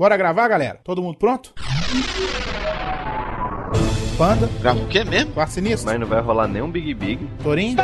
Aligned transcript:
Bora 0.00 0.16
gravar, 0.16 0.48
galera? 0.48 0.80
Todo 0.82 1.02
mundo 1.02 1.18
pronto? 1.18 1.52
Panda, 4.16 4.48
Grava 4.58 4.80
o 4.80 4.86
quê 4.86 5.04
mesmo? 5.04 5.32
Quarto 5.32 5.50
Sinistro, 5.50 5.90
Mas 5.90 6.00
não 6.00 6.06
vai 6.06 6.22
rolar 6.22 6.48
nenhum 6.48 6.70
Big 6.70 6.94
Big. 6.94 7.28
Torinho, 7.42 7.76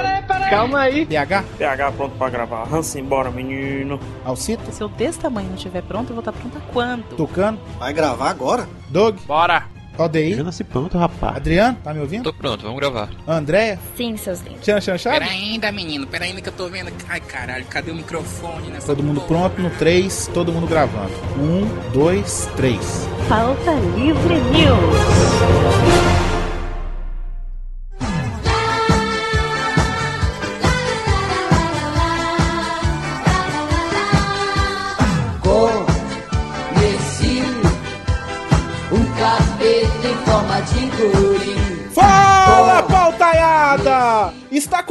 Calma 0.49 0.81
aí. 0.81 1.05
DH, 1.05 1.45
PH 1.59 1.93
pronto 1.93 2.17
pra 2.17 2.31
gravar. 2.31 2.75
Hansen, 2.75 3.05
bora, 3.05 3.31
menino. 3.31 4.01
Alcito, 4.25 4.73
Se 4.73 4.83
eu 4.83 4.89
desse 4.89 5.19
tamanho 5.19 5.49
não 5.49 5.57
estiver 5.57 5.83
pronto, 5.83 6.09
eu 6.09 6.15
vou 6.15 6.21
estar 6.21 6.33
pronta 6.33 6.59
quando? 6.73 7.05
Tucano, 7.17 7.59
Vai 7.79 7.93
gravar 7.93 8.30
agora? 8.30 8.67
Doug, 8.89 9.19
Bora. 9.27 9.75
ODI, 9.99 10.43
nasci 10.43 10.65
pronto, 10.65 10.99
rapaz. 10.99 11.37
Adriano, 11.37 11.79
tá 11.83 11.93
me 11.95 12.01
ouvindo? 12.01 12.25
Tô 12.25 12.33
pronto, 12.33 12.63
vamos 12.63 12.79
gravar. 12.79 13.09
Andréia, 13.27 13.79
Sim, 13.96 14.17
seus 14.17 14.41
lindos. 14.41 14.61
Tchan 14.61 14.81
Chan 14.81 14.99
Chave? 14.99 15.19
Pera 15.21 15.31
ainda, 15.31 15.73
menino, 15.73 16.07
pera 16.07 16.25
ainda 16.25 16.41
que 16.41 16.49
eu 16.49 16.53
tô 16.53 16.69
vendo. 16.69 16.91
Ai, 17.09 17.21
caralho, 17.21 17.65
cadê 17.67 17.91
o 17.91 17.95
microfone 17.95 18.69
nessa 18.69 18.87
Todo 18.87 19.03
mundo 19.03 19.21
porra? 19.23 19.49
pronto 19.51 19.63
no 19.63 19.71
3, 19.71 20.31
todo 20.35 20.53
mundo 20.53 20.67
gravando. 20.67 21.13
1, 21.39 21.93
2, 21.93 22.49
3. 22.57 23.09
Pauta 23.29 23.73
Livre 23.96 24.35
News. 24.35 25.75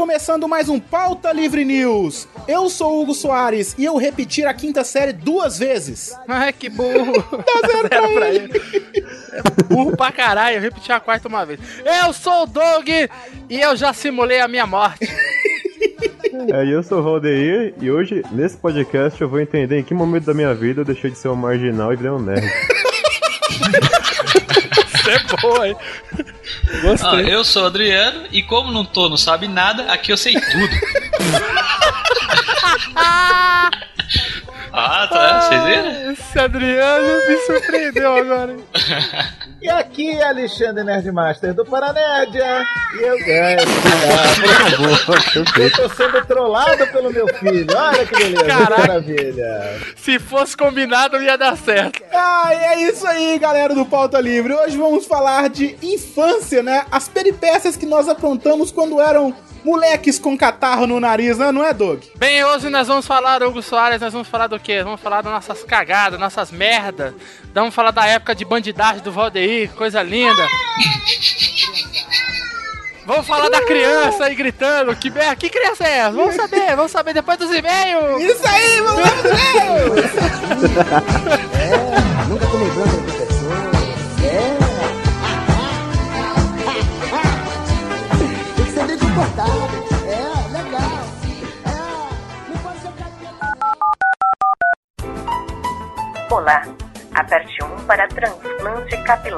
Começando 0.06 0.48
mais 0.48 0.70
um 0.70 0.80
Pauta 0.80 1.34
Livre 1.34 1.66
News. 1.66 2.28
Eu 2.48 2.70
sou 2.70 2.94
o 2.94 3.02
Hugo 3.02 3.16
Soares 3.16 3.74
e 3.76 3.86
eu 3.86 3.98
repetir 3.98 4.46
a 4.46 4.54
quinta 4.54 4.84
série 4.84 5.12
duas 5.12 5.58
vezes. 5.58 6.16
Ai, 6.28 6.54
que 6.54 6.70
burro. 6.70 7.14
Dá 7.44 7.68
zero 7.68 7.90
pra 7.90 8.08
pra 8.10 8.30
ele. 8.30 8.52
ele. 8.54 9.08
É 9.34 9.64
burro 9.64 9.98
pra 9.98 10.12
caralho. 10.12 10.58
Eu 10.58 10.62
repeti 10.62 10.92
a 10.92 11.00
quarta 11.00 11.28
uma 11.28 11.44
vez. 11.44 11.60
Eu 11.84 12.14
sou 12.14 12.44
o 12.44 12.46
Doug 12.46 12.88
e 12.88 13.10
eu 13.60 13.76
já 13.76 13.94
simulei 13.94 14.42
a 14.42 14.48
minha 14.48 14.68
morte. 14.68 15.12
É, 16.54 16.72
eu 16.72 16.84
sou 16.84 17.00
o 17.00 17.04
Valdeir 17.04 17.74
e 17.82 17.90
hoje, 17.90 18.22
nesse 18.32 18.58
podcast, 18.58 19.20
eu 19.20 19.28
vou 19.28 19.40
entender 19.40 19.80
em 19.80 19.84
que 19.84 19.96
momento 19.96 20.26
da 20.26 20.36
minha 20.36 20.54
vida 20.54 20.82
eu 20.82 20.86
deixei 20.86 21.10
de 21.10 21.18
ser 21.18 21.30
um 21.30 21.36
marginal 21.36 21.92
e 21.92 21.96
virei 21.96 22.12
um 22.12 22.22
nerd. 22.22 22.46
Isso 25.06 25.36
é 25.36 25.42
boa, 25.42 25.68
hein? 25.68 25.76
Ah, 26.18 26.82
Gostei. 26.82 27.34
eu 27.34 27.44
sou 27.44 27.64
o 27.64 27.66
Adriano 27.68 28.26
e 28.32 28.42
como 28.44 28.72
não 28.72 28.86
tô, 28.86 29.10
não 29.10 29.18
sabe 29.18 29.48
nada, 29.48 29.92
aqui 29.92 30.12
eu 30.12 30.18
sei 30.18 30.34
tudo. 30.34 30.76
ah, 34.78 35.08
tá, 35.08 35.42
vocês 35.42 35.64
viram? 35.64 36.12
Esse 36.12 36.40
Adriano 36.40 37.08
me 37.28 37.38
surpreendeu 37.46 38.16
agora. 38.16 38.52
hein? 38.54 38.64
E 39.62 39.70
aqui 39.70 40.12
é 40.12 40.24
Alexandre 40.28 40.84
Nerdmaster 40.84 41.54
do 41.54 41.66
Paranédia. 41.66 42.64
E 43.00 43.02
eu 43.02 43.18
ganho. 43.26 43.60
Eu 45.58 45.72
tô 45.72 45.90
sendo 45.90 46.26
trollado 46.26 46.86
pelo 46.88 47.12
meu 47.12 47.28
filho. 47.36 47.68
Olha 47.76 48.06
que 48.06 48.16
beleza, 48.16 48.44
que 48.44 48.48
Caraca. 48.50 48.82
maravilha. 48.82 49.80
Se 49.96 50.20
fosse 50.20 50.56
combinado, 50.56 51.22
ia 51.22 51.38
dar 51.38 51.58
certo. 51.58 52.04
Ah, 52.14 52.50
e 52.54 52.58
é 52.58 52.90
isso 52.92 53.08
aí, 53.08 53.40
galera 53.40 53.74
do 53.74 53.86
Pauta 53.86 54.20
Livre. 54.20 54.54
Hoje 54.54 54.78
vamos 54.78 55.06
falar 55.06 55.50
de 55.50 55.76
infância, 55.82 56.62
né? 56.62 56.86
As 56.92 57.08
peripécias 57.08 57.76
que 57.76 57.86
nós 57.86 58.08
aprontamos 58.08 58.72
quando 58.72 59.02
eram 59.02 59.34
moleques 59.66 60.20
com 60.20 60.38
catarro 60.38 60.86
no 60.86 61.00
nariz, 61.00 61.38
né? 61.40 61.52
Não 61.52 61.64
é, 61.66 61.74
Doug? 61.74 62.04
Bem, 62.16 62.44
hoje 62.46 62.70
nós 62.70 62.88
vamos 62.88 63.06
falar, 63.08 63.42
Hugo 63.44 63.62
Soares, 63.62 64.00
nós 64.00 64.14
vamos 64.14 64.28
falar 64.28 64.46
do 64.48 64.60
quê? 64.60 64.84
Vamos 64.84 65.02
falar 65.02 65.22
das 65.22 65.34
nossas 65.34 65.64
cagadas, 65.64 66.20
nossas 66.20 66.52
merdas. 66.52 67.14
Vamos 67.54 67.74
falar 67.74 67.92
da 67.92 68.06
época 68.06 68.36
de 68.36 68.46
bandidagem 68.46 69.02
do 69.02 69.12
Valdeir, 69.12 69.72
coisa 69.72 70.02
linda. 70.04 70.48
Vamos 73.08 73.28
falar 73.28 73.50
da 73.50 73.62
criança 73.66 74.26
aí 74.26 74.36
gritando. 74.36 74.96
Que, 74.96 75.10
mer- 75.12 75.36
que 75.36 75.50
criança 75.50 75.84
é 75.88 75.98
essa? 76.00 76.12
Vamos 76.12 76.36
saber, 76.36 76.76
vamos 76.76 76.92
saber 76.92 77.14
depois 77.14 77.38
dos 77.38 77.52
e-mails. 77.54 78.22
Isso 78.24 78.48
aí, 78.48 78.82
vamos 78.82 79.04
ver! 79.22 79.86
Nunca 80.56 82.06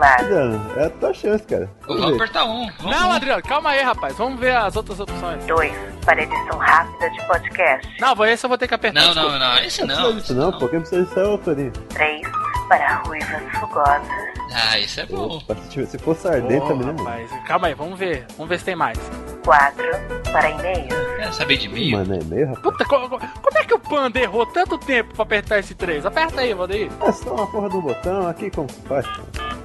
Adriano, 0.04 0.72
é 0.80 0.86
a 0.86 0.90
tua 0.90 1.14
chance, 1.14 1.44
cara. 1.46 1.70
Vamos 1.88 2.16
apertar 2.16 2.46
um. 2.46 2.70
Vamos 2.80 2.98
Não, 3.00 3.12
Adriano, 3.12 3.42
calma 3.44 3.70
aí, 3.72 3.82
rapaz. 3.82 4.16
Vamos 4.16 4.40
ver 4.40 4.56
as 4.56 4.76
outras 4.76 5.00
opções. 5.00 5.44
2 5.46 5.74
para 6.06 6.22
edição 6.24 6.58
rápida 6.58 7.10
de 7.10 7.28
podcast. 7.28 8.02
Não, 8.02 8.26
esse 8.26 8.46
eu 8.46 8.50
vou 8.50 8.58
ter 8.58 8.68
que 8.68 8.74
apertar. 8.74 9.02
Não, 9.02 9.14
desculpa. 9.14 9.40
não, 9.40 9.40
não, 9.56 9.60
esse 9.64 9.82
Não 9.82 9.88
não. 9.88 9.96
precisa 9.96 10.10
esse 10.18 10.22
disso 10.22 10.34
não, 10.36 10.52
pô. 10.60 10.68
Quem 10.70 10.80
precisa 10.80 11.04
disso 11.04 11.20
é 11.20 11.24
o 11.28 11.38
Torinho. 11.38 11.72
3 11.72 12.22
para 12.70 12.96
ruivas 13.06 13.58
fogosas. 13.60 14.08
Ah, 14.54 14.80
esse 14.80 15.02
é 15.02 15.06
bom. 15.06 15.38
Opa, 15.38 15.56
se, 15.70 15.98
fosse 16.00 16.28
ardente 16.28 16.64
Ô, 16.64 16.68
também, 16.70 16.88
né, 16.88 16.96
rapaz, 16.98 17.32
calma 17.46 17.68
aí, 17.68 17.74
vamos 17.74 18.00
ver. 18.00 18.26
Vamos 18.38 18.50
ver 18.50 18.60
se 18.60 18.66
tem 18.66 18.76
mais. 18.76 18.98
4 19.44 19.84
para 20.32 20.50
e-mails. 20.50 20.94
Quer 21.18 21.34
saber 21.34 21.58
de 21.58 21.68
mim? 21.70 21.92
Mano, 21.92 22.16
é 22.16 22.24
meio, 22.24 22.48
rapaz. 22.48 22.64
Puta, 22.64 22.86
co- 22.86 23.10
co- 23.10 23.20
como 23.20 23.58
é 23.58 23.64
que 23.66 23.74
o 23.74 23.80
Panda 23.80 24.20
errou 24.20 24.46
tanto 24.46 24.78
tempo 24.78 25.14
pra 25.14 25.24
apertar 25.24 25.60
esse 25.60 25.76
3? 25.76 26.06
Aperta 26.06 26.42
aí, 26.42 26.54
Valdeir. 26.54 26.90
É 27.06 27.12
só 27.12 27.34
uma 27.36 27.48
porra 27.48 27.70
do 27.70 27.82
botão 27.82 28.28
aqui, 28.28 28.50
como 28.50 28.70
se 28.70 28.82
faz? 28.82 29.06
pô? 29.08 29.57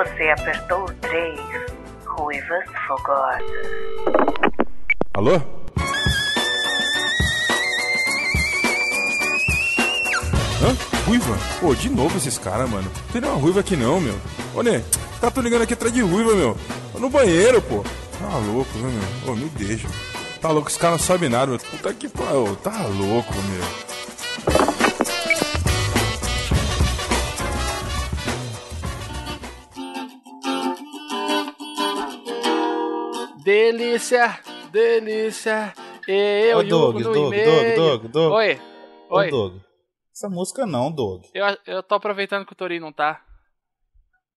Você 0.00 0.30
apertou 0.30 0.84
o 0.84 0.94
3. 0.94 1.38
Ruivas 2.06 2.64
fogosas. 2.86 3.42
Alô? 5.12 5.34
Hã? 10.62 11.04
Ruiva? 11.06 11.36
Pô, 11.60 11.74
de 11.74 11.90
novo 11.90 12.16
esses 12.16 12.38
caras, 12.38 12.70
mano. 12.70 12.84
Não 12.84 13.12
tem 13.12 13.20
nenhuma 13.20 13.38
ruiva 13.38 13.60
aqui 13.60 13.76
não, 13.76 14.00
meu. 14.00 14.18
Ô, 14.54 14.62
Nê, 14.62 14.80
tá 15.20 15.30
tô 15.30 15.42
ligando 15.42 15.62
aqui 15.62 15.74
atrás 15.74 15.92
de 15.92 16.00
ruiva, 16.00 16.34
meu. 16.34 16.56
Tô 16.94 16.98
no 16.98 17.10
banheiro, 17.10 17.60
pô. 17.60 17.84
Tá 18.18 18.38
louco, 18.38 18.78
né, 18.78 18.90
meu? 19.22 19.34
Ô, 19.34 19.36
me 19.36 19.50
deixa. 19.50 19.86
Tá 20.40 20.48
louco, 20.48 20.70
esse 20.70 20.78
cara 20.78 20.92
não 20.92 20.98
sabe 20.98 21.28
nada, 21.28 21.48
meu. 21.48 21.58
Puta 21.58 21.92
que 21.92 22.08
pariu. 22.08 22.56
Tá 22.56 22.86
louco, 22.86 23.34
meu. 23.34 24.69
Delícia, 33.50 34.38
delícia. 34.70 35.74
Eu 36.06 36.58
Ô, 36.58 36.62
e 36.62 36.66
o 36.66 36.68
Doug, 36.68 37.02
Doug. 37.02 37.34
Doug, 37.34 37.74
Doug, 37.74 38.04
Doug. 38.04 38.32
Oi, 38.32 38.60
Ô, 39.08 39.16
oi. 39.16 39.28
Doug. 39.28 39.56
Essa 40.14 40.28
música 40.28 40.64
não, 40.64 40.92
Doug. 40.92 41.24
Eu, 41.34 41.44
eu 41.66 41.82
tô 41.82 41.96
aproveitando 41.96 42.46
que 42.46 42.52
o 42.52 42.54
Torinho 42.54 42.82
não 42.82 42.92
tá. 42.92 43.20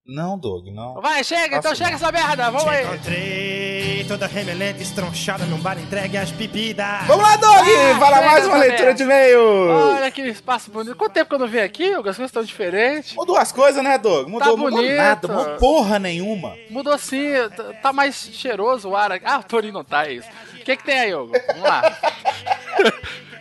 Não, 0.06 0.38
Doug, 0.38 0.68
não. 0.68 0.96
Vai, 1.02 1.24
chega, 1.24 1.58
então 1.58 1.74
chega 1.74 1.92
essa 1.96 2.12
merda, 2.12 2.52
vamos 2.52 2.68
aí. 2.68 2.84
Encontrei 2.84 4.06
toda 4.06 4.28
remelente, 4.28 4.84
estronchada 4.84 5.46
num 5.46 5.58
bar 5.60 5.80
entregue 5.80 6.18
às 6.18 6.30
bebidas. 6.30 7.06
Vamos 7.08 7.24
lá, 7.24 7.38
Doug! 7.38 7.54
Ah, 7.56 8.00
Fala 8.00 8.18
chega 8.18 8.30
mais 8.30 8.46
uma 8.48 8.58
leitura 8.58 8.82
merda. 8.88 8.94
de 8.96 9.04
e-mail! 9.04 9.40
Olha 9.40 10.12
que 10.12 10.22
espaço 10.24 10.70
bonito. 10.72 10.98
Quanto 10.98 11.14
tempo 11.14 11.30
que 11.30 11.36
eu 11.36 11.40
não 11.40 11.48
venho 11.48 11.64
aqui, 11.64 11.96
Hugo? 11.96 12.10
As 12.10 12.18
coisas 12.18 12.26
estão 12.30 12.44
diferentes. 12.44 13.14
Mudou 13.16 13.38
as 13.38 13.54
coisas, 13.54 13.82
né, 13.82 13.98
Doug? 13.98 14.28
Mudou, 14.28 14.56
Tá 14.58 14.58
mudou 14.62 14.82
nada, 14.84 15.28
mudou 15.30 15.56
porra 15.58 15.98
nenhuma. 16.00 16.58
Mudou 16.70 16.98
sim, 16.98 17.32
tá- 17.56 17.72
tá 17.82 17.94
mais 17.94 18.16
cheiroso 18.34 18.90
o 18.90 18.98
ar. 18.98 19.14
aqui. 19.14 19.26
Ah, 19.26 19.40
o 19.40 19.44
Torinho 19.44 19.74
não 19.74 19.86
tá, 19.86 20.06
é 20.08 20.16
isso. 20.16 20.28
O 20.60 20.66
que 20.66 20.76
que 20.76 20.84
tem 20.84 21.00
aí, 21.00 21.16
Hugo? 21.16 21.32
Vamos 21.48 21.64
lá. 21.64 21.82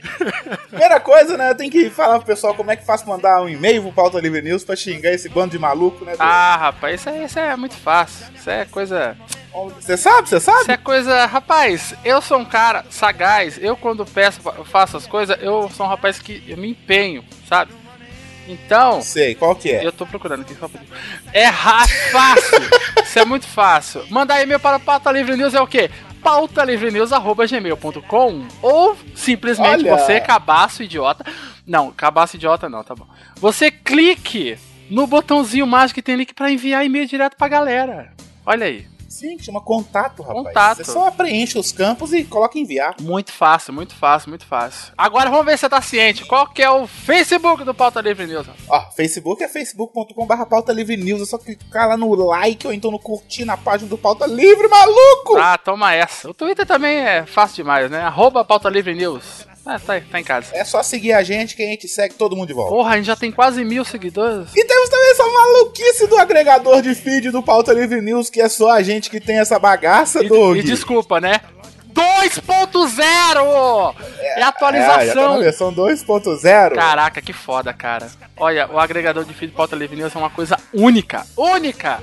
Primeira 0.68 0.98
coisa, 0.98 1.36
né, 1.36 1.54
tem 1.54 1.70
que 1.70 1.88
falar 1.90 2.16
pro 2.18 2.26
pessoal 2.26 2.54
como 2.54 2.70
é 2.70 2.76
que 2.76 2.84
faz 2.84 3.04
mandar 3.04 3.40
um 3.42 3.48
e-mail 3.48 3.82
pro 3.82 3.92
Pauta 3.92 4.20
Livre 4.20 4.42
News 4.42 4.64
pra 4.64 4.74
xingar 4.74 5.12
esse 5.12 5.28
bando 5.28 5.52
de 5.52 5.58
maluco, 5.58 6.04
né? 6.04 6.14
Ah, 6.18 6.56
rapaz, 6.56 7.00
isso, 7.00 7.08
é, 7.08 7.24
isso 7.24 7.38
é 7.38 7.56
muito 7.56 7.76
fácil. 7.76 8.26
Isso 8.34 8.50
é 8.50 8.64
coisa... 8.64 9.16
Você 9.78 9.96
sabe, 9.96 10.28
você 10.28 10.40
sabe? 10.40 10.62
Isso 10.62 10.70
é 10.70 10.76
coisa... 10.76 11.26
Rapaz, 11.26 11.94
eu 12.04 12.20
sou 12.22 12.38
um 12.38 12.44
cara 12.44 12.84
sagaz. 12.90 13.58
Eu, 13.62 13.76
quando 13.76 14.04
peço, 14.04 14.40
eu 14.56 14.64
faço 14.64 14.96
as 14.96 15.06
coisas, 15.06 15.36
eu 15.40 15.70
sou 15.70 15.86
um 15.86 15.88
rapaz 15.88 16.18
que 16.18 16.42
eu 16.48 16.56
me 16.56 16.70
empenho, 16.70 17.24
sabe? 17.48 17.72
Então... 18.48 19.00
Sei, 19.02 19.34
qual 19.34 19.54
que 19.54 19.70
é? 19.70 19.86
Eu 19.86 19.92
tô 19.92 20.04
procurando 20.04 20.40
aqui 20.40 20.54
só 20.58 20.68
pra... 20.68 20.80
É 21.32 21.52
fácil. 21.52 22.58
Isso 23.04 23.18
é 23.18 23.24
muito 23.24 23.46
fácil. 23.46 24.04
Mandar 24.10 24.42
e-mail 24.42 24.58
para 24.58 24.78
o 24.78 24.80
Pauta 24.80 25.12
Livre 25.12 25.36
News 25.36 25.54
é 25.54 25.60
o 25.60 25.66
quê? 25.66 25.90
pautalivrenews.gmail.com 26.22 28.46
ou 28.62 28.96
simplesmente 29.14 29.86
Olha. 29.88 29.96
você, 29.96 30.20
cabaço 30.20 30.82
idiota. 30.82 31.24
Não, 31.66 31.90
cabaço 31.92 32.36
idiota 32.36 32.68
não, 32.68 32.84
tá 32.84 32.94
bom. 32.94 33.06
Você 33.36 33.70
clique 33.70 34.58
no 34.90 35.06
botãozinho 35.06 35.66
mágico 35.66 35.94
que 35.96 36.02
tem 36.02 36.16
link 36.16 36.34
para 36.34 36.50
enviar 36.50 36.84
e-mail 36.84 37.06
direto 37.06 37.36
pra 37.36 37.48
galera. 37.48 38.12
Olha 38.44 38.66
aí. 38.66 38.86
Sim, 39.12 39.38
chama 39.38 39.60
contato, 39.60 40.22
rapaz. 40.22 40.46
Contato. 40.46 40.76
Você 40.78 40.84
só 40.90 41.10
preenche 41.10 41.58
os 41.58 41.70
campos 41.70 42.14
e 42.14 42.24
coloca 42.24 42.58
enviar. 42.58 42.96
Muito 42.98 43.30
fácil, 43.30 43.74
muito 43.74 43.94
fácil, 43.94 44.30
muito 44.30 44.46
fácil. 44.46 44.94
Agora 44.96 45.28
vamos 45.28 45.44
ver 45.44 45.52
se 45.52 45.60
você 45.60 45.68
tá 45.68 45.82
ciente. 45.82 46.24
Qual 46.24 46.48
que 46.48 46.62
é 46.62 46.70
o 46.70 46.86
Facebook 46.86 47.62
do 47.62 47.74
Pauta 47.74 48.00
Livre 48.00 48.26
News? 48.26 48.46
Ó, 48.66 48.90
Facebook 48.92 49.44
é 49.44 49.48
facebook.com.br 49.48 50.44
pauta 50.48 50.72
livre 50.72 50.96
news. 50.96 51.20
É 51.20 51.26
só 51.26 51.36
clicar 51.36 51.88
lá 51.88 51.96
no 51.96 52.14
like 52.14 52.66
ou 52.66 52.72
então 52.72 52.90
no 52.90 52.98
curtir 52.98 53.44
na 53.44 53.56
página 53.56 53.90
do 53.90 53.98
Pauta 53.98 54.26
Livre, 54.26 54.66
maluco! 54.66 55.36
Ah, 55.36 55.58
toma 55.58 55.92
essa. 55.92 56.30
O 56.30 56.34
Twitter 56.34 56.64
também 56.64 56.96
é 56.96 57.26
fácil 57.26 57.56
demais, 57.56 57.90
né? 57.90 58.00
Arroba 58.00 58.42
Pauta 58.46 58.70
Livre 58.70 58.94
News. 58.94 59.46
Ah, 59.64 59.78
tá, 59.78 60.00
tá 60.00 60.18
em 60.20 60.24
casa. 60.24 60.48
É 60.54 60.64
só 60.64 60.82
seguir 60.82 61.12
a 61.12 61.22
gente 61.22 61.54
que 61.54 61.62
a 61.62 61.66
gente 61.66 61.86
segue 61.86 62.14
todo 62.14 62.34
mundo 62.34 62.48
de 62.48 62.54
volta. 62.54 62.74
Porra, 62.74 62.94
a 62.94 62.96
gente 62.96 63.06
já 63.06 63.14
tem 63.16 63.30
quase 63.30 63.64
mil 63.64 63.84
seguidores. 63.84 64.48
E 64.56 64.64
temos 64.64 64.88
também 64.88 65.10
essa 65.12 65.24
maluquice 65.24 66.06
do 66.08 66.18
agregador 66.18 66.82
de 66.82 66.92
feed 66.94 67.30
do 67.30 67.42
Pauta 67.42 67.72
Livre 67.72 68.00
News, 68.00 68.28
que 68.28 68.40
é 68.40 68.48
só 68.48 68.70
a 68.72 68.82
gente 68.82 69.08
que 69.08 69.20
tem 69.20 69.38
essa 69.38 69.58
bagaça, 69.60 70.24
E, 70.24 70.28
Doug. 70.28 70.56
e 70.58 70.62
desculpa, 70.64 71.20
né? 71.20 71.40
2.0! 71.94 73.94
É, 74.18 74.26
É, 74.26 74.34
já 74.40 74.40
tá 74.40 74.48
atualização. 74.48 75.34
na 75.34 75.38
versão 75.40 75.72
2.0. 75.72 76.74
Caraca, 76.74 77.20
que 77.20 77.32
foda, 77.32 77.72
cara. 77.72 78.08
Olha, 78.36 78.68
o 78.68 78.78
agregador 78.78 79.24
de 79.24 79.34
feed 79.34 79.52
Pauta 79.52 79.76
Livre 79.76 79.96
News 79.96 80.14
é 80.14 80.18
uma 80.18 80.30
coisa 80.30 80.56
única. 80.72 81.26
Única! 81.36 82.00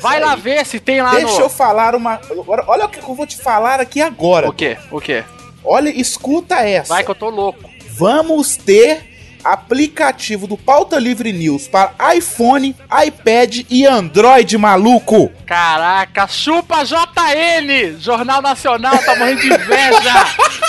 Vai 0.00 0.18
lá 0.18 0.34
ver 0.34 0.66
se 0.66 0.80
tem 0.80 1.00
lá 1.00 1.14
Deixa 1.14 1.34
no... 1.34 1.40
eu 1.42 1.48
falar 1.48 1.94
uma. 1.94 2.20
Olha 2.66 2.86
o 2.86 2.88
que 2.88 2.98
eu 3.00 3.14
vou 3.14 3.26
te 3.26 3.36
falar 3.36 3.80
aqui 3.80 4.00
agora. 4.00 4.48
O 4.48 4.52
quê? 4.52 4.76
O 4.90 5.00
quê? 5.00 5.22
Olha, 5.64 5.88
escuta 5.88 6.56
essa. 6.56 6.94
Vai 6.94 7.04
que 7.04 7.10
eu 7.10 7.14
tô 7.14 7.30
louco. 7.30 7.70
Vamos 7.90 8.56
ter 8.56 9.12
aplicativo 9.44 10.46
do 10.46 10.56
Pauta 10.56 10.98
Livre 10.98 11.32
News 11.32 11.66
para 11.68 11.94
iPhone, 12.14 12.76
iPad 13.06 13.62
e 13.68 13.86
Android, 13.86 14.56
maluco. 14.56 15.30
Caraca, 15.46 16.26
chupa 16.28 16.84
JN! 16.84 17.98
Jornal 17.98 18.40
Nacional 18.40 18.98
tá 18.98 19.16
morrendo 19.16 19.40
de 19.40 19.52
inveja! 19.52 20.14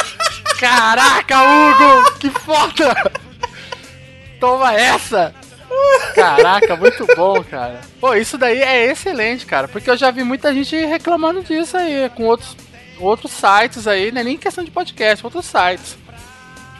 Caraca, 0.59 1.43
Hugo! 1.43 2.11
Que 2.19 2.29
foda! 2.29 3.11
Toma 4.39 4.73
essa! 4.73 5.33
Caraca, 6.15 6.75
muito 6.75 7.05
bom, 7.15 7.43
cara. 7.43 7.81
Pô, 7.99 8.13
isso 8.13 8.37
daí 8.37 8.61
é 8.61 8.91
excelente, 8.91 9.45
cara, 9.45 9.67
porque 9.67 9.89
eu 9.89 9.97
já 9.97 10.11
vi 10.11 10.23
muita 10.23 10.53
gente 10.53 10.75
reclamando 10.85 11.43
disso 11.43 11.75
aí, 11.77 12.09
com 12.15 12.25
outros, 12.25 12.55
outros 13.03 13.31
sites 13.31 13.87
aí, 13.87 14.11
não 14.11 14.21
é 14.21 14.23
nem 14.23 14.37
questão 14.37 14.63
de 14.63 14.71
podcast, 14.71 15.25
outros 15.25 15.45
sites. 15.45 15.97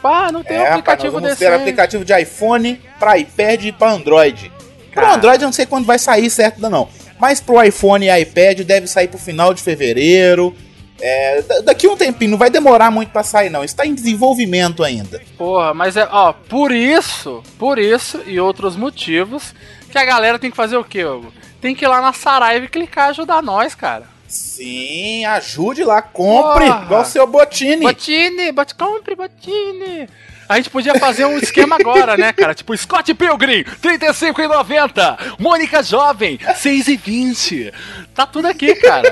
Ah, 0.02 0.30
não 0.30 0.42
tem 0.44 0.58
um 0.58 0.60
É, 0.60 0.68
rapaz, 0.68 0.70
nós 0.70 0.78
aplicativo 0.80 1.12
vamos 1.12 1.28
desse. 1.30 1.38
ter 1.40 1.52
aplicativo 1.54 2.04
de 2.04 2.20
iPhone 2.20 2.80
para 2.98 3.16
iPad 3.18 3.64
e 3.64 3.72
para 3.72 3.92
Android. 3.92 4.52
Pro 4.92 5.02
Cara. 5.02 5.14
Android 5.14 5.42
eu 5.42 5.46
não 5.46 5.52
sei 5.52 5.64
quando 5.66 5.86
vai 5.86 5.98
sair 5.98 6.28
certo 6.28 6.60
não. 6.68 6.88
Mas 7.18 7.40
pro 7.40 7.62
iPhone 7.62 8.06
e 8.06 8.20
iPad 8.20 8.60
deve 8.60 8.86
sair 8.86 9.08
pro 9.08 9.18
final 9.18 9.54
de 9.54 9.62
fevereiro. 9.62 10.54
É, 11.00 11.42
da- 11.42 11.60
daqui 11.62 11.88
um 11.88 11.96
tempinho, 11.96 12.32
não 12.32 12.38
vai 12.38 12.50
demorar 12.50 12.90
muito 12.90 13.10
pra 13.10 13.22
sair 13.22 13.48
não. 13.50 13.64
Está 13.64 13.86
em 13.86 13.94
desenvolvimento 13.94 14.84
ainda. 14.84 15.22
Porra, 15.38 15.72
mas 15.72 15.96
é, 15.96 16.06
ó, 16.10 16.32
por 16.34 16.70
isso, 16.70 17.42
por 17.58 17.78
isso 17.78 18.20
e 18.26 18.38
outros 18.38 18.76
motivos 18.76 19.54
que 19.90 19.96
a 19.98 20.04
galera 20.04 20.38
tem 20.38 20.50
que 20.50 20.56
fazer 20.56 20.76
o 20.76 20.84
quê, 20.84 21.02
Hugo? 21.04 21.32
Tem 21.62 21.74
que 21.74 21.84
ir 21.84 21.88
lá 21.88 22.02
na 22.02 22.12
Saraiva 22.12 22.66
e 22.66 22.68
clicar 22.68 23.08
ajudar 23.08 23.42
nós, 23.42 23.74
cara. 23.74 24.04
Sim, 24.34 25.24
ajude 25.26 25.84
lá, 25.84 26.02
compre, 26.02 26.66
Porra. 26.66 26.82
igual 26.84 27.02
o 27.02 27.04
seu 27.04 27.26
Botini. 27.26 27.84
Botini, 27.84 28.50
bot, 28.50 28.74
compre, 28.74 29.14
Botini. 29.14 30.08
A 30.48 30.56
gente 30.56 30.70
podia 30.70 30.98
fazer 30.98 31.24
um 31.24 31.38
esquema 31.38 31.76
agora, 31.80 32.16
né, 32.16 32.32
cara? 32.32 32.52
Tipo, 32.52 32.76
Scott 32.76 33.14
Pilgrim, 33.14 33.64
35,90. 33.80 35.38
Mônica 35.38 35.82
Jovem, 35.82 36.36
6,20. 36.38 37.72
Tá 38.14 38.26
tudo 38.26 38.46
aqui, 38.46 38.74
cara. 38.74 39.10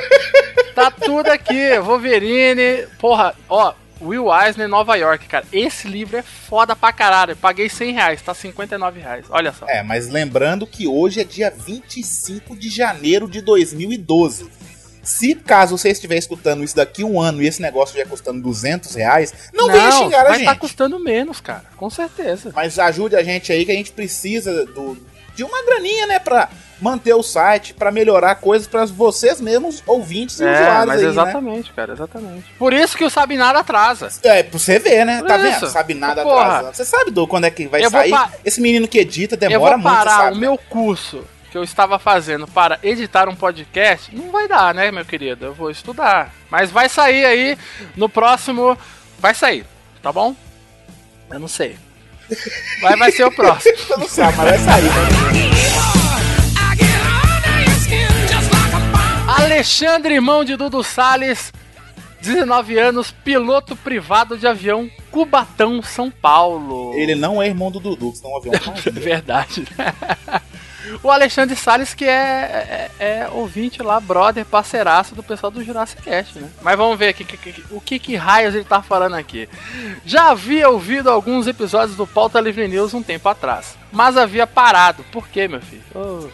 Tá 0.74 0.90
tudo 0.90 1.28
aqui. 1.28 1.78
Wolverine, 1.78 2.86
porra, 2.98 3.34
ó. 3.48 3.74
Will 4.00 4.26
Eisner, 4.34 4.68
Nova 4.68 4.96
York, 4.96 5.26
cara. 5.26 5.46
Esse 5.52 5.86
livro 5.86 6.16
é 6.16 6.22
foda 6.22 6.74
pra 6.74 6.92
caralho. 6.92 7.32
Eu 7.32 7.36
paguei 7.36 7.68
100 7.68 7.92
reais, 7.92 8.20
tá 8.20 8.34
59 8.34 8.98
reais. 8.98 9.26
Olha 9.30 9.52
só. 9.52 9.64
É, 9.68 9.80
mas 9.84 10.08
lembrando 10.08 10.66
que 10.66 10.88
hoje 10.88 11.20
é 11.20 11.24
dia 11.24 11.50
25 11.50 12.56
de 12.56 12.68
janeiro 12.68 13.28
de 13.28 13.40
2012. 13.40 14.50
Se 15.02 15.34
caso 15.34 15.76
você 15.76 15.90
estiver 15.90 16.16
escutando 16.16 16.62
isso 16.62 16.76
daqui 16.76 17.02
um 17.02 17.20
ano 17.20 17.42
e 17.42 17.46
esse 17.46 17.60
negócio 17.60 17.92
estiver 17.94 18.08
custando 18.08 18.40
200 18.40 18.94
reais, 18.94 19.32
não, 19.52 19.66
venha 19.70 19.90
xingar 19.92 20.20
a 20.20 20.28
vai 20.28 20.38
gente. 20.38 20.44
tá 20.46 20.54
custando 20.54 20.98
menos, 20.98 21.40
cara. 21.40 21.64
Com 21.76 21.90
certeza. 21.90 22.52
Mas 22.54 22.78
ajude 22.78 23.16
a 23.16 23.22
gente 23.22 23.52
aí 23.52 23.64
que 23.64 23.72
a 23.72 23.74
gente 23.74 23.90
precisa 23.92 24.64
do, 24.66 24.96
de 25.34 25.42
uma 25.42 25.64
graninha, 25.64 26.06
né, 26.06 26.18
pra 26.20 26.48
manter 26.80 27.14
o 27.14 27.22
site, 27.22 27.74
pra 27.74 27.90
melhorar 27.92 28.34
coisas 28.36 28.66
pra 28.66 28.84
vocês 28.86 29.40
mesmos, 29.40 29.82
ouvintes 29.86 30.40
e 30.40 30.44
É, 30.44 30.52
usuários 30.52 30.86
mas 30.86 30.98
aí, 30.98 31.04
né? 31.04 31.10
exatamente, 31.10 31.72
cara, 31.72 31.92
exatamente. 31.92 32.44
Por 32.58 32.72
isso 32.72 32.96
que 32.96 33.04
o 33.04 33.10
Sabe 33.10 33.36
Nada 33.36 33.60
atrasa. 33.60 34.08
É, 34.24 34.42
pra 34.42 34.58
você 34.58 34.78
ver, 34.80 35.04
né? 35.04 35.18
Por 35.20 35.28
Tá 35.28 35.36
isso. 35.38 35.60
vendo? 35.60 35.70
Sabe 35.70 35.94
nada 35.94 36.22
Porra. 36.22 36.42
atrasando. 36.44 36.76
Você 36.76 36.84
sabe, 36.84 37.10
do 37.12 37.26
quando 37.26 37.44
é 37.44 37.50
que 37.50 37.66
vai 37.68 37.84
Eu 37.84 37.90
vou 37.90 38.00
sair? 38.00 38.10
pa- 38.10 38.32
Esse 38.44 38.60
menino 38.60 38.86
que 38.88 38.98
edita 38.98 39.34
eu 39.36 39.38
demora 39.38 39.76
vou 39.76 39.82
muito, 39.90 39.96
parar 39.96 40.16
sabe? 40.24 40.36
o 40.36 40.40
meu 40.40 40.58
curso 40.58 41.24
que 41.52 41.58
eu 41.58 41.62
estava 41.62 41.98
fazendo 41.98 42.46
para 42.46 42.78
editar 42.82 43.28
um 43.28 43.36
podcast, 43.36 44.16
não 44.16 44.30
vai 44.30 44.48
dar, 44.48 44.74
né, 44.74 44.90
meu 44.90 45.04
querido? 45.04 45.44
Eu 45.44 45.52
vou 45.52 45.70
estudar. 45.70 46.32
Mas 46.50 46.70
vai 46.70 46.88
sair 46.88 47.26
aí 47.26 47.58
no 47.94 48.08
próximo. 48.08 48.76
Vai 49.18 49.34
sair, 49.34 49.66
tá 50.02 50.10
bom? 50.10 50.34
Eu 51.30 51.38
não 51.38 51.48
sei. 51.48 51.76
Mas 52.80 52.98
vai 52.98 53.12
ser 53.12 53.24
o 53.24 53.30
próximo. 53.30 53.76
Você 53.86 53.96
não 53.98 54.08
sabe, 54.08 54.38
mas 54.38 54.48
vai 54.48 54.58
sair. 54.58 54.84
né? 54.84 54.92
Alexandre, 59.44 60.14
irmão 60.14 60.44
de 60.44 60.56
Dudu 60.56 60.82
Salles, 60.82 61.52
19 62.22 62.78
anos, 62.78 63.10
piloto 63.10 63.76
privado 63.76 64.38
de 64.38 64.46
avião, 64.46 64.90
Cubatão, 65.10 65.82
São 65.82 66.10
Paulo. 66.10 66.94
Ele 66.94 67.14
não 67.14 67.42
é 67.42 67.48
irmão 67.48 67.70
do 67.70 67.78
Dudu, 67.78 68.10
senão 68.14 68.32
o 68.32 68.36
avião 68.38 68.54
verdade. 68.92 69.66
o 71.02 71.10
Alexandre 71.10 71.54
Salles, 71.56 71.94
que 71.94 72.04
é, 72.04 72.90
é, 72.98 73.22
é 73.22 73.28
ouvinte 73.30 73.82
lá, 73.82 73.98
brother, 74.00 74.44
parceiraço 74.44 75.14
do 75.14 75.22
pessoal 75.22 75.50
do 75.50 75.62
Jurassic 75.64 76.02
Cast, 76.02 76.38
né? 76.38 76.48
Mas 76.60 76.76
vamos 76.76 76.98
ver 76.98 77.08
aqui, 77.08 77.24
que- 77.24 77.36
que- 77.36 77.64
o 77.70 77.80
que, 77.80 77.98
que 77.98 78.16
raios 78.16 78.54
ele 78.54 78.64
tá 78.64 78.82
falando 78.82 79.14
aqui. 79.14 79.48
Já 80.04 80.30
havia 80.30 80.68
ouvido 80.68 81.10
alguns 81.10 81.46
episódios 81.46 81.96
do 81.96 82.06
Pauta 82.06 82.40
Livre 82.40 82.66
News 82.68 82.94
um 82.94 83.02
tempo 83.02 83.28
atrás, 83.28 83.76
mas 83.90 84.16
havia 84.16 84.46
parado. 84.46 85.04
Por 85.12 85.28
quê, 85.28 85.48
meu 85.48 85.60
filho? 85.60 85.82
Ô, 85.94 86.28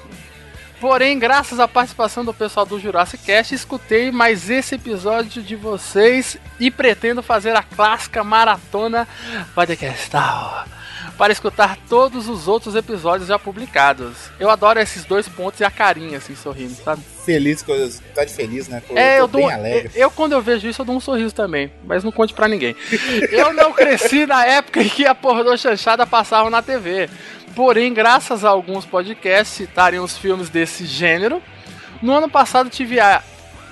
Porém, 0.81 1.19
graças 1.19 1.59
à 1.59 1.67
participação 1.67 2.25
do 2.25 2.33
pessoal 2.33 2.65
do 2.65 2.79
Jurassic 2.79 3.25
Cast, 3.25 3.53
escutei 3.53 4.13
mais 4.13 4.49
esse 4.49 4.77
episódio 4.77 5.43
de 5.43 5.57
vocês 5.57 6.37
e 6.61 6.71
pretendo 6.71 7.21
fazer 7.21 7.57
a 7.57 7.65
clássica 7.65 8.23
maratona 8.23 9.09
podcastal 9.57 10.67
para 11.19 11.33
escutar 11.33 11.77
todos 11.89 12.29
os 12.29 12.47
outros 12.47 12.77
episódios 12.77 13.29
já 13.29 13.39
publicados. 13.39 14.31
Eu 14.39 14.49
adoro 14.49 14.79
esses 14.79 15.05
dois 15.05 15.29
pontos 15.29 15.59
e 15.59 15.65
a 15.65 15.71
carinha 15.71 16.19
assim 16.19 16.37
sorrindo, 16.37 16.75
sabe? 16.77 17.03
Feliz, 17.27 17.61
coisa, 17.61 18.01
tá 18.15 18.25
de 18.25 18.33
feliz, 18.33 18.69
né? 18.69 18.81
É, 18.95 19.17
tô 19.17 19.25
eu 19.25 19.29
dou. 19.29 19.41
bem 19.43 19.53
alegre. 19.53 19.91
Eu, 19.97 20.03
eu, 20.03 20.11
quando 20.13 20.33
eu 20.33 20.41
vejo 20.41 20.69
isso, 20.69 20.81
eu 20.81 20.87
dou 20.87 20.95
um 20.95 21.01
sorriso 21.01 21.35
também. 21.35 21.73
Mas 21.85 22.05
não 22.05 22.13
conte 22.13 22.33
pra 22.33 22.47
ninguém. 22.47 22.77
Eu 23.33 23.53
não 23.53 23.73
cresci 23.73 24.25
na 24.27 24.47
época 24.47 24.81
em 24.81 24.89
que 24.89 25.07
a 25.07 25.15
pornô 25.15 25.57
chanchada 25.57 26.07
passava 26.07 26.49
na 26.49 26.63
TV. 26.63 27.11
Porém, 27.55 27.93
graças 27.93 28.45
a 28.45 28.49
alguns 28.49 28.87
podcasts 28.87 29.57
citarem 29.57 29.99
os 29.99 30.17
filmes 30.17 30.49
desse 30.49 30.87
gênero, 30.87 31.43
no 32.01 32.15
ano 32.15 32.31
passado 32.31 32.71
tive 32.71 33.01
a. 33.01 33.23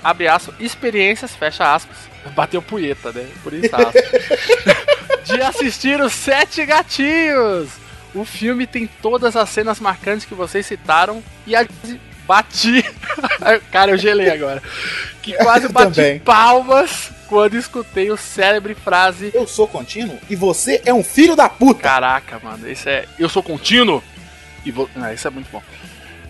Abre 0.02 0.26
experiências, 0.58 1.34
fecha 1.34 1.72
aspas. 1.72 1.96
Bateu 2.34 2.62
punheta, 2.62 3.12
né? 3.12 3.26
Por 3.42 3.52
isso 3.52 3.74
aspas. 3.74 4.02
de 5.24 5.42
assistir 5.42 6.00
os 6.00 6.12
Sete 6.12 6.64
Gatinhos. 6.64 7.70
O 8.14 8.24
filme 8.24 8.66
tem 8.66 8.86
todas 8.86 9.36
as 9.36 9.48
cenas 9.50 9.78
marcantes 9.78 10.24
que 10.24 10.34
vocês 10.34 10.64
citaram 10.64 11.22
e 11.46 11.54
a 11.54 11.66
bati. 12.26 12.84
Cara, 13.70 13.92
eu 13.92 13.98
gelei 13.98 14.30
agora. 14.30 14.62
Que 15.22 15.34
quase 15.34 15.68
bati 15.68 16.20
palmas 16.24 17.10
quando 17.28 17.56
escutei 17.56 18.10
o 18.10 18.16
célebre 18.16 18.74
frase: 18.74 19.30
Eu 19.34 19.46
sou 19.46 19.68
contínuo 19.68 20.18
e 20.30 20.36
você 20.36 20.80
é 20.84 20.94
um 20.94 21.04
filho 21.04 21.36
da 21.36 21.48
puta. 21.48 21.82
Caraca, 21.82 22.40
mano, 22.42 22.70
isso 22.70 22.88
é. 22.88 23.04
Eu 23.18 23.28
sou 23.28 23.42
contínuo 23.42 24.02
e 24.64 24.70
vou. 24.70 24.88
Ah, 24.96 25.12
isso 25.12 25.26
é 25.26 25.30
muito 25.30 25.50
bom. 25.50 25.62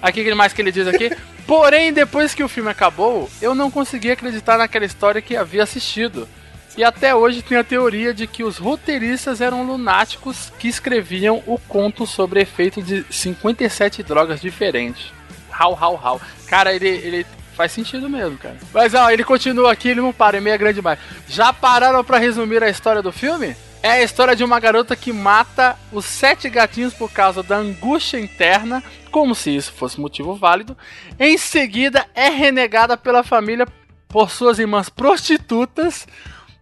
Aqui, 0.03 0.21
o 0.21 0.25
que 0.25 0.35
mais 0.35 0.53
que 0.53 0.61
ele 0.61 0.73
diz 0.73 0.87
aqui? 0.87 1.11
Porém, 1.47 1.93
depois 1.93 2.35
que 2.35 2.43
o 2.43 2.49
filme 2.49 2.71
acabou, 2.71 3.31
eu 3.41 3.55
não 3.55 3.71
consegui 3.71 4.11
acreditar 4.11 4.59
naquela 4.59 4.85
história 4.85 5.23
que 5.23 5.37
havia 5.37 5.63
assistido. 5.63 6.29
E 6.77 6.85
até 6.85 7.15
hoje 7.15 7.41
tem 7.41 7.57
a 7.57 7.65
teoria 7.65 8.13
de 8.13 8.27
que 8.27 8.45
os 8.45 8.59
roteiristas 8.59 9.41
eram 9.41 9.63
lunáticos 9.63 10.53
que 10.59 10.69
escreviam 10.69 11.43
o 11.47 11.59
conto 11.59 12.07
sobre 12.07 12.41
efeito 12.41 12.83
de 12.83 13.07
57 13.09 14.03
drogas 14.03 14.41
diferentes. 14.41 15.13
How, 15.59 15.73
how, 15.81 15.95
how. 15.95 16.21
Cara, 16.47 16.75
ele, 16.75 16.89
ele 16.89 17.27
faz 17.57 17.73
sentido 17.73 18.11
mesmo, 18.11 18.37
cara. 18.37 18.57
Mas 18.75 18.93
ó, 18.93 19.11
ele 19.11 19.25
continua 19.25 19.73
aqui, 19.73 19.89
ele 19.89 20.03
não 20.03 20.13
para, 20.13 20.37
é 20.37 20.41
meia 20.41 20.57
grande 20.59 20.75
demais. 20.75 20.99
Já 21.27 21.53
pararam 21.53 22.05
pra 22.05 22.19
resumir 22.19 22.63
a 22.63 22.69
história 22.69 23.01
do 23.01 23.11
filme? 23.11 23.57
É 23.83 23.93
a 23.93 24.03
história 24.03 24.35
de 24.35 24.43
uma 24.43 24.59
garota 24.59 24.97
que 24.97 25.13
mata 25.13 25.79
os 25.93 26.05
sete 26.05 26.49
gatinhos 26.51 26.93
por 26.93 27.11
causa 27.13 27.43
da 27.43 27.57
angústia 27.57 28.19
interna, 28.19 28.83
como 29.11 29.35
se 29.35 29.55
isso 29.55 29.73
fosse 29.73 30.01
motivo 30.01 30.35
válido. 30.35 30.77
Em 31.19 31.39
seguida, 31.39 32.07
é 32.15 32.29
renegada 32.29 32.97
pela 32.97 33.23
família 33.23 33.67
por 34.09 34.31
suas 34.31 34.59
irmãs 34.59 34.89
prostitutas, 34.89 36.07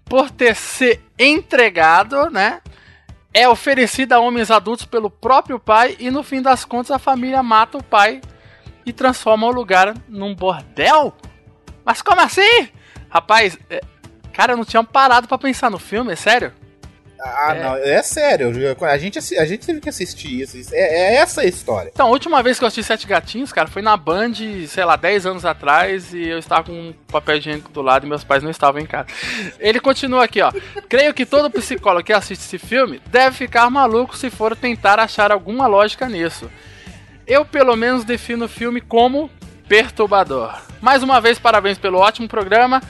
por 0.04 0.30
ter 0.30 0.54
se 0.54 1.00
entregado, 1.18 2.28
né? 2.30 2.60
É 3.32 3.48
oferecida 3.48 4.16
a 4.16 4.20
homens 4.20 4.50
adultos 4.50 4.84
pelo 4.84 5.10
próprio 5.10 5.58
pai 5.58 5.96
e 5.98 6.10
no 6.10 6.22
fim 6.22 6.42
das 6.42 6.64
contas 6.64 6.90
a 6.90 6.98
família 6.98 7.42
mata 7.42 7.78
o 7.78 7.82
pai 7.82 8.20
e 8.86 8.92
transforma 8.92 9.46
o 9.46 9.52
lugar 9.52 9.94
num 10.08 10.34
bordel? 10.34 11.12
Mas 11.84 12.02
como 12.02 12.20
assim? 12.20 12.68
Rapaz, 13.08 13.58
é, 13.70 13.80
cara, 14.32 14.52
eu 14.52 14.56
não 14.56 14.64
tinha 14.64 14.84
parado 14.84 15.26
pra 15.26 15.38
pensar 15.38 15.70
no 15.70 15.78
filme, 15.78 16.12
é 16.12 16.16
sério? 16.16 16.52
Ah, 17.26 17.54
É. 17.56 17.62
não, 17.62 17.76
é 17.76 18.02
sério. 18.02 18.52
A 18.82 18.98
gente, 18.98 19.18
a 19.38 19.44
gente 19.46 19.66
teve 19.66 19.80
que 19.80 19.88
assistir 19.88 20.42
isso. 20.42 20.58
isso- 20.58 20.74
É, 20.74 20.78
é 20.78 21.14
essa 21.16 21.40
a 21.40 21.44
história. 21.46 21.90
Então, 21.92 22.06
a 22.08 22.10
última 22.10 22.42
vez 22.42 22.58
que 22.58 22.64
eu 22.64 22.68
assisti 22.68 22.84
Sete 22.86 23.06
Gatinhos, 23.06 23.50
cara, 23.52 23.66
foi 23.66 23.80
na 23.80 23.96
Band, 23.96 24.32
sei 24.68 24.84
lá, 24.84 24.94
10 24.96 25.24
anos 25.24 25.44
atrás, 25.44 26.12
e 26.12 26.28
eu 26.28 26.38
estava 26.38 26.64
com 26.64 26.72
um 26.72 26.92
papel 27.10 27.36
higiênico 27.38 27.72
do 27.72 27.80
lado 27.80 28.04
e 28.04 28.08
meus 28.08 28.22
pais 28.24 28.42
não 28.42 28.50
estavam 28.50 28.80
em 28.80 28.86
casa. 28.86 29.06
Ele 29.58 29.80
continua 29.80 30.24
aqui, 30.24 30.42
ó. 30.42 30.52
Creio 30.88 31.14
que 31.14 31.24
todo 31.24 31.50
psicólogo 31.50 32.04
que 32.04 32.12
assiste 32.12 32.42
esse 32.42 32.58
filme 32.58 33.00
deve 33.06 33.34
ficar 33.36 33.70
maluco 33.70 34.16
se 34.16 34.28
for 34.28 34.54
tentar 34.54 35.00
achar 35.00 35.32
alguma 35.32 35.66
lógica 35.66 36.06
nisso. 36.08 36.50
Eu, 37.26 37.44
pelo 37.46 37.74
menos, 37.74 38.04
defino 38.04 38.44
o 38.44 38.48
filme 38.48 38.82
como 38.82 39.30
perturbador. 39.66 40.54
Mais 40.80 41.02
uma 41.02 41.20
vez, 41.20 41.38
parabéns 41.38 41.78
pelo 41.78 41.98
ótimo 41.98 42.28
programa. 42.28 42.82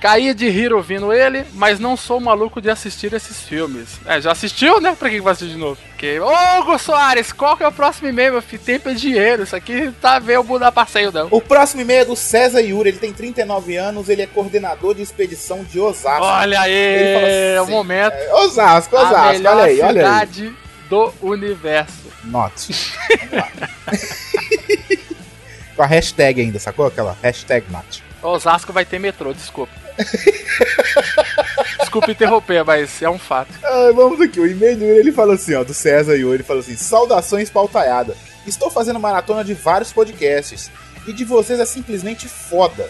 Caí 0.00 0.32
de 0.32 0.48
rir 0.48 0.72
ouvindo 0.72 1.12
ele, 1.12 1.44
mas 1.52 1.78
não 1.78 1.94
sou 1.94 2.18
maluco 2.18 2.58
de 2.58 2.70
assistir 2.70 3.12
esses 3.12 3.42
filmes. 3.42 4.00
É, 4.06 4.18
já 4.18 4.32
assistiu, 4.32 4.80
né? 4.80 4.96
Pra 4.98 5.10
que 5.10 5.16
que 5.16 5.20
vai 5.20 5.34
assistir 5.34 5.52
de 5.52 5.58
novo? 5.58 5.78
Porque, 5.90 6.18
ô, 6.18 6.32
Hugo 6.58 6.78
Soares, 6.78 7.32
qual 7.32 7.54
que 7.54 7.62
é 7.62 7.68
o 7.68 7.72
próximo 7.72 8.08
e-mail, 8.08 8.32
meu 8.32 8.40
filho? 8.40 8.62
Tempo 8.62 8.88
é 8.88 8.94
dinheiro, 8.94 9.42
isso 9.42 9.54
aqui 9.54 9.92
tá 10.00 10.18
vendo 10.18 10.50
o 10.50 10.58
dar 10.58 10.72
passeio, 10.72 11.12
não. 11.12 11.28
O 11.30 11.42
próximo 11.42 11.82
e-mail 11.82 12.00
é 12.00 12.04
do 12.06 12.16
César 12.16 12.62
Yuri. 12.62 12.88
Ele 12.88 12.98
tem 12.98 13.12
39 13.12 13.76
anos, 13.76 14.08
ele 14.08 14.22
é 14.22 14.26
coordenador 14.26 14.94
de 14.94 15.02
expedição 15.02 15.62
de 15.62 15.78
Osasco. 15.78 16.24
Olha 16.24 16.60
aí, 16.62 17.14
fala 17.14 17.28
é 17.28 17.60
o 17.60 17.62
assim, 17.64 17.72
momento. 17.72 18.14
é, 18.14 18.34
Osasco, 18.36 18.96
a 18.96 19.02
Osasco, 19.02 19.32
melhor 19.32 19.56
olha 19.56 19.64
aí, 19.64 19.80
olha 19.82 20.00
aí. 20.00 20.06
cidade 20.06 20.54
do 20.88 21.12
universo. 21.20 22.10
Note. 22.24 22.74
Com 25.76 25.82
a 25.82 25.86
hashtag 25.86 26.40
ainda, 26.40 26.58
sacou? 26.58 26.86
Aquela 26.86 27.16
hashtag 27.22 27.66
not. 27.70 28.02
Osasco 28.22 28.72
vai 28.72 28.84
ter 28.84 28.98
metrô, 28.98 29.32
desculpa. 29.32 29.72
desculpa 31.78 32.10
interromper, 32.10 32.64
mas 32.64 33.00
é 33.02 33.08
um 33.08 33.18
fato. 33.18 33.52
Ah, 33.62 33.90
vamos 33.94 34.20
aqui, 34.20 34.40
o 34.40 34.46
e-mail 34.46 34.76
dele, 34.76 34.98
ele 35.00 35.12
fala 35.12 35.34
assim, 35.34 35.54
ó, 35.54 35.64
do 35.64 35.74
César 35.74 36.14
Yuri, 36.16 36.36
ele 36.36 36.42
fala 36.42 36.60
assim, 36.60 36.76
saudações 36.76 37.50
pautaiada. 37.50 38.16
Estou 38.46 38.70
fazendo 38.70 38.98
maratona 38.98 39.44
de 39.44 39.54
vários 39.54 39.92
podcasts 39.92 40.70
e 41.06 41.12
de 41.12 41.24
vocês 41.24 41.58
é 41.60 41.66
simplesmente 41.66 42.28
foda. 42.28 42.88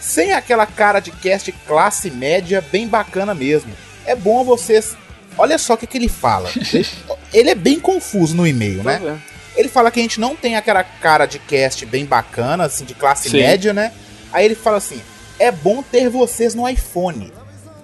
Sem 0.00 0.32
aquela 0.32 0.66
cara 0.66 1.00
de 1.00 1.10
cast 1.10 1.50
classe 1.66 2.10
média 2.10 2.62
bem 2.70 2.86
bacana 2.86 3.34
mesmo. 3.34 3.72
É 4.04 4.14
bom 4.14 4.44
vocês... 4.44 4.96
Olha 5.36 5.58
só 5.58 5.74
o 5.74 5.76
que, 5.76 5.86
que 5.86 5.98
ele 5.98 6.08
fala. 6.08 6.48
Ele- 7.32 7.50
é 7.50 7.54
bem 7.56 7.80
confuso 7.80 8.36
no 8.36 8.46
e-mail, 8.46 8.84
né? 8.84 9.00
vendo. 9.02 9.20
Ele 9.56 9.68
fala 9.68 9.90
que 9.90 9.98
a 9.98 10.02
gente 10.02 10.20
não 10.20 10.36
tem 10.36 10.54
aquela 10.56 10.84
cara 10.84 11.26
de 11.26 11.40
cast 11.40 11.84
bem 11.86 12.04
bacana, 12.04 12.64
assim, 12.64 12.84
de 12.84 12.94
classe 12.94 13.30
Sim. 13.30 13.38
média, 13.38 13.72
né? 13.72 13.92
Aí 14.34 14.44
ele 14.44 14.56
fala 14.56 14.78
assim, 14.78 15.00
é 15.38 15.52
bom 15.52 15.80
ter 15.80 16.08
vocês 16.10 16.56
no 16.56 16.68
iPhone. 16.68 17.32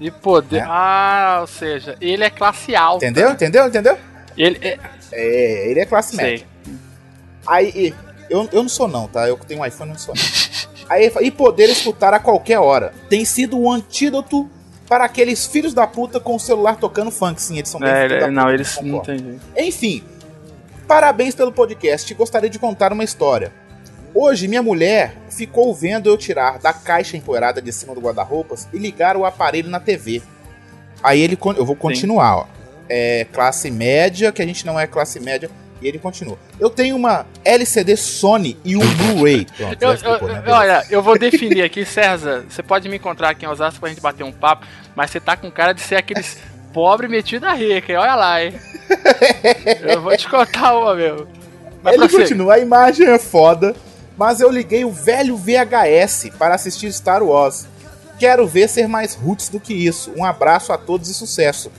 E 0.00 0.10
poder. 0.10 0.64
Ah, 0.66 1.38
ou 1.42 1.46
seja, 1.46 1.96
ele 2.00 2.24
é 2.24 2.30
classe 2.30 2.74
alta. 2.74 3.06
Entendeu? 3.06 3.30
Entendeu? 3.30 3.66
Entendeu? 3.68 3.98
Ele 4.36 4.58
é. 4.60 4.78
É, 5.12 5.70
ele 5.70 5.78
é 5.80 5.86
classe 5.86 6.16
Sei. 6.16 6.24
média. 6.24 6.46
Aí, 7.46 7.94
eu, 8.28 8.48
eu 8.52 8.62
não 8.62 8.68
sou 8.68 8.88
não, 8.88 9.06
tá? 9.06 9.28
Eu 9.28 9.36
que 9.36 9.46
tenho 9.46 9.60
um 9.60 9.66
iPhone, 9.66 9.90
eu 9.90 9.94
não 9.94 10.00
sou 10.00 10.14
não. 10.14 10.22
Aí, 10.88 11.04
ele 11.04 11.10
fala, 11.12 11.26
e 11.26 11.30
poder 11.30 11.68
escutar 11.68 12.12
a 12.12 12.18
qualquer 12.18 12.58
hora. 12.58 12.92
Tem 13.08 13.24
sido 13.24 13.56
o 13.58 13.70
antídoto 13.70 14.50
para 14.88 15.04
aqueles 15.04 15.46
filhos 15.46 15.72
da 15.72 15.86
puta 15.86 16.18
com 16.18 16.34
o 16.34 16.40
celular 16.40 16.76
tocando 16.76 17.12
funk. 17.12 17.40
Sim, 17.40 17.58
eles 17.58 17.68
são 17.68 17.78
bem 17.78 17.88
É, 17.88 18.04
ele- 18.06 18.26
não, 18.28 18.42
puta, 18.42 18.54
eles 18.54 18.78
não 18.82 19.04
jeito. 19.04 19.40
Enfim, 19.56 20.02
parabéns 20.88 21.34
pelo 21.34 21.52
podcast. 21.52 22.12
Gostaria 22.14 22.50
de 22.50 22.58
contar 22.58 22.92
uma 22.92 23.04
história. 23.04 23.52
Hoje, 24.14 24.48
minha 24.48 24.62
mulher 24.62 25.14
ficou 25.28 25.72
vendo 25.74 26.08
eu 26.08 26.16
tirar 26.16 26.58
da 26.58 26.72
caixa 26.72 27.16
empoeirada 27.16 27.62
de 27.62 27.72
cima 27.72 27.94
do 27.94 28.00
guarda-roupas 28.00 28.68
e 28.72 28.78
ligar 28.78 29.16
o 29.16 29.24
aparelho 29.24 29.70
na 29.70 29.78
TV. 29.78 30.20
Aí 31.02 31.20
ele, 31.20 31.38
eu 31.56 31.64
vou 31.64 31.76
continuar, 31.76 32.38
ó. 32.38 32.46
É 32.88 33.26
classe 33.32 33.70
média, 33.70 34.32
que 34.32 34.42
a 34.42 34.46
gente 34.46 34.66
não 34.66 34.78
é 34.78 34.86
classe 34.86 35.20
média, 35.20 35.48
e 35.80 35.86
ele 35.86 35.98
continua. 35.98 36.36
Eu 36.58 36.68
tenho 36.68 36.96
uma 36.96 37.24
LCD 37.44 37.96
Sony 37.96 38.58
e 38.64 38.76
um 38.76 38.80
Blu-ray. 38.80 39.46
Né? 39.60 40.52
olha, 40.52 40.84
eu 40.90 41.02
vou 41.02 41.18
definir 41.18 41.62
aqui, 41.62 41.84
César. 41.84 42.44
Você 42.48 42.62
pode 42.62 42.88
me 42.88 42.96
encontrar 42.96 43.30
aqui 43.30 43.44
em 43.44 43.48
Osasco 43.48 43.80
pra 43.80 43.88
gente 43.88 44.00
bater 44.00 44.24
um 44.24 44.32
papo, 44.32 44.66
mas 44.94 45.10
você 45.10 45.20
tá 45.20 45.36
com 45.36 45.50
cara 45.50 45.72
de 45.72 45.80
ser 45.80 45.96
aqueles 45.96 46.38
pobre 46.74 47.08
metido 47.08 47.46
a 47.46 47.54
rica, 47.54 47.92
hein? 47.92 47.98
Olha 47.98 48.14
lá, 48.16 48.44
hein? 48.44 48.54
Eu 49.82 50.02
vou 50.02 50.16
te 50.16 50.28
contar 50.28 50.76
uma, 50.76 50.94
meu. 50.94 51.28
Mas 51.82 51.94
Ele 51.94 52.02
prossiga. 52.02 52.22
continua, 52.22 52.54
a 52.54 52.58
imagem 52.58 53.06
é 53.06 53.18
foda, 53.18 53.74
mas 54.20 54.38
eu 54.38 54.50
liguei 54.50 54.84
o 54.84 54.90
velho 54.92 55.34
VHS 55.34 56.28
para 56.38 56.54
assistir 56.54 56.92
Star 56.92 57.22
Wars. 57.22 57.66
Quero 58.18 58.46
ver 58.46 58.68
ser 58.68 58.86
mais 58.86 59.14
roots 59.14 59.48
do 59.48 59.58
que 59.58 59.72
isso. 59.72 60.12
Um 60.14 60.22
abraço 60.26 60.74
a 60.74 60.76
todos 60.76 61.08
e 61.08 61.14
sucesso. 61.14 61.72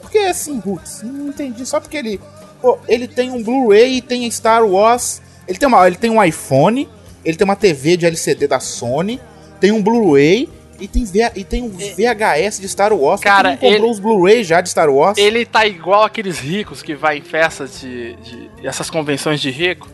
Por 0.00 0.10
que 0.10 0.18
assim, 0.18 0.58
roots? 0.58 1.02
Não 1.04 1.28
entendi. 1.28 1.64
Só 1.64 1.78
porque 1.78 1.96
ele. 1.96 2.20
Pô, 2.60 2.78
ele 2.88 3.06
tem 3.06 3.30
um 3.30 3.40
Blu-ray 3.40 3.98
e 3.98 4.02
tem 4.02 4.28
Star 4.28 4.66
Wars. 4.66 5.22
Ele 5.46 5.56
tem, 5.56 5.68
uma, 5.68 5.86
ele 5.86 5.94
tem 5.94 6.10
um 6.10 6.20
iPhone, 6.24 6.88
ele 7.24 7.36
tem 7.36 7.44
uma 7.44 7.54
TV 7.54 7.96
de 7.96 8.06
LCD 8.06 8.48
da 8.48 8.58
Sony, 8.58 9.20
tem 9.60 9.70
um 9.70 9.80
Blu-ray 9.80 10.48
e 10.80 10.88
tem, 10.88 11.04
V- 11.04 11.30
e 11.36 11.44
tem 11.44 11.62
um 11.62 11.68
VHS 11.68 12.58
de 12.60 12.68
Star 12.68 12.92
Wars. 12.92 13.20
Cara, 13.20 13.50
ele 13.50 13.58
comprou 13.58 13.74
ele- 13.84 13.86
os 13.92 14.00
Blu-ray 14.00 14.42
já 14.42 14.60
de 14.60 14.68
Star 14.70 14.90
Wars. 14.90 15.16
Ele 15.16 15.46
tá 15.46 15.64
igual 15.64 16.02
aqueles 16.02 16.40
ricos 16.40 16.82
que 16.82 16.94
vai 16.96 17.18
em 17.18 17.22
festas 17.22 17.78
de, 17.80 18.16
de 18.16 18.66
essas 18.66 18.90
convenções 18.90 19.40
de 19.40 19.50
rico. 19.50 19.88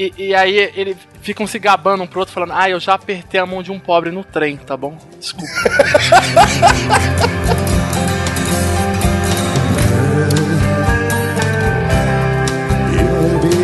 E, 0.00 0.14
e 0.16 0.34
aí 0.34 0.56
ele 0.74 0.96
ficam 1.20 1.46
se 1.46 1.58
gabando 1.58 2.02
um 2.02 2.06
pro 2.06 2.20
outro, 2.20 2.32
falando: 2.32 2.54
Ah, 2.54 2.70
eu 2.70 2.80
já 2.80 2.94
apertei 2.94 3.38
a 3.38 3.44
mão 3.44 3.62
de 3.62 3.70
um 3.70 3.78
pobre 3.78 4.10
no 4.10 4.24
trem, 4.24 4.56
tá 4.56 4.74
bom? 4.74 4.96
Desculpa. 5.18 5.52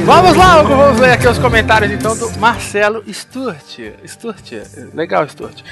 Vamos 0.04 0.36
lá, 0.36 0.60
Hugo, 0.60 0.76
vamos 0.76 1.00
ler 1.00 1.14
aqui 1.14 1.26
os 1.26 1.36
comentários 1.36 1.90
então 1.90 2.16
do 2.16 2.30
Marcelo 2.38 3.02
Sturt. 3.12 3.80
Sturt, 4.06 4.52
legal, 4.94 5.28
Sturt. 5.28 5.62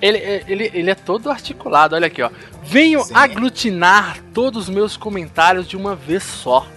Ele, 0.00 0.18
ele, 0.46 0.70
ele 0.72 0.90
é 0.90 0.94
todo 0.94 1.28
articulado, 1.28 1.96
olha 1.96 2.06
aqui, 2.06 2.22
ó. 2.22 2.30
Venho 2.62 3.04
aglutinar 3.12 4.18
todos 4.32 4.68
os 4.68 4.68
meus 4.68 4.96
comentários 4.96 5.66
de 5.66 5.76
uma 5.76 5.96
vez 5.96 6.22
só. 6.22 6.68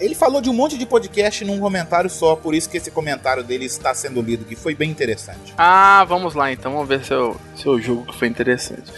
Ele 0.00 0.14
falou 0.14 0.40
de 0.40 0.50
um 0.50 0.52
monte 0.52 0.76
de 0.76 0.84
podcast 0.84 1.44
num 1.44 1.58
comentário 1.58 2.10
só, 2.10 2.36
por 2.36 2.54
isso 2.54 2.68
que 2.68 2.76
esse 2.76 2.90
comentário 2.90 3.42
dele 3.42 3.64
está 3.64 3.94
sendo 3.94 4.20
lido, 4.20 4.44
que 4.44 4.54
foi 4.54 4.74
bem 4.74 4.90
interessante. 4.90 5.54
Ah, 5.56 6.04
vamos 6.08 6.34
lá 6.34 6.52
então, 6.52 6.72
vamos 6.72 6.88
ver 6.88 7.04
se 7.04 7.12
eu, 7.14 7.40
se 7.54 7.66
eu 7.66 7.80
julgo 7.80 8.12
que 8.12 8.18
foi 8.18 8.28
interessante. 8.28 8.92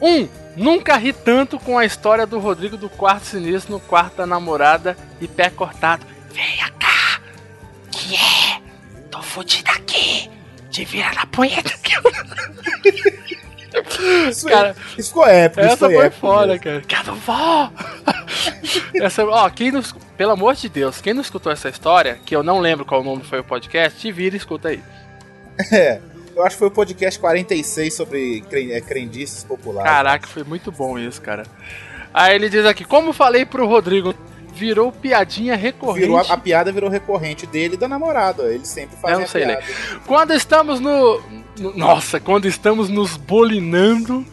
Um, 0.00 0.28
nunca 0.56 0.96
ri 0.96 1.12
tanto 1.12 1.58
com 1.58 1.78
a 1.78 1.84
história 1.84 2.26
do 2.26 2.38
Rodrigo 2.38 2.76
do 2.76 2.88
quarto 2.88 3.24
sinistro 3.26 3.72
no 3.72 3.80
quarto 3.80 4.16
da 4.16 4.26
namorada 4.26 4.96
e 5.20 5.28
pé 5.28 5.50
cortado. 5.50 6.04
Venha 6.32 6.70
cá! 6.78 7.20
Que 7.90 8.14
é? 8.14 8.60
Tô 9.10 9.22
fudido 9.22 9.70
aqui! 9.70 10.30
Te 10.70 10.84
vira 10.84 11.12
na 11.14 11.26
punheta 11.26 11.72
que 11.82 11.96
Isso, 14.28 14.46
Cara, 14.48 14.74
isso 14.96 15.08
ficou 15.08 15.26
épico, 15.26 15.60
isso 15.60 15.68
Essa 15.74 15.86
foi 15.86 15.94
foi 15.94 16.06
épico. 16.06 16.20
foda, 16.20 16.46
mesmo. 16.48 16.62
cara. 16.62 16.80
Quero 16.82 17.14
vó! 17.16 17.70
Essa, 18.94 19.24
ó, 19.24 19.48
quem 19.50 19.76
escu- 19.78 20.00
pelo 20.16 20.32
amor 20.32 20.54
de 20.54 20.68
Deus, 20.68 21.00
quem 21.00 21.14
não 21.14 21.22
escutou 21.22 21.50
essa 21.52 21.68
história, 21.68 22.18
que 22.24 22.34
eu 22.34 22.42
não 22.42 22.58
lembro 22.60 22.84
qual 22.84 23.02
nome 23.04 23.22
foi 23.24 23.40
o 23.40 23.44
podcast, 23.44 23.98
te 23.98 24.10
vira 24.12 24.34
e 24.34 24.38
escuta 24.38 24.68
aí. 24.68 24.80
É, 25.72 26.00
eu 26.34 26.42
acho 26.44 26.56
que 26.56 26.58
foi 26.60 26.68
o 26.68 26.70
podcast 26.70 27.18
46 27.18 27.94
sobre 27.94 28.44
é, 28.52 28.80
crendices 28.80 29.42
populares. 29.44 29.90
Caraca, 29.90 30.26
foi 30.26 30.44
muito 30.44 30.70
bom 30.70 30.98
isso, 30.98 31.20
cara. 31.20 31.44
Aí 32.12 32.34
ele 32.34 32.48
diz 32.48 32.64
aqui, 32.64 32.84
como 32.84 33.12
falei 33.12 33.44
pro 33.44 33.66
Rodrigo, 33.66 34.14
virou 34.54 34.90
piadinha 34.90 35.54
recorrente. 35.54 36.00
Virou, 36.06 36.18
a, 36.18 36.22
a 36.32 36.36
piada 36.36 36.72
virou 36.72 36.88
recorrente 36.88 37.46
dele 37.46 37.74
e 37.74 37.76
da 37.76 37.86
namorada. 37.88 38.44
Ele 38.52 38.64
sempre 38.64 38.96
faz 38.96 39.18
não 39.18 39.26
sei 39.26 39.44
ler. 39.44 39.58
Quando 40.06 40.32
estamos 40.32 40.80
no, 40.80 41.20
no- 41.58 41.76
Nossa, 41.76 42.18
quando 42.18 42.46
estamos 42.46 42.88
nos 42.88 43.16
bolinando, 43.18 44.24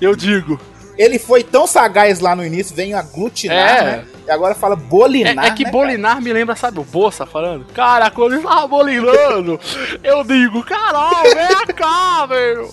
eu 0.00 0.16
digo. 0.16 0.58
Ele 0.98 1.18
foi 1.18 1.42
tão 1.44 1.66
sagaz 1.66 2.20
lá 2.20 2.34
no 2.34 2.44
início, 2.44 2.74
veio 2.74 2.96
aglutinar, 2.96 3.56
É. 3.78 3.82
né? 3.84 4.04
E 4.26 4.30
agora 4.30 4.54
fala 4.54 4.74
É, 4.74 4.76
bolinar. 4.76 5.44
é 5.46 5.50
que 5.50 5.64
né, 5.64 5.70
bolinar 5.70 6.20
me 6.22 6.32
lembra, 6.32 6.56
sabe, 6.56 6.80
o 6.80 6.84
Bolsa 6.84 7.26
falando? 7.26 7.64
Cara, 7.74 8.10
quando 8.10 8.32
ele 8.34 8.42
tava 8.42 8.66
bolinando, 8.66 9.60
eu 10.02 10.24
digo, 10.24 10.62
Carol, 10.64 11.22
vem 11.22 11.66
cá, 11.74 12.26
velho. 12.26 12.70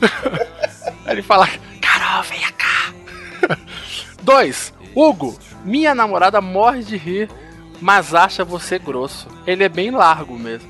Aí 1.06 1.12
ele 1.14 1.22
fala, 1.22 1.48
Carol, 1.80 2.22
vem 2.24 2.40
cá. 2.58 3.56
2. 4.22 4.72
Hugo, 4.94 5.38
minha 5.64 5.94
namorada 5.94 6.40
morre 6.40 6.82
de 6.82 6.96
rir, 6.96 7.30
mas 7.80 8.14
acha 8.14 8.44
você 8.44 8.78
grosso. 8.78 9.28
Ele 9.46 9.64
é 9.64 9.68
bem 9.68 9.90
largo 9.90 10.38
mesmo. 10.38 10.68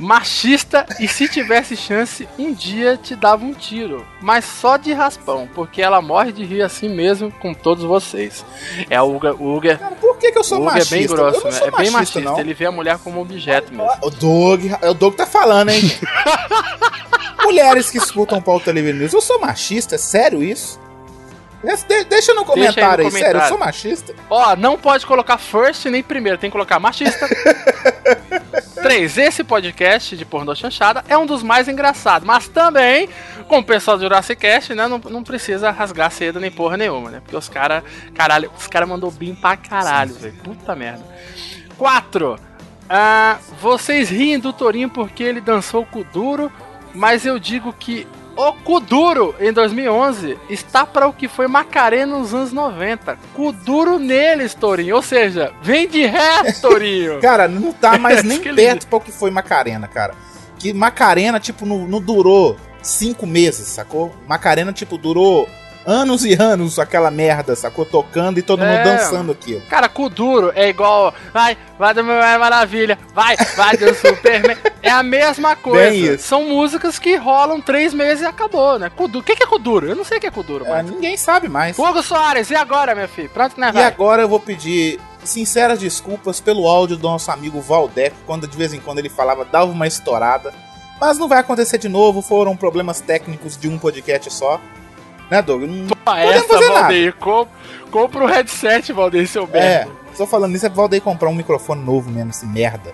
Machista 0.00 0.86
e 0.98 1.06
se 1.06 1.28
tivesse 1.28 1.76
chance, 1.76 2.26
um 2.38 2.52
dia 2.54 2.96
te 2.96 3.14
dava 3.14 3.44
um 3.44 3.52
tiro. 3.52 4.06
Mas 4.20 4.44
só 4.44 4.76
de 4.76 4.92
raspão, 4.92 5.48
porque 5.54 5.82
ela 5.82 6.00
morre 6.00 6.32
de 6.32 6.44
rir 6.44 6.62
assim 6.62 6.88
mesmo 6.88 7.30
com 7.30 7.52
todos 7.52 7.84
vocês. 7.84 8.44
É 8.88 9.00
o 9.00 9.14
Uga. 9.14 9.34
O 9.34 9.56
Uga 9.56 9.76
Cara, 9.76 9.94
por 9.96 10.16
que, 10.18 10.32
que 10.32 10.38
eu 10.38 10.44
sou 10.44 10.58
Uga 10.62 10.72
machista? 10.72 10.94
é 10.94 10.98
bem 10.98 11.06
grosso, 11.06 11.48
né? 11.48 11.60
É 11.64 11.70
bem 11.70 11.90
machista, 11.90 12.20
não. 12.20 12.38
Ele 12.40 12.54
vê 12.54 12.66
a 12.66 12.72
mulher 12.72 12.98
como 12.98 13.20
objeto 13.20 13.70
mesmo. 13.72 13.90
O 14.02 14.10
Doug, 14.10 14.64
é 14.80 14.88
o 14.90 14.94
Doug 14.94 15.14
tá 15.14 15.26
falando, 15.26 15.68
hein? 15.70 15.82
Mulheres 17.44 17.90
que 17.90 17.98
escutam 17.98 18.40
pauta 18.40 18.70
livre 18.70 18.92
news, 18.92 19.12
eu 19.12 19.20
sou 19.20 19.38
machista? 19.40 19.94
É 19.96 19.98
sério 19.98 20.42
isso? 20.42 20.78
De- 21.62 22.04
deixa 22.04 22.32
no 22.32 22.42
comentário 22.44 23.04
aí, 23.04 23.10
no 23.10 23.10
sério, 23.10 23.26
eu 23.26 23.32
comentário. 23.32 23.48
sou 23.48 23.58
machista? 23.58 24.14
Ó, 24.30 24.56
não 24.56 24.78
pode 24.78 25.04
colocar 25.04 25.36
first 25.36 25.84
nem 25.86 26.02
primeiro, 26.02 26.38
tem 26.38 26.48
que 26.48 26.52
colocar 26.52 26.78
machista. 26.78 27.28
3. 28.80 29.18
Esse 29.18 29.44
podcast 29.44 30.16
de 30.16 30.24
pornô 30.24 30.54
chanchada 30.54 31.04
é 31.08 31.16
um 31.16 31.26
dos 31.26 31.42
mais 31.42 31.68
engraçados, 31.68 32.26
mas 32.26 32.48
também, 32.48 33.08
com 33.46 33.58
o 33.58 33.64
pessoal 33.64 33.96
do 33.96 34.02
Jurassic 34.02 34.40
Cast, 34.40 34.74
né, 34.74 34.88
não, 34.88 34.98
não 34.98 35.22
precisa 35.22 35.70
rasgar 35.70 36.10
cedo 36.10 36.40
nem 36.40 36.50
porra 36.50 36.76
nenhuma, 36.76 37.10
né? 37.10 37.20
Porque 37.20 37.36
os 37.36 37.48
caras, 37.48 37.82
caralho, 38.14 38.50
os 38.56 38.66
caras 38.66 38.88
mandou 38.88 39.10
bem 39.10 39.34
pra 39.34 39.56
caralho, 39.56 40.14
velho. 40.14 40.34
Puta 40.42 40.74
merda. 40.74 41.04
4. 41.76 42.38
Ah, 42.88 43.38
vocês 43.60 44.08
riem 44.08 44.38
do 44.38 44.52
Torinho 44.52 44.88
porque 44.88 45.22
ele 45.22 45.40
dançou 45.40 45.84
com 45.84 46.00
o 46.00 46.04
duro, 46.04 46.50
mas 46.94 47.24
eu 47.26 47.38
digo 47.38 47.72
que 47.72 48.06
o 48.48 48.52
Kuduro, 48.54 49.34
em 49.38 49.52
2011, 49.52 50.38
está 50.48 50.86
para 50.86 51.06
o 51.06 51.12
que 51.12 51.28
foi 51.28 51.46
Macarena 51.46 52.18
nos 52.18 52.32
anos 52.34 52.52
90. 52.52 53.18
Kuduro 53.34 53.98
neles, 53.98 54.54
Torinho. 54.54 54.96
Ou 54.96 55.02
seja, 55.02 55.52
vem 55.62 55.86
de 55.88 56.06
ré, 56.06 56.52
Torinho. 56.60 57.20
Cara, 57.20 57.46
não 57.46 57.72
tá 57.72 57.98
mais 57.98 58.22
nem 58.22 58.38
perto 58.54 58.86
pra 58.86 58.98
o 58.98 59.00
que 59.00 59.12
foi 59.12 59.30
Macarena, 59.30 59.86
cara. 59.86 60.14
Que 60.58 60.72
Macarena, 60.72 61.38
tipo, 61.38 61.64
não, 61.66 61.86
não 61.86 62.00
durou 62.00 62.56
cinco 62.82 63.26
meses, 63.26 63.66
sacou? 63.68 64.14
Macarena, 64.26 64.72
tipo, 64.72 64.96
durou 64.96 65.48
anos 65.86 66.24
e 66.24 66.34
anos 66.34 66.78
aquela 66.78 67.10
merda, 67.10 67.56
sacou? 67.56 67.84
Tocando 67.84 68.38
e 68.38 68.42
todo 68.42 68.60
mundo 68.60 68.70
É. 68.70 68.84
dançando 68.84 69.32
aquilo. 69.32 69.60
Cara, 69.68 69.88
Kuduro 69.88 70.52
é 70.54 70.68
igual. 70.68 71.12
Vai, 71.32 71.56
vai 71.78 71.94
do 71.94 72.04
Mulher 72.04 72.38
Maravilha. 72.38 72.98
Vai, 73.14 73.36
vai 73.56 73.76
do 73.76 73.94
Superman. 73.94 74.56
É 74.82 74.88
a 74.90 75.02
mesma 75.02 75.54
coisa. 75.54 76.16
São 76.16 76.44
músicas 76.48 76.98
que 76.98 77.14
rolam 77.14 77.60
três 77.60 77.92
meses 77.92 78.22
e 78.22 78.26
acabou, 78.26 78.78
né? 78.78 78.90
Kuduro. 78.90 79.20
O 79.20 79.22
que 79.22 79.32
é 79.42 79.46
Kuduro? 79.46 79.86
Eu 79.86 79.94
não 79.94 80.04
sei 80.04 80.16
o 80.16 80.20
que 80.20 80.26
é 80.26 80.30
Kuduro, 80.30 80.64
É, 80.64 80.70
mano. 80.70 80.92
ninguém 80.92 81.18
sabe 81.18 81.50
mais. 81.50 81.78
Hugo 81.78 82.02
Soares, 82.02 82.50
e 82.50 82.54
agora, 82.54 82.94
meu 82.94 83.06
filho? 83.06 83.28
Pronto, 83.28 83.60
né, 83.60 83.68
E 83.68 83.72
vai? 83.72 83.84
agora 83.84 84.22
eu 84.22 84.28
vou 84.28 84.40
pedir 84.40 84.98
sinceras 85.22 85.78
desculpas 85.80 86.40
pelo 86.40 86.66
áudio 86.66 86.96
do 86.96 87.02
nosso 87.06 87.30
amigo 87.30 87.60
Valdeco, 87.60 88.16
quando 88.26 88.46
de 88.48 88.56
vez 88.56 88.72
em 88.72 88.80
quando 88.80 89.00
ele 89.00 89.10
falava, 89.10 89.44
dava 89.44 89.70
uma 89.70 89.86
estourada. 89.86 90.50
Mas 90.98 91.18
não 91.18 91.28
vai 91.28 91.38
acontecer 91.40 91.76
de 91.76 91.88
novo, 91.90 92.22
foram 92.22 92.56
problemas 92.56 93.02
técnicos 93.02 93.58
de 93.58 93.68
um 93.68 93.78
podcast 93.78 94.32
só. 94.32 94.58
Né, 95.30 95.40
Doug? 95.42 95.62
Não 95.62 95.86
Toma 95.88 96.20
essa, 96.20 96.48
fazer 96.48 96.68
nada. 96.68 96.80
Valdeir. 96.80 97.14
Com- 97.16 97.46
Compra 97.90 98.24
o 98.24 98.26
headset, 98.26 98.92
Valdeir, 98.92 99.26
seu 99.28 99.48
É, 99.52 99.60
merda. 99.84 99.92
só 100.14 100.26
falando 100.26 100.52
nisso, 100.52 100.66
é 100.66 100.68
Valdeir 100.68 101.02
comprar 101.02 101.28
um 101.28 101.34
microfone 101.34 101.84
novo 101.84 102.10
mesmo, 102.10 102.30
esse 102.30 102.46
merda. 102.46 102.92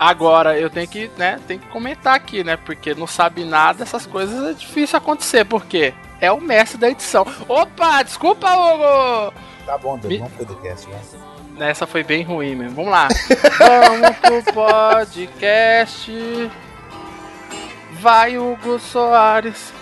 Agora, 0.00 0.58
eu 0.58 0.68
tenho 0.68 0.88
que, 0.88 1.10
né, 1.16 1.38
tem 1.46 1.58
que 1.58 1.66
comentar 1.68 2.14
aqui, 2.14 2.42
né? 2.42 2.56
Porque 2.56 2.92
não 2.94 3.06
sabe 3.06 3.44
nada, 3.44 3.84
essas 3.84 4.04
coisas 4.04 4.50
é 4.50 4.52
difícil 4.58 4.98
acontecer, 4.98 5.44
porque 5.44 5.94
é 6.20 6.32
o 6.32 6.40
mestre 6.40 6.76
da 6.78 6.88
edição. 6.90 7.24
Opa, 7.48 8.02
desculpa, 8.02 8.48
Hugo! 8.52 9.32
Tá 9.64 9.78
bom, 9.78 9.96
Doug, 9.96 10.10
Me- 10.10 10.18
vamos 10.18 10.32
pro 10.34 10.46
podcast, 10.46 10.88
né? 10.88 10.98
Essa 11.70 11.86
foi 11.86 12.02
bem 12.02 12.22
ruim 12.24 12.56
mesmo. 12.56 12.74
Vamos 12.74 12.90
lá. 12.90 13.06
Vamos 13.60 14.16
pro 14.18 14.52
podcast. 14.54 16.10
Vai, 18.00 18.38
Hugo 18.38 18.78
Soares. 18.78 19.72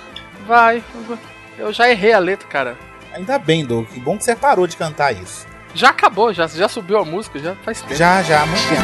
Vai, 0.47 0.82
Hugo. 0.94 1.16
Eu 1.60 1.74
já 1.74 1.90
errei 1.90 2.14
a 2.14 2.18
letra, 2.18 2.48
cara. 2.48 2.78
Ainda 3.12 3.38
bem, 3.38 3.66
Doug, 3.66 3.86
que 3.86 4.00
bom 4.00 4.16
que 4.16 4.24
você 4.24 4.34
parou 4.34 4.66
de 4.66 4.78
cantar 4.78 5.12
isso. 5.12 5.46
Já 5.74 5.90
acabou, 5.90 6.32
já, 6.32 6.46
já 6.46 6.66
subiu 6.70 6.96
a 6.96 7.04
música, 7.04 7.38
já 7.38 7.54
faz 7.56 7.82
tempo. 7.82 7.94
Já, 7.94 8.22
já, 8.22 8.40
há 8.42 8.46
muito 8.46 8.66
tempo. 8.66 8.82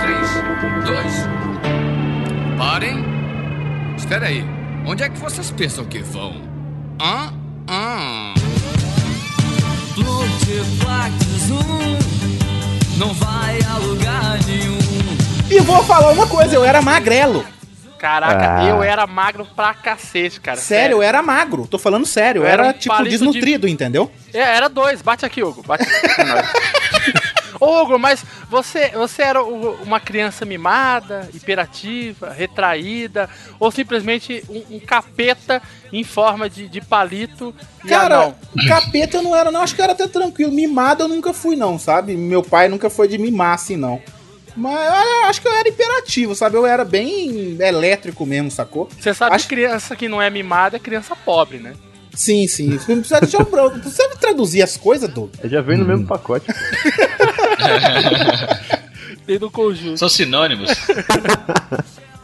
Três, 0.00 0.30
dois. 0.84 1.14
Parem. 2.56 3.04
Espera 3.96 4.26
aí. 4.28 4.44
Onde 4.86 5.02
é 5.02 5.08
que 5.08 5.18
vocês 5.18 5.50
pensam 5.50 5.84
que 5.84 5.98
vão? 5.98 6.40
Hã? 7.02 7.32
Hã? 7.68 8.34
Não 12.96 13.12
vai 13.14 13.58
a 13.68 13.78
lugar 13.78 14.38
nenhum. 14.46 14.79
E 15.50 15.60
vou 15.60 15.82
falar 15.84 16.12
uma 16.12 16.26
coisa, 16.26 16.54
eu 16.54 16.64
era 16.64 16.80
magrelo. 16.80 17.44
Caraca, 17.98 18.60
Ah. 18.60 18.64
eu 18.64 18.82
era 18.82 19.06
magro 19.06 19.44
pra 19.44 19.74
cacete, 19.74 20.40
cara. 20.40 20.58
Sério, 20.58 20.98
eu 20.98 21.02
era 21.02 21.20
magro. 21.22 21.66
Tô 21.66 21.78
falando 21.78 22.06
sério, 22.06 22.42
eu 22.42 22.46
era, 22.46 22.68
era 22.68 22.76
um 22.76 22.78
tipo 22.78 23.02
desnutrido, 23.04 23.68
entendeu? 23.68 24.10
É, 24.32 24.38
era 24.38 24.68
dois. 24.68 25.02
Bate 25.02 25.26
aqui, 25.26 25.42
Hugo. 25.42 25.62
Bate 25.62 25.82
aqui. 25.82 26.24
nós. 26.24 26.46
Ô, 27.60 27.82
Hugo, 27.82 27.98
mas 27.98 28.24
você, 28.48 28.88
você 28.90 29.20
era 29.22 29.42
uma 29.42 30.00
criança 30.00 30.46
mimada, 30.46 31.28
hiperativa, 31.34 32.30
retraída, 32.32 33.28
ou 33.58 33.70
simplesmente 33.70 34.42
um, 34.48 34.76
um 34.76 34.80
capeta 34.80 35.60
em 35.92 36.02
forma 36.02 36.48
de, 36.48 36.68
de 36.68 36.80
palito 36.80 37.54
Cara, 37.86 38.34
capeta 38.66 39.18
eu 39.18 39.22
não 39.22 39.36
era, 39.36 39.50
não. 39.50 39.60
Acho 39.60 39.74
que 39.74 39.80
eu 39.80 39.84
era 39.84 39.92
até 39.92 40.06
tranquilo. 40.08 40.50
Mimado 40.52 41.02
eu 41.02 41.08
nunca 41.08 41.34
fui, 41.34 41.54
não, 41.54 41.78
sabe? 41.78 42.16
Meu 42.16 42.42
pai 42.42 42.68
nunca 42.68 42.88
foi 42.88 43.08
de 43.08 43.18
mimar 43.18 43.54
assim, 43.56 43.76
não. 43.76 44.00
Mas 44.60 44.94
eu 44.94 45.24
acho 45.24 45.40
que 45.40 45.48
eu 45.48 45.52
era 45.54 45.68
imperativo, 45.68 46.34
sabe? 46.34 46.56
Eu 46.56 46.66
era 46.66 46.84
bem 46.84 47.56
elétrico 47.60 48.26
mesmo, 48.26 48.50
sacou? 48.50 48.88
Você 48.98 49.14
sabe 49.14 49.34
Acho- 49.34 49.48
que 49.48 49.54
criança 49.54 49.96
que 49.96 50.06
não 50.08 50.20
é 50.20 50.28
mimada 50.28 50.76
é 50.76 50.80
criança 50.80 51.16
pobre, 51.16 51.58
né? 51.58 51.72
Sim, 52.14 52.46
sim. 52.46 52.76
Você 52.76 52.92
não 52.94 53.00
precisa, 53.00 53.20
deixa 53.20 53.36
eu, 53.38 53.46
precisa 53.46 54.08
traduzir 54.20 54.62
as 54.62 54.76
coisas, 54.76 55.08
Doug? 55.08 55.30
Já 55.44 55.60
vem 55.62 55.78
no 55.78 55.84
mesmo 55.86 56.06
pacote. 56.06 56.46
Tem 59.26 59.38
do 59.38 59.50
conjunto. 59.50 59.96
São 59.98 60.08
sinônimos. 60.08 60.70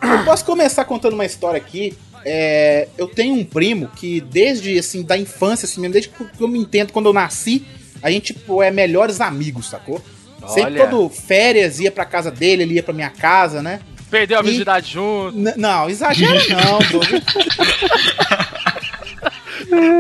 Eu 0.02 0.24
posso 0.24 0.44
começar 0.44 0.84
contando 0.84 1.14
uma 1.14 1.24
história 1.24 1.58
aqui. 1.58 1.96
É, 2.24 2.88
eu 2.98 3.06
tenho 3.06 3.34
um 3.34 3.44
primo 3.44 3.88
que 3.94 4.20
desde 4.20 4.76
assim 4.78 5.02
da 5.02 5.16
infância, 5.16 5.64
assim 5.66 5.80
mesmo, 5.80 5.92
desde 5.92 6.10
que 6.10 6.42
eu 6.42 6.48
me 6.48 6.58
entendo, 6.58 6.92
quando 6.92 7.06
eu 7.06 7.12
nasci, 7.12 7.64
a 8.02 8.10
gente 8.10 8.34
tipo, 8.34 8.60
é 8.62 8.70
melhores 8.70 9.20
amigos, 9.20 9.68
sacou? 9.68 10.02
Sempre 10.48 10.80
Olha. 10.80 10.86
todo 10.88 11.08
férias 11.08 11.80
ia 11.80 11.90
pra 11.90 12.04
casa 12.04 12.30
dele, 12.30 12.62
ele 12.62 12.74
ia 12.74 12.82
pra 12.82 12.94
minha 12.94 13.10
casa, 13.10 13.62
né? 13.62 13.80
Perdeu 14.10 14.38
a 14.38 14.42
E- 14.42 14.44
virgindade 14.44 14.92
junto. 14.92 15.36
N- 15.36 15.54
não, 15.56 15.88
exagera 15.90 16.40
não, 16.48 16.78
Doug. 16.90 17.08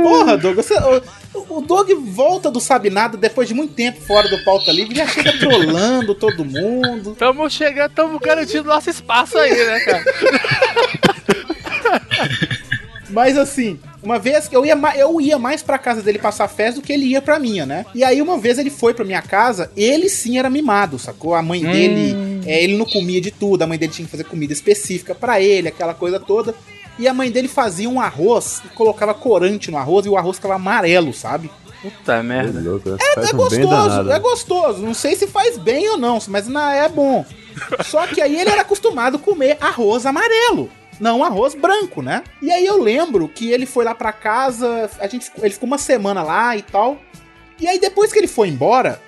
Porra, 0.02 0.36
Doug, 0.38 0.54
você- 0.56 0.78
o, 1.34 1.58
o 1.58 1.60
Doug 1.60 1.90
volta 2.04 2.50
do 2.50 2.60
Sabe 2.60 2.88
Nada 2.88 3.16
depois 3.16 3.48
de 3.48 3.54
muito 3.54 3.74
tempo 3.74 4.00
fora 4.00 4.28
do 4.28 4.42
pauta 4.44 4.70
livre 4.70 4.94
e 4.94 4.98
já 4.98 5.06
chega 5.08 5.36
trolando 5.38 6.14
todo 6.14 6.44
mundo. 6.44 7.16
Tamo 7.18 7.48
chegando, 7.50 7.90
tamo 7.92 8.18
garantindo 8.20 8.64
nosso 8.64 8.88
espaço 8.90 9.36
aí, 9.38 9.52
né, 9.54 9.80
cara? 9.80 10.04
Mas 13.16 13.38
assim, 13.38 13.78
uma 14.02 14.18
vez 14.18 14.46
que 14.46 14.54
eu 14.54 14.66
ia, 14.66 14.78
eu 14.94 15.18
ia 15.22 15.38
mais 15.38 15.62
pra 15.62 15.78
casa 15.78 16.02
dele 16.02 16.18
passar 16.18 16.46
festa 16.48 16.78
do 16.78 16.86
que 16.86 16.92
ele 16.92 17.06
ia 17.06 17.22
pra 17.22 17.38
minha, 17.38 17.64
né? 17.64 17.86
E 17.94 18.04
aí 18.04 18.20
uma 18.20 18.36
vez 18.36 18.58
ele 18.58 18.68
foi 18.68 18.92
pra 18.92 19.06
minha 19.06 19.22
casa, 19.22 19.70
ele 19.74 20.10
sim 20.10 20.38
era 20.38 20.50
mimado, 20.50 20.98
sacou? 20.98 21.34
A 21.34 21.40
mãe 21.40 21.62
dele, 21.64 22.42
é, 22.44 22.62
ele 22.62 22.76
não 22.76 22.84
comia 22.84 23.18
de 23.18 23.30
tudo, 23.30 23.62
a 23.62 23.66
mãe 23.66 23.78
dele 23.78 23.90
tinha 23.90 24.04
que 24.04 24.10
fazer 24.10 24.24
comida 24.24 24.52
específica 24.52 25.14
pra 25.14 25.40
ele, 25.40 25.66
aquela 25.66 25.94
coisa 25.94 26.20
toda. 26.20 26.54
E 26.98 27.08
a 27.08 27.14
mãe 27.14 27.30
dele 27.30 27.48
fazia 27.48 27.88
um 27.88 27.98
arroz 27.98 28.60
e 28.66 28.68
colocava 28.68 29.14
corante 29.14 29.70
no 29.70 29.78
arroz 29.78 30.04
e 30.04 30.10
o 30.10 30.18
arroz 30.18 30.36
ficava 30.36 30.56
amarelo, 30.56 31.14
sabe? 31.14 31.50
Puta 31.80 32.22
merda. 32.22 32.60
É, 33.00 33.14
Faz 33.14 33.30
é 33.30 33.32
bem 33.32 33.36
gostoso, 33.38 34.10
é 34.10 34.18
gostoso. 34.18 34.82
Não 34.82 34.92
sei 34.92 35.16
se 35.16 35.26
faz 35.26 35.56
bem 35.56 35.88
ou 35.88 35.96
não, 35.96 36.18
mas 36.28 36.48
na 36.48 36.74
é 36.74 36.86
bom. 36.86 37.24
Só 37.82 38.06
que 38.06 38.20
aí 38.20 38.38
ele 38.38 38.50
era 38.50 38.60
acostumado 38.60 39.16
a 39.16 39.18
comer 39.18 39.56
arroz 39.58 40.04
amarelo. 40.04 40.68
Não 40.98 41.22
arroz 41.22 41.54
branco, 41.54 42.02
né? 42.02 42.22
E 42.40 42.50
aí 42.50 42.64
eu 42.64 42.82
lembro 42.82 43.28
que 43.28 43.50
ele 43.50 43.66
foi 43.66 43.84
lá 43.84 43.94
pra 43.94 44.12
casa, 44.12 44.90
a 44.98 45.06
gente, 45.06 45.30
ele 45.42 45.52
ficou 45.52 45.66
uma 45.66 45.78
semana 45.78 46.22
lá 46.22 46.56
e 46.56 46.62
tal. 46.62 46.98
E 47.60 47.66
aí 47.66 47.78
depois 47.78 48.12
que 48.12 48.18
ele 48.18 48.26
foi 48.26 48.48
embora, 48.48 49.00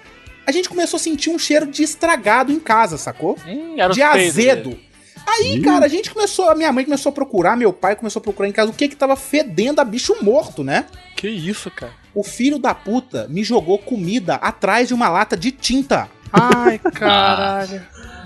a 0.46 0.52
gente 0.52 0.68
começou 0.68 0.96
a 0.96 1.00
sentir 1.00 1.30
um 1.30 1.38
cheiro 1.38 1.66
de 1.66 1.82
estragado 1.82 2.52
em 2.52 2.58
casa, 2.60 2.96
sacou? 2.96 3.36
Hum, 3.46 3.76
de 3.92 4.02
azedo. 4.02 4.70
dele. 4.70 4.88
Aí, 5.26 5.60
cara, 5.60 5.84
a 5.84 5.88
gente 5.88 6.10
começou, 6.10 6.48
a 6.48 6.54
minha 6.54 6.72
mãe 6.72 6.84
começou 6.84 7.10
a 7.10 7.12
procurar, 7.12 7.54
meu 7.54 7.70
pai 7.70 7.94
começou 7.94 8.18
a 8.18 8.22
procurar 8.22 8.48
em 8.48 8.52
casa 8.52 8.70
o 8.70 8.74
que 8.74 8.88
que 8.88 8.96
tava 8.96 9.14
fedendo 9.14 9.78
a 9.78 9.84
bicho 9.84 10.16
morto, 10.22 10.64
né? 10.64 10.86
Que 11.14 11.28
isso, 11.28 11.70
cara? 11.70 11.92
O 12.14 12.22
filho 12.22 12.58
da 12.58 12.74
puta 12.74 13.26
me 13.28 13.44
jogou 13.44 13.78
comida 13.78 14.36
atrás 14.36 14.88
de 14.88 14.94
uma 14.94 15.08
lata 15.08 15.36
de 15.36 15.52
tinta. 15.52 16.08
Ai, 16.32 16.78
caralho. 16.78 17.82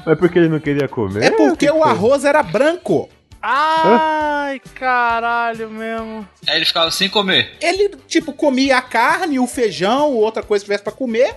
Mas 0.07 0.19
porque 0.19 0.39
ele 0.39 0.49
não 0.49 0.61
queria 0.61 0.87
comer? 0.89 1.25
É 1.25 1.31
porque 1.31 1.67
Que 1.67 1.73
o 1.73 1.83
arroz 1.83 2.25
era 2.25 2.43
branco. 2.43 3.09
Ai, 3.43 4.61
caralho 4.75 5.69
mesmo. 5.69 6.27
Aí 6.47 6.57
ele 6.57 6.65
ficava 6.65 6.91
sem 6.91 7.09
comer. 7.09 7.57
Ele, 7.61 7.89
tipo, 8.07 8.33
comia 8.33 8.79
a 8.79 8.83
carne, 8.83 9.39
o 9.39 9.47
feijão, 9.47 10.13
outra 10.15 10.43
coisa 10.43 10.63
que 10.63 10.67
tivesse 10.67 10.85
pra 10.85 10.93
comer. 10.93 11.35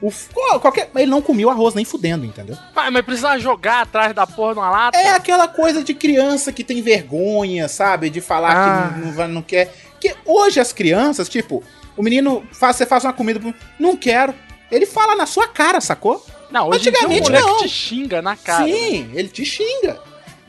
O, 0.00 0.10
qualquer, 0.58 0.90
mas 0.92 1.02
ele 1.02 1.10
não 1.12 1.22
comia 1.22 1.46
o 1.46 1.50
arroz 1.50 1.74
nem 1.74 1.84
fudendo, 1.84 2.24
entendeu? 2.24 2.56
Pai, 2.74 2.90
mas 2.90 3.04
precisava 3.04 3.38
jogar 3.38 3.82
atrás 3.82 4.12
da 4.12 4.26
porra 4.26 4.54
de 4.54 4.58
uma 4.58 4.70
lata? 4.70 4.98
É 4.98 5.10
aquela 5.10 5.46
coisa 5.46 5.84
de 5.84 5.94
criança 5.94 6.52
que 6.52 6.64
tem 6.64 6.82
vergonha, 6.82 7.68
sabe? 7.68 8.10
De 8.10 8.20
falar 8.20 8.50
Ah. 8.52 8.92
que 8.94 9.00
não, 9.18 9.28
não, 9.28 9.42
quer. 9.42 9.72
Que 10.00 10.16
hoje 10.24 10.58
as 10.58 10.72
crianças, 10.72 11.28
tipo, 11.28 11.62
o 11.96 12.02
menino 12.02 12.44
faz, 12.52 12.76
você 12.76 12.84
faz 12.86 13.04
uma 13.04 13.12
comida, 13.12 13.38
pro- 13.38 13.54
não 13.78 13.96
quero. 13.96 14.34
Ele 14.72 14.86
fala 14.86 15.14
na 15.14 15.26
sua 15.26 15.46
cara, 15.46 15.80
sacou? 15.80 16.24
Não, 16.50 16.68
hoje 16.68 16.88
em 16.88 16.92
dia 16.92 17.00
o 17.02 17.04
Antigamente 17.04 17.30
moleque 17.30 17.46
não. 17.46 17.58
te 17.58 17.68
xinga 17.68 18.20
na 18.22 18.34
cara. 18.36 18.64
Sim, 18.64 19.10
ele 19.14 19.28
te 19.28 19.44
xinga. 19.44 20.00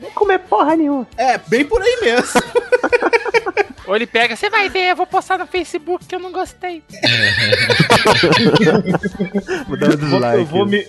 Não 0.04 0.10
comer 0.12 0.38
porra 0.40 0.76
nenhuma. 0.76 1.06
É, 1.16 1.38
bem 1.38 1.64
por 1.64 1.80
aí 1.82 1.98
mesmo. 2.02 2.40
Ou 3.86 3.94
ele 3.94 4.06
pega, 4.06 4.34
você 4.34 4.48
vai 4.48 4.70
ver, 4.70 4.92
eu 4.92 4.96
vou 4.96 5.06
postar 5.06 5.36
no 5.38 5.46
Facebook 5.46 6.06
que 6.06 6.14
eu 6.14 6.18
não 6.18 6.32
gostei. 6.32 6.82
Vou 9.68 9.76
dar 9.78 9.88
um 9.88 9.92
Eu 9.92 9.98
vou- 9.98 10.08
dislike. 10.08 10.38
Eu 10.38 10.46
vou, 10.46 10.66
me, 10.66 10.86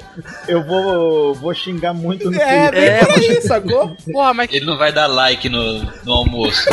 eu 0.48 0.64
vou, 0.66 1.36
vou 1.36 1.54
xingar 1.54 1.94
muito 1.94 2.30
no 2.32 2.42
É, 2.42 2.72
Twitter. 2.72 3.06
por 3.06 3.20
aí, 3.20 3.42
sacou? 3.44 3.98
Porra, 4.12 4.34
mas 4.34 4.52
Ele 4.54 4.66
não 4.66 4.78
vai 4.78 4.92
dar 4.94 5.08
like 5.08 5.50
no, 5.50 5.84
no 6.06 6.14
almoço. 6.14 6.64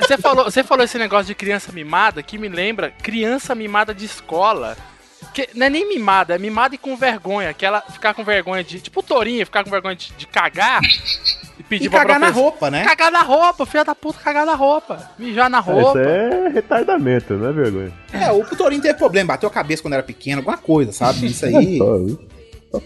você 0.00 0.18
falou, 0.18 0.44
você 0.44 0.64
falou 0.64 0.84
esse 0.84 0.98
negócio 0.98 1.26
de 1.26 1.34
criança 1.34 1.70
mimada 1.72 2.22
que 2.22 2.36
me 2.38 2.48
lembra 2.48 2.92
criança 3.02 3.54
mimada 3.54 3.94
de 3.94 4.04
escola. 4.06 4.76
Que 5.32 5.48
não 5.54 5.66
é 5.66 5.70
nem 5.70 5.88
mimada, 5.88 6.34
é 6.34 6.38
mimada 6.38 6.74
e 6.74 6.78
com 6.78 6.96
vergonha. 6.96 7.52
Que 7.54 7.64
ela 7.64 7.80
ficar 7.82 8.14
com 8.14 8.24
vergonha 8.24 8.64
de. 8.64 8.80
Tipo 8.80 9.00
o 9.00 9.02
Torinho, 9.02 9.44
ficar 9.46 9.62
com 9.64 9.70
vergonha 9.70 9.94
de, 9.96 10.12
de 10.16 10.26
cagar 10.26 10.80
e 11.58 11.62
pedir 11.62 11.86
E 11.86 11.90
pra 11.90 12.00
cagar 12.00 12.18
na 12.20 12.30
roupa, 12.30 12.70
né? 12.70 12.84
Cagar 12.84 13.10
na 13.12 13.22
roupa, 13.22 13.64
filha 13.66 13.84
da 13.84 13.94
puta, 13.94 14.18
cagar 14.18 14.44
na 14.44 14.54
roupa. 14.54 15.10
Mijar 15.18 15.48
na 15.48 15.58
Ah, 15.58 15.60
Isso 15.60 15.70
roupa. 15.70 16.00
é 16.00 16.48
retardamento, 16.48 17.34
não 17.34 17.48
é 17.48 17.52
vergonha. 17.52 17.92
É, 18.12 18.30
o 18.32 18.44
Torinho 18.44 18.82
teve 18.82 18.94
problema, 18.98 19.28
bateu 19.28 19.48
a 19.48 19.52
cabeça 19.52 19.82
quando 19.82 19.94
era 19.94 20.02
pequeno, 20.02 20.38
alguma 20.38 20.56
coisa, 20.58 20.92
sabe? 20.92 21.26
Isso 21.26 21.46
aí. 21.46 21.78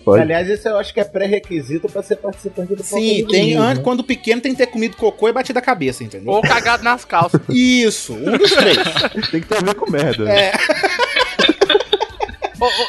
Pode. 0.03 0.23
Aliás, 0.23 0.49
isso 0.49 0.67
eu 0.67 0.79
acho 0.79 0.95
que 0.95 1.01
é 1.01 1.05
pré-requisito 1.05 1.91
pra 1.91 2.03
ser 2.03 2.17
participante 2.17 2.75
do 2.75 2.83
Sim, 2.83 3.19
Palco 3.19 3.31
tem, 3.33 3.55
né? 3.55 3.77
quando 3.85 4.03
pequeno 4.03 4.41
tem 4.41 4.53
que 4.53 4.57
ter 4.57 4.67
comido 4.69 4.97
cocô 4.97 5.29
e 5.29 5.33
batido 5.33 5.59
a 5.59 5.63
cabeça, 5.63 6.03
entendeu? 6.03 6.33
Ou 6.33 6.41
cagado 6.41 6.83
nas 6.83 7.05
calças. 7.05 7.39
Isso, 7.51 8.15
um 8.15 8.39
dos 8.39 8.51
três. 8.51 8.79
Tem 9.31 9.43
que 9.43 9.47
ter 9.47 9.59
a 9.59 9.61
ver 9.61 9.75
com 9.75 9.91
merda. 9.91 10.25
né? 10.25 10.53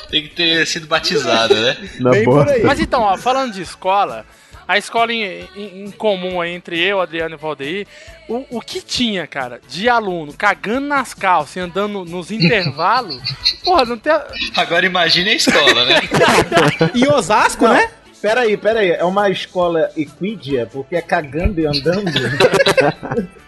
Tem 0.10 0.24
que 0.24 0.30
ter 0.30 0.66
sido 0.68 0.88
batizado, 0.88 1.56
né? 1.56 1.78
Na 2.00 2.12
bem 2.12 2.24
boa. 2.24 2.46
por 2.46 2.54
aí. 2.54 2.64
Mas 2.64 2.80
então, 2.80 3.02
ó, 3.02 3.18
falando 3.18 3.54
de 3.54 3.62
escola, 3.62 4.26
a 4.68 4.78
escola 4.78 5.14
em, 5.14 5.48
em- 5.56 5.86
em 5.86 5.92
comum 5.92 6.42
aí 6.42 6.52
entre 6.54 6.80
eu, 6.80 7.00
Adriano 7.02 7.36
e 7.36 7.38
Valdeir, 7.38 7.88
o, 8.28 8.46
o 8.58 8.62
que 8.62 8.82
tinha, 8.82 9.28
cara, 9.28 9.60
de 9.68 9.88
aluno 9.88 10.34
cagando 10.34 10.88
nas 10.88 11.14
calças 11.14 11.56
e 11.58 11.60
andando 11.60 12.04
nos 12.06 12.32
intervalos, 12.32 13.22
porra, 13.64 13.86
não 13.86 13.98
tem. 13.98 14.14
Agora 14.56 14.86
imagine 14.86 15.30
a 15.30 15.36
escola, 15.36 15.86
né? 15.86 16.00
Em 16.96 17.08
Osasco, 17.12 17.66
Não, 17.66 17.74
né? 17.74 17.90
Peraí, 18.22 18.58
peraí. 18.58 18.90
É 18.90 19.04
uma 19.04 19.30
escola 19.30 19.92
equídea, 19.96 20.66
porque 20.66 20.96
é 20.96 21.02
cagando 21.02 21.60
e 21.62 21.68
andando. 21.68 22.12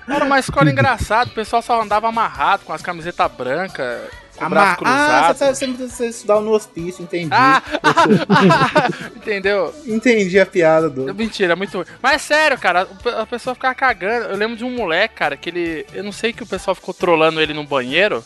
Era 0.08 0.24
uma 0.24 0.40
escola 0.40 0.70
engraçada, 0.70 1.30
o 1.32 1.34
pessoal 1.34 1.62
só 1.64 1.82
andava 1.82 2.08
amarrado 2.08 2.64
com 2.64 2.72
as 2.74 2.82
camisetas 2.84 3.32
brancas, 3.32 4.02
com 4.38 4.46
o 4.46 4.50
braço 4.50 4.82
Ama- 4.82 4.90
ah, 4.90 5.34
cruzado. 5.34 5.38
você, 5.38 5.46
tá- 5.46 5.54
você, 5.54 5.88
você 5.88 6.08
estudava 6.08 6.42
no 6.42 6.52
hospício, 6.52 7.04
entendi. 7.04 7.30
Ah, 7.32 7.62
entendeu? 9.16 9.74
Entendi 9.86 10.40
a 10.40 10.46
piada 10.46 10.90
do. 10.90 11.14
Mentira, 11.14 11.54
é 11.54 11.56
muito. 11.56 11.86
Mas 12.02 12.14
é 12.14 12.18
sério, 12.18 12.58
cara, 12.58 12.88
a 13.20 13.26
pessoa 13.26 13.54
ficava 13.56 13.76
cagando. 13.76 14.28
Eu 14.28 14.38
lembro 14.38 14.56
de 14.56 14.64
um 14.64 14.72
moleque, 14.72 15.16
cara, 15.16 15.36
que 15.38 15.50
ele. 15.50 15.86
Eu 15.94 16.04
não 16.04 16.12
sei 16.12 16.34
que 16.34 16.44
o 16.44 16.48
pessoal 16.48 16.76
ficou 16.76 16.94
trolando 16.94 17.42
ele 17.42 17.54
no 17.54 17.64
banheiro. 17.64 18.24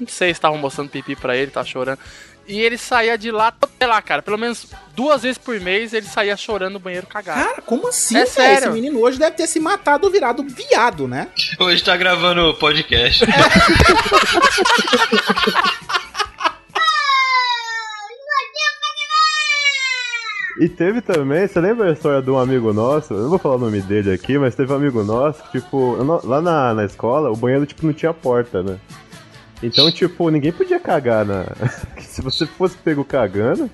Não 0.00 0.08
sei 0.08 0.28
se 0.28 0.32
estavam 0.38 0.58
mostrando 0.58 0.90
pipi 0.90 1.14
pra 1.14 1.36
ele, 1.36 1.50
tava 1.50 1.66
chorando. 1.66 1.98
E 2.46 2.60
ele 2.60 2.76
saía 2.76 3.16
de 3.16 3.30
lá, 3.30 3.52
sei 3.78 3.88
lá, 3.88 4.02
cara, 4.02 4.20
pelo 4.20 4.36
menos 4.36 4.66
duas 4.94 5.22
vezes 5.22 5.38
por 5.38 5.58
mês 5.60 5.92
ele 5.94 6.06
saía 6.06 6.36
chorando 6.36 6.74
no 6.74 6.78
banheiro 6.78 7.06
cagado. 7.06 7.42
Cara, 7.42 7.62
como 7.62 7.88
assim, 7.88 8.16
É 8.16 8.26
sério. 8.26 8.68
Esse 8.68 8.70
menino 8.70 9.00
hoje 9.00 9.18
deve 9.18 9.36
ter 9.36 9.46
se 9.46 9.58
matado 9.58 10.06
ou 10.06 10.12
virado 10.12 10.42
viado, 10.42 11.08
né? 11.08 11.28
Hoje 11.58 11.82
tá 11.82 11.96
gravando 11.96 12.50
o 12.50 12.54
podcast. 12.54 13.24
E 20.60 20.68
teve 20.68 21.00
também, 21.00 21.48
você 21.48 21.60
lembra 21.60 21.88
a 21.88 21.92
história 21.92 22.22
de 22.22 22.30
um 22.30 22.38
amigo 22.38 22.72
nosso? 22.72 23.12
Eu 23.12 23.22
não 23.22 23.30
vou 23.30 23.38
falar 23.40 23.56
o 23.56 23.58
nome 23.58 23.80
dele 23.82 24.12
aqui, 24.12 24.38
mas 24.38 24.54
teve 24.54 24.72
um 24.72 24.76
amigo 24.76 25.02
nosso 25.02 25.42
que, 25.50 25.60
tipo, 25.60 25.96
lá 26.22 26.40
na, 26.40 26.72
na 26.72 26.84
escola, 26.84 27.28
o 27.28 27.36
banheiro, 27.36 27.66
tipo, 27.66 27.84
não 27.84 27.92
tinha 27.92 28.14
porta, 28.14 28.62
né? 28.62 28.78
Então, 29.64 29.90
tipo, 29.90 30.28
ninguém 30.28 30.52
podia 30.52 30.78
cagar 30.78 31.24
na. 31.24 31.46
Se 31.98 32.20
você 32.20 32.44
fosse 32.44 32.76
pego 32.76 33.02
cagando, 33.02 33.70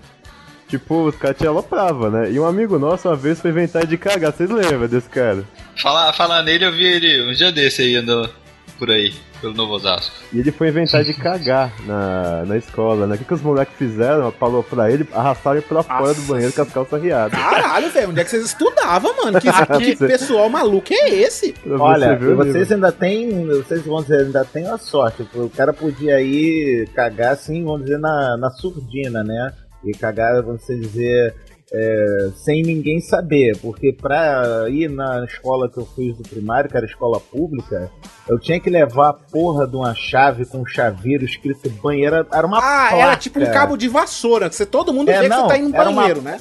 tipo, 0.69 1.07
os 1.07 1.17
caras 1.17 1.37
te 1.37 1.47
alopravam, 1.47 2.11
né? 2.11 2.31
E 2.31 2.39
um 2.39 2.47
amigo 2.47 2.79
nosso 2.79 3.09
uma 3.09 3.17
vez 3.17 3.41
foi 3.41 3.51
inventar 3.51 3.85
de 3.85 3.99
cagar, 3.99 4.33
vocês 4.33 4.49
lembram 4.49 4.87
desse 4.87 5.09
cara? 5.09 5.45
Falar, 5.77 6.13
falar 6.13 6.45
nele, 6.45 6.65
eu 6.65 6.73
vi 6.73 6.85
ele 6.85 7.29
um 7.29 7.33
dia 7.33 7.51
desse 7.51 7.83
aí 7.83 7.97
andando 7.97 8.31
por 8.79 8.89
aí, 8.89 9.13
pelo 9.41 9.55
Novo 9.55 9.75
Osasco. 9.75 10.15
E 10.33 10.39
ele 10.39 10.53
foi 10.53 10.69
inventar 10.69 11.03
de 11.05 11.15
cagar 11.15 11.73
na, 11.87 12.45
na 12.45 12.57
escola, 12.57 13.07
né? 13.07 13.15
O 13.15 13.19
que, 13.19 13.25
que 13.25 13.35
os 13.35 13.43
moleques 13.43 13.75
fizeram? 13.77 14.31
Falou 14.33 14.63
pra 14.63 14.91
ele, 14.91 15.07
arrastaram 15.13 15.57
ele 15.59 15.67
pra 15.67 15.83
fora 15.83 16.15
do 16.15 16.23
banheiro 16.23 16.53
com 16.53 16.63
as 16.63 16.73
calças 16.73 17.03
riadas. 17.03 17.39
Caralho, 17.39 17.91
velho, 17.91 18.11
onde 18.11 18.21
é 18.21 18.25
que 18.25 18.31
vocês 18.31 18.45
estudavam, 18.45 19.17
mano? 19.17 19.41
Que, 19.41 19.49
que 19.79 19.97
Você- 19.97 20.07
pessoal 20.07 20.49
maluco 20.49 20.93
é 20.93 21.09
esse? 21.11 21.53
Você 21.65 21.75
Olha, 21.75 22.19
o 22.19 22.37
vocês 22.37 22.71
ainda 22.71 22.93
têm, 22.93 23.47
vocês 23.47 23.85
vão 23.85 24.03
dizer, 24.03 24.27
ainda 24.27 24.45
tem 24.45 24.67
a 24.67 24.79
sorte. 24.79 25.27
O 25.35 25.49
cara 25.51 25.73
podia 25.73 26.21
ir 26.21 26.89
cagar 26.95 27.33
assim, 27.33 27.65
vamos 27.65 27.83
dizer, 27.83 27.99
na, 27.99 28.37
na 28.37 28.51
surdina, 28.51 29.23
né? 29.25 29.53
E 29.85 29.93
cagar, 29.93 30.43
vamos 30.43 30.67
dizer, 30.67 31.35
é, 31.73 32.31
sem 32.37 32.63
ninguém 32.63 33.01
saber. 33.01 33.57
Porque 33.59 33.93
pra 33.93 34.67
ir 34.69 34.89
na 34.91 35.25
escola 35.25 35.69
que 35.71 35.79
eu 35.79 35.87
fiz 35.87 36.17
do 36.17 36.23
primário, 36.29 36.69
que 36.71 36.77
era 36.77 36.87
escola 36.87 37.21
pública, 37.21 37.91
eu 38.29 38.39
tinha 38.39 38.59
que 38.61 38.71
levar 38.71 39.09
a 39.11 39.13
porra 39.13 39.67
de 39.67 39.77
uma 39.77 39.95
chave 39.95 40.45
com 40.47 40.59
um 40.59 40.67
chaveiro 40.67 41.25
escrito 41.25 41.69
banheiro. 41.83 42.27
Era 42.33 42.47
uma 42.47 42.59
Ah, 42.59 42.61
placa. 42.89 42.97
era 42.97 43.17
tipo 43.17 43.41
um 43.41 43.51
cabo 43.53 43.77
de 43.77 43.89
vassoura, 43.89 44.49
que 44.49 44.55
você, 44.57 44.67
todo 44.67 44.93
mundo 44.93 45.09
É, 45.11 45.19
vê 45.19 45.23
que 45.25 45.29
não, 45.29 45.43
você 45.43 45.49
tá 45.49 45.59
indo 45.59 45.71
no 45.71 45.77
era 45.77 45.91
uma- 45.91 46.01
banheiro, 46.03 46.23
né? 46.23 46.41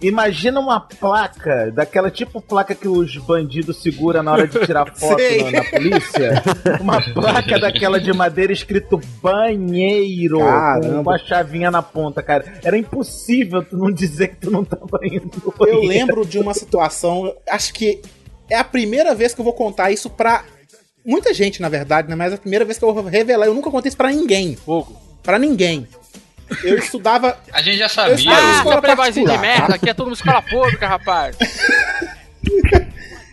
Imagina 0.00 0.60
uma 0.60 0.78
placa, 0.78 1.70
daquela 1.72 2.10
tipo 2.10 2.40
placa 2.40 2.74
que 2.74 2.86
os 2.86 3.16
bandidos 3.16 3.82
seguram 3.82 4.22
na 4.22 4.32
hora 4.32 4.46
de 4.46 4.58
tirar 4.60 4.92
foto 4.94 5.22
na, 5.44 5.50
na 5.50 5.64
polícia. 5.64 6.42
Uma 6.80 7.00
placa 7.14 7.58
daquela 7.58 7.98
de 7.98 8.12
madeira 8.12 8.52
escrito 8.52 9.00
banheiro, 9.22 10.38
Caramba. 10.40 11.04
com, 11.04 11.10
a 11.10 11.18
chavinha 11.18 11.70
na 11.70 11.80
ponta, 11.80 12.22
cara. 12.22 12.44
Era 12.62 12.76
impossível 12.76 13.64
tu 13.64 13.76
não 13.76 13.90
dizer 13.90 14.28
que 14.28 14.36
tu 14.36 14.50
não 14.50 14.64
tava 14.64 14.98
indo. 15.02 15.30
no 15.42 15.66
Eu 15.66 15.80
lembro 15.80 16.26
de 16.26 16.38
uma 16.38 16.52
situação, 16.52 17.34
acho 17.48 17.72
que 17.72 18.02
é 18.50 18.56
a 18.56 18.64
primeira 18.64 19.14
vez 19.14 19.32
que 19.32 19.40
eu 19.40 19.44
vou 19.44 19.54
contar 19.54 19.90
isso 19.90 20.10
pra 20.10 20.44
muita 21.04 21.32
gente, 21.32 21.62
na 21.62 21.68
verdade, 21.68 22.08
né? 22.08 22.14
Mas 22.14 22.32
é 22.32 22.34
a 22.34 22.38
primeira 22.38 22.64
vez 22.64 22.78
que 22.78 22.84
eu 22.84 22.92
vou 22.92 23.04
revelar. 23.04 23.46
Eu 23.46 23.54
nunca 23.54 23.70
contei 23.70 23.88
isso 23.88 23.96
pra 23.96 24.10
ninguém. 24.10 24.56
Fogo. 24.56 24.94
Pra 25.22 25.38
ninguém. 25.38 25.86
Eu 26.62 26.78
estudava. 26.78 27.36
A 27.52 27.60
gente 27.62 27.78
já 27.78 27.88
sabia. 27.88 28.14
Ah, 28.30 28.52
escola 28.58 28.72
seu 28.74 28.82
playboyzinho 28.82 29.28
de 29.28 29.38
merda, 29.38 29.74
aqui 29.74 29.90
é 29.90 29.94
tudo 29.94 30.08
uma 30.08 30.14
escola 30.14 30.42
pública, 30.42 30.86
rapaz. 30.86 31.36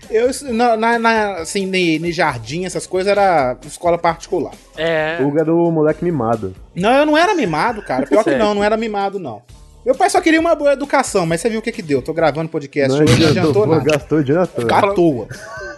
Eu, 0.10 0.30
na, 0.54 0.78
na, 0.78 0.99
na- 0.99 1.34
assim, 1.38 1.65
em 1.73 2.12
jardim, 2.12 2.65
essas 2.65 2.86
coisas, 2.86 3.12
era 3.12 3.58
escola 3.65 3.97
particular. 3.97 4.54
É. 4.78 5.17
O 5.21 5.39
era 5.39 5.52
o 5.54 5.71
moleque 5.71 6.04
mimado. 6.04 6.56
Não, 6.76 6.91
eu 6.91 7.06
não 7.06 7.17
era 7.17 7.34
mimado, 7.34 7.82
cara. 7.82 8.06
Pior 8.06 8.23
que 8.23 8.36
não, 8.36 8.54
não 8.54 8.63
era 8.63 8.78
mimado, 8.78 9.17
não. 9.17 9.41
Meu 9.86 9.93
pai 9.93 10.10
só 10.10 10.22
queria 10.22 10.39
uma 10.39 10.56
boa 10.56 10.72
educação, 10.74 11.26
mas 11.26 11.41
você 11.41 11.50
viu 11.50 11.60
o 11.60 11.62
que 11.62 11.72
que 11.72 11.82
deu. 11.82 12.02
Tô 12.02 12.13
gravando 12.13 12.48
podcast 12.50 12.89
Não 12.98 13.04
hoje, 13.04 13.19
não 13.22 13.30
adiantou, 13.30 13.67
nada. 13.67 13.84
gastou 13.84 14.19
o 14.19 14.24
dinheiro 14.24 14.48
todo. 14.48 14.62
Ficar 14.62 14.86
à 14.86 14.93
toa. 14.93 15.28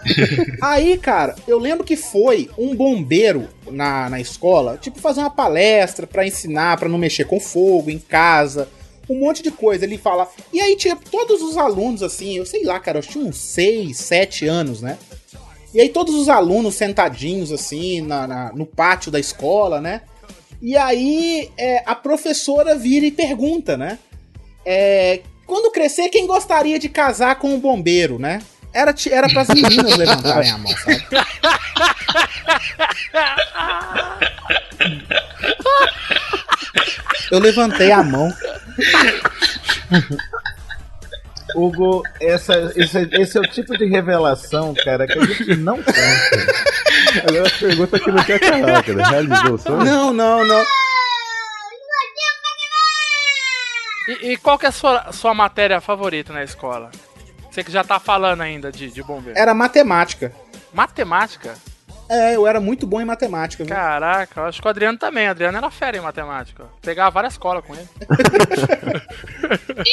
Aí, 0.62 0.96
cara, 0.96 1.34
eu 1.48 1.58
lembro 1.58 1.82
que 1.84 1.96
foi 1.96 2.48
um 2.56 2.74
bombeiro 2.76 3.48
na, 3.68 4.08
na 4.08 4.20
escola, 4.20 4.78
tipo, 4.80 5.00
fazer 5.00 5.20
uma 5.20 5.30
palestra 5.30 6.06
pra 6.06 6.24
ensinar, 6.26 6.76
pra 6.78 6.88
não 6.88 6.98
mexer 6.98 7.24
com 7.24 7.40
fogo 7.40 7.90
em 7.90 7.98
casa, 7.98 8.68
um 9.10 9.18
monte 9.18 9.42
de 9.42 9.50
coisa. 9.50 9.84
Ele 9.84 9.98
fala. 9.98 10.28
E 10.52 10.60
aí 10.60 10.76
tinha 10.76 10.94
todos 10.94 11.42
os 11.42 11.56
alunos, 11.56 12.00
assim, 12.04 12.36
eu 12.36 12.46
sei 12.46 12.62
lá, 12.64 12.78
cara, 12.78 12.98
eu 12.98 13.02
tinha 13.02 13.24
uns 13.24 13.36
6, 13.38 13.96
7 13.96 14.46
anos, 14.46 14.80
né? 14.80 14.96
E 15.74 15.80
aí 15.80 15.88
todos 15.88 16.14
os 16.14 16.28
alunos 16.28 16.76
sentadinhos, 16.76 17.50
assim, 17.50 18.00
na, 18.02 18.26
na- 18.28 18.52
no 18.54 18.64
pátio 18.64 19.10
da 19.10 19.18
escola, 19.18 19.80
né? 19.80 20.02
E 20.60 20.76
aí 20.76 21.50
é, 21.56 21.82
a 21.86 21.94
professora 21.94 22.74
vira 22.74 23.06
e 23.06 23.10
pergunta, 23.10 23.76
né? 23.76 23.98
É, 24.64 25.20
quando 25.46 25.70
crescer, 25.70 26.08
quem 26.08 26.26
gostaria 26.26 26.78
de 26.78 26.88
casar 26.88 27.36
com 27.36 27.54
um 27.54 27.60
bombeiro, 27.60 28.18
né? 28.18 28.42
Era, 28.72 28.94
era 29.10 29.28
pras 29.28 29.48
meninas 29.48 29.96
levantarem 29.96 30.50
a 30.50 30.58
mão, 30.58 30.72
sabe? 30.76 31.06
Eu 37.30 37.38
levantei 37.38 37.90
a 37.90 38.02
mão. 38.02 38.32
Hugo, 41.56 42.02
essa, 42.20 42.72
esse, 42.76 43.08
esse 43.12 43.38
é 43.38 43.40
o 43.40 43.44
tipo 43.44 43.76
de 43.78 43.86
revelação, 43.86 44.74
cara, 44.74 45.06
que 45.06 45.18
a 45.18 45.24
gente 45.24 45.56
não 45.56 45.76
conta. 45.76 45.92
Agora 47.26 47.48
a 47.48 47.58
pergunta 47.58 47.98
que 47.98 48.12
não 48.12 48.24
quer 48.24 48.38
calar, 48.38 48.84
cara. 48.84 49.08
Realizou 49.08 49.54
o 49.54 49.58
sonho? 49.58 49.84
Não, 49.84 50.12
não, 50.12 50.44
não. 50.44 50.64
E, 54.08 54.32
e 54.32 54.36
qual 54.36 54.58
que 54.58 54.66
é 54.66 54.68
a 54.68 54.72
sua, 54.72 55.12
sua 55.12 55.34
matéria 55.34 55.80
favorita 55.80 56.32
na 56.32 56.44
escola? 56.44 56.90
Você 57.50 57.64
que 57.64 57.72
já 57.72 57.82
tá 57.82 57.98
falando 57.98 58.42
ainda 58.42 58.70
de, 58.70 58.90
de 58.90 59.02
bombeiro. 59.02 59.38
Era 59.38 59.54
matemática. 59.54 60.32
Matemática? 60.74 61.54
É, 62.08 62.36
eu 62.36 62.46
era 62.46 62.60
muito 62.60 62.86
bom 62.86 63.00
em 63.00 63.04
matemática. 63.04 63.64
Viu? 63.64 63.74
Caraca, 63.74 64.40
eu 64.40 64.44
acho 64.44 64.60
que 64.60 64.66
o 64.66 64.70
Adriano 64.70 64.98
também. 64.98 65.26
O 65.26 65.30
Adriano 65.30 65.56
era 65.58 65.70
fera 65.70 65.96
em 65.96 66.00
matemática. 66.00 66.66
Pegava 66.82 67.10
várias 67.10 67.36
colas 67.38 67.64
com 67.64 67.74
ele. 67.74 67.88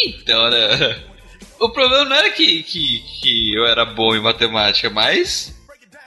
Então, 0.06 0.50
né? 0.50 1.13
O 1.66 1.70
problema 1.70 2.06
não 2.06 2.16
era 2.16 2.30
que, 2.32 2.64
que, 2.64 3.00
que 3.22 3.54
eu 3.56 3.66
era 3.66 3.86
bom 3.86 4.16
em 4.16 4.22
matemática, 4.22 4.90
mas 4.90 5.54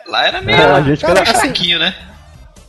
lá 0.06 0.26
era 0.26 0.40
meio, 0.42 0.58
É, 0.58 0.64
a 0.64 0.80
gente 0.82 1.04
era 1.04 1.20
era- 1.20 1.34
fraquinho, 1.38 1.78
né? 1.78 1.94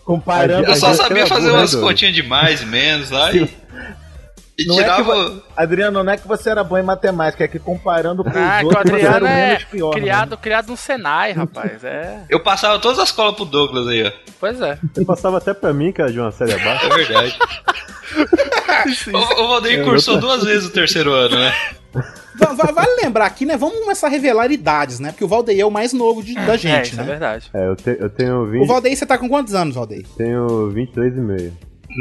Comparando. 0.05 0.67
Eu 0.69 0.75
só 0.75 0.93
sabia 0.93 1.27
fazer 1.27 1.51
umas 1.51 1.73
né, 1.73 1.81
continhas 1.81 2.15
de 2.15 2.23
mais 2.23 2.61
e 2.61 2.65
menos 2.65 3.09
lá 3.11 3.29
e, 3.33 3.43
e 4.57 4.65
Não 4.65 4.75
é 4.79 4.83
que 4.85 4.89
tirava. 4.89 5.43
Adriano, 5.55 6.01
não 6.01 6.13
é 6.13 6.15
que 6.17 6.25
você 6.25 6.49
era 6.49 6.63
bom 6.63 6.77
em 6.77 6.81
matemática, 6.83 7.43
é 7.43 7.47
que 7.49 7.59
comparando 7.59 8.23
com 8.23 8.29
Ah, 8.29 8.53
os 8.53 8.59
que 8.59 8.63
o 8.63 8.67
outros, 8.69 8.89
você 8.91 9.05
era 9.05 9.15
Adriano 9.17 9.27
é 9.27 9.47
menos 9.49 9.63
pior. 9.65 9.93
né? 9.93 9.99
criado, 10.01 10.37
criado 10.37 10.67
no 10.69 10.77
Senai, 10.77 11.33
rapaz. 11.33 11.83
É. 11.83 12.21
Eu 12.29 12.39
passava 12.39 12.79
todas 12.79 12.99
as 12.99 13.11
colas 13.11 13.35
pro 13.35 13.43
Douglas 13.43 13.85
aí, 13.89 14.05
ó. 14.07 14.11
Pois 14.39 14.61
é. 14.61 14.79
Você 14.93 15.03
passava 15.03 15.39
até 15.39 15.53
pra 15.53 15.73
mim, 15.73 15.91
que 15.91 16.01
era 16.01 16.09
de 16.11 16.19
uma 16.21 16.31
série 16.31 16.53
abaixo. 16.53 16.85
É 16.85 16.89
verdade. 16.95 17.37
o, 19.13 19.17
o 19.43 19.47
Valdeir 19.49 19.81
É, 19.81 19.83
cursou 19.83 20.15
outra- 20.15 20.29
duas 20.29 20.43
vezes 20.45 20.69
o 20.69 20.71
terceiro 20.71 21.11
ano, 21.11 21.37
né? 21.37 21.53
Va- 22.37 22.53
va- 22.53 22.71
Vale 22.71 23.01
lembrar 23.03 23.25
aqui, 23.25 23.45
né? 23.45 23.57
Vamos 23.57 23.79
começar 23.79 24.07
a 24.07 24.09
revelar 24.09 24.51
idades, 24.51 24.99
né? 24.99 25.11
Porque 25.11 25.23
o 25.23 25.27
Valdeir 25.27 25.59
é 25.61 25.65
o 25.65 25.71
mais 25.71 25.93
novo 25.93 26.21
de- 26.23 26.35
da 26.35 26.53
é, 26.53 26.57
gente, 26.57 26.87
isso 26.87 26.95
né? 26.97 27.03
é 27.03 27.05
verdade. 27.05 27.49
É, 27.53 27.67
eu, 27.67 27.75
te- 27.75 27.97
eu 27.99 28.09
tenho 28.09 28.45
20, 28.49 28.63
O 28.63 28.67
Valdeir, 28.67 28.95
você 28.97 29.05
tá 29.05 29.17
com 29.17 29.27
quantos 29.27 29.53
anos, 29.55 29.75
Valdeir? 29.75 30.05
tenho 30.17 30.69
23 30.71 31.15
e 31.17 31.19
meio. 31.19 31.53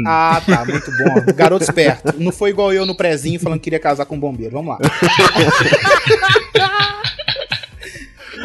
Ah, 0.05 0.39
tá, 0.45 0.63
muito 0.65 0.91
bom. 0.91 1.33
Garoto 1.33 1.63
esperto. 1.63 2.13
Não 2.19 2.31
foi 2.31 2.51
igual 2.51 2.71
eu 2.71 2.85
no 2.85 2.95
prezinho 2.95 3.39
falando 3.39 3.57
que 3.59 3.63
queria 3.63 3.79
casar 3.79 4.05
com 4.05 4.15
um 4.15 4.19
bombeiro. 4.19 4.53
Vamos 4.53 4.77
lá. 4.77 4.79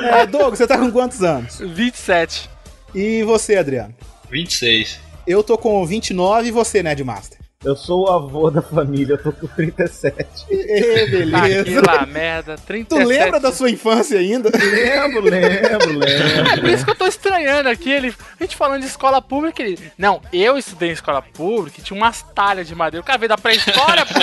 É, 0.05 0.27
Doug, 0.27 0.55
você 0.55 0.67
tá 0.67 0.77
com 0.79 0.91
quantos 0.91 1.23
anos? 1.23 1.59
27. 1.61 2.49
E 2.95 3.23
você, 3.23 3.57
Adriano? 3.57 3.95
26. 4.31 4.99
Eu 5.27 5.43
tô 5.43 5.57
com 5.57 5.85
29 5.87 6.49
e 6.49 6.51
você, 6.51 6.83
Ned 6.83 7.03
Master? 7.05 7.39
Eu 7.65 7.77
sou 7.77 8.07
o 8.07 8.11
avô 8.11 8.51
da 8.51 8.61
família, 8.61 9.15
eu 9.15 9.23
tô 9.23 9.33
com 9.33 9.47
37. 9.47 10.47
Ê, 10.51 11.07
beleza. 11.07 11.81
Aquela 11.81 12.07
merda, 12.07 12.57
37. 12.57 12.89
Tu 12.89 13.09
lembra 13.09 13.39
da 13.39 13.53
sua 13.53 13.71
infância 13.71 14.19
ainda? 14.19 14.51
Lembro, 14.51 15.23
lembro, 15.23 15.99
lembro. 15.99 16.53
É 16.53 16.57
por 16.61 16.69
isso 16.69 16.85
que 16.85 16.91
eu 16.91 16.97
tô 16.97 17.07
estranhando 17.07 17.69
aqui, 17.69 17.91
ele, 17.91 18.13
a 18.41 18.43
gente 18.43 18.57
falando 18.57 18.81
de 18.81 18.87
escola 18.89 19.23
pública, 19.23 19.63
ele... 19.63 19.79
Não, 19.97 20.21
eu 20.33 20.59
estudei 20.59 20.91
em 20.91 20.93
escola 20.93 21.23
pública 21.23 21.81
e 21.81 21.85
tinha 21.85 21.97
umas 21.97 22.23
talhas 22.35 22.67
de 22.67 22.75
madeira. 22.75 23.03
O 23.03 23.07
cara 23.07 23.19
veio 23.19 23.29
da 23.29 23.39
pré-história, 23.39 24.05
pô. 24.07 24.21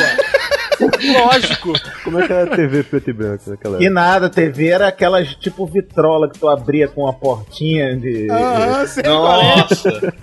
Lógico. 1.13 1.73
Como 2.03 2.19
é 2.19 2.27
que 2.27 2.33
era 2.33 2.51
a 2.53 2.55
TV 2.55 2.83
preto 2.83 3.09
e 3.09 3.13
branco 3.13 3.49
naquela 3.49 3.77
Que 3.77 3.85
época? 3.85 3.93
nada, 4.01 4.25
a 4.27 4.29
TV 4.29 4.67
era 4.67 4.87
aquelas 4.87 5.35
tipo 5.35 5.65
vitrola 5.65 6.29
que 6.29 6.39
tu 6.39 6.47
abria 6.47 6.87
com 6.87 7.07
a 7.07 7.13
portinha 7.13 7.95
de. 7.97 8.27
Aham, 8.29 8.87
sei 8.87 9.03
é. 9.03 9.07
Nossa! 9.09 10.13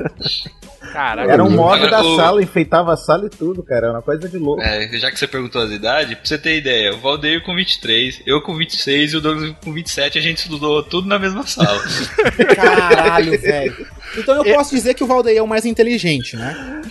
Caraca. 0.93 1.31
Era 1.31 1.45
um 1.45 1.51
móvel 1.51 1.91
da 1.91 2.01
o- 2.01 2.17
sala, 2.17 2.43
enfeitava 2.43 2.93
a 2.95 2.97
sala 2.97 3.27
e 3.27 3.29
tudo, 3.29 3.63
cara. 3.63 3.87
Era 3.89 3.97
uma 3.97 4.03
coisa 4.03 4.27
de 4.29 4.39
louco. 4.39 4.63
É, 4.63 4.89
já 4.99 5.11
que 5.11 5.19
você 5.19 5.27
perguntou 5.27 5.61
as 5.61 5.71
idades, 5.71 6.15
pra 6.15 6.25
você 6.25 6.39
ter 6.39 6.57
ideia, 6.57 6.95
o 6.95 6.99
Valdeir 6.99 7.43
com 7.45 7.55
23, 7.55 8.23
eu 8.25 8.41
com 8.41 8.57
26 8.57 9.13
e 9.13 9.17
o 9.17 9.21
Douglas 9.21 9.55
com 9.63 9.73
27, 9.75 10.17
a 10.19 10.23
gente 10.23 10.39
estudou 10.39 10.83
tudo 10.83 11.07
na 11.07 11.19
mesma 11.19 11.47
sala. 11.47 11.79
Caralho, 12.57 13.39
velho. 13.39 13.87
Então 14.17 14.37
eu 14.45 14.55
posso 14.55 14.75
dizer 14.75 14.95
que 14.95 15.03
o 15.05 15.07
Valdeir 15.07 15.39
é 15.39 15.43
o 15.43 15.47
mais 15.47 15.65
inteligente, 15.65 16.37
né? 16.37 16.83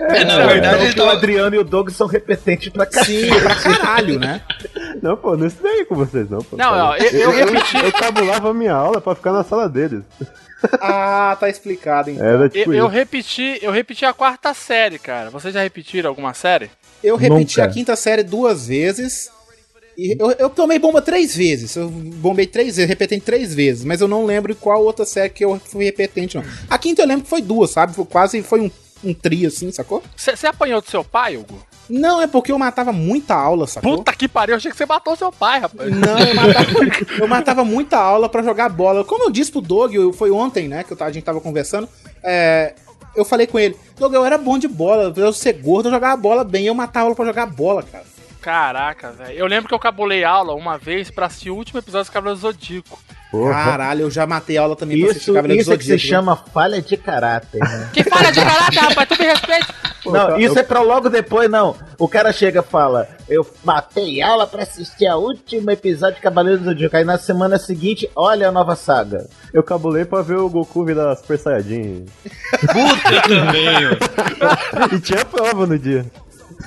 É, 0.00 0.24
na 0.24 0.34
Então, 0.34 0.46
verdade, 0.48 0.84
ele 0.84 0.94
que 0.94 1.00
o. 1.00 1.10
Adriano 1.10 1.54
e 1.54 1.58
o 1.58 1.64
Doug 1.64 1.90
são 1.90 2.06
repetentes 2.06 2.70
pra 2.70 2.84
Sim, 2.86 3.28
cacete. 3.28 3.40
pra 3.42 3.54
caralho, 3.54 4.18
né? 4.18 4.40
Não, 5.00 5.16
pô, 5.16 5.36
não 5.36 5.46
estudei 5.46 5.84
com 5.84 5.94
vocês, 5.94 6.28
não. 6.28 6.40
Pô, 6.40 6.56
Não, 6.56 6.70
Tá 6.70 6.88
ó, 6.90 6.96
eu, 6.96 7.10
eu 7.10 7.30
repeti. 7.30 7.76
Eu 7.76 7.92
cabulava 7.92 8.50
a 8.50 8.54
minha 8.54 8.72
aula 8.74 9.00
pra 9.00 9.14
ficar 9.14 9.32
na 9.32 9.44
sala 9.44 9.68
deles. 9.68 10.02
Ah, 10.80 11.36
tá 11.38 11.48
explicado 11.48 12.10
então. 12.10 12.24
Era 12.24 12.48
tipo 12.48 12.72
Eu, 12.72 12.78
eu 12.80 12.86
repeti, 12.88 13.58
eu 13.60 13.72
repeti 13.72 14.04
a 14.04 14.12
quarta 14.12 14.54
série, 14.54 14.98
cara. 14.98 15.28
Vocês 15.30 15.52
já 15.54 15.60
repetiram 15.62 16.08
alguma 16.08 16.34
série? 16.34 16.70
Eu 17.02 17.16
repeti 17.16 17.58
Nunca. 17.58 17.70
a 17.70 17.72
quinta 17.72 17.96
série 17.96 18.22
duas 18.22 18.66
vezes. 18.68 19.28
E 19.96 20.16
eu, 20.18 20.30
eu 20.32 20.48
tomei 20.50 20.78
bomba 20.78 21.02
três 21.02 21.34
vezes. 21.36 21.76
Eu 21.76 21.88
bombei 21.88 22.46
três 22.46 22.76
vezes, 22.76 22.88
repeti 22.88 23.20
três 23.20 23.54
vezes. 23.54 23.84
Mas 23.84 24.00
eu 24.00 24.08
não 24.08 24.24
lembro 24.24 24.54
qual 24.54 24.82
outra 24.82 25.04
série 25.04 25.28
que 25.30 25.44
eu 25.44 25.60
fui 25.64 25.84
repetente, 25.84 26.36
não. 26.36 26.44
A 26.70 26.78
quinta 26.78 27.02
eu 27.02 27.06
lembro 27.06 27.24
que 27.24 27.30
foi 27.30 27.42
duas, 27.42 27.70
sabe? 27.70 27.94
Foi 27.94 28.04
quase 28.04 28.42
foi 28.42 28.60
um, 28.60 28.70
um 29.04 29.12
trio 29.14 29.48
assim, 29.48 29.70
sacou? 29.70 30.02
Você 30.16 30.46
apanhou 30.46 30.80
do 30.80 30.88
seu 30.90 31.04
pai, 31.04 31.36
Hugo? 31.36 31.58
Não, 31.90 32.22
é 32.22 32.26
porque 32.26 32.50
eu 32.52 32.58
matava 32.58 32.92
muita 32.92 33.34
aula, 33.34 33.66
sacou? 33.66 33.98
Puta 33.98 34.12
que 34.14 34.26
pariu, 34.28 34.52
eu 34.54 34.56
achei 34.56 34.70
que 34.70 34.76
você 34.76 34.86
matou 34.86 35.14
seu 35.16 35.30
pai, 35.32 35.58
rapaz. 35.60 35.90
Não, 35.90 36.18
eu 36.18 36.34
matava, 36.34 36.66
eu 37.18 37.28
matava 37.28 37.64
muita 37.64 37.98
aula 37.98 38.28
pra 38.28 38.42
jogar 38.42 38.68
bola. 38.70 39.04
Como 39.04 39.24
eu 39.24 39.30
disse 39.30 39.50
pro 39.52 39.60
Doug, 39.60 39.92
eu- 39.94 40.12
foi 40.12 40.30
ontem, 40.30 40.68
né, 40.68 40.84
que 40.84 40.94
a 41.02 41.10
gente 41.10 41.24
tava 41.24 41.40
conversando, 41.40 41.86
é, 42.22 42.74
eu 43.16 43.24
falei 43.24 43.46
com 43.46 43.58
ele, 43.58 43.76
Doug, 43.98 44.14
eu 44.14 44.24
era 44.24 44.38
bom 44.38 44.56
de 44.58 44.68
bola, 44.68 45.12
eu 45.14 45.32
ser 45.34 45.54
gordo, 45.54 45.88
eu 45.88 45.92
jogava 45.92 46.16
bola 46.16 46.44
bem, 46.44 46.66
eu 46.66 46.74
matava 46.74 47.04
aula 47.06 47.16
pra 47.16 47.26
jogar 47.26 47.46
bola, 47.46 47.82
cara. 47.82 48.04
Caraca, 48.42 49.12
velho. 49.12 49.38
Eu 49.38 49.46
lembro 49.46 49.68
que 49.68 49.74
eu 49.74 49.78
cabulei 49.78 50.24
aula 50.24 50.52
uma 50.54 50.76
vez 50.76 51.10
pra 51.10 51.26
assistir 51.26 51.50
o 51.50 51.54
último 51.56 51.78
episódio 51.78 52.10
do 52.10 52.12
Cavaleiro 52.12 52.38
do 52.40 52.42
Zodíaco. 52.42 52.98
Porra. 53.30 53.54
Caralho, 53.64 54.02
eu 54.02 54.10
já 54.10 54.26
matei 54.26 54.58
aula 54.58 54.76
também 54.76 54.98
pra 55.00 55.06
assistir 55.10 55.30
Isso, 55.30 55.34
Cavaleiro 55.34 55.58
do 55.58 55.62
isso 55.62 55.72
é 55.72 55.76
que 55.78 55.84
se 55.84 55.90
Zodíaco, 55.92 56.10
chama 56.10 56.36
falha 56.36 56.82
de 56.82 56.96
caráter, 56.98 57.60
né? 57.60 57.88
Que 57.94 58.04
falha 58.04 58.30
de 58.30 58.40
caráter, 58.40 58.78
rapaz, 58.78 59.08
tu 59.08 59.18
me 59.18 59.24
respeita. 59.24 59.74
Não, 60.04 60.36
isso 60.38 60.56
eu- 60.56 60.60
é 60.60 60.62
pra 60.64 60.80
logo 60.82 61.08
depois, 61.08 61.48
não. 61.48 61.76
O 61.96 62.08
cara 62.08 62.32
chega 62.32 62.58
e 62.60 62.62
fala: 62.62 63.08
Eu 63.28 63.46
matei 63.64 64.20
aula 64.20 64.46
pra 64.48 64.64
assistir 64.64 65.06
a 65.06 65.16
último 65.16 65.70
episódio 65.70 66.16
de 66.16 66.20
Cavaleiro 66.20 66.58
do 66.58 66.64
Zodíaco. 66.64 66.96
Aí 66.96 67.04
na 67.04 67.16
semana 67.16 67.56
seguinte, 67.58 68.10
olha 68.16 68.48
a 68.48 68.52
nova 68.52 68.74
saga. 68.74 69.26
Eu 69.54 69.62
cabulei 69.62 70.04
pra 70.04 70.20
ver 70.20 70.36
o 70.38 70.50
Goku 70.50 70.84
virar 70.84 71.14
Super 71.16 71.38
Saiyajin. 71.38 72.04
Puta 72.60 73.22
também, 73.28 73.86
ó. 73.86 74.94
E 74.96 75.00
tinha 75.00 75.24
prova 75.24 75.66
no 75.66 75.78
dia. 75.78 76.04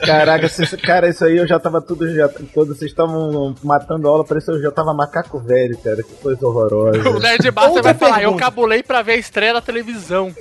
Caraca, 0.02 0.48
cês- 0.50 0.76
cara, 0.82 1.10
isso 1.10 1.24
aí 1.26 1.38
eu 1.38 1.48
já 1.48 1.60
tava 1.60 1.82
tudo. 1.82 2.08
Já, 2.14 2.28
quando 2.54 2.76
vocês 2.76 2.92
estavam 2.92 3.56
matando 3.64 4.08
aula, 4.08 4.24
parecia 4.26 4.54
que 4.54 4.60
eu 4.60 4.64
já 4.64 4.72
tava 4.72 4.94
macaco 4.94 5.40
velho, 5.40 5.78
cara. 5.78 5.98
Que 6.04 6.14
coisa 6.16 6.46
horrorosa. 6.48 7.10
O 7.10 7.20
Nerd 7.20 7.52
Master 7.52 7.84
vai 7.84 7.94
falar, 7.94 8.18
eu 8.24 8.30
pergunta. 8.32 8.44
cabulei 8.44 8.84
pra 8.84 9.02
ver 9.02 9.14
a 9.14 9.18
estreia 9.18 9.54
da 9.54 9.62
televisão. 9.62 10.32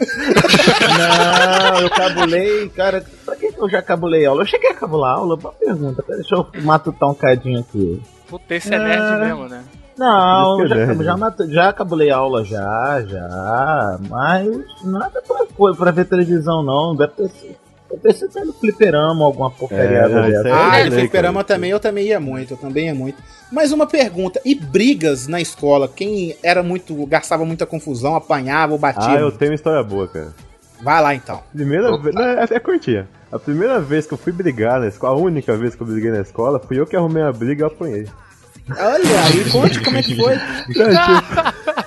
Não, 0.99 1.81
eu 1.81 1.91
cabulei, 1.91 2.69
cara. 2.71 3.05
Pra 3.25 3.37
que 3.37 3.53
eu 3.57 3.69
já 3.69 3.83
cabulei 3.83 4.25
aula? 4.27 4.43
Eu 4.43 4.47
cheguei 4.47 4.71
a 4.71 4.75
cabular 4.75 5.17
aula? 5.17 5.37
Boa 5.37 5.55
pergunta. 5.55 6.03
Pera, 6.03 6.19
Deixa 6.19 6.35
eu 6.35 6.47
matutar 6.63 7.09
um 7.09 7.15
cadinho 7.15 7.61
aqui. 7.61 8.03
Puta, 8.29 8.55
esse 8.55 8.73
é 8.75 8.79
nerd 8.79 9.03
Ah. 9.03 9.19
mesmo, 9.19 9.49
né? 9.49 9.65
Não, 9.97 10.57
que 10.57 10.65
é 10.65 10.69
já, 10.69 10.95
já, 11.05 11.47
já 11.47 11.73
cabulei 11.73 12.11
aula, 12.11 12.45
já, 12.45 13.05
já. 13.07 13.99
Mas 14.11 14.49
nada 14.83 15.23
pra, 15.27 15.47
coisa 15.57 15.79
pra 15.79 15.91
ver 15.93 16.05
televisão, 16.07 16.63
não. 16.65 16.97
Deve 16.97 17.13
ter 17.13 17.29
sido. 17.29 17.64
Deve 17.91 18.03
ter 18.03 18.15
sido 18.15 18.45
no 18.47 18.53
fliperama, 18.53 19.25
alguma 19.25 19.51
porcaria 19.51 19.99
É, 19.99 20.09
não, 20.09 20.23
dessa. 20.23 20.49
é- 20.49 20.53
Ah, 20.53 20.81
É, 20.81 20.91
fliperama 20.91 21.45
cara? 21.45 21.55
também, 21.57 21.71
eu 21.71 21.79
também 21.81 22.07
ia 22.07 22.19
muito, 22.19 22.55
eu 22.55 22.57
também 22.57 22.87
ia 22.87 22.95
muito. 22.95 23.23
Mas 23.53 23.71
uma 23.73 23.87
pergunta, 23.87 24.41
e 24.45 24.55
brigas 24.55 25.27
na 25.29 25.41
escola? 25.41 25.87
Quem 25.89 26.35
era 26.43 26.63
muito, 26.63 27.07
gastava 27.07 27.45
muita 27.45 27.67
confusão, 27.67 28.17
apanhava 28.17 28.73
ou 28.73 28.79
batia? 28.79 29.15
Ah, 29.19 29.21
eu 29.21 29.31
tenho 29.31 29.53
uma 29.53 29.55
história 29.55 29.83
boa, 29.83 30.09
cara. 30.09 30.33
Vai 30.83 31.01
lá 31.03 31.15
então. 31.15 31.41
Primeira 31.53 31.97
vez. 31.99 32.15
Não, 32.15 32.23
é, 32.23 32.47
é 32.51 32.59
curtinha. 32.61 33.09
A 33.31 33.39
primeira 33.39 33.81
vez 33.81 34.07
que 34.07 34.15
eu 34.15 34.19
fui 34.19 34.33
brigar 34.33 34.81
na 34.81 34.89
escola, 34.89 35.15
a 35.15 35.21
única 35.21 35.57
vez 35.57 35.75
que 35.75 35.83
eu 35.83 35.87
briguei 35.87 36.11
na 36.11 36.21
escola, 36.21 36.59
fui 36.59 36.79
eu 36.81 36.87
que 36.87 36.97
arrumei 36.97 37.23
a 37.23 37.33
briga 37.33 37.63
e 37.63 37.65
eu 37.65 37.69
apanhei. 37.69 38.07
Olha, 38.71 39.25
aí 39.25 39.51
conte 39.51 39.81
como 39.83 39.97
é 39.99 40.03
que 40.03 40.17
foi. 40.17 40.35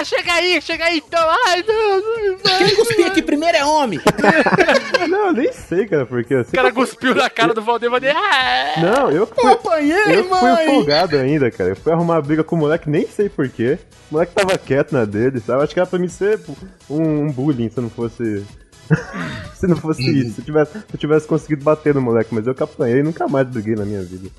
Ah, 0.00 0.04
chega 0.04 0.32
aí, 0.32 0.62
chega 0.62 0.84
aí 0.86 0.96
então. 0.96 1.28
Ai, 1.46 1.62
não, 1.68 2.00
não, 2.00 2.30
não. 2.32 2.58
Quem 2.58 2.74
cuspir 2.74 3.06
aqui 3.06 3.20
primeiro 3.20 3.58
é 3.58 3.64
homem. 3.64 4.00
Não, 5.08 5.26
eu 5.26 5.32
nem 5.32 5.52
sei, 5.52 5.86
cara, 5.86 6.06
porque 6.06 6.32
eu 6.34 6.40
O 6.40 6.52
cara 6.52 6.72
cuspiu 6.72 7.14
na 7.14 7.28
cara 7.28 7.52
do 7.52 7.60
Valdeir. 7.62 7.92
Ah, 8.14 8.80
Não, 8.80 9.10
eu 9.10 9.22
Eu 9.22 9.26
fui, 9.26 9.52
apanhei, 9.52 9.96
eu 10.18 10.24
fui 10.24 10.38
o 10.38 10.54
mãe. 10.54 10.66
folgado 10.66 11.16
ainda, 11.16 11.50
cara. 11.50 11.70
Eu 11.70 11.76
fui 11.76 11.92
arrumar 11.92 12.16
a 12.16 12.22
briga 12.22 12.44
com 12.44 12.56
o 12.56 12.58
moleque, 12.58 12.88
nem 12.88 13.06
sei 13.08 13.28
porquê. 13.28 13.78
O 14.10 14.14
moleque 14.14 14.32
tava 14.32 14.56
quieto 14.56 14.92
na 14.92 15.04
dele, 15.04 15.40
sabe? 15.40 15.64
Acho 15.64 15.74
que 15.74 15.80
era 15.80 15.86
pra 15.88 15.98
mim 15.98 16.08
ser 16.08 16.40
um, 16.88 17.24
um 17.24 17.32
bullying 17.32 17.68
se 17.68 17.78
eu 17.78 17.82
não 17.82 17.90
fosse. 17.90 18.44
se 19.54 19.66
não 19.66 19.76
fosse 19.76 20.02
isso. 20.02 20.34
Se 20.36 20.40
eu, 20.40 20.44
tivesse, 20.44 20.72
se 20.72 20.84
eu 20.94 20.98
tivesse 20.98 21.26
conseguido 21.26 21.64
bater 21.64 21.94
no 21.94 22.00
moleque, 22.00 22.34
mas 22.34 22.46
eu 22.46 22.54
que 22.54 22.62
apanhei 22.62 23.00
e 23.00 23.02
nunca 23.02 23.26
mais 23.28 23.46
briguei 23.48 23.74
na 23.74 23.84
minha 23.84 24.02
vida. 24.02 24.30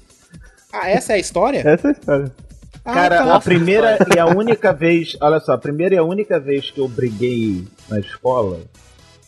Ah, 0.74 0.90
essa 0.90 1.14
é 1.14 1.16
a 1.18 1.20
história? 1.20 1.60
Essa 1.68 1.88
é 1.88 1.90
a 1.90 1.94
história. 1.94 2.32
Ah, 2.84 2.94
Cara, 2.94 3.18
tá. 3.24 3.36
a 3.36 3.40
primeira 3.40 3.98
e 4.16 4.20
a 4.20 4.26
única 4.26 4.74
vez, 4.74 5.16
olha 5.22 5.40
só, 5.40 5.54
a 5.54 5.58
primeira 5.58 5.96
e 5.96 5.98
a 5.98 6.04
única 6.04 6.40
vez 6.40 6.72
que 6.72 6.80
eu 6.80 6.88
briguei 6.88 7.64
na 7.88 8.00
escola 8.00 8.60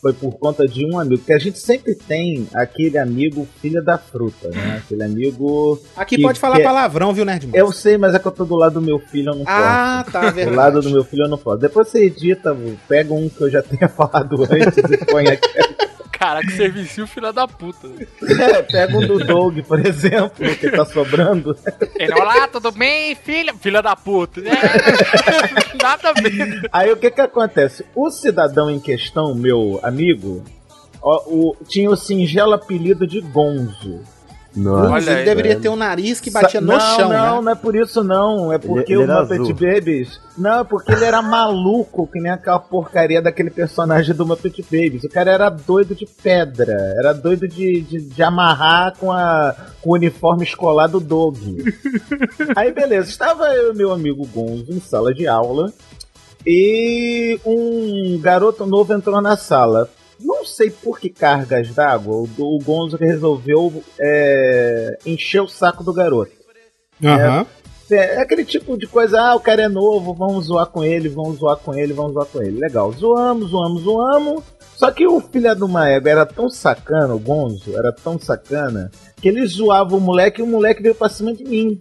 foi 0.02 0.12
por 0.12 0.32
conta 0.38 0.66
de 0.66 0.84
um 0.84 0.98
amigo. 0.98 1.18
Porque 1.18 1.32
a 1.32 1.38
gente 1.38 1.58
sempre 1.58 1.94
tem 1.94 2.46
aquele 2.52 2.98
amigo 2.98 3.46
filha 3.62 3.80
da 3.80 3.96
fruta, 3.96 4.48
né? 4.50 4.82
Aquele 4.84 5.02
amigo. 5.04 5.80
Aqui 5.96 6.16
que 6.16 6.22
pode 6.22 6.38
falar 6.38 6.56
quer- 6.56 6.64
palavrão, 6.64 7.12
viu, 7.14 7.24
Nerdman? 7.24 7.56
Eu 7.58 7.72
sei, 7.72 7.96
mas 7.96 8.14
é 8.14 8.18
que 8.18 8.26
eu 8.26 8.32
tô 8.32 8.44
do 8.44 8.54
lado 8.56 8.74
do 8.74 8.82
meu 8.82 8.98
filho, 8.98 9.30
eu 9.30 9.36
não 9.36 9.44
posso. 9.44 9.56
Ah, 9.56 10.04
tá, 10.12 10.28
Do 10.28 10.34
verdade. 10.34 10.56
lado 10.56 10.82
do 10.82 10.90
meu 10.90 11.04
filho 11.04 11.24
eu 11.24 11.28
não 11.30 11.38
posso. 11.38 11.58
Depois 11.58 11.88
você 11.88 12.04
edita, 12.04 12.54
pega 12.88 13.14
um 13.14 13.28
que 13.30 13.40
eu 13.40 13.48
já 13.50 13.62
tenha 13.62 13.88
falado 13.88 14.42
antes 14.42 14.76
e 14.90 15.04
põe 15.06 15.26
aqui. 15.28 15.48
Caraca, 16.18 16.50
serviço 16.50 17.06
filha 17.06 17.32
da 17.32 17.46
puta. 17.46 17.88
É, 18.22 18.62
pega 18.62 18.96
um 18.96 19.06
do 19.06 19.18
Doug, 19.24 19.58
por 19.60 19.84
exemplo, 19.84 20.54
que 20.56 20.70
tá 20.70 20.84
sobrando. 20.84 21.56
Ele, 21.96 22.12
olá, 22.14 22.46
tudo 22.48 22.70
bem, 22.72 23.14
filha? 23.14 23.52
Filha 23.54 23.82
da 23.82 23.94
puta. 23.96 24.40
É, 24.40 24.44
nada 25.82 26.10
a 26.10 26.12
ver. 26.12 26.68
Aí 26.72 26.90
o 26.92 26.96
que 26.96 27.10
que 27.10 27.20
acontece? 27.20 27.84
O 27.94 28.10
cidadão 28.10 28.70
em 28.70 28.78
questão, 28.80 29.34
meu 29.34 29.80
amigo, 29.82 30.44
ó, 31.02 31.22
o- 31.26 31.56
tinha 31.68 31.90
o 31.90 31.96
singelo 31.96 32.52
apelido 32.54 33.06
de 33.06 33.20
Gonzo. 33.20 34.00
Putz, 34.54 35.06
ele 35.08 35.24
deveria 35.24 35.58
ter 35.58 35.68
um 35.68 35.74
nariz 35.76 36.20
que 36.20 36.30
batia 36.30 36.60
Sa- 36.60 36.66
no 36.66 36.72
não, 36.72 36.80
chão, 36.80 37.08
Não, 37.08 37.36
né? 37.36 37.40
não 37.42 37.52
é 37.52 37.54
por 37.56 37.74
isso 37.74 38.04
não. 38.04 38.52
É 38.52 38.58
porque 38.58 38.92
ele 38.92 39.00
o 39.00 39.02
era 39.02 39.22
Muppet 39.22 39.40
azul. 39.40 39.54
Babies. 39.54 40.20
Não, 40.38 40.60
é 40.60 40.64
porque 40.64 40.92
ele 40.92 41.04
era 41.04 41.20
maluco, 41.22 42.06
que 42.06 42.20
nem 42.20 42.30
aquela 42.30 42.58
porcaria 42.58 43.20
daquele 43.20 43.50
personagem 43.50 44.14
do 44.14 44.24
Muppet 44.24 44.62
Babies. 44.62 45.04
O 45.04 45.08
cara 45.08 45.32
era 45.32 45.48
doido 45.50 45.94
de 45.94 46.06
pedra. 46.06 46.72
Era 46.96 47.12
doido 47.12 47.48
de, 47.48 47.80
de, 47.82 48.00
de 48.00 48.22
amarrar 48.22 48.96
com, 48.98 49.10
a, 49.10 49.54
com 49.82 49.90
o 49.90 49.94
uniforme 49.94 50.44
escolar 50.44 50.86
do 50.86 51.00
Doug. 51.00 51.36
Aí 52.54 52.72
beleza, 52.72 53.08
estava 53.08 53.46
eu 53.54 53.72
e 53.72 53.76
meu 53.76 53.92
amigo 53.92 54.24
Gonzo 54.26 54.70
em 54.70 54.80
sala 54.80 55.12
de 55.12 55.26
aula. 55.26 55.72
E 56.46 57.38
um 57.44 58.18
garoto 58.20 58.66
novo 58.66 58.92
entrou 58.92 59.20
na 59.20 59.36
sala. 59.36 59.88
Não 60.20 60.44
sei 60.44 60.70
por 60.70 60.98
que 60.98 61.10
cargas 61.10 61.70
d'água, 61.74 62.14
o, 62.14 62.28
o 62.38 62.58
Gonzo 62.58 62.96
resolveu 62.96 63.82
é, 63.98 64.98
encher 65.04 65.40
o 65.40 65.48
saco 65.48 65.82
do 65.82 65.92
garoto. 65.92 66.32
Aham. 67.02 67.46
É, 67.90 67.96
é 67.96 68.20
aquele 68.20 68.44
tipo 68.44 68.78
de 68.78 68.86
coisa, 68.86 69.20
ah, 69.20 69.34
o 69.34 69.40
cara 69.40 69.62
é 69.62 69.68
novo, 69.68 70.14
vamos 70.14 70.46
zoar 70.46 70.66
com 70.66 70.82
ele, 70.82 71.08
vamos 71.08 71.38
zoar 71.38 71.56
com 71.56 71.74
ele, 71.74 71.92
vamos 71.92 72.14
zoar 72.14 72.26
com 72.26 72.42
ele. 72.42 72.58
Legal, 72.58 72.90
zoamos, 72.92 73.50
zoamos, 73.50 73.82
zoamos. 73.82 74.44
Só 74.74 74.90
que 74.90 75.06
o 75.06 75.20
filho 75.20 75.64
uma 75.64 75.88
égua 75.88 76.10
era 76.10 76.26
tão 76.26 76.48
sacana, 76.48 77.14
o 77.14 77.18
Gonzo, 77.18 77.76
era 77.76 77.92
tão 77.92 78.18
sacana, 78.18 78.90
que 79.20 79.28
ele 79.28 79.46
zoava 79.46 79.94
o 79.94 80.00
moleque 80.00 80.40
e 80.40 80.44
o 80.44 80.46
moleque 80.46 80.82
veio 80.82 80.94
pra 80.94 81.08
cima 81.08 81.32
de 81.32 81.44
mim. 81.44 81.78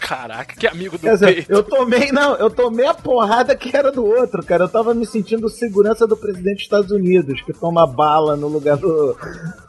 Caraca, 0.00 0.56
que 0.56 0.66
amigo 0.66 0.96
do 0.96 1.02
Quer 1.02 1.14
dizer, 1.14 1.34
peito. 1.34 1.52
eu 1.52 1.62
tomei, 1.62 2.10
não, 2.10 2.34
eu 2.36 2.50
tomei 2.50 2.86
a 2.86 2.94
porrada 2.94 3.54
que 3.54 3.76
era 3.76 3.92
do 3.92 4.04
outro, 4.04 4.44
cara. 4.44 4.64
Eu 4.64 4.68
tava 4.68 4.94
me 4.94 5.06
sentindo 5.06 5.48
segurança 5.48 6.06
do 6.06 6.16
presidente 6.16 6.54
dos 6.56 6.62
Estados 6.62 6.90
Unidos, 6.90 7.40
que 7.42 7.52
toma 7.52 7.86
bala 7.86 8.34
no 8.36 8.48
lugar 8.48 8.76
do, 8.76 9.16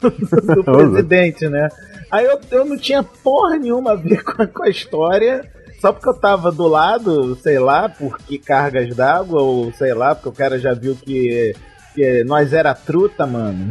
do 0.00 0.64
presidente, 0.64 1.48
né? 1.48 1.68
Aí 2.10 2.24
eu, 2.24 2.40
eu 2.50 2.64
não 2.64 2.76
tinha 2.76 3.02
porra 3.02 3.56
nenhuma 3.58 3.92
a 3.92 3.94
ver 3.94 4.22
com 4.24 4.42
a, 4.42 4.46
com 4.46 4.62
a 4.64 4.68
história. 4.68 5.48
Só 5.80 5.92
porque 5.92 6.08
eu 6.08 6.14
tava 6.14 6.52
do 6.52 6.68
lado, 6.68 7.34
sei 7.42 7.58
lá, 7.58 7.88
por 7.88 8.16
que 8.18 8.38
cargas 8.38 8.94
d'água, 8.94 9.42
ou 9.42 9.72
sei 9.72 9.92
lá, 9.92 10.14
porque 10.14 10.28
o 10.28 10.32
cara 10.32 10.56
já 10.56 10.72
viu 10.74 10.94
que, 10.94 11.54
que 11.94 12.24
nós 12.24 12.52
era 12.52 12.74
truta, 12.74 13.26
mano. 13.26 13.68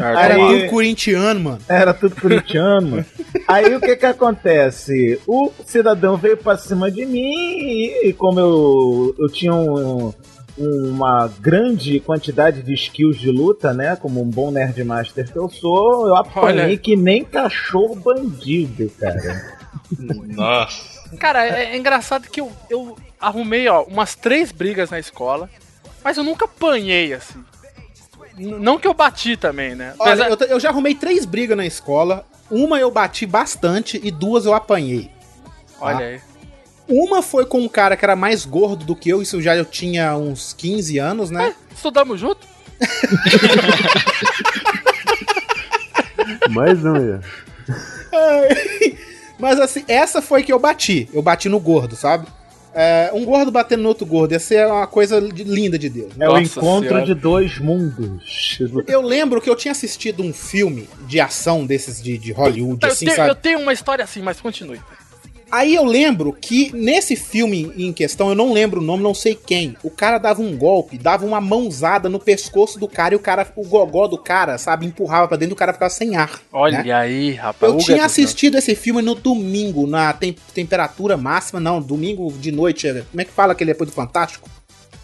Era 0.00 0.36
tudo 0.36 0.66
corintiano, 0.70 1.40
mano. 1.40 1.58
era 1.68 1.94
tudo 1.94 2.16
corintiano, 2.20 2.88
mano. 2.90 3.06
Aí 3.48 3.74
o 3.74 3.80
que 3.80 3.96
que 3.96 4.06
acontece? 4.06 5.20
O 5.26 5.50
cidadão 5.66 6.16
veio 6.16 6.36
pra 6.36 6.56
cima 6.56 6.90
de 6.90 7.04
mim 7.06 7.20
e, 7.30 8.08
e 8.08 8.12
como 8.12 8.38
eu, 8.40 9.14
eu 9.18 9.28
tinha 9.28 9.54
um- 9.54 10.12
uma 10.58 11.32
grande 11.40 11.98
quantidade 11.98 12.62
de 12.62 12.74
skills 12.74 13.18
de 13.18 13.30
luta, 13.30 13.72
né? 13.72 13.96
Como 13.96 14.20
um 14.20 14.28
bom 14.28 14.50
Nerdmaster 14.50 15.30
que 15.32 15.38
eu 15.38 15.48
sou, 15.48 16.06
eu 16.08 16.14
apanhei 16.14 16.64
Olha. 16.66 16.76
que 16.76 16.94
nem 16.94 17.24
cachorro 17.24 17.96
bandido, 17.96 18.90
cara. 19.00 19.56
Nossa. 19.98 20.92
Cara, 21.18 21.46
é, 21.46 21.72
é 21.72 21.76
engraçado 21.78 22.28
que 22.28 22.40
eu, 22.40 22.52
eu 22.68 22.96
arrumei, 23.18 23.66
ó, 23.66 23.82
umas 23.84 24.14
três 24.14 24.52
brigas 24.52 24.90
na 24.90 24.98
escola, 24.98 25.48
mas 26.02 26.16
eu 26.16 26.24
nunca 26.24 26.44
apanhei, 26.44 27.14
assim. 27.14 27.42
Não 28.36 28.78
que 28.78 28.86
eu 28.86 28.94
bati 28.94 29.36
também, 29.36 29.74
né? 29.74 29.94
Olha, 29.98 30.28
eu, 30.28 30.36
eu 30.46 30.60
já 30.60 30.70
arrumei 30.70 30.94
três 30.94 31.24
brigas 31.24 31.56
na 31.56 31.66
escola. 31.66 32.24
Uma 32.50 32.78
eu 32.78 32.90
bati 32.90 33.26
bastante 33.26 34.00
e 34.02 34.10
duas 34.10 34.46
eu 34.46 34.54
apanhei. 34.54 35.10
Olha 35.80 36.06
aí. 36.06 36.20
Uma 36.88 37.22
foi 37.22 37.46
com 37.46 37.60
um 37.60 37.68
cara 37.68 37.96
que 37.96 38.04
era 38.04 38.16
mais 38.16 38.44
gordo 38.44 38.84
do 38.84 38.96
que 38.96 39.08
eu, 39.08 39.22
isso 39.22 39.40
já 39.40 39.56
eu 39.56 39.64
tinha 39.64 40.16
uns 40.16 40.52
15 40.52 40.98
anos, 40.98 41.30
né? 41.30 41.54
Estudamos 41.74 42.20
junto? 42.20 42.46
Mais 46.50 46.84
um 46.84 46.94
aí. 46.94 47.20
Mas 49.38 49.60
assim, 49.60 49.84
essa 49.88 50.20
foi 50.20 50.42
que 50.42 50.52
eu 50.52 50.58
bati. 50.58 51.08
Eu 51.12 51.22
bati 51.22 51.48
no 51.48 51.60
gordo, 51.60 51.96
sabe? 51.96 52.26
É, 52.74 53.10
um 53.12 53.24
gordo 53.24 53.50
batendo 53.50 53.82
no 53.82 53.88
outro 53.90 54.06
gordo, 54.06 54.32
ia 54.32 54.38
ser 54.38 54.66
uma 54.66 54.86
coisa 54.86 55.20
de- 55.20 55.44
linda 55.44 55.78
de 55.78 55.88
Deus. 55.90 56.12
É 56.18 56.28
o 56.28 56.38
encontro 56.38 57.04
de 57.04 57.14
dois 57.14 57.58
mundos. 57.58 58.58
Eu 58.86 59.02
lembro 59.02 59.40
que 59.40 59.50
eu 59.50 59.54
tinha 59.56 59.72
assistido 59.72 60.22
um 60.22 60.32
filme 60.32 60.88
de 61.06 61.20
ação 61.20 61.66
desses 61.66 62.02
de, 62.02 62.16
de 62.16 62.32
Hollywood, 62.32 62.80
Tá, 62.80 62.88
eu, 62.88 62.92
assim, 62.92 63.04
tenho, 63.04 63.16
sabe? 63.16 63.30
eu 63.30 63.34
tenho 63.34 63.58
uma 63.60 63.72
história 63.72 64.02
assim, 64.02 64.22
mas 64.22 64.40
continue. 64.40 64.80
Aí 65.52 65.74
eu 65.74 65.84
lembro 65.84 66.32
que 66.32 66.74
nesse 66.74 67.14
filme 67.14 67.70
em 67.76 67.92
questão, 67.92 68.30
eu 68.30 68.34
não 68.34 68.54
lembro 68.54 68.80
o 68.80 68.82
nome, 68.82 69.02
não 69.02 69.12
sei 69.12 69.34
quem, 69.34 69.76
o 69.82 69.90
cara 69.90 70.16
dava 70.16 70.40
um 70.40 70.56
golpe, 70.56 70.96
dava 70.96 71.26
uma 71.26 71.42
mãozada 71.42 72.08
no 72.08 72.18
pescoço 72.18 72.78
do 72.78 72.88
cara 72.88 73.12
e 73.12 73.18
o 73.18 73.20
cara, 73.20 73.46
o 73.54 73.62
gogó 73.62 74.06
do 74.06 74.16
cara, 74.16 74.56
sabe, 74.56 74.86
empurrava 74.86 75.28
pra 75.28 75.36
dentro 75.36 75.52
e 75.52 75.54
o 75.54 75.58
cara 75.58 75.74
ficava 75.74 75.90
sem 75.90 76.16
ar. 76.16 76.40
Olha 76.50 76.82
né? 76.82 76.90
aí, 76.90 77.32
rapaz. 77.34 77.70
Eu 77.70 77.78
tinha 77.78 77.98
do 77.98 78.04
assistido 78.04 78.56
esse 78.56 78.74
filme 78.74 79.02
no 79.02 79.14
domingo, 79.14 79.86
na 79.86 80.14
tem- 80.14 80.34
temperatura 80.54 81.18
máxima, 81.18 81.60
não, 81.60 81.82
domingo 81.82 82.32
de 82.32 82.50
noite. 82.50 82.88
Como 83.10 83.20
é 83.20 83.24
que 83.26 83.32
fala 83.32 83.52
aquele 83.52 83.72
depois 83.72 83.90
do 83.90 83.94
Fantástico? 83.94 84.48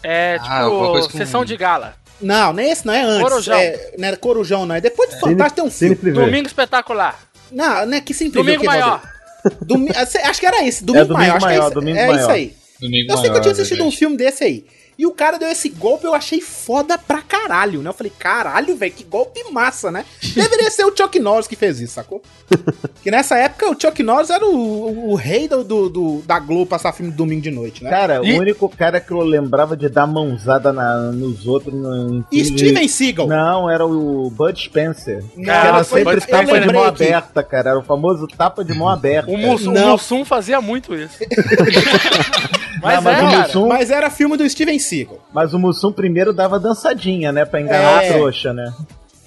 É, 0.01 0.39
Ah, 0.41 0.63
tipo, 0.63 1.15
sessão 1.15 1.45
de 1.45 1.55
gala. 1.55 1.93
Não, 2.19 2.53
não 2.53 2.63
é 2.63 2.69
esse, 2.69 2.87
não 2.87 2.93
é 2.93 3.03
antes. 3.03 3.21
Corujão. 3.21 3.55
É, 3.55 3.93
não 3.99 4.07
é 4.07 4.15
Corujão, 4.15 4.65
não. 4.65 4.73
É 4.73 4.81
depois 4.81 5.11
do 5.11 5.19
Fantástico 5.19 5.55
tem 5.57 5.63
um 5.63 5.71
filme. 5.71 6.11
Domingo 6.11 6.47
espetacular. 6.47 7.19
Não, 7.51 7.85
não 7.85 7.97
é 7.97 8.01
que 8.01 8.15
sempre 8.15 8.41
Domingo 8.41 8.65
maior. 8.65 9.18
Domi- 9.65 9.89
acho 9.95 10.39
que 10.39 10.45
era 10.45 10.63
esse, 10.65 10.83
Domingo, 10.83 11.03
É 11.05 11.07
Domingo 11.07 11.19
Maior. 11.19 11.37
Acho 11.37 11.47
que 11.47 11.53
é 11.53 11.57
esse, 11.65 11.73
Domingo 11.73 11.97
é 11.97 12.07
Maior. 12.07 12.19
isso 12.21 12.29
aí. 12.31 12.53
Domingo 12.79 13.11
Eu 13.11 13.17
sei 13.17 13.29
que 13.29 13.37
eu 13.37 13.41
tinha 13.41 13.51
assistido 13.51 13.83
um 13.83 13.91
filme 13.91 14.17
desse 14.17 14.43
aí. 14.43 14.65
E 14.99 15.05
o 15.05 15.11
cara 15.11 15.39
deu 15.39 15.47
esse 15.47 15.69
golpe, 15.69 16.03
eu 16.05 16.13
achei 16.13 16.41
foda 16.41 16.97
pra 16.97 17.21
caralho, 17.21 17.81
né? 17.81 17.89
Eu 17.89 17.93
falei, 17.93 18.11
caralho, 18.19 18.75
velho, 18.75 18.91
que 18.91 19.05
golpe 19.05 19.41
massa, 19.49 19.89
né? 19.89 20.03
Deveria 20.35 20.69
ser 20.69 20.83
o 20.83 20.93
Chuck 20.93 21.17
Norris 21.19 21.47
que 21.47 21.55
fez 21.55 21.79
isso, 21.79 21.93
sacou? 21.93 22.21
que 23.01 23.09
nessa 23.09 23.37
época 23.37 23.69
o 23.71 23.79
Chuck 23.79 24.03
Norris 24.03 24.29
era 24.29 24.45
o, 24.45 24.49
o- 24.53 25.11
o 25.11 25.15
rei 25.15 25.47
do, 25.47 25.63
do- 25.63 25.89
do- 25.89 26.21
da 26.27 26.37
Globo 26.37 26.65
passar 26.65 26.91
filme 26.91 27.11
de 27.11 27.17
domingo 27.17 27.41
de 27.41 27.49
noite, 27.49 27.81
né? 27.81 27.89
Cara, 27.89 28.19
E- 28.21 28.33
o 28.37 28.41
único 28.41 28.67
cara 28.67 28.99
que 28.99 29.11
eu 29.11 29.19
lembrava 29.21 29.77
de 29.77 29.87
dar 29.87 30.05
mãozada 30.05 30.73
na- 30.73 31.13
nos 31.13 31.47
outros. 31.47 31.73
No, 31.73 32.25
E 32.29 32.43
Steven 32.43 32.85
Seagal. 32.89 33.25
Não, 33.27 33.69
era 33.69 33.85
o 33.85 34.29
Bud 34.29 34.59
Spencer. 34.61 35.23
Não, 35.37 35.43
que 35.45 35.49
era 35.49 35.83
foi- 35.85 35.99
sempre 35.99 36.15
Bud 36.15 36.27
tapa 36.27 36.43
Spencer. 36.45 36.67
de 36.67 36.73
mão 36.73 36.83
aberta, 36.83 37.41
cara. 37.41 37.69
Era 37.69 37.79
o 37.79 37.83
famoso 37.83 38.27
tapa 38.27 38.65
de 38.65 38.73
mão 38.73 38.89
aberta. 38.89 39.31
O, 39.31 39.37
Mus, 39.37 39.65
o. 39.65 39.71
Mussum 39.71 40.25
fazia 40.25 40.59
muito 40.59 40.93
isso. 40.93 41.15
mas, 42.83 42.95
Não, 42.95 43.01
mas 43.01 43.05
é, 43.05 43.23
o 43.27 43.31
cara. 43.31 43.47
Mussum- 43.47 43.67
Mas 43.69 43.89
era 43.89 44.09
filme 44.09 44.35
do 44.35 44.49
Steven 44.49 44.77
Seagal. 44.77 44.88
Mas 45.33 45.53
o 45.53 45.59
Mussum 45.59 45.91
primeiro 45.91 46.33
dava 46.33 46.59
dançadinha, 46.59 47.31
né? 47.31 47.45
Pra 47.45 47.61
enganar 47.61 48.03
É. 48.03 48.09
a 48.09 48.13
trouxa, 48.13 48.53
né? 48.53 48.73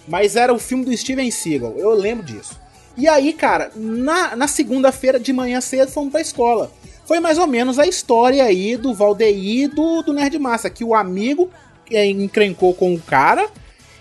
Mas 0.09 0.35
era 0.37 0.53
o 0.53 0.59
filme 0.59 0.85
do 0.85 0.97
Steven 0.97 1.31
Seagal, 1.31 1.75
eu 1.77 1.93
lembro 1.95 2.25
disso. 2.25 2.59
E 2.97 3.09
aí, 3.09 3.33
cara, 3.33 3.71
na, 3.75 4.37
na 4.37 4.47
segunda-feira 4.49 5.19
de 5.19 5.33
manhã 5.33 5.61
cedo 5.61 5.91
fomos 5.91 6.11
pra 6.13 6.21
escola. 6.21 6.71
Foi 7.07 7.21
mais 7.21 7.39
ou 7.39 7.47
menos 7.47 7.79
a 7.79 7.87
história 7.87 8.45
aí 8.45 8.77
do 8.77 8.95
Valdeir 8.95 9.65
e 9.65 9.69
do, 9.69 10.03
do 10.03 10.13
Nerd 10.13 10.39
Massa, 10.39 10.69
que 10.71 10.85
o 10.85 10.95
amigo 10.95 11.51
eh, 11.91 12.07
encrencou 12.07 12.75
com 12.75 12.95
o 12.95 13.01
cara 13.01 13.49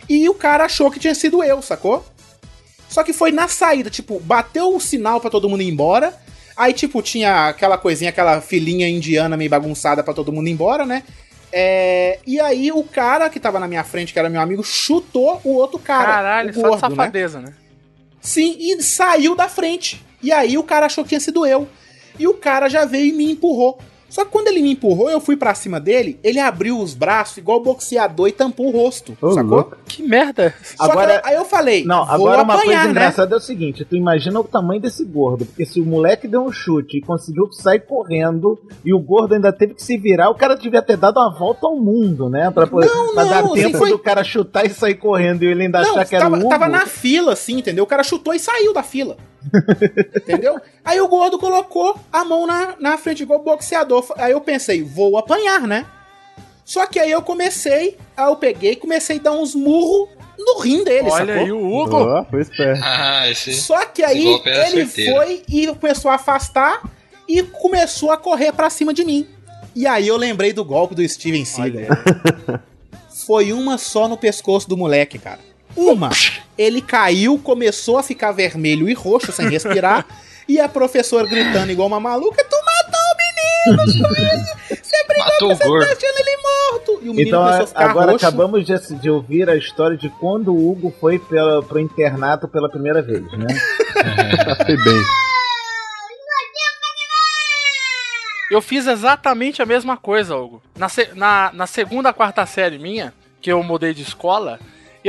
e 0.10 0.28
o 0.28 0.34
cara 0.34 0.66
achou 0.66 0.92
que 0.92 1.00
tinha 1.00 1.16
sido 1.16 1.44
eu, 1.44 1.62
sacou? 1.62 2.06
Só 2.90 3.04
que 3.04 3.14
foi 3.14 3.32
na 3.32 3.48
saída, 3.48 3.90
tipo, 3.90 4.20
bateu 4.20 4.76
o 4.76 4.80
sinal 4.80 5.22
pra 5.22 5.30
todo 5.30 5.48
mundo 5.48 5.62
ir 5.64 5.70
embora. 5.70 6.14
Aí, 6.58 6.74
tipo, 6.74 7.02
tinha 7.02 7.48
aquela 7.48 7.78
coisinha, 7.78 8.10
aquela 8.10 8.42
filinha 8.42 8.90
indiana 8.90 9.38
meio 9.38 9.50
bagunçada 9.50 10.04
pra 10.04 10.14
todo 10.14 10.32
mundo 10.34 10.48
ir 10.48 10.52
embora, 10.52 10.86
né? 10.86 11.04
É, 11.54 12.20
e 12.26 12.40
aí 12.40 12.72
o 12.72 12.84
cara 12.84 13.30
que 13.30 13.40
tava 13.40 13.60
na 13.60 13.68
minha 13.68 13.84
frente, 13.84 14.14
que 14.14 14.20
era 14.20 14.30
meu 14.30 14.42
amigo, 14.42 14.64
chutou 14.64 15.42
o 15.44 15.56
outro 15.56 15.78
cara. 15.80 16.06
Caralho, 16.06 16.50
o 16.52 16.54
só 16.54 16.62
gordo, 16.62 16.76
de 16.76 16.82
né? 16.84 16.96
safadeza, 16.96 17.42
né? 17.42 17.54
Sim, 18.22 18.56
e 18.60 18.82
saiu 18.82 19.36
da 19.36 19.50
frente. 19.50 20.06
E 20.22 20.32
aí 20.32 20.58
o 20.58 20.64
cara 20.64 20.86
achou 20.86 21.04
que 21.04 21.10
tinha 21.10 21.20
sido 21.20 21.46
eu. 21.46 21.68
E 22.18 22.28
o 22.28 22.34
cara 22.34 22.70
já 22.70 22.86
veio 22.86 23.08
e 23.08 23.12
me 23.14 23.32
empurrou. 23.32 23.80
Só 24.12 24.26
que 24.26 24.32
quando 24.32 24.50
ele 24.50 24.62
me 24.62 24.74
empurrou, 24.74 25.10
eu 25.10 25.22
fui 25.22 25.38
pra 25.38 25.56
cima 25.56 25.80
dele, 25.80 26.20
ele 26.22 26.38
abriu 26.38 26.78
os 26.78 26.94
braços 26.94 27.38
igual 27.38 27.62
boxeador 27.62 28.28
e 28.28 28.32
tampou 28.34 28.68
o 28.68 28.72
rosto. 28.72 29.18
Ô, 29.22 29.32
sacou? 29.32 29.50
louco. 29.50 29.78
Que 29.86 30.04
merda. 30.04 30.54
Só 30.62 30.86
que 30.86 30.92
Agora- 30.92 31.14
eu- 31.16 31.22
aí 31.24 31.36
eu 31.36 31.46
falei, 31.46 31.86
Não, 31.86 32.06
vou 32.06 32.14
agora 32.16 32.44
uma 32.44 32.56
apanhar, 32.56 32.66
coisa 32.66 32.84
né? 32.84 32.90
engraçada 32.92 33.36
é 33.36 33.38
o 33.38 33.42
seguinte: 33.42 33.86
tu 33.86 33.96
imagina 33.96 34.38
o 34.40 34.44
tamanho 34.44 34.82
desse 34.82 35.06
gordo, 35.06 35.46
porque 35.46 35.66
se 35.66 35.80
o 35.80 35.86
moleque 35.86 36.28
deu 36.28 36.44
um 36.44 36.52
chute 36.52 36.98
e 36.98 37.02
conseguiu 37.02 37.50
sair 37.54 37.80
correndo 37.80 38.60
e 38.84 38.94
o 38.94 39.00
gordo 39.00 39.34
ainda 39.34 39.54
teve 39.54 39.76
que 39.76 39.82
se 39.84 39.98
virar, 39.98 40.30
o 40.30 40.36
cara 40.36 40.56
devia 40.56 40.82
ter 40.82 40.98
dado 40.98 41.18
uma 41.18 41.34
volta 41.34 41.66
ao 41.66 41.78
mundo, 41.78 42.30
né? 42.30 42.52
Pra, 42.52 42.68
poder, 42.68 42.88
Não, 42.88 43.14
pra 43.14 43.24
não, 43.24 43.30
dar 43.32 43.50
tempo 43.54 43.78
foi- 43.78 43.92
do 43.92 44.00
cara 44.00 44.24
chutar 44.26 44.66
e 44.66 44.70
sair 44.70 44.96
correndo 44.96 45.44
e 45.44 45.48
ele 45.48 45.64
ainda 45.64 45.82
Não, 45.82 45.92
achar 45.92 46.06
que 46.06 46.16
era 46.16 46.26
tava, 46.26 46.36
o 46.36 46.40
Hugo. 46.42 46.50
tava 46.50 46.68
na 46.68 46.86
fila, 46.86 47.32
assim, 47.34 47.60
entendeu? 47.60 47.86
O 47.86 47.88
cara 47.88 48.04
chutou 48.04 48.34
e 48.34 48.40
saiu 48.40 48.74
da 48.74 48.84
fila. 48.84 49.16
Entendeu? 50.16 50.60
Aí 50.84 51.00
o 51.02 51.08
gordo 51.08 51.38
colocou 51.40 51.98
a 52.12 52.24
mão 52.24 52.46
na, 52.46 52.76
na 52.80 52.98
frente, 52.98 53.24
igual 53.24 53.40
boxeador. 53.40 54.06
Aí 54.18 54.32
eu 54.32 54.42
pensei, 54.42 54.84
vou 54.84 55.18
apanhar, 55.18 55.62
né? 55.68 55.86
Só 56.64 56.86
que 56.86 57.00
aí 57.00 57.12
eu 57.12 57.22
comecei, 57.22 57.98
aí 58.16 58.26
eu 58.26 58.36
peguei 58.36 58.74
e 58.74 58.76
comecei 58.76 59.18
a 59.18 59.22
dar 59.22 59.32
uns 59.34 59.54
murros 59.56 60.10
no 60.38 60.60
rim 60.60 60.84
dele, 60.84 61.10
Olha 61.10 61.26
sacou? 61.26 61.44
aí 61.44 61.52
o 61.52 61.74
Hugo. 61.74 62.26
Foi 62.30 62.42
esperto. 62.42 62.82
Ah, 62.84 63.30
esse. 63.30 63.54
Só 63.54 63.86
que 63.86 64.04
aí 64.04 64.26
ele 64.46 64.86
certeiro. 64.86 65.14
foi 65.16 65.44
e 65.48 65.68
começou 65.68 66.10
a 66.12 66.16
afastar 66.16 66.82
e 67.28 67.44
começou 67.44 68.12
a 68.12 68.18
correr 68.18 68.52
pra 68.52 68.70
cima 68.70 68.94
de 68.94 69.04
mim. 69.04 69.28
E 69.76 69.86
aí 69.88 70.08
eu 70.08 70.18
lembrei 70.18 70.52
do 70.54 70.66
golpe 70.66 70.96
do 70.96 71.08
Steven 71.08 71.46
Seagal. 71.46 71.96
Foi 73.26 73.54
uma 73.54 73.78
só 73.78 74.08
no 74.08 74.18
pescoço 74.18 74.68
do 74.68 74.76
moleque, 74.76 75.20
cara. 75.20 75.40
Uma. 75.76 76.10
Ele 76.58 76.82
caiu, 76.82 77.38
começou 77.40 77.98
a 77.98 78.04
ficar 78.04 78.32
vermelho 78.32 78.90
e 78.90 78.94
roxo 78.94 79.32
sem 79.32 79.50
respirar. 79.50 80.06
e 80.48 80.60
a 80.60 80.68
professora 80.68 81.28
gritando 81.28 81.72
igual 81.72 81.88
uma 81.88 82.00
maluca: 82.00 82.44
Tu 82.44 82.56
matou 82.56 83.00
o 83.02 83.18
menino! 83.18 84.06
Você 84.70 85.04
brigou 85.08 85.26
Matou 85.26 85.48
com 85.50 85.54
o 85.54 85.58
você 85.58 85.64
gordo." 85.66 85.86
tá 85.86 85.92
achando 85.94 86.20
ele 86.20 86.38
morto! 86.42 86.92
E 87.04 87.10
o 87.10 87.14
menino 87.14 87.28
Então 87.28 87.42
começou 87.44 87.60
a 87.60 87.64
a- 87.64 87.68
ficar 87.68 87.90
agora 87.90 88.12
roxo. 88.12 88.26
acabamos 88.26 88.66
de, 88.66 88.96
de 88.96 89.10
ouvir 89.10 89.50
a 89.50 89.56
história 89.56 89.96
de 89.98 90.10
quando 90.10 90.54
o 90.54 90.72
Hugo 90.72 90.94
foi 91.00 91.20
pela, 91.20 91.62
pro 91.64 91.80
internato 91.80 92.48
pela 92.48 92.70
primeira 92.70 93.02
vez, 93.02 93.24
né? 93.38 93.48
Foi 94.66 94.78
bem. 94.78 95.04
Eu 98.50 98.62
fiz 98.62 98.86
exatamente 98.86 99.62
a 99.62 99.66
mesma 99.66 99.96
coisa, 99.96 100.36
Hugo. 100.36 100.62
Na, 100.78 100.90
se- 100.90 101.10
na, 101.16 101.52
na 101.54 101.66
segunda, 101.66 102.12
quarta 102.12 102.46
série 102.46 102.78
minha, 102.78 103.14
que 103.42 103.50
eu 103.52 103.64
mudei 103.64 103.94
de 103.94 104.02
escola, 104.02 104.60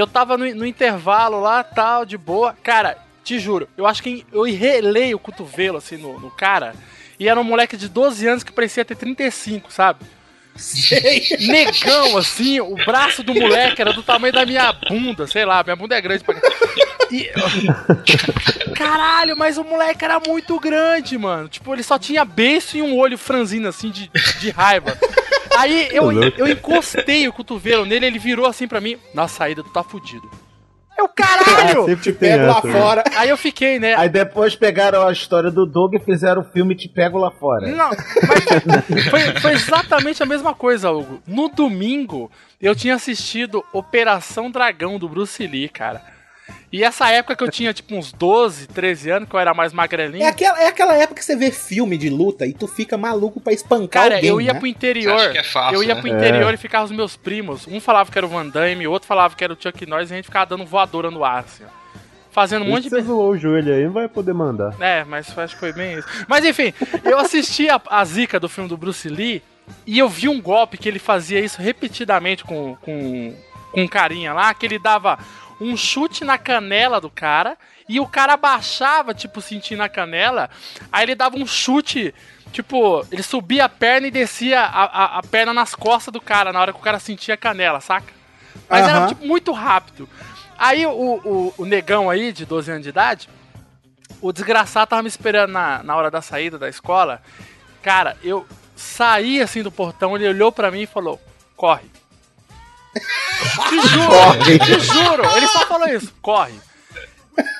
eu 0.01 0.07
tava 0.07 0.36
no, 0.38 0.55
no 0.55 0.66
intervalo 0.66 1.40
lá, 1.40 1.62
tal, 1.62 2.05
de 2.05 2.16
boa. 2.16 2.57
Cara, 2.62 2.97
te 3.22 3.38
juro, 3.38 3.68
eu 3.76 3.86
acho 3.86 4.03
que 4.03 4.26
eu 4.32 4.43
relei 4.43 5.14
o 5.14 5.18
cotovelo, 5.18 5.78
assim, 5.78 5.97
no, 5.97 6.18
no 6.18 6.30
cara. 6.30 6.74
E 7.18 7.28
era 7.28 7.40
um 7.40 7.45
moleque 7.45 7.76
de 7.76 7.88
12 7.88 8.26
anos 8.26 8.43
que 8.43 8.53
parecia 8.53 8.84
ter 8.84 8.97
35, 8.97 9.72
sabe? 9.72 10.05
Negão, 11.41 12.17
assim, 12.17 12.61
o 12.61 12.75
braço 12.85 13.23
do 13.23 13.35
moleque 13.35 13.81
era 13.81 13.93
do 13.93 14.03
tamanho 14.03 14.33
da 14.33 14.45
minha 14.45 14.73
bunda, 14.73 15.27
sei 15.27 15.45
lá, 15.45 15.63
minha 15.63 15.77
bunda 15.77 15.97
é 15.97 16.01
grande 16.01 16.23
pra 16.23 16.35
e... 17.11 17.31
Caralho, 18.75 19.37
mas 19.37 19.59
o 19.59 19.65
moleque 19.65 20.05
era 20.05 20.19
muito 20.27 20.59
grande, 20.59 21.19
mano. 21.19 21.49
Tipo, 21.49 21.75
ele 21.75 21.83
só 21.83 21.99
tinha 21.99 22.25
beiço 22.25 22.77
e 22.77 22.83
um 22.83 22.97
olho 22.97 23.19
franzino, 23.19 23.69
assim, 23.69 23.91
de, 23.91 24.11
de 24.41 24.51
raiva. 24.51 24.97
Aí 25.57 25.89
eu, 25.93 26.11
eu 26.13 26.49
encostei 26.49 27.29
o 27.29 27.33
cotovelo 27.33 27.85
nele, 27.85 28.07
ele 28.07 28.19
virou 28.19 28.47
assim 28.47 28.67
pra 28.67 28.81
mim. 28.81 28.97
Na 29.15 29.29
saída, 29.29 29.63
tu 29.63 29.71
tá 29.71 29.83
fudido. 29.83 30.29
Eu, 30.97 31.09
caralho! 31.09 31.82
Ah, 31.82 31.86
sempre 31.86 32.12
tem 32.12 32.30
Pego 32.30 32.47
lá 32.47 32.59
essa, 32.59 32.66
né? 32.66 32.80
fora. 32.80 33.05
Aí 33.16 33.28
eu 33.28 33.36
fiquei, 33.36 33.78
né? 33.78 33.95
Aí 33.95 34.09
depois 34.09 34.55
pegaram 34.55 35.07
a 35.07 35.12
história 35.12 35.51
do 35.51 35.66
Doug 35.66 35.95
e 35.95 35.99
fizeram 35.99 36.43
o 36.43 36.45
filme 36.45 36.74
Te 36.74 36.88
Pego 36.88 37.18
Lá 37.18 37.30
Fora. 37.30 37.66
Não, 37.68 37.90
mas 37.90 39.09
foi, 39.11 39.40
foi 39.40 39.53
exatamente 39.53 40.22
a 40.22 40.26
mesma 40.26 40.55
coisa, 40.55 40.90
Hugo. 40.90 41.22
No 41.26 41.49
domingo, 41.49 42.30
eu 42.61 42.74
tinha 42.74 42.95
assistido 42.95 43.64
Operação 43.72 44.51
Dragão 44.51 44.99
do 44.99 45.09
Bruce 45.09 45.47
Lee, 45.47 45.68
cara. 45.68 46.03
E 46.73 46.83
essa 46.83 47.11
época 47.11 47.37
que 47.37 47.45
eu 47.45 47.51
tinha, 47.51 47.73
tipo, 47.75 47.95
uns 47.95 48.12
12, 48.12 48.66
13 48.68 49.11
anos, 49.11 49.29
que 49.29 49.35
eu 49.37 49.41
era 49.41 49.53
mais 49.53 49.73
magrelinho. 49.75 50.25
É 50.25 50.29
aquela, 50.29 50.62
é 50.62 50.68
aquela 50.68 50.95
época 50.95 51.20
que 51.20 51.25
você 51.25 51.37
vê 51.37 51.51
filme 51.51 51.99
de 51.99 52.09
luta 52.09 52.47
e 52.47 52.55
tu 52.55 52.66
fica 52.66 52.97
maluco 52.97 53.41
pra 53.41 53.53
espancar 53.53 54.05
Cara, 54.05 54.14
alguém, 54.16 54.31
eu 54.31 54.41
ia 54.41 54.55
né? 54.55 54.59
pro 54.59 54.66
interior. 54.66 55.37
É 55.37 55.43
fácil, 55.43 55.75
eu 55.77 55.83
ia 55.83 55.95
né? 55.95 56.01
pro 56.01 56.09
interior 56.09 56.51
É. 56.51 56.55
e 56.55 56.57
ficava 56.57 56.85
os 56.87 56.91
meus 56.91 57.14
primos. 57.14 57.66
Um 57.68 57.79
falava 57.79 58.11
que 58.11 58.16
era 58.16 58.25
o 58.27 58.29
Van 58.31 58.49
Damme, 58.49 58.87
o 58.87 58.91
outro 58.91 59.07
falava 59.07 59.37
que 59.37 59.45
era 59.45 59.53
o 59.53 59.57
Chuck 59.61 59.85
Norris 59.85 60.11
e 60.11 60.14
a 60.14 60.16
gente 60.16 60.25
ficava 60.25 60.47
dando 60.47 60.64
voadora 60.64 61.11
no 61.11 61.23
ar, 61.25 61.41
assim, 61.41 61.64
ó. 61.64 61.83
Fazendo 62.31 62.64
um 62.64 62.68
monte 62.70 62.85
Se 62.85 62.89
de. 62.89 62.97
você 62.97 63.03
zoou 63.03 63.33
o 63.33 63.37
joelho 63.37 63.75
aí, 63.75 63.85
não 63.85 63.93
vai 63.93 64.09
poder 64.09 64.33
mandar. 64.33 64.75
É, 64.81 65.05
mas 65.05 65.37
acho 65.39 65.53
que 65.53 65.61
foi 65.61 65.75
bem 65.75 65.99
isso. 65.99 66.09
Mas 66.27 66.43
enfim, 66.43 66.73
eu 67.05 67.18
assisti 67.18 67.68
a, 67.68 67.79
a 67.91 68.03
zica 68.07 68.41
do 68.41 68.49
filme 68.49 68.70
do 68.70 68.77
Bruce 68.79 69.07
Lee 69.07 69.43
e 69.87 69.99
eu 69.99 70.09
vi 70.09 70.31
um 70.31 70.41
golpe 70.41 70.79
que 70.79 70.89
ele 70.89 70.99
fazia 70.99 71.39
isso 71.41 71.61
repetidamente 71.61 72.43
com, 72.43 72.75
com, 72.81 73.35
com 73.70 73.83
um 73.83 73.87
carinha 73.87 74.33
lá, 74.33 74.55
que 74.55 74.64
ele 74.64 74.79
dava 74.79 75.18
um 75.61 75.77
chute 75.77 76.25
na 76.25 76.39
canela 76.39 77.01
do 77.01 77.11
cara 77.11 77.57
e 77.89 78.01
o 78.01 78.07
cara 78.07 78.35
abaixava, 78.35 79.15
tipo, 79.15 79.41
sentindo 79.41 79.83
a 79.83 79.89
canela, 79.89 80.49
aí 80.91 81.05
ele 81.05 81.15
dava 81.15 81.37
um 81.37 81.47
chute. 81.47 82.15
Tipo, 82.53 83.07
ele 83.11 83.23
subia 83.23 83.65
a 83.65 83.69
perna 83.69 84.09
e 84.09 84.11
descia 84.11 84.61
a, 84.61 84.85
a, 84.85 85.19
a 85.19 85.23
perna 85.23 85.55
nas 85.55 85.75
costas 85.75 86.13
do 86.13 86.21
cara 86.21 86.53
na 86.53 86.61
hora 86.61 86.73
que 86.73 86.79
o 86.79 86.83
cara 86.83 86.99
sentia 86.99 87.35
a 87.35 87.37
canela, 87.37 87.81
saca? 87.81 88.13
Mas 88.69 88.87
era 88.87 88.99
Aham. 88.99 89.07
tipo, 89.09 89.27
muito 89.27 89.53
rápido. 89.53 90.09
Aí 90.59 90.87
o, 90.87 90.91
o, 90.91 91.55
o 91.59 91.65
negão 91.65 92.11
aí, 92.11 92.33
de 92.33 92.45
12 92.45 92.71
anos 92.71 92.83
de 92.83 92.91
idade, 92.91 93.29
o 94.21 94.33
desgraçado 94.33 94.91
tava 94.91 95.03
me 95.03 95.09
esperando 95.09 95.51
na, 95.51 95.83
na 95.83 95.97
hora 95.97 96.11
da 96.11 96.23
saída 96.23 96.59
da 96.59 96.69
escola. 96.69 97.23
Cara, 97.83 98.17
eu 98.23 98.47
saí 98.77 99.41
assim 99.41 99.63
do 99.63 99.73
portão, 99.73 100.15
ele 100.15 100.29
olhou 100.29 100.53
pra 100.53 100.71
mim 100.71 100.83
e 100.83 100.87
falou: 100.87 101.21
corre. 101.57 101.91
Te 102.93 103.88
juro, 103.88 104.64
te 104.64 104.80
juro. 104.80 105.36
Ele 105.36 105.47
só 105.49 105.66
falou 105.66 105.88
isso, 105.88 106.12
corre. 106.20 106.55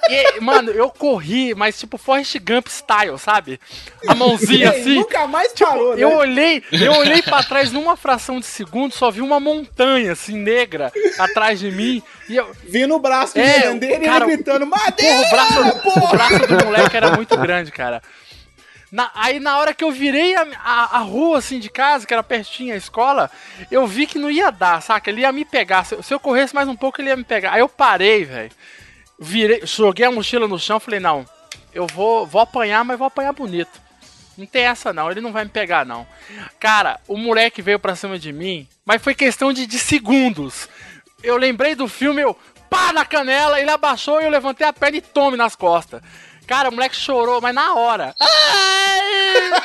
E, 0.09 0.41
mano, 0.41 0.71
eu 0.71 0.91
corri, 0.91 1.55
mas 1.55 1.79
tipo 1.79 1.97
Forrest 1.97 2.37
Gump 2.41 2.67
style, 2.69 3.19
sabe? 3.19 3.59
A 4.07 4.15
mãozinha 4.15 4.69
assim. 4.71 4.97
nunca 4.97 5.27
mais 5.27 5.53
parou, 5.53 5.97
né? 5.97 6.03
Eu 6.03 6.13
olhei, 6.13 6.63
eu 6.71 6.93
olhei 6.93 7.23
para 7.23 7.43
trás 7.43 7.73
numa 7.73 7.97
fração 7.97 8.39
de 8.39 8.45
segundo, 8.45 8.93
só 8.93 9.11
vi 9.11 9.23
uma 9.23 9.41
montanha 9.41 10.13
assim 10.13 10.37
negra 10.37 10.93
atrás 11.19 11.59
de 11.59 11.71
mim 11.71 12.03
e 12.29 12.37
eu 12.37 12.53
Vi 12.65 12.87
no 12.87 12.99
braço 12.99 13.39
É, 13.39 13.73
dele 13.75 14.07
e 14.07 14.21
gritando, 14.21 14.67
Madeira! 14.67 15.25
Porra, 15.25 15.27
o 15.27 15.31
braço, 15.31 15.99
o 16.05 16.09
braço 16.09 16.47
do 16.47 16.65
moleque 16.67 16.97
era 16.97 17.17
muito 17.17 17.37
grande, 17.39 17.73
cara. 17.73 18.03
Na- 18.93 19.11
aí 19.15 19.41
na 19.41 19.57
hora 19.59 19.73
que 19.73 19.83
eu 19.83 19.91
virei 19.91 20.37
a, 20.37 20.47
a, 20.63 20.97
a 20.97 20.99
rua 20.99 21.39
assim 21.39 21.59
de 21.59 21.71
casa, 21.71 22.07
que 22.07 22.13
era 22.13 22.23
pertinho 22.23 22.75
a 22.75 22.77
escola, 22.77 23.31
eu 23.71 23.87
vi 23.87 24.07
que 24.07 24.19
não 24.19 24.31
ia 24.31 24.51
dar, 24.53 24.83
saca? 24.83 25.09
Ele 25.11 25.23
ia 25.23 25.33
me 25.33 25.47
pegar. 25.47 25.85
Se, 25.85 26.01
se 26.03 26.13
eu 26.13 26.21
corresse 26.21 26.55
mais 26.55 26.69
um 26.69 26.77
pouco, 26.77 27.01
ele 27.01 27.09
ia 27.09 27.17
me 27.17 27.25
pegar. 27.25 27.55
Aí 27.55 27.61
eu 27.61 27.69
parei, 27.71 28.25
velho. 28.27 28.53
Virei, 29.19 29.63
joguei 29.65 30.05
a 30.05 30.11
mochila 30.13 30.47
no 30.47 30.59
chão, 30.59 30.79
falei, 30.79 31.01
não, 31.01 31.25
eu 31.73 31.87
vou, 31.87 32.27
vou 32.27 32.43
apanhar, 32.43 32.85
mas 32.85 32.99
vou 32.99 33.07
apanhar 33.07 33.33
bonito. 33.33 33.81
Não 34.37 34.45
tem 34.47 34.65
essa 34.65 34.93
não, 34.93 35.11
ele 35.11 35.21
não 35.21 35.33
vai 35.33 35.45
me 35.45 35.51
pegar 35.51 35.87
não. 35.87 36.07
Cara, 36.61 37.01
o 37.09 37.17
moleque 37.17 37.63
veio 37.63 37.79
pra 37.79 37.95
cima 37.97 38.19
de 38.19 38.33
mim, 38.33 38.67
mas 38.85 39.01
foi 39.03 39.15
questão 39.15 39.53
de, 39.53 39.67
de 39.67 39.79
segundos. 39.79 40.69
Eu 41.23 41.37
lembrei 41.37 41.75
do 41.75 41.87
filme, 41.89 42.21
eu 42.23 42.37
pá 42.69 42.93
na 42.93 43.05
canela, 43.05 43.61
ele 43.61 43.71
abaixou 43.71 44.21
e 44.21 44.25
eu 44.25 44.31
levantei 44.31 44.67
a 44.67 44.73
perna 44.73 44.99
e 44.99 45.01
tome 45.03 45.37
nas 45.37 45.55
costas. 45.57 46.03
Cara, 46.47 46.71
o 46.71 46.73
moleque 46.73 46.97
chorou, 46.97 47.41
mas 47.41 47.55
na 47.55 47.75
hora. 47.75 48.15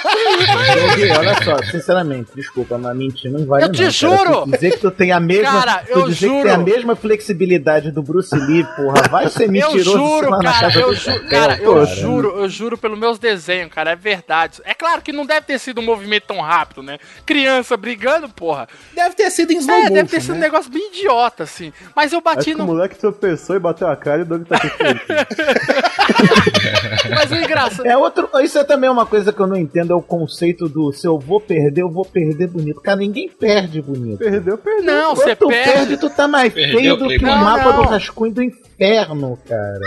Doug, 0.08 1.18
olha 1.18 1.44
só, 1.44 1.64
sinceramente, 1.72 2.32
desculpa, 2.36 2.78
mas 2.78 2.96
mentir 2.96 3.32
não 3.32 3.46
vale 3.46 3.64
Eu 3.66 3.72
te 3.72 3.84
não, 3.84 3.90
cara. 3.90 3.92
juro! 3.92 4.42
Tu 4.46 4.52
dizer 4.52 4.72
que 4.72 4.78
tu 4.80 4.92
tem 4.92 5.12
a 5.12 5.20
mesma, 5.20 5.52
Cara, 5.66 5.84
tu 5.86 5.92
eu 6.00 6.08
dizer 6.08 6.28
juro! 6.28 6.38
que 6.38 6.44
tem 6.44 6.52
a 6.52 6.58
mesma 6.58 6.96
flexibilidade 6.96 7.92
do 7.92 8.02
Bruce 8.04 8.36
Lee, 8.36 8.64
porra, 8.76 9.02
vai 9.10 9.30
ser 9.30 9.46
Eu 9.46 9.52
mentiroso 9.52 9.84
juro, 9.92 10.30
lá 10.30 10.38
na 10.40 10.52
cara, 10.54 10.68
eu 10.74 10.94
juro, 10.94 10.96
chapéu, 10.96 11.30
cara, 11.30 11.58
eu 11.62 11.74
cara. 11.74 11.86
juro, 11.86 12.30
eu 12.40 12.50
juro 12.50 12.78
pelos 12.78 13.00
meus 13.00 13.18
desenhos, 13.20 13.72
cara, 13.72 13.92
é 13.92 13.96
verdade. 13.96 14.62
É 14.64 14.74
claro 14.74 15.02
que 15.02 15.12
não 15.12 15.26
deve 15.26 15.46
ter 15.46 15.60
sido 15.60 15.82
um 15.82 15.86
movimento 15.86 16.26
tão 16.28 16.42
rápido, 16.42 16.82
né? 16.84 16.98
Criança 17.26 17.76
brigando, 17.78 18.30
porra. 18.30 18.68
Deve 18.94 19.16
ter 19.16 19.30
sido 19.32 19.52
em 19.52 19.58
slow 19.58 19.76
É, 19.76 19.80
motion, 19.84 19.94
deve 19.94 20.10
ter 20.10 20.22
sido 20.22 20.32
um 20.34 20.36
né? 20.36 20.42
negócio 20.42 20.72
bem 20.72 20.88
idiota, 20.90 21.44
assim. 21.44 21.74
Mas 21.96 22.12
eu 22.14 22.20
Acho 22.20 22.24
bati 22.36 22.46
que 22.52 22.56
o 22.56 22.60
no. 22.60 22.66
moleque 22.66 22.96
tropeçou 22.98 23.56
e 23.56 23.60
bateu 23.60 23.88
a 23.88 23.96
cara 23.96 24.20
e 24.20 24.22
o 24.24 24.26
Doug 24.26 24.44
tá 24.48 24.60
com. 24.60 24.68
Mas 27.16 27.32
o 27.32 27.36
engraçado. 27.36 27.86
É 27.86 27.98
outro, 27.98 28.30
isso 28.42 28.58
é 28.58 28.64
também 28.64 28.90
uma 28.90 29.06
coisa 29.06 29.17
que 29.26 29.40
eu 29.40 29.48
não 29.48 29.56
entendo, 29.56 29.92
é 29.92 29.96
o 29.96 30.02
conceito 30.02 30.68
do 30.70 30.92
se 30.92 31.08
eu 31.08 31.18
vou 31.20 31.40
perder, 31.42 31.82
eu 31.82 31.90
vou 31.92 32.06
perder 32.06 32.48
bonito. 32.48 32.80
Cara, 32.82 32.98
ninguém 32.98 33.30
perde 33.30 33.82
bonito. 33.82 34.20
Perdeu, 34.20 34.58
perdeu. 34.58 34.84
Não, 34.86 35.16
você 35.16 35.36
tu 35.36 35.48
perde. 35.48 35.72
perde, 35.72 35.98
tu 35.98 36.10
tá 36.10 36.28
mais 36.28 36.54
Perdeu, 36.54 36.80
feio 36.80 36.96
do 36.98 37.08
que 37.08 37.18
o. 37.18 37.22
Não, 37.22 37.38
mapa 37.38 37.72
não. 37.74 37.84
do 37.84 37.90
rascunho 37.90 38.34
do 38.34 38.44
inferno, 38.44 39.38
cara. 39.48 39.80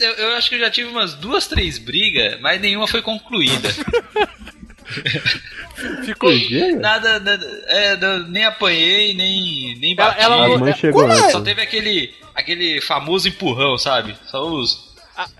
Eu, 0.00 0.12
eu 0.12 0.36
acho 0.36 0.48
que 0.48 0.54
eu 0.56 0.60
já 0.60 0.70
tive 0.70 0.88
umas 0.90 1.14
duas, 1.14 1.46
três 1.46 1.78
brigas, 1.78 2.40
mas 2.40 2.60
nenhuma 2.60 2.86
foi 2.88 3.02
concluída. 3.02 3.68
Ficou. 6.04 6.30
Nada, 6.80 7.20
nada 7.20 7.62
é, 7.68 7.96
não- 7.96 8.28
nem 8.28 8.44
apanhei, 8.44 9.14
nem, 9.14 9.76
nem 9.78 9.94
Ela- 9.96 10.08
bati. 10.10 10.22
ela 10.22 10.92
Como 10.92 11.12
é? 11.12 11.18
antes. 11.18 11.32
Só 11.32 11.40
teve 11.40 11.60
aquele, 11.62 12.12
aquele 12.34 12.80
famoso 12.80 13.28
empurrão, 13.28 13.76
sabe? 13.78 14.16
Só 14.26 14.44
os, 14.48 14.87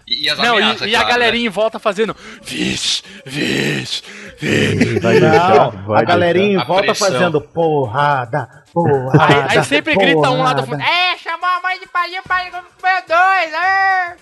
E, 0.07 0.25
e 0.25 0.31
as 0.31 0.39
Não, 0.39 0.57
ameaças, 0.57 0.81
e, 0.83 0.91
e 0.91 0.95
a 0.95 1.01
claro, 1.01 1.15
galerinha 1.15 1.47
em 1.47 1.51
volta 1.51 1.79
fazendo. 1.79 2.17
Vixe, 2.43 3.03
vixe, 3.25 4.03
vixe. 4.39 4.99
Vai 5.01 5.21
deixar, 5.21 5.55
Não, 5.55 5.71
vai 5.87 6.03
a 6.03 6.05
galerinha 6.05 6.45
em 6.47 6.51
deixar. 6.51 6.67
Volta 6.67 6.85
pressão. 6.87 7.13
fazendo 7.13 7.41
porrada, 7.41 8.49
porrada. 8.73 9.47
Aí, 9.51 9.59
aí 9.59 9.65
sempre 9.65 9.95
grita 9.95 10.31
um 10.31 10.43
lá 10.43 10.53
do 10.53 10.63
fundo. 10.63 10.79
porrada. 10.79 10.91
É, 10.91 11.17
chamou 11.19 11.47
a 11.49 11.61
mãe 11.63 11.79
de 11.79 11.87
pai 11.87 12.11
pai 12.27 12.51
comer 12.51 13.05
dois, 13.07 13.53
é. 13.53 14.17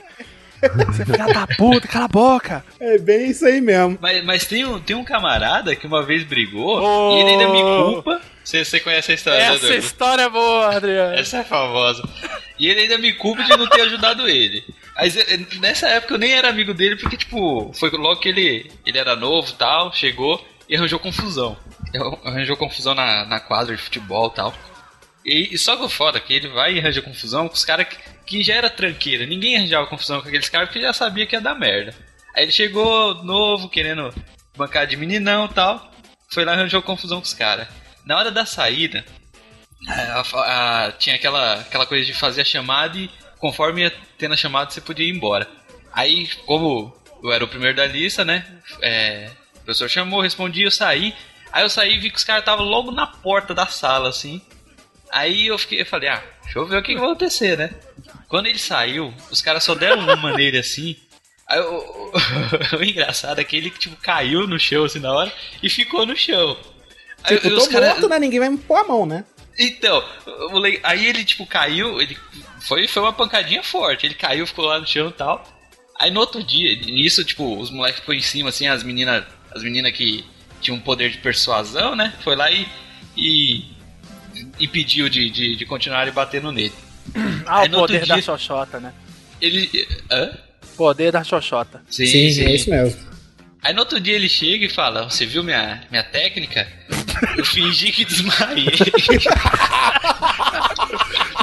Você 0.87 1.05
filha 1.05 1.27
da 1.27 1.47
puta, 1.47 1.87
cala 1.87 2.07
a 2.07 2.09
boca. 2.09 2.65
É 2.81 2.99
bem 2.99 3.31
isso 3.31 3.45
aí 3.45 3.61
mesmo. 3.61 3.99
Mas, 4.01 4.25
mas 4.25 4.47
tem, 4.47 4.65
um, 4.65 4.81
tem 4.81 4.97
um 4.97 5.05
camarada 5.05 5.77
que 5.77 5.87
uma 5.87 6.03
vez 6.03 6.25
brigou 6.25 6.81
Oh. 6.83 7.17
e 7.17 7.21
ele 7.21 7.31
ainda 7.33 7.49
me 7.49 7.63
culpa. 7.63 8.21
Você, 8.47 8.65
você 8.65 8.79
conhece 8.79 9.11
a 9.11 9.15
história, 9.17 9.41
né, 9.41 9.47
Essa 9.47 9.59
Douglas? 9.59 9.85
história 9.85 10.23
é 10.23 10.29
boa, 10.29 10.77
Adriano. 10.77 11.15
Essa 11.17 11.39
é 11.39 11.45
famosa. 11.45 12.09
E 12.57 12.69
ele 12.69 12.83
ainda 12.83 12.97
me 12.97 13.13
culpa 13.13 13.43
de 13.43 13.51
não 13.57 13.69
ter 13.69 13.81
ajudado 13.81 14.29
ele. 14.29 14.65
Mas 14.95 15.17
eh, 15.17 15.39
nessa 15.59 15.89
época 15.89 16.15
eu 16.15 16.19
nem 16.19 16.33
era 16.33 16.49
amigo 16.49 16.73
dele, 16.73 16.95
porque, 16.95 17.17
tipo, 17.17 17.73
foi 17.75 17.91
logo 17.91 18.21
que 18.21 18.29
ele, 18.29 18.71
ele 18.87 18.99
era 18.99 19.17
novo 19.17 19.53
tal, 19.55 19.93
chegou 19.93 20.47
e 20.69 20.77
arranjou 20.77 21.01
confusão. 21.01 21.57
Arranjou 22.25 22.57
confusão 22.57 22.95
na, 22.95 23.25
na 23.25 23.41
quadra 23.41 23.75
de 23.75 23.83
futebol 23.83 24.31
tal. 24.31 24.55
E, 25.25 25.53
e 25.53 25.59
só 25.59 25.77
que 25.77 25.83
o 25.83 25.89
foda 25.89 26.19
é 26.19 26.21
que 26.21 26.33
ele 26.33 26.47
vai 26.47 26.75
e 26.75 26.79
arranja 26.79 27.03
confusão 27.03 27.49
com 27.49 27.55
os 27.55 27.65
caras 27.65 27.89
que, 27.89 27.97
que 28.25 28.45
já 28.45 28.55
era 28.55 28.71
tranqueira. 28.71 29.27
Ninguém 29.27 29.57
arranjava 29.57 29.89
confusão 29.89 30.21
com 30.23 30.29
aqueles 30.29 30.49
caras 30.49 30.69
porque 30.69 30.81
já 30.81 30.93
sabia 30.93 31.27
que 31.27 31.35
ia 31.35 31.41
dar 31.41 31.57
merda. 31.57 31.93
Aí 32.33 32.45
ele 32.45 32.53
chegou 32.53 33.25
novo, 33.25 33.69
querendo 33.69 34.15
bancar 34.57 34.87
de 34.87 34.97
meninão 34.97 35.47
e 35.47 35.55
tal. 35.55 35.91
Foi 36.31 36.45
lá 36.45 36.53
e 36.53 36.55
arranjou 36.55 36.81
confusão 36.81 37.19
com 37.19 37.27
os 37.27 37.35
caras. 37.35 37.67
Na 38.07 38.17
hora 38.19 38.31
da 38.31 38.47
saída, 38.47 39.05
a- 39.89 40.87
a- 40.87 40.93
tinha 40.93 41.17
aquela, 41.17 41.61
aquela 41.61 41.87
coisa 41.87 42.05
de 42.07 42.15
fazer 42.15 42.43
a 42.43 42.45
chamada 42.45 42.97
e 42.97 43.11
conforme 43.39 43.83
ia 43.83 43.93
tendo 44.17 44.35
a 44.35 44.37
chamada 44.37 44.71
você 44.71 44.81
podia 44.81 45.07
ir 45.07 45.11
embora. 45.15 45.49
Aí, 45.93 46.29
como 46.47 46.95
eu 47.23 47.33
era 47.33 47.45
o 47.45 47.49
primeiro 47.49 47.77
da 47.77 47.87
lista, 47.87 48.25
né? 48.25 48.47
é, 48.83 49.31
o 49.57 49.61
professor 49.61 49.89
chamou, 49.89 50.21
respondi, 50.21 50.63
eu 50.63 50.71
saí. 50.71 51.15
Aí 51.53 51.63
eu 51.65 51.71
saí 51.71 51.95
e 51.95 51.99
vi 51.99 52.11
que 52.11 52.19
os 52.19 52.25
caras 52.25 52.43
estavam 52.43 52.65
logo 52.65 52.91
na 52.91 53.07
porta 53.07 53.55
da 53.55 53.67
sala, 53.67 54.09
assim. 54.09 54.41
Aí 55.11 55.47
eu 55.47 55.59
fiquei, 55.59 55.81
eu 55.81 55.87
falei, 55.87 56.09
ah, 56.11 56.23
deixa 56.43 56.59
eu 56.59 56.67
ver 56.67 56.77
o 56.79 56.83
que, 56.83 56.93
que 56.95 57.01
vai 57.01 57.09
acontecer, 57.09 57.57
né? 57.57 57.71
Quando 58.29 58.47
ele 58.47 58.59
saiu, 58.59 59.13
os 59.31 59.41
caras 59.41 59.65
só 59.65 59.75
deram 59.75 60.01
uma 60.01 60.33
nele 60.37 60.59
assim. 60.59 60.97
Aí 61.49 61.61
o, 61.61 61.77
o- 61.79 62.13
o 62.79 62.85
engraçado 62.85 63.41
é 63.41 63.45
que 63.45 63.57
ele 63.57 63.71
tipo, 63.71 63.97
caiu 63.97 64.47
no 64.47 64.59
chão 64.59 64.85
assim 64.85 64.99
na 64.99 65.13
hora 65.13 65.33
e 65.63 65.69
ficou 65.71 66.05
no 66.05 66.17
chão. 66.17 66.57
Tipo, 67.27 67.49
os 67.49 67.65
tô 67.65 67.71
cara- 67.71 67.89
morto, 67.91 68.09
né? 68.09 68.19
Ninguém 68.19 68.39
vai 68.41 68.49
me 68.49 68.59
pôr 68.59 68.77
a 68.77 68.85
mão, 68.85 69.05
né? 69.07 69.25
então, 69.59 70.05
o 70.27 70.51
moleque- 70.51 70.81
aí 70.83 71.07
ele, 71.07 71.25
tipo, 71.25 71.47
caiu, 71.47 72.01
ele 72.01 72.17
foi, 72.61 72.87
foi 72.87 73.03
uma 73.03 73.13
pancadinha 73.13 73.63
forte. 73.63 74.05
Ele 74.07 74.15
caiu, 74.15 74.47
ficou 74.47 74.67
lá 74.67 74.79
no 74.79 74.87
chão 74.87 75.09
e 75.09 75.13
tal. 75.13 75.43
Aí 75.99 76.11
no 76.11 76.21
outro 76.21 76.43
dia, 76.43 76.77
nisso, 76.77 77.25
tipo, 77.25 77.59
os 77.59 77.71
moleques 77.71 78.01
ficou 78.01 78.15
em 78.15 78.21
cima, 78.21 78.51
assim, 78.51 78.67
as 78.69 78.83
meninas. 78.83 79.25
As 79.51 79.63
meninas 79.63 79.93
que 79.93 80.25
tinham 80.61 80.77
um 80.77 80.81
poder 80.81 81.11
de 81.11 81.19
persuasão, 81.19 81.97
né? 81.97 82.13
Foi 82.23 82.37
lá 82.37 82.51
e. 82.51 82.67
e 83.17 83.65
impediu 84.61 85.09
de, 85.09 85.31
de, 85.31 85.57
de 85.57 85.65
continuar 85.67 86.11
batendo 86.13 86.53
nele. 86.53 86.75
Ah, 87.47 87.61
Aí 87.61 87.69
o 87.69 87.73
poder 87.73 88.05
da 88.05 88.15
dia- 88.17 88.23
xoxota, 88.25 88.81
né? 88.81 88.93
Ele. 89.41 89.71
Hã? 90.11 90.37
Poder 90.77 91.13
da 91.13 91.23
xoxota. 91.25 91.81
Sim, 91.89 92.05
Sim, 92.07 92.31
sim. 92.33 92.45
é 92.45 92.55
isso 92.57 92.69
mesmo. 92.69 93.01
Aí 93.63 93.73
no 93.73 93.81
outro 93.81 93.99
dia 94.01 94.15
ele 94.17 94.29
chega 94.29 94.67
e 94.67 94.69
fala: 94.69 95.09
Você 95.09 95.25
viu 95.25 95.43
minha, 95.45 95.83
minha 95.91 96.03
técnica? 96.03 96.67
Eu 97.37 97.45
fingi 97.45 97.93
que 97.93 98.05
desmaiei. 98.05 98.73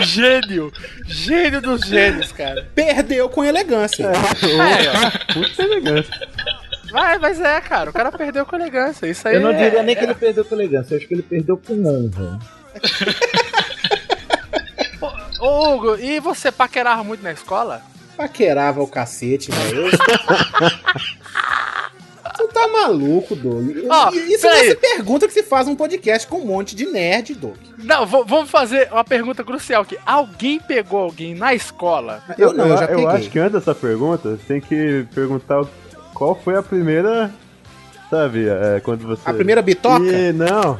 Gênio! 0.01 0.71
Gênio 1.05 1.61
dos 1.61 1.81
gênios, 1.81 2.31
cara. 2.31 2.67
Perdeu 2.75 3.29
com 3.29 3.43
elegância. 3.43 4.05
É, 4.05 4.09
ó. 4.09 5.33
Puta 5.33 5.63
elegância. 5.63 6.27
Vai, 6.91 7.17
mas 7.17 7.39
é, 7.41 7.59
cara. 7.61 7.89
O 7.89 7.93
cara 7.93 8.11
perdeu 8.11 8.45
com 8.45 8.55
elegância. 8.55 9.07
Isso 9.07 9.27
aí 9.27 9.35
Eu 9.35 9.41
não 9.41 9.49
é- 9.51 9.63
diria 9.65 9.83
nem 9.83 9.95
que 9.95 10.03
ele 10.03 10.13
perdeu 10.15 10.45
com 10.45 10.55
elegância, 10.55 10.93
eu 10.93 10.97
acho 10.99 11.07
que 11.07 11.13
ele 11.13 11.23
perdeu 11.23 11.57
com 11.57 11.73
honra. 11.85 12.39
Ô, 15.39 15.73
Hugo, 15.75 15.95
e 15.97 16.19
você 16.19 16.51
paquerava 16.51 17.03
muito 17.03 17.21
na 17.23 17.31
escola? 17.33 17.81
Paquerava 18.15 18.81
o 18.81 18.87
cacete, 18.87 19.51
velho. 19.51 19.89
Tu 22.35 22.47
tá 22.47 22.67
maluco, 22.67 23.35
Doug. 23.35 23.69
Ó, 23.89 24.09
Isso 24.11 24.45
não 24.45 24.53
peraí. 24.53 24.69
se 24.69 24.75
pergunta 24.75 25.27
que 25.27 25.33
se 25.33 25.43
faz 25.43 25.67
um 25.67 25.75
podcast 25.75 26.27
com 26.27 26.37
um 26.37 26.45
monte 26.45 26.75
de 26.75 26.85
nerd, 26.85 27.35
Doug. 27.35 27.57
Não, 27.77 28.05
vamos 28.05 28.49
fazer 28.49 28.89
uma 28.91 29.03
pergunta 29.03 29.43
crucial 29.43 29.83
aqui. 29.83 29.97
Alguém 30.05 30.59
pegou 30.59 30.99
alguém 31.01 31.35
na 31.35 31.53
escola? 31.53 32.23
Eu 32.37 32.53
não, 32.53 32.67
eu 32.67 32.77
já 32.77 32.87
peguei. 32.87 33.05
acho 33.05 33.29
que 33.29 33.39
antes 33.39 33.53
dessa 33.53 33.75
pergunta, 33.75 34.31
você 34.31 34.43
tem 34.47 34.61
que 34.61 35.05
perguntar 35.13 35.63
qual 36.13 36.35
foi 36.35 36.55
a 36.55 36.63
primeira. 36.63 37.31
Sabe, 38.09 38.47
é, 38.47 38.79
quando 38.79 39.07
você. 39.07 39.21
A 39.25 39.33
primeira 39.33 39.61
bitoca? 39.61 40.03
E, 40.05 40.31
não. 40.33 40.79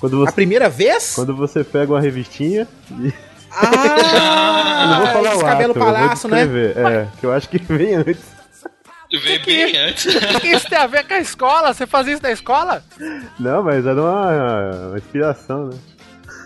Quando 0.00 0.18
você, 0.18 0.30
A 0.30 0.32
primeira 0.32 0.68
vez? 0.68 1.14
quando 1.14 1.34
você 1.36 1.62
pega 1.62 1.92
uma 1.92 2.00
revistinha 2.00 2.66
e. 3.00 3.12
Ah, 3.54 4.82
eu 4.82 4.88
não 4.88 4.98
vou 4.98 5.06
falar 5.06 5.36
o 5.36 5.40
cabelo 5.40 5.70
ato, 5.70 5.78
eu 5.78 5.84
vou 5.84 5.92
palhaço, 5.94 6.28
né? 6.28 6.42
É, 6.42 7.06
que 7.20 7.26
eu 7.26 7.32
acho 7.32 7.48
que 7.48 7.58
vem 7.58 7.94
antes. 7.94 8.31
Veio 9.18 9.44
bem 9.44 9.76
antes. 9.88 10.14
O 10.14 10.20
que, 10.20 10.40
que 10.40 10.48
isso 10.48 10.68
tem 10.68 10.78
a 10.78 10.86
ver 10.86 11.06
com 11.06 11.14
a 11.14 11.20
escola? 11.20 11.72
Você 11.72 11.86
fazia 11.86 12.14
isso 12.14 12.22
na 12.22 12.32
escola? 12.32 12.82
Não, 13.38 13.62
mas 13.62 13.86
era 13.86 14.00
uma, 14.00 14.88
uma 14.88 14.98
inspiração, 14.98 15.66
né? 15.66 15.78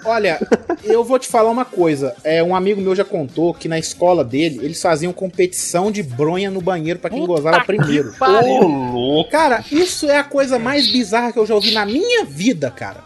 Olha, 0.04 0.38
eu 0.84 1.02
vou 1.02 1.18
te 1.18 1.28
falar 1.28 1.50
uma 1.50 1.64
coisa. 1.64 2.14
É, 2.22 2.42
um 2.42 2.54
amigo 2.54 2.80
meu 2.80 2.94
já 2.94 3.04
contou 3.04 3.52
que 3.52 3.68
na 3.68 3.78
escola 3.78 4.24
dele, 4.24 4.60
eles 4.62 4.80
faziam 4.80 5.12
competição 5.12 5.90
de 5.90 6.02
bronha 6.02 6.50
no 6.50 6.60
banheiro 6.60 6.98
pra 7.00 7.10
quem 7.10 7.26
gozava 7.26 7.64
primeiro. 7.64 8.12
pariu. 8.18 8.62
louco. 8.62 9.30
Cara, 9.30 9.64
isso 9.70 10.08
é 10.08 10.18
a 10.18 10.24
coisa 10.24 10.58
mais 10.58 10.90
bizarra 10.90 11.32
que 11.32 11.38
eu 11.38 11.46
já 11.46 11.54
ouvi 11.54 11.72
na 11.72 11.84
minha 11.84 12.24
vida, 12.24 12.70
cara. 12.70 13.04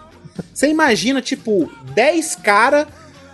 Você 0.53 0.69
imagina, 0.69 1.23
tipo, 1.23 1.73
10 1.95 2.37
caras 2.37 2.87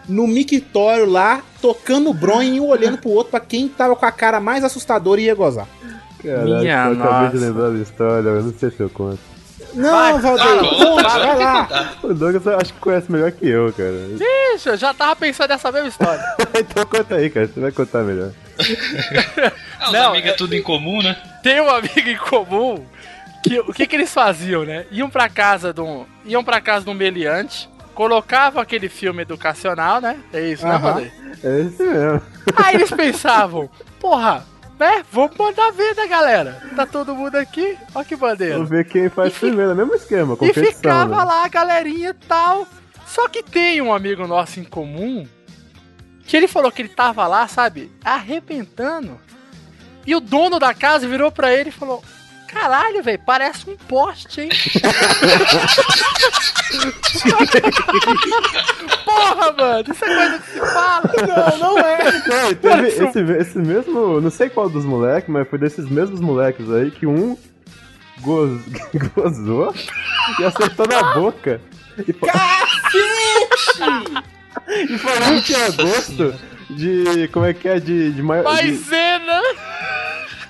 no 0.08 0.26
mictório 0.26 1.04
lá, 1.04 1.42
tocando 1.60 2.12
bronha 2.14 2.54
e 2.54 2.60
um 2.60 2.68
olhando 2.68 2.98
pro 2.98 3.10
outro 3.10 3.32
pra 3.32 3.40
quem 3.40 3.68
tava 3.68 3.96
com 3.96 4.06
a 4.06 4.12
cara 4.12 4.38
mais 4.40 4.62
assustadora 4.62 5.20
e 5.20 5.24
ia 5.24 5.34
gozar. 5.34 5.66
Caraca, 6.26 6.44
Minha 6.44 6.84
eu 6.86 6.92
acabei 6.92 7.28
de 7.30 7.38
lembrar 7.38 7.70
da 7.70 7.78
história, 7.78 8.28
eu 8.28 8.42
não 8.42 8.52
sei 8.52 8.70
se 8.70 8.80
eu 8.80 8.90
conto. 8.90 9.18
Não, 9.74 9.90
Vai, 9.90 10.18
Valdeir, 10.20 10.58
conte, 10.58 10.76
conta, 10.84 11.08
vai 11.08 11.38
lá. 11.38 11.92
O 12.02 12.14
Douglas 12.14 12.46
acho 12.46 12.74
que 12.74 12.80
conhece 12.80 13.12
melhor 13.12 13.30
que 13.30 13.46
eu, 13.46 13.72
cara. 13.72 13.92
Ixi, 14.54 14.68
eu 14.70 14.76
já 14.76 14.92
tava 14.94 15.14
pensando 15.16 15.50
nessa 15.50 15.70
mesma 15.70 15.88
história. 15.88 16.22
então 16.58 16.84
conta 16.86 17.14
aí, 17.16 17.30
cara, 17.30 17.46
você 17.46 17.60
vai 17.60 17.72
contar 17.72 18.02
melhor. 18.02 18.30
Ah, 19.78 19.88
os 19.88 19.92
Não, 19.92 20.08
amigos 20.12 20.30
é 20.30 20.32
tudo 20.32 20.54
em 20.54 20.62
comum, 20.62 21.02
né? 21.02 21.14
Tem 21.42 21.60
um 21.60 21.68
amigo 21.68 22.08
em 22.08 22.16
comum 22.16 22.82
que 23.44 23.60
o 23.60 23.74
que, 23.74 23.86
que 23.86 23.94
eles 23.94 24.12
faziam, 24.12 24.64
né? 24.64 24.86
Iam 24.90 25.10
pra 25.10 25.28
casa 25.28 25.70
de 25.70 25.82
um, 25.82 26.06
iam 26.24 26.42
para 26.42 26.62
casa 26.62 26.86
de 26.86 26.90
um 26.90 26.94
meliante, 26.94 27.68
colocavam 27.94 28.60
aquele 28.62 28.88
filme 28.88 29.20
educacional, 29.20 30.00
né? 30.00 30.16
É 30.32 30.40
isso, 30.40 30.64
né, 30.66 30.72
Aham. 30.74 30.80
Valdeir? 30.80 31.12
É 31.44 31.60
isso 31.60 31.82
mesmo. 31.82 32.22
Aí 32.56 32.74
eles 32.74 32.90
pensavam, 32.90 33.68
porra, 34.00 34.44
né? 34.78 35.04
Vamos 35.10 35.36
mandar 35.36 35.70
ver, 35.72 35.94
né, 35.96 36.06
galera? 36.06 36.62
Tá 36.74 36.86
todo 36.86 37.14
mundo 37.14 37.36
aqui, 37.36 37.76
ó 37.94 38.02
que 38.04 38.16
bandeira. 38.16 38.54
Vamos 38.54 38.68
ver 38.70 38.84
quem 38.86 39.08
faz 39.08 39.32
fi- 39.34 39.46
primeiro, 39.46 39.70
é 39.70 39.74
o 39.74 39.76
mesmo 39.76 39.94
esquema, 39.94 40.34
E 40.34 40.36
competição. 40.36 40.72
ficava 40.72 41.16
né? 41.18 41.24
lá 41.24 41.44
a 41.44 41.48
galerinha 41.48 42.10
e 42.10 42.26
tal. 42.26 42.66
Só 43.06 43.28
que 43.28 43.42
tem 43.42 43.80
um 43.80 43.92
amigo 43.94 44.26
nosso 44.26 44.58
em 44.60 44.64
comum 44.64 45.26
que 46.24 46.36
ele 46.36 46.48
falou 46.48 46.72
que 46.72 46.82
ele 46.82 46.88
tava 46.88 47.26
lá, 47.26 47.46
sabe, 47.46 47.90
arrebentando. 48.04 49.18
E 50.06 50.14
o 50.14 50.20
dono 50.20 50.58
da 50.58 50.74
casa 50.74 51.06
virou 51.08 51.30
pra 51.32 51.52
ele 51.52 51.68
e 51.70 51.72
falou: 51.72 52.02
Caralho, 52.60 53.02
velho, 53.02 53.20
parece 53.24 53.68
um 53.68 53.76
poste, 53.76 54.40
hein? 54.42 54.48
Porra, 59.04 59.52
mano, 59.52 59.84
isso 59.92 60.04
é 60.04 60.16
coisa 60.16 60.38
que 60.38 60.50
se 60.50 60.58
fala. 60.58 61.02
Não, 61.26 61.58
não 61.58 61.78
é. 61.78 62.12
Não, 62.26 62.54
teve 62.54 62.88
esse, 62.88 63.20
esse 63.20 63.58
mesmo, 63.58 64.20
não 64.20 64.30
sei 64.30 64.48
qual 64.48 64.68
dos 64.68 64.84
moleques, 64.84 65.28
mas 65.28 65.48
foi 65.48 65.58
desses 65.58 65.88
mesmos 65.88 66.20
moleques 66.20 66.70
aí 66.70 66.90
que 66.90 67.06
um 67.06 67.36
goz- 68.20 68.62
gozou 69.14 69.74
e 70.38 70.44
acertou 70.44 70.86
na 70.86 71.14
boca. 71.14 71.60
E, 72.06 72.12
fa- 72.12 72.26
e 74.68 74.98
falou 74.98 75.34
que 75.36 75.42
tinha 75.42 75.70
gosto 75.70 76.34
de. 76.70 77.28
Como 77.32 77.46
é 77.46 77.54
que 77.54 77.68
é? 77.68 77.78
De. 77.80 78.10
de, 78.10 78.12
de 78.12 78.22
Maisena! 78.22 79.40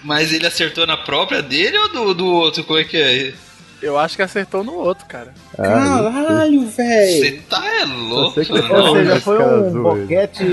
Mas 0.07 0.32
ele 0.32 0.46
acertou 0.46 0.86
na 0.86 0.96
própria 0.96 1.42
dele 1.42 1.76
ou 1.76 1.88
do, 1.88 2.14
do 2.14 2.26
outro? 2.26 2.62
Como 2.62 2.78
é 2.78 2.84
que 2.84 2.96
é? 2.96 3.34
Eu 3.82 3.98
acho 3.98 4.14
que 4.14 4.22
acertou 4.22 4.62
no 4.62 4.74
outro, 4.74 5.04
cara. 5.07 5.34
Caralho, 5.57 6.66
velho. 6.68 7.18
Você 7.18 7.42
tá 7.48 7.62
é 7.80 7.84
louco, 7.84 8.40
mano. 8.48 8.74
Ou 8.74 8.96
seja, 8.96 9.20
foi 9.20 9.38
um 9.42 9.82
boquete 9.82 10.44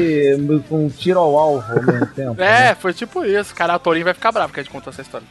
com 0.68 0.86
um 0.86 0.90
tiro 0.90 1.20
ao 1.20 1.38
alvo 1.38 1.72
ao 1.72 1.84
mesmo 1.84 2.08
tempo. 2.08 2.34
né? 2.34 2.72
É, 2.72 2.76
foi 2.76 2.94
tipo 2.94 3.24
isso. 3.24 3.54
Cara, 3.54 3.76
a 3.76 3.80
Torinho 3.80 4.06
vai 4.06 4.16
ficar 4.16 4.32
bravo 4.32 4.52
que 4.52 4.60
a 4.60 4.64
gente 4.64 4.72
contou 4.72 4.92
essa 4.92 5.04
história. 5.04 5.28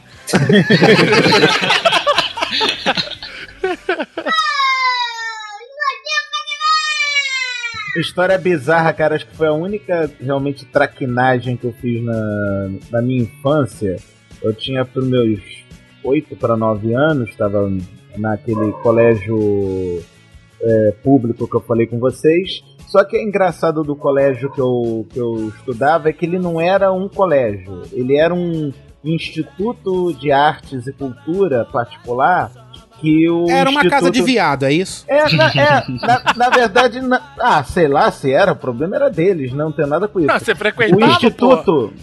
História 7.97 8.37
bizarra, 8.37 8.91
cara. 8.93 9.15
Acho 9.15 9.27
que 9.27 9.35
foi 9.35 9.47
a 9.47 9.53
única 9.53 10.09
realmente 10.19 10.65
traquinagem 10.65 11.57
que 11.57 11.65
eu 11.65 11.75
fiz 11.79 12.01
na, 12.03 12.69
na 12.89 13.01
minha 13.01 13.21
infância. 13.21 13.97
Eu 14.43 14.53
tinha 14.53 14.83
pros 14.85 15.07
meus 15.07 15.39
8 16.03 16.35
para 16.35 16.57
9 16.57 16.93
anos, 16.93 17.29
estava 17.29 17.71
naquele 18.17 18.71
colégio 18.83 20.03
é, 20.61 20.93
público 21.03 21.47
que 21.47 21.55
eu 21.55 21.61
falei 21.61 21.87
com 21.87 21.97
vocês. 21.99 22.63
Só 22.87 23.03
que 23.03 23.15
é 23.17 23.23
engraçado 23.23 23.83
do 23.83 23.95
colégio 23.95 24.51
que 24.51 24.59
eu, 24.61 25.07
que 25.09 25.17
eu 25.19 25.47
estudava 25.49 26.09
é 26.09 26.13
que 26.13 26.25
ele 26.25 26.37
não 26.37 26.59
era 26.61 26.91
um 26.91 27.07
colégio, 27.09 27.81
ele 27.91 28.15
era 28.17 28.33
um 28.33 28.71
instituto 29.03 30.13
de 30.13 30.31
artes 30.31 30.85
e 30.87 30.93
cultura 30.93 31.65
particular 31.65 32.51
que 33.01 33.27
o 33.29 33.49
Era 33.49 33.69
uma 33.69 33.81
casa 33.89 34.09
de 34.11 34.19
instituto- 34.19 34.25
viado, 34.25 34.63
é 34.63 34.71
isso? 34.71 35.03
é, 35.09 35.29
na, 35.35 35.47
é, 35.49 35.83
na, 36.05 36.33
na 36.37 36.49
verdade, 36.49 37.01
na- 37.01 37.21
ah, 37.39 37.63
sei 37.63 37.87
lá 37.87 38.11
se 38.11 38.31
era, 38.31 38.51
o 38.53 38.55
problema 38.55 38.95
era 38.95 39.09
deles, 39.09 39.51
não 39.51 39.71
tem 39.71 39.85
nada 39.87 40.07
com 40.07 40.19
isso. 40.19 40.27
Não, 40.27 40.39
você 40.39 40.55
frequentava, 40.55 41.01
o 41.01 41.09
instituto, 41.11 41.93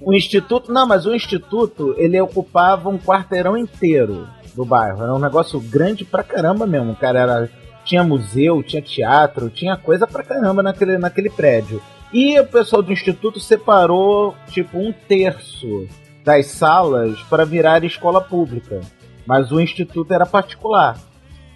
o 0.00 0.14
instituto, 0.14 0.72
não, 0.72 0.86
mas 0.86 1.06
o 1.06 1.14
instituto, 1.14 1.94
ele 1.98 2.20
ocupava 2.20 2.88
um 2.88 2.98
quarteirão 2.98 3.56
inteiro 3.56 4.26
do 4.54 4.64
bairro, 4.64 5.02
era 5.02 5.14
um 5.14 5.18
negócio 5.18 5.60
grande 5.60 6.04
pra 6.04 6.22
caramba 6.22 6.66
mesmo, 6.66 6.96
cara, 6.96 7.20
era, 7.20 7.50
tinha 7.84 8.02
museu, 8.02 8.62
tinha 8.62 8.82
teatro, 8.82 9.50
tinha 9.50 9.76
coisa 9.76 10.06
pra 10.06 10.24
caramba 10.24 10.62
naquele, 10.62 10.98
naquele 10.98 11.30
prédio. 11.30 11.82
E 12.12 12.38
o 12.40 12.46
pessoal 12.46 12.82
do 12.82 12.92
instituto 12.92 13.38
separou, 13.38 14.34
tipo, 14.48 14.78
um 14.78 14.92
terço 14.92 15.86
das 16.24 16.46
salas 16.46 17.20
para 17.22 17.44
virar 17.44 17.84
escola 17.84 18.20
pública. 18.20 18.80
Mas 19.26 19.52
o 19.52 19.60
instituto 19.60 20.12
era 20.12 20.26
particular, 20.26 20.98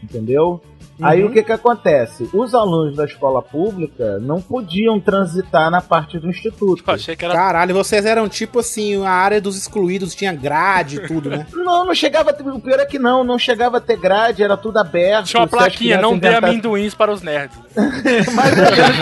entendeu? 0.02 0.62
Aí 1.02 1.22
Uhum. 1.22 1.28
o 1.28 1.32
que 1.32 1.42
que 1.42 1.52
acontece? 1.52 2.28
Os 2.32 2.54
alunos 2.54 2.96
da 2.96 3.04
escola 3.04 3.42
pública 3.42 4.18
não 4.20 4.40
podiam 4.40 5.00
transitar 5.00 5.70
na 5.70 5.80
parte 5.80 6.18
do 6.18 6.28
instituto. 6.28 6.82
achei 6.86 7.16
que 7.16 7.24
era... 7.24 7.34
Caralho, 7.34 7.74
vocês 7.74 8.04
eram 8.06 8.28
tipo 8.28 8.60
assim, 8.60 9.04
a 9.04 9.10
área 9.10 9.40
dos 9.40 9.56
excluídos 9.58 10.14
tinha 10.14 10.32
grade 10.32 10.96
e 10.96 11.06
tudo, 11.06 11.30
né? 11.30 11.46
Não, 11.54 11.84
não 11.86 11.94
chegava 11.94 12.30
a 12.30 12.32
ter, 12.32 12.46
o 12.46 12.60
pior 12.60 12.78
é 12.78 12.86
que 12.86 12.98
não, 12.98 13.24
não 13.24 13.38
chegava 13.38 13.78
a 13.78 13.80
ter 13.80 13.96
grade, 13.96 14.42
era 14.42 14.56
tudo 14.56 14.78
aberto. 14.78 15.26
Tinha 15.26 15.40
uma 15.40 15.48
plaquinha, 15.48 16.00
não 16.00 16.16
dê 16.18 16.34
amendoins 16.34 16.94
para 16.94 17.12
os 17.12 17.22
nerds. 17.22 17.58
Menos 18.04 18.26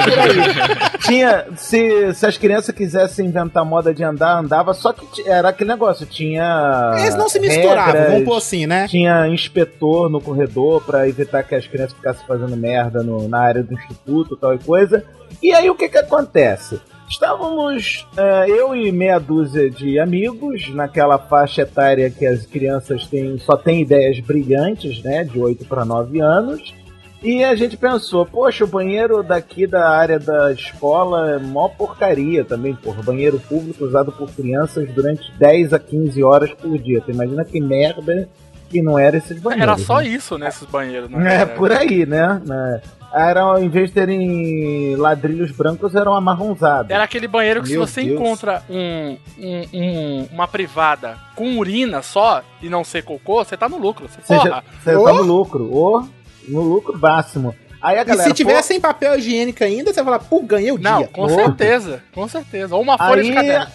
por 0.04 0.18
aí. 0.18 0.98
Tinha, 1.00 1.46
se, 1.56 2.14
se 2.14 2.26
as 2.26 2.38
crianças 2.38 2.74
quisessem 2.74 3.26
inventar 3.26 3.64
moda 3.64 3.92
de 3.92 4.02
andar, 4.02 4.38
andava, 4.38 4.72
só 4.74 4.92
que 4.92 5.28
era 5.28 5.48
aquele 5.50 5.70
negócio, 5.70 6.06
tinha. 6.06 6.94
Eles 6.98 7.16
não 7.16 7.28
se 7.28 7.38
misturavam, 7.40 7.84
regras, 7.92 8.10
vamos 8.12 8.24
pôr 8.24 8.36
assim, 8.36 8.66
né? 8.66 8.86
Tinha 8.88 9.26
inspetor 9.28 10.08
no 10.08 10.20
corredor 10.20 10.82
pra 10.84 11.08
evitar 11.08 11.42
que 11.42 11.54
as 11.54 11.66
crianças 11.66 11.94
ficassem 11.96 12.26
fazendo 12.26 12.56
merda 12.56 13.02
no- 13.02 13.28
na 13.28 13.40
área 13.40 13.62
do 13.62 13.74
instituto, 13.74 14.36
tal 14.36 14.54
e 14.54 14.58
coisa. 14.58 15.04
E 15.42 15.52
aí 15.52 15.68
o 15.68 15.74
que 15.74 15.88
que 15.88 15.98
acontece? 15.98 16.80
Estávamos 17.08 18.06
eh, 18.16 18.46
eu 18.48 18.74
e 18.74 18.90
meia 18.90 19.18
dúzia 19.18 19.68
de 19.68 19.98
amigos 19.98 20.72
naquela 20.74 21.18
faixa 21.18 21.60
etária 21.62 22.10
que 22.10 22.24
as 22.24 22.46
crianças 22.46 23.06
têm, 23.06 23.38
só 23.38 23.54
têm 23.54 23.82
ideias 23.82 24.18
brilhantes, 24.20 25.02
né, 25.02 25.22
de 25.22 25.38
8 25.38 25.66
para 25.66 25.84
9 25.84 26.20
anos. 26.20 26.74
E 27.22 27.44
a 27.44 27.54
gente 27.54 27.76
pensou, 27.76 28.26
poxa, 28.26 28.64
o 28.64 28.66
banheiro 28.66 29.22
daqui 29.22 29.64
da 29.66 29.88
área 29.88 30.18
da 30.18 30.52
escola 30.52 31.32
é 31.32 31.38
mó 31.38 31.68
porcaria 31.68 32.44
também, 32.44 32.74
porra. 32.74 33.00
Banheiro 33.02 33.38
público 33.38 33.84
usado 33.84 34.10
por 34.10 34.28
crianças 34.32 34.88
durante 34.92 35.30
10 35.38 35.72
a 35.72 35.78
15 35.78 36.22
horas 36.24 36.50
por 36.52 36.76
dia. 36.78 37.00
Tu 37.00 37.12
imagina 37.12 37.44
que 37.44 37.60
merda 37.60 38.28
que 38.68 38.82
não 38.82 38.98
era 38.98 39.18
esses 39.18 39.38
banheiros. 39.40 39.62
Era 39.68 39.78
só 39.78 39.98
né? 40.00 40.08
isso 40.08 40.36
nesses 40.36 40.66
banheiros, 40.66 41.08
né? 41.10 41.42
É, 41.42 41.46
por 41.46 41.70
aí, 41.70 42.04
né? 42.06 42.40
né? 42.44 42.80
Era, 43.14 43.60
em 43.60 43.68
vez 43.68 43.88
de 43.90 43.94
terem 43.94 44.96
ladrilhos 44.96 45.50
brancos, 45.52 45.94
eram 45.94 46.14
amarronzados. 46.14 46.90
Era 46.90 47.04
aquele 47.04 47.28
banheiro 47.28 47.62
que 47.62 47.68
Meu 47.70 47.86
se 47.86 47.92
você 47.92 48.02
Deus. 48.02 48.18
encontra 48.18 48.62
um, 48.70 49.16
um- 49.38 49.66
um- 49.74 50.28
uma 50.32 50.48
privada 50.48 51.18
com 51.36 51.58
urina 51.58 52.00
só 52.00 52.42
e 52.62 52.70
não 52.70 52.82
ser 52.82 53.02
cocô, 53.04 53.44
você 53.44 53.56
tá 53.56 53.68
no 53.68 53.76
lucro. 53.76 54.08
Você, 54.08 54.22
porra, 54.22 54.48
já, 54.48 54.62
você 54.82 54.92
tá 55.04 55.12
no 55.12 55.22
lucro, 55.22 55.70
ou 55.70 56.08
no 56.48 56.60
lucro 56.62 56.98
máximo. 56.98 57.54
Aí 57.80 57.98
a 57.98 58.02
E 58.02 58.04
galera. 58.04 58.28
se 58.28 58.34
tiver 58.34 58.56
pô, 58.58 58.62
sem 58.62 58.80
papel 58.80 59.18
higiênico 59.18 59.64
ainda, 59.64 59.92
você 59.92 60.04
fala, 60.04 60.18
pô, 60.18 60.40
ganhei 60.42 60.70
o 60.72 60.78
Não, 60.78 60.98
dia. 60.98 61.08
com 61.08 61.28
certeza, 61.28 62.02
com 62.14 62.28
certeza. 62.28 62.74
Ou 62.76 62.82
uma 62.82 62.96
folha 62.96 63.22
de 63.22 63.30
Aí, 63.30 63.34
caderno. 63.34 63.66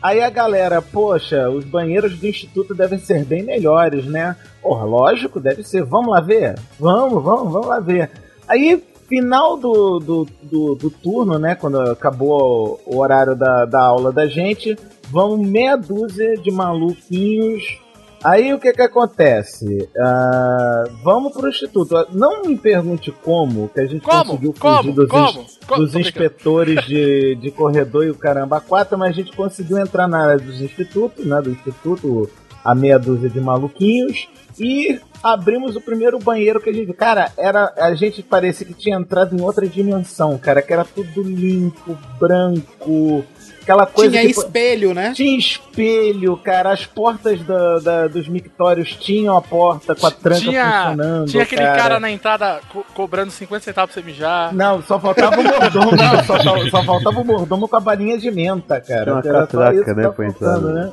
aí 0.00 0.20
a 0.22 0.30
galera, 0.30 0.80
poxa, 0.80 1.50
os 1.50 1.64
banheiros 1.64 2.16
do 2.16 2.26
instituto 2.26 2.74
devem 2.74 2.98
ser 2.98 3.24
bem 3.24 3.42
melhores, 3.42 4.04
né? 4.06 4.36
Porra, 4.62 4.84
lógico, 4.84 5.40
deve 5.40 5.64
ser. 5.64 5.84
Vamos 5.84 6.10
lá 6.10 6.20
ver? 6.20 6.54
Vamos, 6.78 7.22
vamos, 7.24 7.52
vamos 7.52 7.66
lá 7.66 7.80
ver. 7.80 8.08
Aí, 8.46 8.82
final 9.08 9.56
do, 9.56 9.98
do, 9.98 10.28
do, 10.42 10.74
do 10.76 10.90
turno, 10.90 11.38
né? 11.40 11.56
Quando 11.56 11.80
acabou 11.80 12.80
o 12.86 12.98
horário 12.98 13.34
da, 13.34 13.64
da 13.64 13.80
aula 13.80 14.12
da 14.12 14.26
gente, 14.28 14.76
vão 15.10 15.36
meia 15.36 15.74
dúzia 15.76 16.36
de 16.36 16.52
maluquinhos. 16.52 17.78
Aí 18.24 18.52
o 18.52 18.58
que 18.58 18.72
que 18.72 18.82
acontece? 18.82 19.88
Ah, 19.98 20.84
vamos 21.04 21.32
pro 21.32 21.48
instituto. 21.48 21.94
Não 22.12 22.42
me 22.42 22.56
pergunte 22.56 23.12
como, 23.22 23.68
que 23.68 23.80
a 23.80 23.86
gente 23.86 24.02
Como? 24.02 24.24
conseguiu 24.24 24.54
Como? 24.58 24.76
fugir 24.78 24.92
dos, 24.94 25.08
Como? 25.08 25.26
ins- 25.28 25.58
Como? 25.66 25.80
dos 25.82 25.92
Tô 25.92 25.98
brincando. 25.98 25.98
inspetores 26.00 26.84
de, 26.86 27.34
de 27.36 27.50
corredor 27.52 28.04
e 28.04 28.10
o 28.10 28.14
caramba 28.16 28.60
quatro, 28.60 28.98
mas 28.98 29.10
a 29.10 29.12
gente 29.12 29.34
conseguiu 29.36 29.78
entrar 29.78 30.08
na 30.08 30.18
área 30.24 30.38
dos 30.38 30.60
institutos, 30.60 31.24
né? 31.24 31.40
Do 31.40 31.50
instituto, 31.50 32.28
a 32.64 32.74
meia 32.74 32.98
dúzia 32.98 33.30
de 33.30 33.40
maluquinhos, 33.40 34.28
e 34.58 35.00
abrimos 35.22 35.76
o 35.76 35.80
primeiro 35.80 36.18
banheiro 36.18 36.60
que 36.60 36.68
a 36.70 36.72
gente. 36.72 36.92
Cara, 36.92 37.30
era, 37.38 37.72
a 37.78 37.94
gente 37.94 38.20
parecia 38.24 38.66
que 38.66 38.74
tinha 38.74 38.96
entrado 38.96 39.36
em 39.36 39.40
outra 39.40 39.64
dimensão, 39.68 40.36
cara, 40.36 40.60
que 40.60 40.72
era 40.72 40.84
tudo 40.84 41.22
limpo, 41.22 41.96
branco, 42.18 43.24
aquela 43.68 43.86
coisa 43.86 44.10
Tinha 44.10 44.22
que- 44.22 44.30
espelho, 44.30 44.94
né? 44.94 45.12
Tinha 45.14 45.38
espelho, 45.38 46.36
cara. 46.38 46.72
As 46.72 46.86
portas 46.86 47.40
da, 47.42 47.78
da- 47.78 48.06
dos 48.08 48.26
mictórios 48.28 48.94
tinham 48.96 49.36
a 49.36 49.42
porta 49.42 49.94
com 49.94 50.06
a 50.06 50.10
tranca 50.10 50.40
Tinha, 50.40 50.82
funcionando. 50.88 51.26
tinha 51.30 51.42
aquele 51.42 51.62
cara, 51.62 52.00
na 52.00 52.10
entrada 52.10 52.60
co- 52.72 52.84
cobrando 52.94 53.30
50 53.30 53.64
centavos 53.64 53.92
pra 53.94 54.02
você 54.02 54.06
mijar. 54.06 54.54
Não, 54.54 54.82
só 54.82 54.98
faltava 54.98 55.38
o 55.40 55.44
mordomo. 55.44 55.90
não, 55.96 56.24
só, 56.24 56.38
só- 56.70 56.82
faltava 56.84 57.20
o 57.20 57.24
mordomo 57.24 57.68
com 57.68 57.76
a 57.76 57.80
balinha 57.80 58.16
de 58.16 58.30
menta, 58.30 58.80
cara. 58.80 59.12
Uma 59.14 59.22
catraca, 59.22 59.94
né, 59.94 60.02
tava 60.02 60.14
pra 60.14 60.26
entrar, 60.26 60.58
né? 60.60 60.92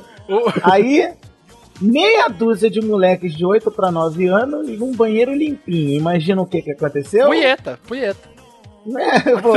Aí, 0.62 1.08
meia 1.80 2.28
dúzia 2.28 2.68
de 2.70 2.80
moleques 2.80 3.34
de 3.34 3.44
8 3.44 3.70
para 3.70 3.90
9 3.90 4.26
anos 4.26 4.68
num 4.78 4.92
banheiro 4.94 5.32
limpinho. 5.34 5.94
Imagina 5.98 6.42
o 6.42 6.46
que 6.46 6.62
que 6.62 6.72
aconteceu? 6.72 7.26
Punheta, 7.28 7.78
punheta. 7.86 8.35
É, 8.98 9.20
pô, 9.40 9.52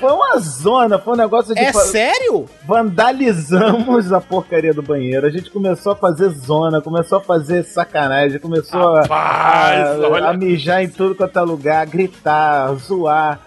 foi 0.00 0.10
uma 0.12 0.38
zona, 0.38 0.98
foi 0.98 1.14
um 1.14 1.16
negócio 1.16 1.54
de. 1.54 1.60
É 1.60 1.72
sério? 1.72 2.46
Vandalizamos 2.66 4.12
a 4.12 4.20
porcaria 4.20 4.72
do 4.72 4.82
banheiro. 4.82 5.26
A 5.26 5.30
gente 5.30 5.50
começou 5.50 5.92
a 5.92 5.96
fazer 5.96 6.28
zona, 6.30 6.80
começou 6.80 7.18
a 7.18 7.20
fazer 7.20 7.64
sacanagem, 7.64 8.38
começou 8.38 8.96
a- 8.96 9.00
Rapaz, 9.02 10.02
a, 10.04 10.08
olha. 10.08 10.28
a 10.28 10.32
mijar 10.32 10.82
em 10.82 10.88
tudo 10.88 11.14
quanto 11.14 11.38
é 11.38 11.42
lugar, 11.42 11.84
gritar, 11.86 12.72
zoar. 12.76 13.40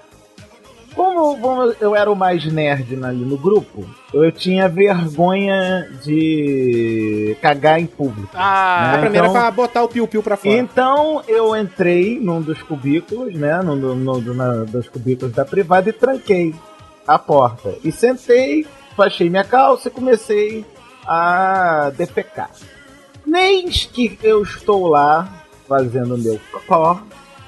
Como, 0.95 1.37
como 1.39 1.73
eu 1.81 1.93
era 1.95 2.09
o 2.09 2.15
mais 2.15 2.45
nerd 2.45 2.93
ali 3.03 3.25
no 3.25 3.37
grupo, 3.37 3.85
eu 4.13 4.31
tinha 4.31 4.69
vergonha 4.69 5.89
de 6.03 7.35
cagar 7.41 7.79
em 7.79 7.85
público. 7.85 8.29
Ah, 8.33 8.93
A 8.95 8.97
primeira 8.99 9.27
então- 9.27 9.33
pra 9.41 9.51
botar 9.51 9.83
o 9.83 9.89
piu-piu 9.89 10.23
pra 10.23 10.37
fora. 10.37 10.55
Então 10.55 11.21
eu 11.27 11.55
entrei 11.55 12.17
num 12.19 12.41
dos 12.41 12.61
cubículos, 12.63 13.33
né? 13.35 13.61
Num, 13.61 13.75
no, 13.75 14.21
do- 14.21 14.33
na- 14.33 14.63
dos 14.63 14.87
cubículos 14.87 15.33
da 15.33 15.43
privada 15.43 15.89
e 15.89 15.93
tranquei 15.93 16.55
a 17.05 17.19
porta. 17.19 17.75
E 17.83 17.91
sentei, 17.91 18.65
baixei 18.97 19.29
minha 19.29 19.43
calça 19.43 19.89
e 19.89 19.91
comecei 19.91 20.65
a 21.05 21.91
defecar. 21.97 22.49
Nem 23.25 23.67
que 23.67 24.17
eu 24.23 24.43
estou 24.43 24.87
lá 24.87 25.27
fazendo 25.67 26.17
meu 26.17 26.39
cocó. 26.51 27.01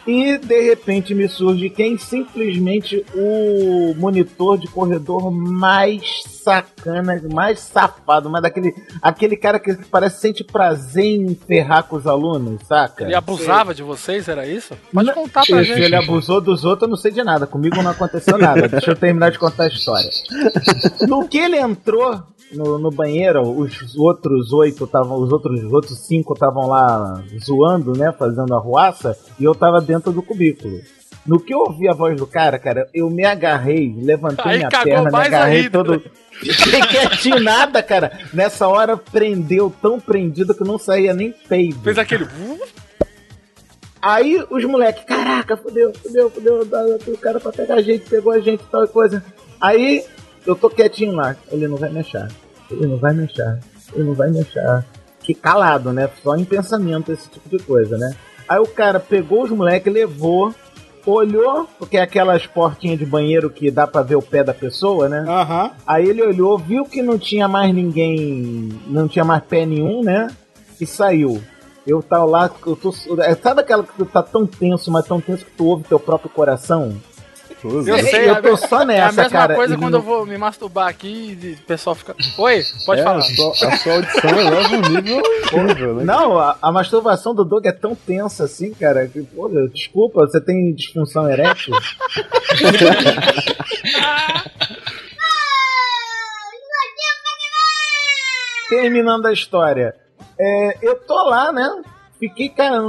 E 0.07 0.37
de 0.37 0.61
repente 0.61 1.13
me 1.13 1.27
surge 1.27 1.69
quem 1.69 1.97
simplesmente 1.97 3.05
o 3.13 3.93
monitor 3.97 4.57
de 4.57 4.67
corredor 4.67 5.29
mais 5.29 6.23
sacana, 6.23 7.21
mais 7.33 7.59
safado, 7.59 8.29
mas 8.29 8.41
daquele 8.41 8.73
aquele 9.01 9.35
cara 9.35 9.59
que 9.59 9.73
parece 9.91 10.21
sente 10.21 10.45
prazer 10.45 11.03
em 11.03 11.35
ferrar 11.35 11.83
com 11.83 11.97
os 11.97 12.07
alunos, 12.07 12.61
saca? 12.65 13.03
Ele 13.03 13.15
abusava 13.15 13.73
de 13.73 13.83
vocês, 13.83 14.29
era 14.29 14.47
isso? 14.47 14.73
Pode 14.93 15.11
contar 15.13 15.45
pra 15.45 15.57
Se 15.57 15.63
gente. 15.65 15.81
ele 15.81 15.95
abusou 15.95 16.39
dos 16.39 16.63
outros, 16.63 16.83
eu 16.83 16.89
não 16.89 16.95
sei 16.97 17.11
de 17.11 17.21
nada. 17.23 17.45
Comigo 17.45 17.81
não 17.83 17.91
aconteceu 17.91 18.37
nada. 18.37 18.67
Deixa 18.69 18.91
eu 18.91 18.95
terminar 18.95 19.31
de 19.31 19.39
contar 19.39 19.65
a 19.65 19.67
história. 19.67 20.09
No 21.07 21.27
que 21.27 21.37
ele 21.37 21.57
entrou 21.57 22.21
no, 22.51 22.77
no 22.79 22.89
banheiro, 22.91 23.41
os 23.41 23.95
outros 23.97 24.51
oito 24.53 24.85
estavam. 24.85 25.17
Os 25.21 25.31
outros, 25.31 25.63
os 25.63 25.71
outros 25.73 25.99
cinco 26.07 26.33
estavam 26.33 26.67
lá 26.67 27.21
zoando, 27.43 27.93
né? 27.97 28.11
Fazendo 28.17 28.53
a 28.55 28.59
ruaça, 28.59 29.17
e 29.39 29.43
eu 29.43 29.53
tava 29.53 29.81
dentro 29.81 30.11
do 30.11 30.21
cubículo. 30.21 30.79
No 31.25 31.41
que 31.41 31.53
eu 31.53 31.59
ouvi 31.59 31.89
a 31.89 31.93
voz 31.93 32.15
do 32.15 32.25
cara, 32.25 32.57
cara, 32.57 32.87
eu 32.93 33.09
me 33.09 33.25
agarrei, 33.25 33.93
levantei 33.97 34.45
Aí 34.45 34.57
minha 34.59 34.69
perna, 34.69 35.09
me 35.11 35.25
agarrei 35.25 35.57
ainda, 35.63 35.71
todo. 35.83 36.01
Fiquei 36.31 36.81
quietinho, 36.83 37.39
nada, 37.41 37.83
cara. 37.83 38.17
Nessa 38.33 38.65
hora 38.67 38.95
prendeu, 38.95 39.73
tão 39.81 39.99
prendido 39.99 40.55
que 40.55 40.63
não 40.63 40.77
saía 40.77 41.13
nem 41.13 41.33
peido. 41.49 41.81
Fez 41.81 41.97
aquele. 41.97 42.25
Aí 44.01 44.41
os 44.49 44.63
moleques, 44.63 45.03
caraca, 45.03 45.57
fudeu, 45.57 45.91
fudeu, 46.01 46.29
fudeu, 46.29 46.63
dá- 46.65 46.83
dá- 46.83 46.97
o 47.07 47.17
cara 47.17 47.39
pra 47.39 47.51
pegar 47.51 47.75
a 47.75 47.81
gente, 47.81 48.07
pegou 48.09 48.31
a 48.31 48.39
gente 48.39 48.61
e 48.61 48.67
tal 48.71 48.85
e 48.85 48.87
coisa. 48.87 49.23
Aí 49.59 50.05
eu 50.47 50.55
tô 50.55 50.69
quietinho 50.69 51.13
lá, 51.13 51.35
ele 51.51 51.67
não 51.67 51.77
vai 51.77 51.89
mexer, 51.89 52.27
ele 52.71 52.87
não 52.87 52.97
vai 52.97 53.13
mexer, 53.13 53.59
ele 53.93 54.03
não 54.05 54.13
vai 54.13 54.31
mexer. 54.31 54.83
Que 55.19 55.33
calado, 55.33 55.91
né? 55.91 56.09
Só 56.23 56.35
em 56.37 56.45
pensamento 56.45 57.11
esse 57.11 57.29
tipo 57.29 57.49
de 57.49 57.61
coisa, 57.61 57.97
né? 57.97 58.15
Aí 58.47 58.59
o 58.59 58.67
cara 58.67 58.97
pegou 58.97 59.43
os 59.43 59.49
moleques, 59.49 59.91
levou, 59.91 60.55
olhou, 61.05 61.67
porque 61.77 61.97
é 61.97 62.01
aquelas 62.01 62.47
portinhas 62.47 62.97
de 62.97 63.05
banheiro 63.05 63.49
que 63.49 63.69
dá 63.69 63.85
pra 63.85 64.01
ver 64.01 64.15
o 64.15 64.21
pé 64.21 64.41
da 64.43 64.53
pessoa, 64.53 65.09
né? 65.09 65.25
Aham. 65.27 65.71
Aí 65.85 66.07
ele 66.07 66.23
olhou, 66.23 66.57
viu 66.57 66.85
que 66.85 67.01
não 67.01 67.19
tinha 67.19 67.47
mais 67.47 67.73
ninguém, 67.73 68.69
não 68.87 69.07
tinha 69.07 69.25
mais 69.25 69.43
pé 69.43 69.65
nenhum, 69.65 70.01
né? 70.01 70.29
E 70.79 70.85
saiu. 70.85 71.43
Eu 71.85 72.01
tava 72.01 72.25
lá, 72.25 72.51
eu 72.65 72.75
tô, 72.75 72.91
sabe 72.91 73.61
aquela 73.61 73.83
que 73.83 73.93
tu 73.97 74.05
tá 74.05 74.21
tão 74.21 74.45
tenso, 74.45 74.91
mas 74.91 75.05
tão 75.05 75.19
tenso 75.19 75.45
que 75.45 75.51
tu 75.51 75.65
ouve 75.65 75.83
teu 75.83 75.99
próprio 75.99 76.29
coração? 76.29 76.95
Eu 77.63 77.97
sei, 77.99 78.29
eu 78.29 78.35
é 78.35 78.41
tô 78.41 78.55
só 78.55 78.79
É 78.79 78.83
a 78.83 78.85
nessa, 78.85 79.23
mesma 79.23 79.29
cara. 79.39 79.55
coisa 79.55 79.73
e 79.73 79.77
quando 79.77 79.93
não- 79.93 79.99
eu 79.99 80.03
vou 80.05 80.25
me 80.25 80.37
masturbar 80.37 80.87
aqui 80.87 81.37
e 81.41 81.53
o 81.53 81.57
pessoal 81.65 81.95
fica. 81.95 82.15
Oi, 82.37 82.63
pode 82.85 83.01
É, 83.01 83.03
falar. 83.03 83.17
A 83.17 83.21
sua, 83.21 83.51
a 83.51 83.77
sua 83.77 83.93
audição 83.93 84.29
eleva 84.29 84.75
um 84.75 84.81
nível 84.81 85.21
incrível, 85.43 85.95
né? 85.95 86.03
Não, 86.03 86.37
a, 86.39 86.57
a 86.61 86.71
masturbação 86.71 87.33
do 87.33 87.43
Doug 87.43 87.65
é 87.65 87.71
tão 87.71 87.95
tensa 87.95 88.43
assim, 88.43 88.73
cara, 88.73 89.07
que, 89.07 89.21
pô, 89.23 89.49
desculpa, 89.73 90.21
você 90.27 90.39
tem 90.39 90.73
disfunção 90.73 91.29
erétil? 91.29 91.73
Terminando 98.69 99.25
a 99.27 99.33
história, 99.33 99.95
é, 100.39 100.77
eu 100.81 100.95
tô 100.99 101.15
lá, 101.29 101.51
né? 101.53 101.81
Fiquei, 102.19 102.49
cara, 102.49 102.79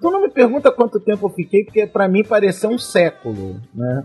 tu 0.00 0.10
não 0.10 0.22
me 0.22 0.30
pergunta 0.30 0.70
quanto 0.70 1.00
tempo 1.00 1.26
eu 1.26 1.30
fiquei, 1.30 1.64
porque 1.64 1.86
pra 1.86 2.08
mim 2.08 2.22
pareceu 2.22 2.70
um 2.70 2.78
século, 2.78 3.60
né? 3.74 4.04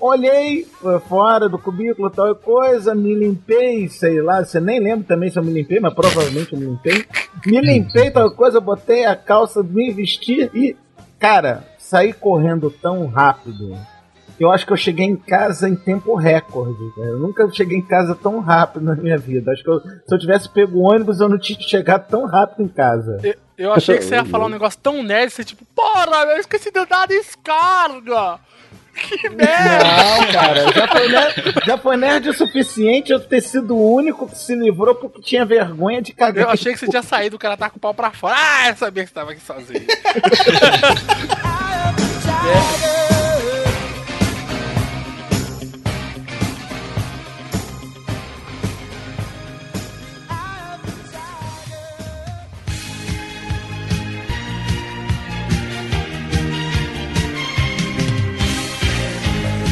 Olhei 0.00 0.66
eh, 0.84 0.98
fora 1.08 1.48
do 1.48 1.58
cubículo, 1.58 2.10
tal 2.10 2.34
coisa, 2.34 2.94
me 2.94 3.14
limpei, 3.14 3.88
sei 3.88 4.20
lá, 4.20 4.44
você 4.44 4.60
nem 4.60 4.80
lembra 4.80 5.06
também 5.06 5.30
se 5.30 5.38
eu 5.38 5.44
me 5.44 5.52
limpei, 5.52 5.80
mas 5.80 5.94
provavelmente 5.94 6.52
eu 6.52 6.58
me 6.58 6.66
limpei. 6.66 7.04
Me 7.46 7.60
limpei, 7.60 8.10
tal 8.10 8.30
coisa, 8.30 8.60
botei 8.60 9.04
a 9.04 9.14
calça, 9.14 9.62
me 9.62 9.90
vesti 9.92 10.50
e, 10.54 10.76
cara, 11.18 11.64
saí 11.78 12.12
correndo 12.12 12.70
tão 12.70 13.06
rápido. 13.06 13.76
Eu 14.38 14.52
acho 14.52 14.66
que 14.66 14.72
eu 14.72 14.76
cheguei 14.76 15.06
em 15.06 15.16
casa 15.16 15.68
em 15.68 15.74
tempo 15.74 16.14
recorde. 16.14 16.76
cara. 16.94 17.08
Eu 17.08 17.18
nunca 17.18 17.48
cheguei 17.52 17.78
em 17.78 17.82
casa 17.86 18.14
tão 18.14 18.40
rápido 18.40 18.84
na 18.84 18.94
minha 18.94 19.16
vida. 19.16 19.52
Acho 19.52 19.62
que 19.62 19.70
eu- 19.70 19.80
se 19.80 20.14
eu 20.14 20.18
tivesse 20.18 20.48
pego 20.48 20.78
o 20.78 20.82
ônibus, 20.82 21.20
eu 21.20 21.28
não 21.28 21.38
tinha 21.38 21.58
chegado 21.60 22.06
tão 22.08 22.26
rápido 22.26 22.62
em 22.62 22.68
casa. 22.68 23.18
Eu, 23.22 23.34
eu 23.56 23.72
achei 23.72 23.96
que 23.96 24.04
você 24.04 24.16
ia 24.16 24.24
falar 24.24 24.46
um 24.46 24.50
negócio 24.50 24.78
tão 24.82 25.02
nerd, 25.02 25.30
você 25.32 25.44
tipo, 25.44 25.64
porra, 25.74 26.06
eu 26.32 26.38
esqueci 26.38 26.70
de 26.70 26.84
dar 26.84 27.06
descarga! 27.06 28.38
Que 28.94 29.28
merda! 29.28 29.84
Não, 29.84 30.32
cara, 30.32 30.72
já 30.72 30.88
foi, 30.88 31.08
nerd, 31.08 31.54
já 31.66 31.78
foi 31.78 31.96
nerd 31.98 32.28
o 32.30 32.34
suficiente 32.34 33.12
eu 33.12 33.20
ter 33.20 33.42
sido 33.42 33.76
o 33.76 33.94
único 33.94 34.26
que 34.26 34.38
se 34.38 34.54
livrou 34.54 34.94
porque 34.94 35.20
tinha 35.20 35.44
vergonha 35.44 36.00
de 36.00 36.14
cagar. 36.14 36.44
Eu 36.44 36.50
achei 36.50 36.72
que 36.72 36.78
você 36.78 36.88
tinha 36.88 37.02
saído, 37.02 37.36
o 37.36 37.38
cara 37.38 37.58
tá 37.58 37.68
com 37.68 37.76
o 37.76 37.80
pau 37.80 37.92
pra 37.92 38.10
fora. 38.10 38.34
Ah, 38.38 38.70
eu 38.70 38.76
sabia 38.76 39.02
que 39.04 39.10
você 39.10 39.14
tava 39.14 39.32
aqui 39.32 39.40
sozinho. 39.42 39.84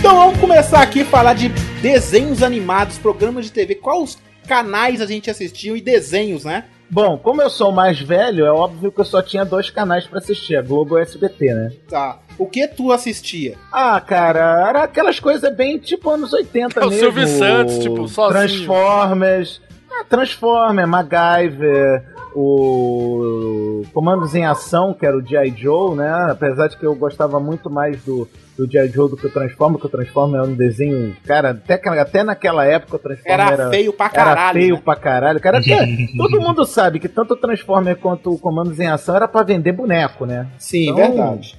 Então 0.05 0.17
vamos 0.17 0.39
começar 0.39 0.83
aqui 0.83 1.01
a 1.01 1.07
falar 1.07 1.33
de 1.33 1.49
desenhos 1.81 2.43
animados, 2.43 2.99
programas 2.99 3.47
de 3.47 3.53
TV. 3.53 3.77
Quais 3.77 4.19
canais 4.47 5.01
a 5.01 5.07
gente 5.07 5.31
assistiu 5.31 5.79
e 5.79 5.81
desenhos, 5.81 6.45
né? 6.45 6.65
Bom, 6.91 7.17
como 7.17 7.41
eu 7.41 7.49
sou 7.49 7.71
o 7.71 7.75
mais 7.75 7.99
velho, 7.99 8.45
é 8.45 8.53
óbvio 8.53 8.93
que 8.93 9.01
eu 9.01 9.05
só 9.07 9.23
tinha 9.23 9.47
dois 9.47 9.71
canais 9.71 10.07
pra 10.07 10.19
assistir, 10.19 10.57
a 10.57 10.61
Globo 10.61 10.99
e 10.99 11.01
o 11.01 11.03
SBT, 11.03 11.55
né? 11.55 11.73
Tá. 11.89 12.19
O 12.37 12.45
que 12.47 12.69
tu 12.69 12.93
assistia? 12.93 13.55
Ah, 13.73 13.99
cara, 13.99 14.69
era 14.69 14.83
aquelas 14.83 15.19
coisas 15.19 15.51
bem 15.57 15.79
tipo 15.79 16.11
anos 16.11 16.35
80 16.35 16.81
É 16.81 16.85
o 16.85 16.91
mesmo. 16.91 17.03
Silvio 17.03 17.27
Santos, 17.27 17.79
tipo, 17.79 18.07
sozinho. 18.07 18.47
Transformers. 18.47 19.63
Ah, 19.91 20.05
Transformers, 20.05 20.87
MacGyver, 20.87 22.05
o 22.35 23.85
Comandos 23.95 24.35
em 24.35 24.45
Ação, 24.45 24.93
que 24.93 25.07
era 25.07 25.17
o 25.17 25.27
G.I. 25.27 25.55
Joe, 25.57 25.97
né? 25.97 26.27
Apesar 26.31 26.69
de 26.69 26.77
que 26.77 26.85
eu 26.85 26.95
gostava 26.95 27.41
muito 27.41 27.71
mais 27.71 28.03
do, 28.03 28.29
do 28.57 28.71
G.I. 28.71 28.89
Joe 28.89 29.11
do 29.11 29.17
que 29.17 29.27
o 29.27 29.31
Transformers, 29.31 29.81
que 29.81 29.87
o 29.87 29.91
Transformers 29.91 30.43
era 30.45 30.53
um 30.53 30.57
desenho, 30.57 31.17
cara, 31.27 31.51
até, 31.51 31.75
até 32.01 32.23
naquela 32.23 32.65
época 32.65 32.97
o 32.97 32.99
Transformers 32.99 33.43
Era 33.51 33.53
era, 33.63 33.71
feio 33.71 33.93
pra 33.93 34.07
era 34.07 34.15
caralho, 34.15 34.61
feio 34.61 34.75
né? 34.77 34.83
pra 34.85 34.97
caralho. 34.97 35.41
Cara, 35.41 35.59
até- 35.59 35.87
todo 36.17 36.41
mundo 36.41 36.65
sabe 36.65 37.01
que 37.01 37.09
tanto 37.09 37.35
o 37.35 37.37
Transformers 37.37 37.99
quanto 38.01 38.33
o 38.33 38.39
Comandos 38.39 38.79
em 38.79 38.87
Ação 38.87 39.17
era 39.17 39.27
pra 39.27 39.43
vender 39.43 39.73
boneco, 39.73 40.25
né? 40.27 40.47
Sim, 40.59 40.85
Então, 40.91 40.97
verdade. 40.97 41.57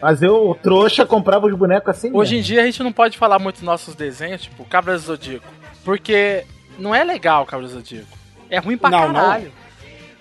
Mas 0.00 0.22
eu, 0.22 0.56
trouxa, 0.62 1.06
comprava 1.06 1.46
os 1.46 1.54
bonecos 1.56 1.88
assim 1.88 2.10
Hoje 2.12 2.34
em 2.34 2.38
mesmo. 2.38 2.46
dia 2.52 2.62
a 2.62 2.66
gente 2.66 2.82
não 2.82 2.92
pode 2.92 3.16
falar 3.16 3.38
muito 3.38 3.56
dos 3.56 3.64
nossos 3.64 3.94
desenhos, 3.94 4.42
tipo 4.42 4.64
Cabra 4.66 4.92
do 4.92 4.98
Zodíaco. 5.00 5.46
Porque 5.84 6.44
não 6.78 6.94
é 6.94 7.02
legal 7.02 7.42
o 7.42 7.46
Cabra 7.46 7.66
do 7.66 7.72
Zodíaco. 7.72 8.06
É 8.50 8.58
ruim 8.58 8.76
pra 8.76 8.90
Não, 8.90 9.08
não 9.08 9.14
caralho. 9.14 9.50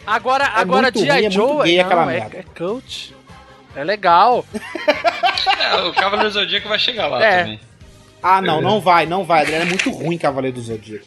Agora, 0.08 0.46
agora 0.56 0.88
é 0.88 0.92
G.I. 0.98 1.22
muito 1.24 1.32
Joe 1.34 1.64
gay 1.64 1.84
não, 1.84 2.10
é, 2.10 2.18
é 2.18 2.44
coach. 2.58 3.14
É 3.76 3.84
legal. 3.84 4.46
É, 5.74 5.82
o 5.84 5.94
Cavaleiro 5.94 6.30
do 6.30 6.34
Zodíaco 6.34 6.68
vai 6.70 6.80
chegar 6.80 7.08
lá 7.08 7.24
É. 7.24 7.40
também. 7.44 7.60
Ah, 8.22 8.42
não, 8.42 8.62
não 8.62 8.82
vai, 8.82 9.06
não 9.06 9.24
vai. 9.24 9.42
Adriano. 9.44 9.66
É 9.66 9.68
muito 9.70 9.90
ruim 9.92 10.18
Cavaleiro 10.18 10.56
do 10.56 10.62
Zodíaco. 10.64 11.06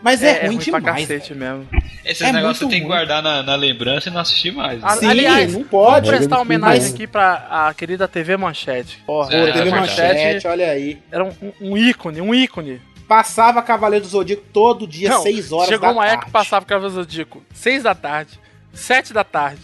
Mas 0.00 0.22
é, 0.22 0.46
ruim, 0.46 0.56
pra 0.58 0.78
demais. 0.78 1.00
cacete 1.08 1.34
mesmo. 1.34 1.66
Esses 2.04 2.22
É 2.22 2.32
negócios 2.32 2.58
você 2.58 2.64
tem 2.68 2.78
que 2.80 2.86
ruim. 2.86 2.88
guardar 2.88 3.20
na, 3.22 3.42
na 3.42 3.56
lembrança 3.56 4.08
e 4.08 4.12
não 4.12 4.20
assistir 4.20 4.52
mais. 4.52 4.82
A- 4.82 4.90
Sim, 4.90 5.06
aliás, 5.06 5.52
não 5.52 5.64
pode. 5.64 6.08
Vou 6.08 6.16
prestar 6.16 6.40
homenagem 6.40 6.94
aqui 6.94 7.06
pra 7.06 7.48
a 7.50 7.74
querida 7.74 8.06
TV 8.06 8.36
Manchete. 8.36 9.02
Porra, 9.04 9.34
É, 9.34 9.52
teve 9.52 9.68
é 9.68 9.72
manchete, 9.72 10.46
olha 10.46 10.70
aí. 10.70 10.98
era 11.10 11.24
um, 11.24 11.32
um 11.60 11.76
ícone, 11.76 12.20
um 12.20 12.32
ícone. 12.34 12.80
Passava 13.08 13.60
Cavaleiro 13.62 14.04
do 14.04 14.10
Zodíaco 14.10 14.42
todo 14.52 14.86
dia, 14.86 15.08
Não, 15.10 15.22
6 15.22 15.50
horas 15.50 15.68
Chegou 15.68 15.88
da 15.88 15.92
uma 15.94 16.04
época 16.04 16.16
tarde. 16.16 16.26
que 16.26 16.30
passava 16.32 16.64
o 16.64 16.68
Cavaleiro 16.68 16.94
do 16.94 17.02
Zodíaco 17.02 17.42
6 17.52 17.82
da 17.82 17.94
tarde, 17.94 18.38
7 18.72 19.12
da 19.12 19.24
tarde, 19.24 19.62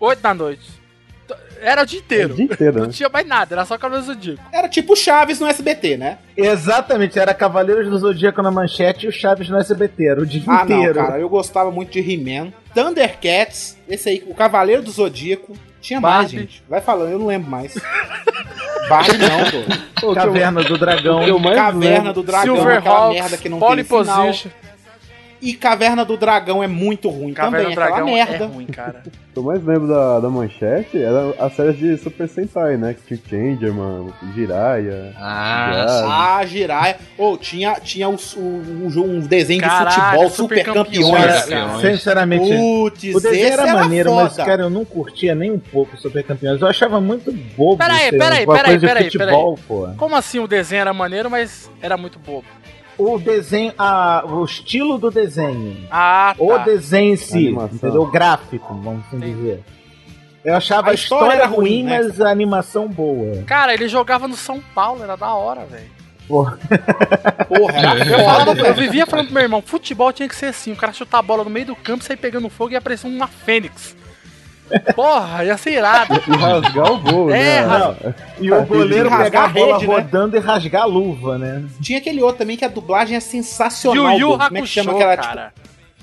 8 0.00 0.20
da 0.20 0.34
noite. 0.34 0.64
Era 1.60 1.82
o 1.82 1.86
dia 1.86 1.98
inteiro. 2.00 2.30
É 2.30 2.32
o 2.32 2.36
dia 2.36 2.44
inteiro, 2.44 2.78
Não 2.78 2.86
né? 2.86 2.92
tinha 2.92 3.08
mais 3.08 3.26
nada, 3.26 3.54
era 3.54 3.64
só 3.64 3.76
Cavaleiro 3.78 4.06
do 4.06 4.14
Zodíaco. 4.14 4.42
Era 4.52 4.68
tipo 4.68 4.94
Chaves 4.96 5.40
no 5.40 5.46
SBT, 5.46 5.96
né? 5.96 6.18
Exatamente, 6.36 7.18
era 7.18 7.32
Cavaleiros 7.34 7.88
do 7.88 7.98
Zodíaco 7.98 8.42
na 8.42 8.50
manchete 8.50 9.06
e 9.06 9.08
o 9.08 9.12
Chaves 9.12 9.48
no 9.48 9.58
SBT, 9.58 10.06
era 10.08 10.20
o 10.20 10.26
dia 10.26 10.42
Ah, 10.46 10.64
não, 10.64 10.76
inteiro. 10.78 10.94
cara, 10.94 11.18
eu 11.18 11.28
gostava 11.28 11.70
muito 11.70 11.90
de 11.92 12.00
He-Man. 12.00 12.52
Thundercats, 12.74 13.76
esse 13.88 14.08
aí, 14.08 14.24
o 14.26 14.34
Cavaleiro 14.34 14.82
do 14.82 14.90
Zodíaco. 14.90 15.56
Tinha 15.80 16.00
mais, 16.00 16.22
Barbie. 16.32 16.36
gente. 16.38 16.62
Vai 16.68 16.80
falando, 16.80 17.12
eu 17.12 17.18
não 17.18 17.26
lembro 17.26 17.48
mais. 17.50 17.74
Barbie 18.88 19.18
não, 19.18 20.00
pô. 20.00 20.14
Caverna 20.14 20.62
do 20.64 20.76
Dragão. 20.78 21.38
mais 21.38 21.56
Caverna 21.56 21.96
lembro- 21.98 22.12
do 22.14 22.22
Dragão, 22.22 22.56
Silver 22.56 22.78
aquela 22.78 22.96
Hawks, 22.96 23.20
merda 23.20 23.36
que 23.36 23.48
não 23.48 23.58
Pole 23.58 23.84
tem 23.84 23.98
final. 24.00 24.26
Position. 24.26 24.50
E 25.46 25.54
Caverna 25.54 26.04
do 26.04 26.16
Dragão 26.16 26.60
é 26.60 26.66
muito 26.66 27.08
ruim 27.08 27.32
Caverna 27.32 27.58
também, 27.58 27.74
do 27.74 27.80
Dragão 27.80 28.06
merda. 28.06 28.44
é 28.44 28.46
ruim, 28.48 28.66
cara. 28.66 29.02
O 29.06 29.10
que 29.32 29.38
eu 29.38 29.42
mais 29.44 29.64
lembro 29.64 29.86
da, 29.86 30.18
da 30.18 30.28
manchete 30.28 31.00
era 31.00 31.32
a 31.38 31.48
série 31.48 31.72
de 31.74 31.96
Super 31.98 32.28
Sentai, 32.28 32.76
né? 32.76 32.94
Que 32.94 33.16
tinha 33.16 33.54
Changer, 33.54 33.72
mano, 33.72 34.12
Jiraiya. 34.34 35.12
Ah, 35.16 35.68
Jiraiya. 35.70 36.06
Ah, 36.08 36.46
Jiraiya. 36.46 36.96
Ou 37.16 37.38
tinha, 37.38 37.74
tinha 37.74 38.08
o, 38.08 38.16
o, 38.36 39.04
um 39.04 39.20
desenho 39.20 39.62
de 39.62 39.70
futebol, 39.70 40.30
Super 40.30 40.64
Super 40.64 40.64
Campeões. 40.64 41.44
Campeões. 41.44 41.80
Sinceramente, 41.80 42.56
Putz, 42.56 43.14
o 43.14 43.20
desenho 43.20 43.44
esse 43.44 43.52
era 43.52 43.72
maneiro, 43.72 44.10
foda. 44.10 44.22
mas, 44.24 44.36
cara, 44.36 44.62
eu 44.62 44.70
não 44.70 44.84
curtia 44.84 45.32
nem 45.32 45.52
um 45.52 45.60
pouco 45.60 45.96
Super 45.96 46.24
Campeões. 46.24 46.60
Eu 46.60 46.66
achava 46.66 47.00
muito 47.00 47.30
bobo. 47.56 47.76
Peraí, 47.76 48.10
peraí, 48.10 48.44
peraí, 48.44 49.10
peraí. 49.10 49.36
Como 49.96 50.16
assim 50.16 50.40
o 50.40 50.48
desenho 50.48 50.80
era 50.80 50.92
maneiro, 50.92 51.30
mas 51.30 51.70
era 51.80 51.96
muito 51.96 52.18
bobo? 52.18 52.44
O 52.98 53.18
desenho, 53.18 53.72
a, 53.76 54.24
o 54.26 54.44
estilo 54.44 54.96
do 54.98 55.10
desenho. 55.10 55.86
Ah, 55.90 56.34
tá. 56.36 56.42
O 56.42 56.58
desenho 56.58 57.12
em 57.12 57.16
si, 57.16 57.48
entendeu? 57.48 58.02
O 58.02 58.10
gráfico, 58.10 58.74
vamos 58.74 59.04
assim 59.06 59.18
dizer. 59.18 59.62
Eu 60.44 60.54
achava 60.54 60.88
A 60.88 60.90
a 60.92 60.94
história 60.94 61.34
história, 61.34 61.46
ruim, 61.46 61.68
ruim, 61.68 61.82
né? 61.82 61.98
mas 62.02 62.20
a 62.20 62.30
animação 62.30 62.88
boa. 62.88 63.42
Cara, 63.42 63.74
ele 63.74 63.88
jogava 63.88 64.28
no 64.28 64.36
São 64.36 64.60
Paulo, 64.74 65.02
era 65.02 65.16
da 65.16 65.34
hora, 65.34 65.64
velho. 65.66 65.90
Porra. 66.28 66.58
Porra, 67.48 67.78
era 67.78 68.06
Eu, 68.06 68.18
falava, 68.24 68.60
eu 68.60 68.74
vivia 68.74 69.06
falando 69.06 69.26
pro 69.26 69.34
meu 69.34 69.42
irmão, 69.42 69.62
futebol 69.62 70.12
tinha 70.12 70.28
que 70.28 70.34
ser 70.34 70.46
assim, 70.46 70.72
o 70.72 70.76
cara 70.76 70.92
chutar 70.92 71.18
a 71.18 71.22
bola 71.22 71.44
no 71.44 71.50
meio 71.50 71.66
do 71.66 71.76
campo, 71.76 72.04
sair 72.04 72.16
pegando 72.16 72.48
fogo 72.48 72.72
e 72.72 72.76
aparecer 72.76 73.06
uma 73.06 73.26
fênix. 73.26 73.96
Porra, 74.94 75.44
ia 75.44 75.56
ser 75.56 75.70
irado. 75.74 76.14
E 76.26 76.36
rasgar 76.36 76.92
o 76.92 76.98
gol, 76.98 77.30
É, 77.30 77.32
né? 77.34 77.60
rasgar- 77.60 78.14
E 78.40 78.52
o 78.52 78.62
goleiro 78.66 79.08
rasgar 79.08 79.24
pegar 79.30 79.44
a 79.44 79.48
bola 79.48 79.72
rede, 79.78 79.86
né? 79.88 79.94
rodando 79.94 80.36
e 80.36 80.40
rasgar 80.40 80.82
a 80.82 80.86
luva, 80.86 81.38
né? 81.38 81.62
Tinha 81.80 81.98
aquele 81.98 82.22
outro 82.22 82.38
também 82.38 82.56
que 82.56 82.64
a 82.64 82.68
dublagem 82.68 83.16
é 83.16 83.20
sensacional. 83.20 84.12
Yu 84.14 84.18
Yu 84.20 84.38
pô. 84.38 84.44
Como 84.44 84.58
é 84.58 84.60
que 84.62 84.66
chama 84.66 84.90
Hakusho, 84.92 85.04
aquela, 85.08 85.16
tipo, 85.16 85.28
cara. 85.34 85.52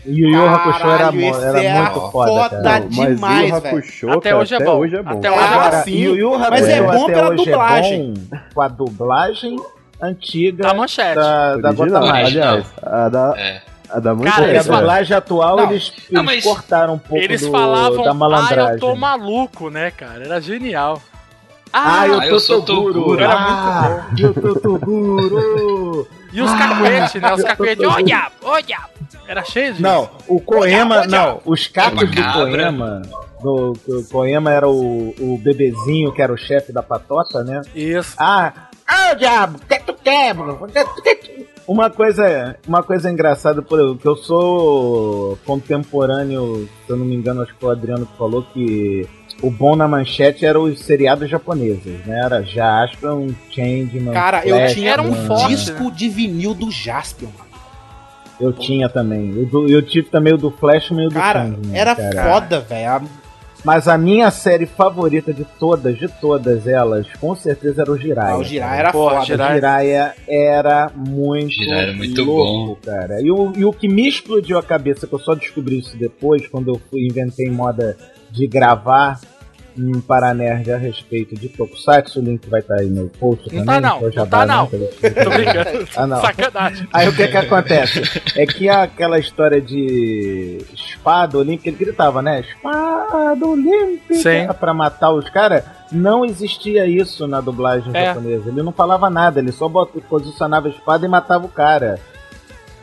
Yu 0.05 0.29
Yu 0.29 0.49
Hakusho 0.49 0.89
era, 0.89 1.15
esse 1.15 1.43
era 1.45 1.63
é 1.63 1.81
muito 1.81 2.11
foda, 2.11 2.31
foda 2.31 2.49
cara. 2.49 2.85
Mas 2.91 3.15
demais, 3.15 3.51
velho. 3.51 3.55
Hakusho, 3.77 4.09
Até 4.11 4.29
cara, 4.29 4.41
hoje 4.41 4.53
é 4.53 4.57
até 4.57 4.65
bom. 4.65 4.77
hoje 4.77 4.95
é 4.95 5.01
bom. 5.03 5.09
Até 5.17 5.31
hoje 5.31 5.39
é 5.39 5.47
bom. 5.47 5.53
Agora 5.59 5.83
sim, 5.83 5.97
Yu 5.97 6.15
Yu 6.15 6.39
mas 6.39 6.67
é 6.67 6.79
Hakusho 6.79 6.99
bom 6.99 7.05
pela 7.05 7.27
hoje 7.29 7.35
dublagem. 7.45 8.13
É 8.31 8.35
bom 8.35 8.41
com 8.53 8.61
a 8.61 8.67
dublagem 8.67 9.55
antiga 10.01 10.63
Da 10.63 10.73
manchete. 10.73 11.15
da, 11.15 11.55
da. 11.57 11.71
Gotamage. 11.71 12.39
Aliás, 12.41 12.65
a 12.81 13.09
da, 13.09 13.33
É. 13.37 13.61
a 13.89 13.99
da 13.99 14.15
Cara, 14.15 14.15
Porque 14.15 14.41
a 14.41 14.47
eles 14.49 14.65
falam- 14.65 14.81
dublagem 14.81 15.17
atual 15.17 15.57
Não. 15.57 15.71
eles, 15.71 15.93
Não, 16.11 16.31
eles 16.31 16.43
cortaram 16.43 16.93
um 16.95 16.99
pouco 16.99 17.23
Eles 17.23 17.41
do- 17.41 17.51
falavam, 17.51 18.03
da 18.03 18.11
ah, 18.11 18.13
malandragem. 18.13 18.73
eu 18.73 18.79
tô 18.79 18.95
maluco, 18.95 19.69
né, 19.69 19.91
cara? 19.91 20.23
Era 20.25 20.39
genial. 20.41 21.01
Ah, 21.71 22.07
eu 22.07 22.19
Ah, 22.19 22.21
tô 22.21 22.27
eu 22.27 22.39
sou 22.39 22.61
Toguro. 22.61 23.19
Era 23.19 23.33
Ah, 23.33 24.07
eu 24.17 24.33
tô 24.33 24.59
Toguro. 24.59 26.07
E 26.31 26.41
os 26.41 26.51
cacuetes, 26.51 27.21
né? 27.21 27.33
Os 27.33 27.43
cacuetes, 27.43 27.87
olha, 27.87 28.27
olha. 28.43 28.77
Era 29.27 29.43
cheio 29.43 29.71
disso. 29.71 29.81
Não, 29.81 30.09
o 30.27 30.39
Koema, 30.39 31.05
não, 31.07 31.39
os 31.45 31.65
cacos 31.67 32.09
do. 32.11 32.33
Koema, 32.33 33.01
do, 33.41 33.73
o 33.87 34.03
Koema 34.11 34.51
era 34.51 34.67
o, 34.67 35.15
o 35.19 35.39
bebezinho 35.41 36.11
que 36.11 36.21
era 36.21 36.31
o 36.33 36.37
chefe 36.37 36.71
da 36.71 36.83
patota, 36.83 37.43
né? 37.43 37.61
Isso. 37.73 38.13
Ah, 38.17 38.51
ah, 38.87 39.13
diabo, 39.13 39.59
que 39.67 39.79
tu 39.79 39.93
quebra? 39.95 40.57
Uma 41.65 41.89
coisa, 41.89 42.57
uma 42.67 42.83
coisa 42.83 43.09
engraçada, 43.09 43.61
por 43.61 43.79
exemplo, 43.79 43.97
que 43.97 44.07
eu 44.07 44.17
sou 44.17 45.37
contemporâneo, 45.45 46.67
se 46.85 46.91
eu 46.91 46.97
não 46.97 47.05
me 47.05 47.15
engano, 47.15 47.41
acho 47.41 47.53
que 47.53 47.59
foi 47.59 47.69
o 47.69 47.71
Adriano 47.71 48.05
que 48.05 48.17
falou 48.17 48.43
que 48.53 49.07
o 49.41 49.49
bom 49.49 49.75
na 49.75 49.87
manchete 49.87 50.45
era 50.45 50.59
os 50.59 50.79
seriados 50.81 51.29
japoneses, 51.29 52.05
né? 52.05 52.19
Era 52.23 52.41
Jaspion, 52.43 53.29
Changeman, 53.49 54.13
Cara, 54.13 54.45
eu 54.45 54.57
Flash, 54.57 54.73
tinha 54.73 54.91
Era 54.91 55.01
um 55.01 55.13
forte, 55.25 55.47
disco 55.47 55.91
de 55.91 56.09
vinil 56.09 56.53
do 56.53 56.69
Jaspion. 56.69 57.29
Eu 58.39 58.51
tinha 58.51 58.89
também. 58.89 59.47
Eu, 59.51 59.69
eu 59.69 59.81
tive 59.81 60.09
também 60.09 60.33
o 60.33 60.37
do 60.37 60.51
Flashman 60.51 61.03
e 61.03 61.07
o 61.07 61.09
do 61.09 61.15
Cara, 61.15 61.45
Changeman, 61.45 61.77
era 61.77 61.95
cara. 61.95 62.23
foda, 62.23 62.59
velho. 62.61 63.07
Mas 63.63 63.87
a 63.87 63.97
minha 63.97 64.29
série 64.29 64.65
favorita 64.65 65.33
de 65.33 65.45
todas, 65.45 65.97
de 65.97 66.07
todas 66.07 66.67
elas, 66.67 67.07
com 67.19 67.33
certeza 67.35 67.83
era 67.83 67.91
o 67.91 67.97
Jiraiya. 67.97 68.35
Ah, 68.35 68.37
o 68.37 68.43
Jiraiya 68.43 68.69
cara. 68.69 68.79
era 68.81 68.91
Porra, 68.91 69.13
foda. 69.15 69.25
Jiraiya. 69.25 69.51
O 69.51 69.55
Jiraiya 69.55 70.15
era 70.27 70.91
muito, 70.95 71.51
Jiraiya 71.51 71.81
era 71.83 71.93
muito 71.93 72.23
louco, 72.23 72.81
cara. 72.85 73.21
E 73.21 73.31
o, 73.31 73.53
e 73.55 73.63
o 73.63 73.71
que 73.71 73.87
me 73.87 74.07
explodiu 74.07 74.57
a 74.57 74.63
cabeça, 74.63 75.07
que 75.07 75.13
eu 75.13 75.19
só 75.19 75.33
descobri 75.33 75.79
isso 75.79 75.97
depois, 75.97 76.45
quando 76.47 76.73
eu 76.73 76.81
fui 76.89 77.07
inventei 77.07 77.49
moda 77.49 77.95
de 78.29 78.47
gravar 78.47 79.19
um 79.77 79.99
Paranerd 80.01 80.71
a 80.71 80.77
respeito 80.77 81.35
de 81.35 81.49
Tokusatsu, 81.49 82.19
o 82.19 82.23
link 82.23 82.47
vai 82.49 82.59
estar 82.59 82.75
aí 82.79 82.89
no 82.89 83.07
post 83.09 83.43
Não 83.53 83.65
também. 83.65 83.81
tá 83.81 83.89
não, 84.01 84.11
já 84.11 84.21
não 84.21 84.27
tá 84.27 84.45
dá, 84.45 84.55
não. 84.55 84.63
né? 84.71 84.87
Tô 85.23 85.29
brincando. 85.29 85.87
Ah, 85.95 86.07
não. 86.07 86.21
Sacanagem. 86.21 86.87
Aí 86.93 87.07
o 87.09 87.15
que 87.15 87.27
que 87.27 87.37
acontece? 87.37 88.01
É 88.35 88.45
que 88.45 88.67
aquela 88.69 89.19
história 89.19 89.61
de 89.61 90.59
espada 90.73 91.37
olímpica, 91.37 91.69
ele 91.69 91.77
gritava, 91.77 92.21
né? 92.21 92.41
Espada 92.41 93.45
olímpica 93.45 94.15
Sim. 94.15 94.47
pra 94.59 94.73
matar 94.73 95.11
os 95.11 95.29
caras. 95.29 95.63
Não 95.91 96.25
existia 96.25 96.87
isso 96.87 97.27
na 97.27 97.39
dublagem 97.41 97.91
É. 97.95 98.05
japonesa. 98.07 98.49
Ele 98.49 98.63
não 98.63 98.71
falava 98.71 99.09
nada, 99.09 99.39
ele 99.39 99.51
só 99.51 99.69
posicionava 100.09 100.67
a 100.67 100.71
espada 100.71 101.05
e 101.05 101.09
matava 101.09 101.45
o 101.45 101.49
cara. 101.49 101.99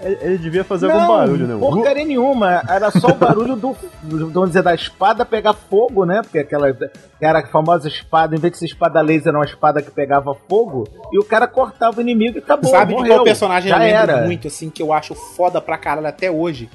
Ele, 0.03 0.19
ele 0.23 0.39
devia 0.39 0.65
fazer 0.65 0.87
não, 0.89 0.95
algum 1.01 1.17
barulho, 1.17 1.47
né? 1.47 1.57
Porcaria 1.59 2.05
nenhuma. 2.05 2.63
Era 2.69 2.91
só 2.91 3.09
o 3.09 3.15
barulho 3.15 3.55
do, 3.57 3.77
do- 4.03 4.31
vamos 4.31 4.51
dizer, 4.51 4.63
da 4.63 4.75
espada 4.75 5.25
pegar 5.25 5.53
fogo, 5.53 6.05
né? 6.07 6.23
Porque 6.23 6.39
aquela 6.39 6.75
era 7.21 7.41
a 7.41 7.47
famosa 7.47 7.87
espada, 7.89 8.35
em 8.35 8.39
vez 8.39 8.53
de 8.55 8.59
ser 8.61 8.65
espada 8.67 9.01
laser, 9.03 9.29
era 9.29 9.39
uma 9.39 9.45
espada 9.45 9.83
que 9.83 9.91
pegava 9.91 10.35
fogo, 10.49 10.89
e 11.13 11.19
o 11.19 11.25
cara 11.25 11.47
cortava 11.47 11.99
o 11.99 12.01
inimigo 12.01 12.39
e 12.39 12.41
acabou. 12.41 12.71
Sabe 12.71 12.95
de 12.95 13.01
morreu. 13.01 13.15
qual 13.17 13.25
personagem 13.25 13.69
Já 13.69 13.77
eu 13.77 13.81
lembro 13.83 14.13
era. 14.17 14.25
muito, 14.27 14.47
assim, 14.49 14.71
que 14.71 14.83
eu 14.83 14.93
acho 14.93 15.15
foda 15.15 15.61
pra 15.61 15.77
caralho 15.77 16.07
até 16.07 16.31
hoje? 16.31 16.69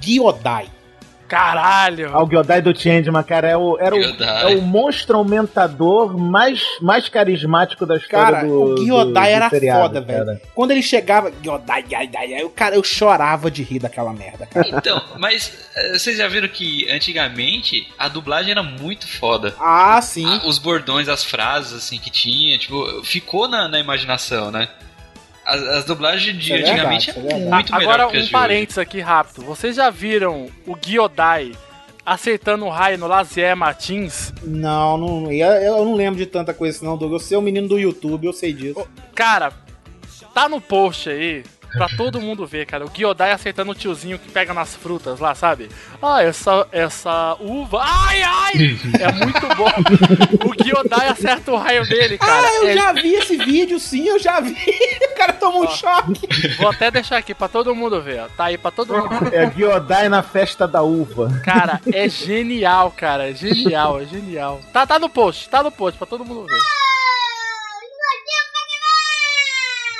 Gyodai. 0.00 0.66
Caralho. 1.30 2.10
Ah, 2.12 2.22
o 2.22 2.26
Gyodai 2.28 2.60
do 2.60 2.76
Changeman, 2.78 3.22
cara, 3.22 3.48
é 3.48 3.56
o, 3.56 3.78
era 3.78 3.94
o, 3.94 4.00
é 4.00 4.46
o 4.56 4.60
monstro 4.62 5.16
aumentador 5.16 6.16
mais, 6.18 6.62
mais 6.82 7.08
carismático 7.08 7.86
da 7.86 7.96
história 7.96 8.32
Cara, 8.38 8.46
do 8.48 8.62
o 8.62 8.74
do- 8.74 9.12
do 9.12 9.18
era 9.18 9.48
seriado, 9.48 9.80
foda, 9.82 10.02
cara. 10.02 10.24
velho. 10.24 10.40
Quando 10.54 10.72
ele 10.72 10.82
chegava, 10.82 11.30
Gyodai, 11.42 11.84
aí 11.94 12.44
o 12.44 12.50
cara, 12.50 12.74
eu 12.74 12.82
chorava 12.82 13.50
de 13.50 13.62
rir 13.62 13.78
daquela 13.78 14.12
merda, 14.12 14.46
cara. 14.46 14.68
Então, 14.68 15.00
mas 15.18 15.52
eh, 15.76 15.98
vocês 15.98 16.16
já 16.16 16.26
viram 16.26 16.48
que 16.48 16.90
antigamente 16.90 17.86
a 17.98 18.08
dublagem 18.08 18.50
era 18.50 18.62
muito 18.62 19.06
foda. 19.06 19.54
Ah, 19.58 20.00
sim. 20.02 20.26
Ah, 20.26 20.46
Os 20.46 20.58
bordões, 20.58 21.08
as 21.08 21.24
frases 21.24 21.72
assim 21.74 21.98
que 21.98 22.10
tinha, 22.10 22.58
tipo, 22.58 23.02
ficou 23.04 23.46
na, 23.48 23.68
na 23.68 23.78
imaginação, 23.78 24.50
né? 24.50 24.68
As, 25.50 25.62
as 25.62 25.84
dublagens 25.84 26.38
de 26.38 26.52
é 26.52 26.56
verdade, 26.56 26.72
antigamente 26.72 27.10
é 27.10 27.12
eram 27.12 27.22
verdade. 27.22 27.50
muito 27.50 27.74
melhor 27.74 28.00
Agora, 28.00 28.18
um 28.18 28.28
parênteses 28.28 28.78
aqui 28.78 29.00
rápido. 29.00 29.42
Vocês 29.42 29.74
já 29.74 29.90
viram 29.90 30.48
o 30.64 30.76
Gyodai 30.76 31.52
acertando 32.06 32.66
o 32.66 32.68
raio 32.68 32.96
no 32.96 33.08
Lazier 33.08 33.56
Martins? 33.56 34.32
Não, 34.44 34.96
não, 34.96 35.32
eu, 35.32 35.46
eu 35.48 35.84
não 35.84 35.94
lembro 35.94 36.16
de 36.18 36.26
tanta 36.26 36.54
coisa 36.54 36.76
assim, 36.76 36.86
não, 36.86 36.96
Douglas. 36.96 37.22
Eu 37.22 37.28
sei 37.28 37.36
o 37.36 37.42
menino 37.42 37.66
do 37.66 37.80
YouTube, 37.80 38.26
eu 38.26 38.32
sei 38.32 38.52
disso. 38.52 38.86
Cara, 39.12 39.52
tá 40.32 40.48
no 40.48 40.60
post 40.60 41.10
aí. 41.10 41.42
Pra 41.72 41.88
todo 41.96 42.20
mundo 42.20 42.46
ver, 42.46 42.66
cara. 42.66 42.84
O 42.84 42.90
Gyodai 42.90 43.32
acertando 43.32 43.72
o 43.72 43.74
tiozinho 43.74 44.18
que 44.18 44.30
pega 44.30 44.52
nas 44.54 44.74
frutas 44.74 45.20
lá, 45.20 45.34
sabe? 45.34 45.68
Ah, 46.02 46.22
essa, 46.22 46.66
essa 46.72 47.36
uva. 47.40 47.80
Ai, 47.82 48.22
ai! 48.22 48.52
É 49.00 49.12
muito 49.12 49.46
bom. 49.56 49.70
O 50.50 50.54
Gyodai 50.64 51.08
acerta 51.08 51.52
o 51.52 51.56
raio 51.56 51.86
dele, 51.88 52.18
cara. 52.18 52.46
ah, 52.46 52.54
eu 52.56 52.68
É- 52.68 52.74
já 52.74 52.92
vi 52.92 53.14
esse 53.14 53.36
vídeo, 53.36 53.78
sim, 53.78 54.06
eu 54.08 54.18
já 54.18 54.40
vi. 54.40 54.56
O 55.10 55.14
cara 55.20 55.32
tomou 55.34 55.64
um 55.64 55.68
choque. 55.68 56.26
Vou 56.58 56.70
até 56.70 56.90
deixar 56.90 57.18
aqui 57.18 57.34
pra 57.34 57.46
todo 57.46 57.74
mundo 57.74 58.00
ver, 58.00 58.22
ó. 58.22 58.28
Tá 58.28 58.44
aí 58.46 58.56
pra 58.56 58.70
todo 58.70 58.94
mundo 58.96 59.30
ver. 59.30 59.34
É 59.34 59.46
Gyodai 59.50 60.08
na 60.08 60.22
festa 60.22 60.66
da 60.66 60.82
uva. 60.82 61.28
Cara, 61.44 61.78
é 61.92 62.08
genial, 62.08 62.90
cara. 62.96 63.30
É 63.30 63.34
genial, 63.34 64.00
é 64.00 64.06
genial. 64.06 64.60
Tá, 64.72 64.86
tá 64.86 64.98
no 64.98 65.08
post, 65.10 65.48
tá 65.50 65.62
no 65.62 65.70
post 65.70 65.98
pra 65.98 66.06
todo 66.06 66.24
mundo 66.24 66.46
ver. 66.46 66.58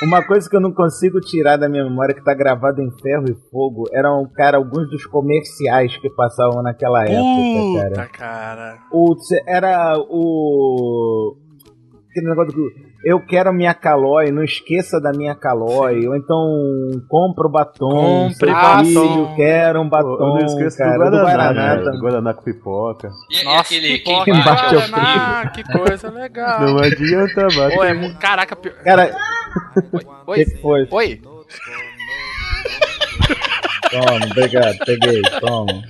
Uma 0.03 0.25
coisa 0.25 0.49
que 0.49 0.55
eu 0.55 0.61
não 0.61 0.71
consigo 0.73 1.19
tirar 1.21 1.57
da 1.57 1.69
minha 1.69 1.83
memória, 1.83 2.15
que 2.15 2.23
tá 2.23 2.33
gravado 2.33 2.81
em 2.81 2.89
ferro 3.01 3.25
e 3.29 3.35
fogo, 3.51 3.83
eram, 3.93 4.27
cara, 4.35 4.57
alguns 4.57 4.89
dos 4.89 5.05
comerciais 5.05 5.95
que 5.97 6.09
passavam 6.09 6.63
naquela 6.63 7.03
época, 7.03 7.79
cara. 7.79 7.89
Puta, 7.89 8.07
cara. 8.07 8.77
O, 8.91 9.15
era 9.47 9.97
o. 9.97 11.35
Aquele 12.09 12.29
negócio 12.29 12.53
do. 12.53 12.91
Eu 13.03 13.19
quero 13.25 13.51
minha 13.51 13.73
calói, 13.73 14.31
não 14.31 14.43
esqueça 14.43 14.99
da 15.01 15.11
minha 15.11 15.33
calói. 15.33 16.05
Ou 16.07 16.15
então, 16.15 16.37
compra 17.07 17.47
o 17.47 17.51
batom. 17.51 18.29
Compre 18.29 18.51
batom. 18.51 18.83
filho, 18.85 19.35
quero 19.35 19.81
um 19.81 19.85
Eu 19.85 19.89
batom. 19.89 20.17
não 20.19 20.37
esqueço 20.45 20.77
cara, 20.77 21.09
do 21.09 21.17
Guaraná, 21.17 21.23
Guaraná 21.23 21.75
né? 21.75 21.83
também. 21.83 21.99
Guaraná 21.99 22.33
com 22.33 22.43
pipoca. 22.43 23.09
E, 23.29 23.41
e 23.41 23.43
Nossa, 23.43 23.61
aquele 23.61 23.97
pipoca, 23.97 24.31
bate 24.33 24.49
ao 24.49 24.81
ao 24.81 24.87
Guaraná, 24.89 25.49
que 25.49 25.63
coisa 25.63 26.11
legal. 26.11 26.61
Não 26.61 26.77
adianta. 26.77 27.47
Pô, 27.73 27.83
é 27.83 28.13
Caraca, 28.19 28.55
Cara, 28.83 29.11
Oi, 30.27 30.45
que, 30.45 30.57
foi? 30.57 30.87
oi. 30.89 31.21
Toma, 33.91 34.25
obrigado, 34.25 34.77
peguei, 34.85 35.21
toma. 35.39 35.83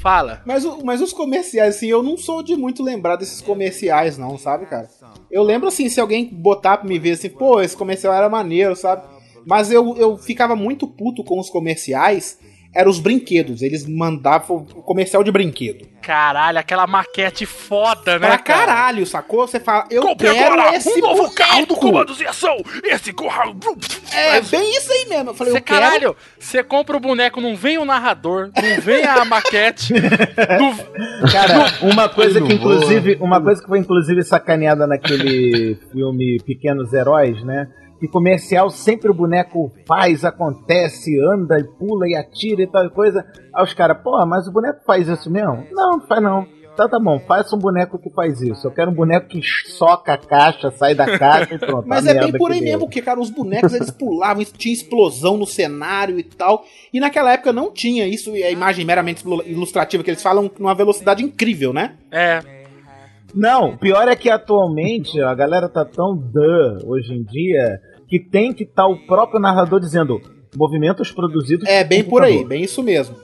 Fala. 0.00 0.42
Mas, 0.44 0.64
mas 0.82 1.00
os 1.00 1.12
comerciais, 1.12 1.76
assim, 1.76 1.86
eu 1.86 2.02
não 2.02 2.16
sou 2.16 2.42
de 2.42 2.56
muito 2.56 2.82
lembrar 2.82 3.16
desses 3.16 3.40
comerciais, 3.40 4.18
não, 4.18 4.36
sabe, 4.36 4.66
cara? 4.66 4.88
Eu 5.30 5.42
lembro, 5.42 5.68
assim, 5.68 5.88
se 5.88 6.00
alguém 6.00 6.26
botar 6.26 6.78
pra 6.78 6.88
me 6.88 6.98
ver 6.98 7.12
assim, 7.12 7.28
pô, 7.28 7.60
esse 7.60 7.76
comercial 7.76 8.12
era 8.12 8.28
maneiro, 8.28 8.74
sabe? 8.74 9.02
Mas 9.46 9.70
eu, 9.70 9.96
eu 9.96 10.16
ficava 10.16 10.56
muito 10.56 10.86
puto 10.86 11.22
com 11.22 11.38
os 11.38 11.48
comerciais, 11.48 12.38
eram 12.74 12.90
os 12.90 12.98
brinquedos. 12.98 13.62
Eles 13.62 13.86
mandavam 13.86 14.66
o 14.74 14.82
comercial 14.82 15.22
de 15.22 15.30
brinquedo. 15.30 15.86
Caralho, 16.02 16.58
aquela 16.58 16.86
maquete 16.86 17.46
foda, 17.46 18.18
né? 18.18 18.26
Pra 18.28 18.38
cara? 18.38 18.66
caralho, 18.66 19.06
sacou? 19.06 19.46
Você 19.46 19.58
fala, 19.58 19.86
eu 19.90 20.02
Compre 20.02 20.30
quero 20.30 20.52
agora 20.60 20.76
esse 20.76 20.90
um 20.90 20.98
novo 21.00 21.16
boneco. 21.22 21.34
carro 21.34 21.66
do 21.66 21.76
comando 21.76 22.14
de 22.14 22.26
ação. 22.26 22.56
Esse 22.82 23.12
carro... 23.14 23.56
É, 24.12 24.40
bem 24.42 24.76
isso 24.76 24.92
aí 24.92 25.06
mesmo. 25.08 25.30
Eu 25.30 25.34
falei, 25.34 25.52
Você, 25.54 25.58
eu 25.58 25.62
quero... 25.62 25.80
caralho, 25.80 26.16
você 26.38 26.62
compra 26.62 26.96
o 26.96 27.00
boneco, 27.00 27.40
não 27.40 27.56
vem 27.56 27.78
o 27.78 27.84
narrador, 27.86 28.50
não 28.54 28.80
vem 28.82 29.02
a 29.04 29.24
maquete. 29.24 29.94
não- 29.94 31.30
Cara, 31.30 31.72
uma 31.82 32.08
coisa 32.08 32.40
que 32.40 32.52
inclusive, 32.52 33.16
uma 33.20 33.40
coisa 33.40 33.62
que 33.62 33.68
foi 33.68 33.78
inclusive 33.78 34.22
sacaneada 34.22 34.86
naquele 34.86 35.78
filme 35.90 36.38
Pequenos 36.44 36.92
Heróis, 36.92 37.42
né? 37.44 37.66
Que 38.00 38.08
comercial 38.08 38.70
sempre 38.70 39.10
o 39.10 39.14
boneco 39.14 39.72
faz, 39.86 40.24
acontece, 40.24 41.18
anda 41.20 41.58
e 41.58 41.64
pula 41.64 42.08
e 42.08 42.14
atira 42.14 42.62
e 42.62 42.66
tal 42.66 42.88
coisa. 42.90 43.24
Aí 43.54 43.62
os 43.62 43.72
caras, 43.72 43.98
pô, 44.02 44.24
mas 44.26 44.46
o 44.46 44.52
boneco 44.52 44.80
faz 44.84 45.08
isso 45.08 45.30
mesmo? 45.30 45.66
Não, 45.72 45.92
não 45.92 46.06
faz 46.06 46.22
não. 46.22 46.46
Tá, 46.76 46.88
tá 46.88 46.98
bom, 46.98 47.20
faça 47.20 47.54
um 47.54 47.58
boneco 47.58 47.98
que 47.98 48.10
faz 48.10 48.40
isso. 48.40 48.66
Eu 48.66 48.72
quero 48.72 48.90
um 48.90 48.94
boneco 48.94 49.28
que 49.28 49.40
soca 49.42 50.14
a 50.14 50.18
caixa, 50.18 50.72
sai 50.72 50.94
da 50.94 51.18
caixa 51.18 51.54
e 51.54 51.58
pronto. 51.58 51.86
Mas 51.88 52.04
é 52.04 52.14
bem 52.18 52.32
por 52.32 52.50
que 52.50 52.54
aí 52.54 52.60
mesmo, 52.60 52.80
porque, 52.80 53.00
cara, 53.00 53.20
os 53.20 53.30
bonecos 53.30 53.72
eles 53.72 53.90
pulavam, 53.90 54.44
tinha 54.44 54.74
explosão 54.74 55.36
no 55.36 55.46
cenário 55.46 56.18
e 56.18 56.24
tal. 56.24 56.64
E 56.92 56.98
naquela 56.98 57.32
época 57.32 57.52
não 57.52 57.70
tinha 57.70 58.08
isso, 58.08 58.36
e 58.36 58.42
a 58.42 58.50
imagem 58.50 58.84
meramente 58.84 59.24
ilustrativa 59.46 60.02
que 60.02 60.10
eles 60.10 60.22
falam 60.22 60.50
numa 60.58 60.74
velocidade 60.74 61.22
incrível, 61.22 61.72
né? 61.72 61.94
É, 62.10 62.40
Não, 63.34 63.76
pior 63.76 64.06
é 64.08 64.14
que 64.14 64.30
atualmente 64.30 65.20
a 65.20 65.34
galera 65.34 65.68
tá 65.68 65.84
tão 65.84 66.16
duh 66.16 66.78
hoje 66.86 67.12
em 67.12 67.24
dia 67.24 67.80
que 68.08 68.18
tem 68.18 68.52
que 68.52 68.64
estar 68.64 68.86
o 68.86 69.06
próprio 69.06 69.40
narrador 69.40 69.80
dizendo 69.80 70.20
Movimentos 70.56 71.10
produzidos 71.10 71.68
É, 71.68 71.82
bem 71.82 72.04
por 72.04 72.22
aí, 72.22 72.44
bem 72.44 72.62
isso 72.62 72.82
mesmo. 72.82 73.16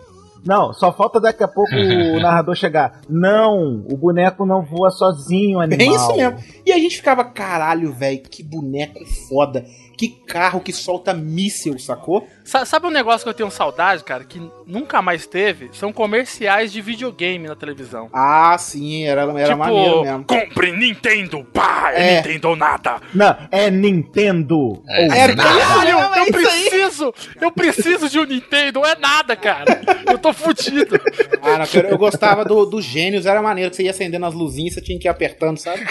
Não, 0.45 0.73
só 0.73 0.91
falta 0.91 1.21
daqui 1.21 1.45
a 1.45 1.49
pouco 1.49 1.71
o 1.75 2.19
narrador 2.21 2.57
chegar. 2.57 3.03
Não, 3.09 3.85
o 3.91 3.97
boneco 3.97 4.47
não 4.47 4.65
voa 4.65 4.91
sozinho, 4.91 5.61
animal. 5.61 5.79
Bem 5.79 5.95
isso 5.95 6.17
mesmo. 6.17 6.39
E 6.65 6.73
a 6.73 6.79
gente 6.79 6.97
ficava, 6.97 7.25
caralho, 7.25 7.93
velho, 7.93 8.23
que 8.23 8.43
boneco 8.43 9.05
foda. 9.29 9.65
Que 10.01 10.09
carro 10.09 10.63
que 10.63 10.73
solta 10.73 11.13
míssil, 11.13 11.79
sacou? 11.79 12.27
Sa- 12.43 12.65
Sabe 12.65 12.87
um 12.87 12.91
negócio 12.91 13.23
que 13.23 13.29
eu 13.29 13.35
tenho 13.35 13.51
saudade, 13.51 14.03
cara, 14.03 14.25
que 14.25 14.41
nunca 14.67 15.03
mais 15.03 15.27
teve? 15.27 15.69
São 15.75 15.93
comerciais 15.93 16.73
de 16.73 16.81
videogame 16.81 17.47
na 17.47 17.55
televisão. 17.55 18.09
Ah, 18.11 18.57
sim, 18.59 19.05
era, 19.05 19.25
era 19.25 19.45
tipo, 19.49 19.59
maneiro 19.59 20.01
mesmo. 20.03 20.25
compre 20.25 20.73
Nintendo, 20.73 21.45
pá, 21.53 21.93
É. 21.93 22.15
é 22.15 22.17
Nintendo 22.17 22.57
nada. 22.57 22.99
Não, 23.15 23.37
é 23.51 23.71
Nintendo. 23.71 24.83
É, 24.89 25.05
Ou 25.05 25.13
É, 25.13 25.37
Caralho, 25.37 25.99
é 25.99 26.19
eu 26.21 26.25
isso 26.25 26.49
aí. 26.49 26.71
preciso, 26.71 27.15
eu 27.39 27.53
preciso 27.53 28.09
de 28.09 28.19
um 28.21 28.25
Nintendo, 28.25 28.83
é 28.87 28.97
nada, 28.99 29.37
cara. 29.37 29.83
Eu 30.11 30.17
tô 30.19 30.33
fudido. 30.33 30.99
Ah, 31.43 31.59
não, 31.59 31.67
eu, 31.75 31.89
eu 31.91 31.99
gostava 31.99 32.43
do, 32.43 32.65
do 32.65 32.81
Gênios, 32.81 33.27
era 33.27 33.43
maneiro 33.43 33.69
que 33.71 33.77
você 33.77 33.83
ia 33.83 33.91
acendendo 33.91 34.25
as 34.25 34.33
luzinhas, 34.33 34.73
você 34.73 34.81
tinha 34.81 34.99
que 34.99 35.07
ir 35.07 35.11
apertando, 35.11 35.59
sabe? 35.59 35.87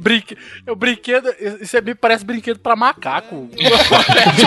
Brinque... 0.00 0.36
O 0.66 0.74
brinquedo, 0.74 1.28
isso 1.60 1.76
é 1.76 1.80
me 1.82 1.94
parece 1.94 2.24
brinquedo 2.24 2.58
pra 2.58 2.74
macaco. 2.74 3.50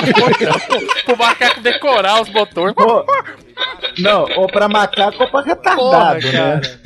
Pro 1.06 1.18
macaco 1.18 1.62
decorar 1.62 2.22
os 2.22 2.30
botões. 2.30 2.74
Ô, 2.78 3.06
não, 4.00 4.24
ou 4.38 4.48
pra 4.48 4.68
macaco 4.68 5.24
ou 5.24 5.30
pra 5.30 5.44
Porra, 5.44 5.46
retardado, 5.46 6.26
né? 6.26 6.32
cara. 6.32 6.80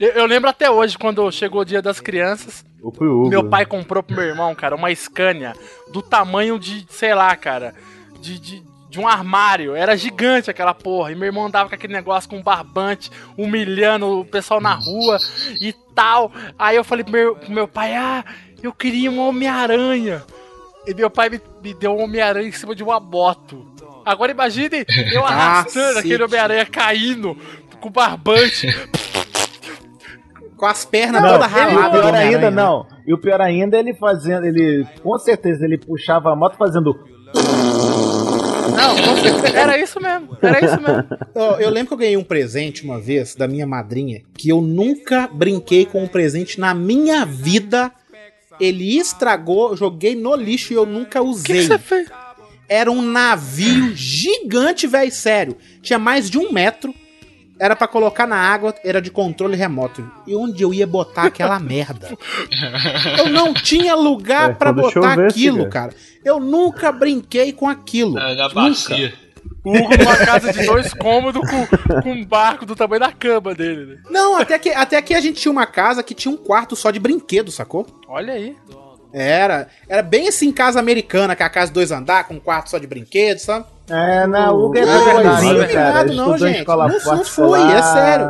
Eu, 0.00 0.08
eu 0.10 0.26
lembro 0.26 0.48
até 0.50 0.70
hoje, 0.70 0.96
quando 0.98 1.30
chegou 1.30 1.62
o 1.62 1.64
dia 1.64 1.82
das 1.82 2.00
crianças, 2.00 2.64
O 2.82 2.88
Hugo. 2.88 3.28
meu 3.28 3.48
pai 3.48 3.64
comprou 3.66 4.02
pro 4.02 4.16
meu 4.16 4.24
irmão, 4.26 4.54
cara, 4.54 4.74
uma 4.76 4.94
Scania 4.94 5.52
do 5.92 6.02
tamanho 6.02 6.58
de, 6.58 6.86
sei 6.90 7.14
lá, 7.14 7.34
cara, 7.36 7.74
de, 8.20 8.38
de, 8.38 8.62
de 8.88 8.98
um 8.98 9.06
armário. 9.06 9.74
Era 9.74 9.96
gigante 9.96 10.50
aquela 10.50 10.74
porra. 10.74 11.12
E 11.12 11.14
meu 11.14 11.26
irmão 11.26 11.46
andava 11.46 11.68
com 11.68 11.74
aquele 11.74 11.92
negócio 11.92 12.28
com 12.28 12.38
um 12.38 12.42
barbante, 12.42 13.10
humilhando 13.36 14.20
o 14.20 14.24
pessoal 14.24 14.60
na 14.60 14.74
rua 14.74 15.18
e 15.60 15.72
tal. 15.94 16.32
Aí 16.58 16.76
eu 16.76 16.84
falei 16.84 17.04
pro 17.04 17.12
meu, 17.12 17.36
pro 17.36 17.52
meu 17.52 17.68
pai, 17.68 17.94
ah, 17.94 18.24
eu 18.62 18.72
queria 18.72 19.10
um 19.10 19.20
Homem-Aranha. 19.20 20.22
E 20.86 20.94
meu 20.94 21.10
pai 21.10 21.28
me, 21.28 21.40
me 21.62 21.74
deu 21.74 21.92
um 21.92 22.02
Homem-Aranha 22.02 22.48
em 22.48 22.52
cima 22.52 22.74
de 22.74 22.82
uma 22.82 22.98
moto. 22.98 23.66
Agora 24.04 24.32
imagine 24.32 24.86
eu 25.12 25.24
arrastando 25.26 25.98
aquele 25.98 26.22
Homem-Aranha 26.22 26.64
caindo 26.64 27.36
com 27.80 27.90
barbante. 27.90 28.68
Com 30.56 30.66
as 30.66 30.84
pernas 30.84 31.22
Não, 31.22 31.38
todas 31.38 31.52
e 31.52 31.54
o 31.54 31.90
pior 31.90 32.14
ainda, 32.14 32.50
não. 32.50 32.86
E 33.06 33.14
o 33.14 33.18
pior 33.18 33.40
ainda, 33.40 33.78
ele 33.78 33.94
fazendo, 33.94 34.44
ele, 34.44 34.84
com 35.02 35.16
certeza, 35.18 35.64
ele 35.64 35.78
puxava 35.78 36.32
a 36.32 36.36
moto 36.36 36.56
fazendo. 36.56 36.98
Não, 38.78 38.96
era 39.54 39.78
isso 39.78 40.00
mesmo. 40.00 40.36
Era 40.40 40.64
isso 40.64 40.80
mesmo. 40.80 41.04
Eu, 41.34 41.60
eu 41.60 41.70
lembro 41.70 41.88
que 41.88 41.94
eu 41.94 41.98
ganhei 41.98 42.16
um 42.16 42.24
presente 42.24 42.84
uma 42.84 43.00
vez 43.00 43.34
da 43.34 43.46
minha 43.48 43.66
madrinha, 43.66 44.22
que 44.34 44.48
eu 44.48 44.60
nunca 44.60 45.28
brinquei 45.32 45.84
com 45.84 46.02
um 46.02 46.08
presente 46.08 46.58
na 46.60 46.72
minha 46.74 47.24
vida. 47.24 47.92
Ele 48.60 48.98
estragou, 48.98 49.76
joguei 49.76 50.16
no 50.16 50.34
lixo 50.34 50.72
e 50.72 50.76
eu 50.76 50.84
nunca 50.86 51.20
O 51.22 51.34
que 51.34 51.42
que 51.44 51.52
usei. 51.52 51.66
você 51.66 51.78
fez? 51.78 52.08
Era 52.68 52.90
um 52.90 53.00
navio 53.02 53.94
gigante, 53.94 54.86
velho, 54.86 55.10
sério. 55.12 55.56
Tinha 55.80 55.98
mais 55.98 56.28
de 56.28 56.38
um 56.38 56.52
metro. 56.52 56.92
Era 57.60 57.74
pra 57.74 57.88
colocar 57.88 58.26
na 58.26 58.36
água, 58.36 58.74
era 58.84 59.00
de 59.02 59.10
controle 59.10 59.56
remoto. 59.56 60.08
E 60.26 60.34
onde 60.34 60.62
eu 60.62 60.72
ia 60.72 60.86
botar 60.86 61.24
aquela 61.24 61.58
merda? 61.60 62.10
Eu 63.18 63.28
não 63.28 63.52
tinha 63.52 63.94
lugar 63.94 64.50
É, 64.50 64.54
pra 64.54 64.72
quando 64.72 64.82
botar 64.94 65.18
aquilo, 65.26 65.68
cara. 65.68 65.92
cara. 65.92 65.94
Eu 66.24 66.38
nunca 66.40 66.92
brinquei 66.92 67.52
com 67.52 67.68
aquilo. 67.68 68.14
Na, 68.14 68.34
na 68.34 68.44
Nunca. 68.48 68.54
bacia. 68.54 69.12
Hugo 69.64 69.96
numa 69.98 70.16
casa 70.16 70.52
de 70.52 70.64
dois 70.64 70.94
cômodos 70.94 71.42
com, 71.50 72.02
com 72.02 72.10
um 72.12 72.24
barco 72.24 72.64
do 72.64 72.76
tamanho 72.76 73.00
da 73.00 73.12
cama 73.12 73.54
dele. 73.54 73.86
Né? 73.86 73.96
Não, 74.10 74.38
até 74.38 74.58
que, 74.58 74.70
até 74.70 75.00
que 75.02 75.12
a 75.14 75.20
gente 75.20 75.40
tinha 75.40 75.52
uma 75.52 75.66
casa 75.66 76.02
que 76.02 76.14
tinha 76.14 76.32
um 76.32 76.36
quarto 76.36 76.74
só 76.76 76.90
de 76.90 76.98
brinquedo, 76.98 77.50
sacou? 77.50 77.86
Olha 78.08 78.34
aí. 78.34 78.56
Era. 79.12 79.68
Era 79.88 80.02
bem 80.02 80.28
assim, 80.28 80.52
casa 80.52 80.78
americana, 80.78 81.34
que 81.34 81.42
é 81.42 81.46
a 81.46 81.50
casa 81.50 81.66
de 81.68 81.74
dois 81.74 81.90
andar, 81.90 82.24
com 82.28 82.34
um 82.34 82.40
quarto 82.40 82.70
só 82.70 82.78
de 82.78 82.86
brinquedo, 82.86 83.38
sabe? 83.38 83.66
É, 83.90 84.26
não, 84.26 84.54
o 84.56 84.64
Hugo 84.66 84.78
é 84.78 84.84
Não, 84.86 85.04
verdade, 85.04 85.46
não, 85.54 85.66
cara. 85.68 86.04
não, 86.12 86.38
gente. 86.38 86.58
escola 86.58 86.88
Não- 86.88 87.00
forte 87.00 87.18
não 87.18 87.24
foi, 87.24 87.60
é 87.72 87.82
sério. 87.82 88.28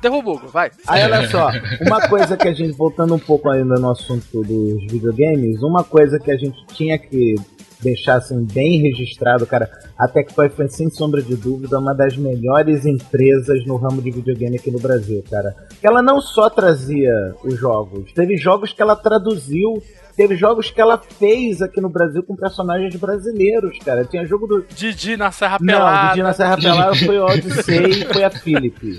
Derruba 0.00 0.30
o 0.30 0.32
Hugo, 0.34 0.48
vai. 0.48 0.70
Aí 0.86 1.02
olha 1.04 1.28
só, 1.28 1.50
uma 1.86 2.08
coisa 2.08 2.36
que 2.36 2.46
a 2.48 2.52
gente, 2.54 2.72
voltando 2.76 3.14
um 3.14 3.18
pouco 3.18 3.50
ainda 3.50 3.74
no 3.76 3.90
assunto 3.90 4.42
dos 4.44 4.84
videogames, 4.90 5.60
uma 5.62 5.82
coisa 5.82 6.18
que 6.20 6.30
a 6.30 6.36
gente 6.36 6.64
tinha 6.68 6.96
que 6.98 7.34
deixar 7.82 8.16
assim 8.16 8.44
bem 8.44 8.80
registrado, 8.80 9.44
cara, 9.46 9.68
a 9.98 10.06
Tectoy 10.08 10.48
foi 10.48 10.68
sem 10.68 10.88
sombra 10.90 11.20
de 11.22 11.36
dúvida 11.36 11.78
uma 11.78 11.94
das 11.94 12.16
melhores 12.16 12.86
empresas 12.86 13.64
no 13.66 13.76
ramo 13.76 14.00
de 14.02 14.10
videogame 14.10 14.56
aqui 14.56 14.70
no 14.70 14.80
Brasil, 14.80 15.22
cara. 15.30 15.54
Ela 15.82 16.00
não 16.02 16.20
só 16.20 16.48
trazia 16.50 17.34
os 17.44 17.54
jogos, 17.58 18.12
teve 18.12 18.36
jogos 18.36 18.72
que 18.72 18.80
ela 18.82 18.96
traduziu, 18.96 19.82
teve 20.18 20.34
jogos 20.34 20.68
que 20.68 20.80
ela 20.80 20.98
fez 20.98 21.62
aqui 21.62 21.80
no 21.80 21.88
Brasil 21.88 22.24
com 22.24 22.34
personagens 22.34 22.94
brasileiros, 22.96 23.78
cara. 23.84 24.04
Tinha 24.04 24.26
jogo 24.26 24.48
do 24.48 24.66
Didi 24.74 25.16
na 25.16 25.30
Serra 25.30 25.58
Não, 25.60 25.74
Pelada. 25.74 26.08
Didi 26.08 26.22
na 26.24 26.32
Serra 26.34 26.56
Pelada 26.58 26.94
foi 26.96 27.18
o 27.20 27.24
Odyssey 27.24 28.02
e 28.02 28.04
foi 28.12 28.24
a 28.24 28.30
Philips. 28.30 28.98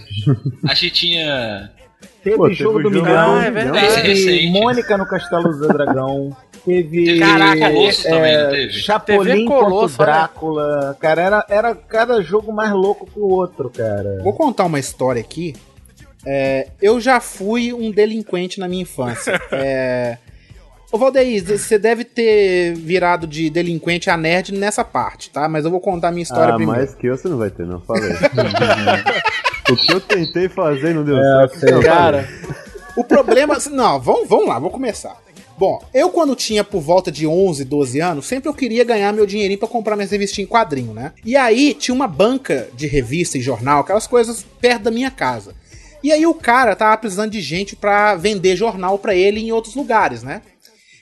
Acho 0.63 0.80
que 0.80 0.89
tinha. 0.89 1.72
Teve 2.24 2.38
Pô, 2.38 2.43
teve 2.43 2.55
jogo 2.55 2.82
do 2.82 2.89
milhão, 2.89 3.36
Ah, 3.36 3.43
é 3.43 3.51
verdade. 3.51 4.07
Recente. 4.07 4.49
Mônica 4.51 4.97
no 4.97 5.05
Castelo 5.05 5.51
do 5.57 5.67
Dragão, 5.67 6.36
teve 6.65 7.20
Caraca, 7.20 7.70
Colosso 7.70 8.03
também, 8.03 8.38
não 8.38 8.49
teve? 8.51 8.74
Chapolin 8.74 9.45
Colosso, 9.45 9.97
contra 9.97 10.13
Drácula. 10.13 10.97
Cara, 11.01 11.22
era, 11.22 11.45
era 11.49 11.76
cada 11.76 12.22
jogo 12.22 12.53
mais 12.53 12.72
louco 12.72 13.05
que 13.05 13.20
o 13.20 13.28
outro, 13.28 13.70
cara. 13.70 14.22
Vou 14.24 14.32
contar 14.32 14.63
uma 14.63 14.80
história 14.80 15.20
aqui. 15.20 15.53
É, 16.26 16.67
eu 16.82 16.99
já 17.01 17.20
fui 17.20 17.74
um 17.74 17.91
delinquente 17.91 18.57
na 18.57 18.70
minha 18.70 18.84
infância. 18.84 19.38
É, 19.51 20.17
Ô 20.91 20.97
Valdeir, 20.97 21.45
você 21.45 21.77
deve 21.77 22.03
ter 22.03 22.73
virado 22.73 23.27
de 23.27 23.49
delinquente 23.49 24.09
a 24.09 24.17
nerd 24.17 24.51
nessa 24.51 24.83
parte, 24.83 25.29
tá? 25.29 25.47
Mas 25.47 25.63
eu 25.63 25.69
vou 25.69 25.79
contar 25.79 26.07
a 26.07 26.11
minha 26.11 26.23
história 26.23 26.53
ah, 26.53 26.55
primeiro. 26.55 26.81
mais 26.81 26.95
que 26.95 27.05
eu 27.05 27.15
você 27.15 27.27
não 27.27 27.37
vai 27.37 27.51
ter, 27.51 27.65
não. 27.65 27.79
Fala 27.81 27.99
aí. 27.99 28.13
o 29.71 29.75
que 29.75 29.93
eu 29.93 30.01
tentei 30.01 30.49
fazer 30.49 30.95
não 30.95 31.03
deu 31.03 31.17
É, 31.17 31.47
certo. 31.49 31.75
Não, 31.75 31.81
Cara, 31.83 32.27
o 32.95 33.03
problema. 33.03 33.55
Não, 33.69 33.99
vamos, 33.99 34.27
vamos 34.27 34.47
lá, 34.47 34.57
vou 34.57 34.71
começar. 34.71 35.15
Bom, 35.59 35.79
eu 35.93 36.09
quando 36.09 36.35
tinha 36.35 36.63
por 36.63 36.79
volta 36.79 37.11
de 37.11 37.27
11, 37.27 37.65
12 37.65 37.99
anos, 37.99 38.25
sempre 38.25 38.49
eu 38.49 38.53
queria 38.53 38.83
ganhar 38.83 39.13
meu 39.13 39.25
dinheirinho 39.25 39.59
pra 39.59 39.67
comprar 39.67 39.95
minhas 39.95 40.09
revistinhas 40.09 40.47
em 40.47 40.51
quadrinho, 40.51 40.93
né? 40.93 41.11
E 41.23 41.35
aí 41.35 41.73
tinha 41.73 41.93
uma 41.93 42.07
banca 42.07 42.67
de 42.73 42.87
revista 42.87 43.37
e 43.37 43.41
jornal, 43.41 43.81
aquelas 43.81 44.07
coisas 44.07 44.43
perto 44.59 44.83
da 44.83 44.91
minha 44.91 45.11
casa. 45.11 45.53
E 46.01 46.13
aí 46.13 46.25
o 46.25 46.33
cara 46.33 46.75
tava 46.75 46.97
precisando 46.97 47.31
de 47.31 47.41
gente 47.41 47.75
pra 47.75 48.15
vender 48.15 48.55
jornal 48.55 48.97
pra 48.97 49.13
ele 49.13 49.41
em 49.41 49.51
outros 49.51 49.75
lugares, 49.75 50.23
né? 50.23 50.41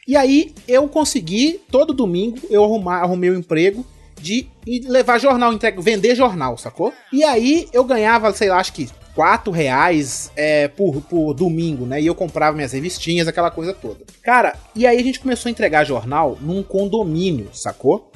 E 0.08 0.16
aí 0.16 0.53
eu 0.68 0.88
consegui, 0.88 1.60
todo 1.70 1.93
domingo, 1.93 2.38
eu 2.49 2.64
arrumar, 2.64 3.01
arrumei 3.01 3.30
um 3.30 3.38
emprego 3.38 3.86
de 4.20 4.47
levar 4.86 5.20
jornal, 5.20 5.53
entrega, 5.53 5.82
vender 5.82 6.16
jornal, 6.16 6.58
sacou? 6.58 6.93
E 7.12 7.24
aí 7.24 7.68
eu 7.74 7.84
ganhava, 7.84 8.32
sei 8.34 8.49
lá, 8.49 8.58
acho 8.58 8.74
que 8.74 8.89
4 9.14 9.51
reais 9.51 10.32
é, 10.36 10.68
por, 10.68 11.01
por 11.01 11.34
domingo, 11.34 11.86
né? 11.86 12.01
E 12.01 12.05
eu 12.05 12.16
comprava 12.16 12.55
minhas 12.55 12.72
revistinhas, 12.72 13.28
aquela 13.28 13.51
coisa 13.51 13.74
toda. 13.74 14.05
Cara, 14.24 14.55
e 14.76 14.88
aí 14.88 14.97
a 14.97 15.03
gente 15.03 15.20
começou 15.20 15.49
a 15.49 15.51
entregar 15.51 15.84
jornal 15.84 16.38
num 16.39 16.64
condomínio, 16.64 17.49
sacou? 17.51 18.12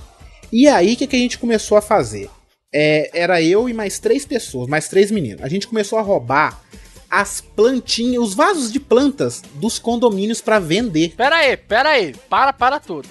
E 0.51 0.67
aí 0.67 0.93
o 0.93 0.97
que, 0.97 1.07
que 1.07 1.15
a 1.15 1.19
gente 1.19 1.39
começou 1.39 1.77
a 1.77 1.81
fazer? 1.81 2.29
É, 2.73 3.09
era 3.13 3.41
eu 3.41 3.67
e 3.67 3.73
mais 3.73 3.99
três 3.99 4.25
pessoas, 4.25 4.67
mais 4.67 4.87
três 4.87 5.11
meninos. 5.11 5.43
A 5.43 5.49
gente 5.49 5.67
começou 5.67 5.99
a 5.99 6.01
roubar 6.01 6.61
as 7.11 7.41
plantinhas, 7.41 8.23
os 8.23 8.33
vasos 8.33 8.71
de 8.71 8.79
plantas 8.79 9.43
dos 9.55 9.77
condomínios 9.77 10.39
pra 10.39 10.59
vender. 10.59 11.13
Pera 11.17 11.35
aí, 11.35 11.57
pera 11.57 11.89
aí. 11.89 12.15
Para, 12.29 12.53
para 12.53 12.79
tudo. 12.79 13.09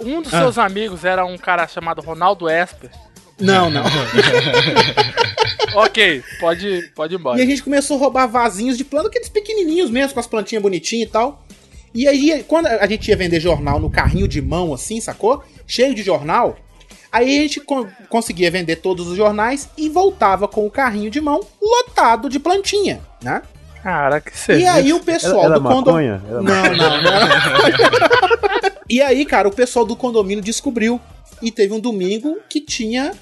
Um 0.00 0.22
dos 0.22 0.32
Ah. 0.32 0.40
seus 0.40 0.56
amigos 0.58 1.04
era 1.04 1.24
um 1.26 1.36
cara 1.36 1.68
chamado 1.68 2.00
Ronaldo 2.00 2.48
Esper. 2.48 2.90
Não, 3.38 3.68
não. 3.68 3.82
ok, 5.76 6.22
pode, 6.40 6.90
pode 6.94 7.14
ir 7.14 7.18
embora. 7.18 7.38
E 7.38 7.42
a 7.42 7.46
gente 7.46 7.62
começou 7.62 7.96
a 7.96 8.00
roubar 8.00 8.26
vasinhos 8.26 8.76
de 8.78 8.84
planta, 8.84 9.08
aqueles 9.08 9.28
pequenininhos 9.28 9.90
mesmo, 9.90 10.14
com 10.14 10.20
as 10.20 10.26
plantinhas 10.26 10.62
bonitinhas 10.62 11.08
e 11.08 11.12
tal. 11.12 11.44
E 11.94 12.06
aí, 12.08 12.44
quando 12.48 12.66
a 12.66 12.86
gente 12.86 13.08
ia 13.08 13.16
vender 13.16 13.40
jornal 13.40 13.78
no 13.78 13.90
carrinho 13.90 14.28
de 14.28 14.40
mão, 14.42 14.72
assim, 14.74 15.00
sacou? 15.00 15.42
Cheio 15.66 15.94
de 15.94 16.02
jornal. 16.02 16.56
Aí 17.12 17.38
a 17.38 17.42
gente 17.42 17.60
con- 17.60 17.86
conseguia 18.08 18.50
vender 18.50 18.76
todos 18.76 19.06
os 19.06 19.16
jornais 19.16 19.68
e 19.76 19.88
voltava 19.88 20.46
com 20.48 20.66
o 20.66 20.70
carrinho 20.70 21.10
de 21.10 21.20
mão 21.20 21.40
lotado 21.60 22.28
de 22.28 22.38
plantinha, 22.38 23.00
né? 23.22 23.42
Cara, 23.82 24.20
que 24.20 24.32
E 24.52 24.66
aí 24.66 24.92
o 24.92 25.00
pessoal 25.00 25.44
Era, 25.44 25.54
era 25.54 25.60
do 25.60 25.68
condomínio. 25.68 26.20
Não, 26.28 26.42
não, 26.42 27.02
não 27.02 27.12
era. 27.14 28.82
e 28.90 29.00
aí, 29.00 29.24
cara, 29.24 29.46
o 29.48 29.52
pessoal 29.52 29.84
do 29.84 29.94
condomínio 29.96 30.42
descobriu. 30.42 31.00
E 31.42 31.50
teve 31.52 31.72
um 31.74 31.78
domingo 31.80 32.38
que 32.48 32.60
tinha 32.60 33.12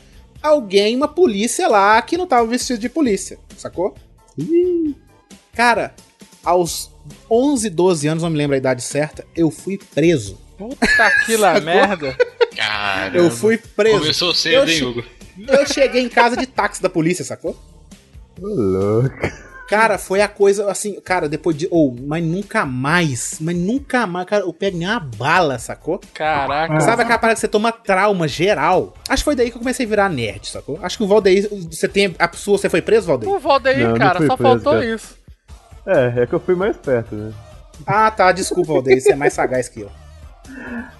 alguém, 0.43 0.95
uma 0.97 1.09
polícia 1.09 1.67
lá, 1.69 2.01
que 2.01 2.17
não 2.17 2.27
tava 2.27 2.47
vestido 2.47 2.79
de 2.79 2.89
polícia, 2.89 3.39
sacou? 3.57 3.95
Cara, 5.53 5.95
aos 6.45 6.91
11, 7.31 7.71
12 7.71 8.07
anos, 8.09 8.23
não 8.23 8.31
me 8.31 8.37
lembro 8.39 8.55
a 8.55 8.59
idade 8.59 8.83
certa, 8.83 9.25
eu 9.37 9.51
fui 9.51 9.79
preso. 9.95 10.39
Puta 10.57 11.11
que 11.27 11.37
lá 11.37 11.59
merda. 11.61 12.17
Caramba. 12.57 13.17
Eu 13.17 13.31
fui 13.31 13.57
preso. 13.59 13.99
Começou 13.99 14.35
cedo, 14.35 14.69
eu 14.69 14.69
hein, 14.69 14.85
Hugo? 14.85 15.05
Eu 15.49 15.67
cheguei 15.67 16.03
em 16.03 16.09
casa 16.09 16.37
de 16.37 16.47
táxi 16.47 16.81
da 16.83 16.89
polícia, 16.89 17.25
sacou? 17.25 17.57
Ô, 18.41 18.47
louco. 18.47 19.45
Cara, 19.69 19.97
foi 19.97 20.21
a 20.21 20.29
coisa 20.29 20.71
assim, 20.71 21.01
cara, 21.01 21.29
depois 21.29 21.57
de. 21.57 21.67
Ou, 21.71 21.97
mas 22.07 22.23
nunca 22.23 22.67
mais. 22.67 23.39
Mas 23.41 23.57
nunca 23.57 24.07
mais, 24.07 24.27
cara, 24.27 24.45
eu 24.45 24.53
pego 24.53 24.77
nem 24.77 24.87
uma 24.87 25.01
bala, 25.01 25.59
sacou? 25.59 26.01
Caraca. 26.13 26.81
Sabe 26.81 27.03
aquela 27.03 27.19
parada 27.19 27.35
que 27.35 27.41
você 27.41 27.49
toma 27.49 27.73
trauma 27.73 28.29
geral? 28.29 28.95
Acho 29.09 29.23
que 29.23 29.25
foi 29.25 29.35
daí 29.35 29.51
que 29.51 29.57
eu 29.57 29.61
comecei 29.61 29.87
a 29.87 29.89
virar 29.89 30.09
nerd, 30.11 30.49
sacou? 30.49 30.79
Acho 30.83 30.99
que 30.99 31.05
o 31.05 31.09
Valdeir. 31.09 31.49
Você 31.71 31.89
tem. 31.89 32.15
A 32.19 32.31
sua, 32.35 32.59
você 32.59 32.69
foi 32.69 32.83
preso, 32.83 33.07
Valdeir? 33.07 33.33
O 33.33 33.39
Valdeir, 33.41 33.79
Não, 33.79 33.91
não 33.93 33.99
cara, 33.99 34.19
fui 34.19 34.27
só 34.27 34.37
preso, 34.37 34.51
faltou 34.53 34.73
cara. 34.75 34.85
isso. 34.85 35.17
É, 35.87 36.23
é 36.23 36.27
que 36.27 36.33
eu 36.35 36.41
fui 36.41 36.55
mais 36.55 36.77
perto, 36.77 37.15
né? 37.15 37.33
Ah, 37.87 38.11
tá, 38.11 38.31
desculpa, 38.33 38.75
Valdeir, 38.75 39.01
você 39.01 39.13
é 39.13 39.17
mais 39.17 39.33
sagaz 39.33 39.69
que 39.69 39.81
eu. 39.81 39.91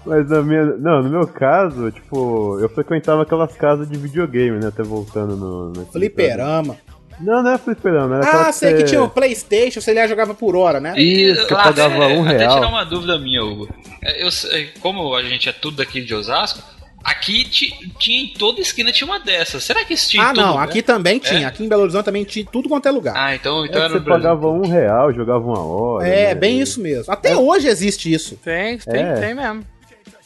Mas 0.07 0.29
na 0.29 0.43
minha. 0.43 0.65
Não, 0.65 1.03
no 1.03 1.11
meu 1.11 1.27
caso, 1.27 1.91
tipo, 1.91 2.59
eu 2.61 2.69
frequentava 2.69 3.23
aquelas 3.23 3.55
casas 3.57 3.89
de 3.89 3.97
videogame, 3.99 4.59
né? 4.61 4.69
Até 4.69 4.83
voltando 4.83 5.37
no. 5.37 5.71
no 5.71 5.87
Fliperama. 5.87 6.77
Não, 7.21 7.45
não 7.45 7.53
é 7.53 7.59
fliperama, 7.59 8.17
era 8.17 8.49
Ah, 8.49 8.53
sei 8.53 8.75
que 8.75 8.83
tinha 8.83 9.01
o 9.01 9.09
Playstation, 9.09 9.81
você 9.81 9.95
lá 9.95 10.05
jogava 10.05 10.35
por 10.35 10.57
hora, 10.57 10.81
né? 10.81 10.99
Isso, 11.01 11.47
que 11.47 11.53
eu 11.53 11.57
pagava 11.57 11.95
um 12.09 12.25
Até 12.25 12.39
real. 12.39 12.55
tirar 12.57 12.69
uma 12.69 12.85
dúvida 12.85 13.17
minha, 13.21 13.45
Hugo. 13.45 13.69
É, 14.03 14.21
Eu, 14.27 14.33
sei- 14.33 14.71
como 14.81 15.15
a 15.15 15.23
gente 15.23 15.49
é 15.49 15.53
tudo 15.53 15.77
daqui 15.77 16.01
de 16.01 16.13
Osasco, 16.13 16.61
aqui 17.05 17.45
ti- 17.45 17.93
tinha 17.99 18.23
em 18.25 18.29
toda 18.29 18.61
esquina 18.61 18.91
tinha 18.91 19.07
uma 19.07 19.21
dessas. 19.21 19.63
Será 19.63 19.85
que 19.85 19.95
isso 19.95 20.11
tinha 20.11 20.23
em 20.23 20.27
Ah, 20.27 20.33
todo 20.33 20.43
não, 20.45 20.51
lugar? 20.53 20.65
aqui 20.69 20.83
também 20.83 21.19
tinha. 21.19 21.43
É? 21.43 21.45
Aqui 21.45 21.63
em 21.65 21.69
Belo 21.69 21.83
Horizonte 21.83 22.05
também 22.07 22.25
tinha 22.25 22.45
tudo 22.51 22.69
quanto 22.69 22.87
é 22.89 22.91
lugar. 22.91 23.15
Ah, 23.17 23.35
então, 23.35 23.65
então 23.67 23.81
É 23.81 23.85
era 23.85 23.95
você 23.95 24.01
pagava 24.01 24.49
um 24.49 24.67
real, 24.67 25.13
jogava 25.13 25.45
uma 25.45 25.61
hora. 25.65 26.09
É, 26.09 26.29
né? 26.29 26.35
bem 26.35 26.61
isso 26.61 26.81
mesmo. 26.81 27.13
Até 27.13 27.37
hoje 27.37 27.69
existe 27.69 28.13
isso. 28.13 28.37
Tem, 28.37 28.79
tem, 28.79 29.03
É. 29.03 29.15
tem 29.15 29.35
mesmo. 29.35 29.65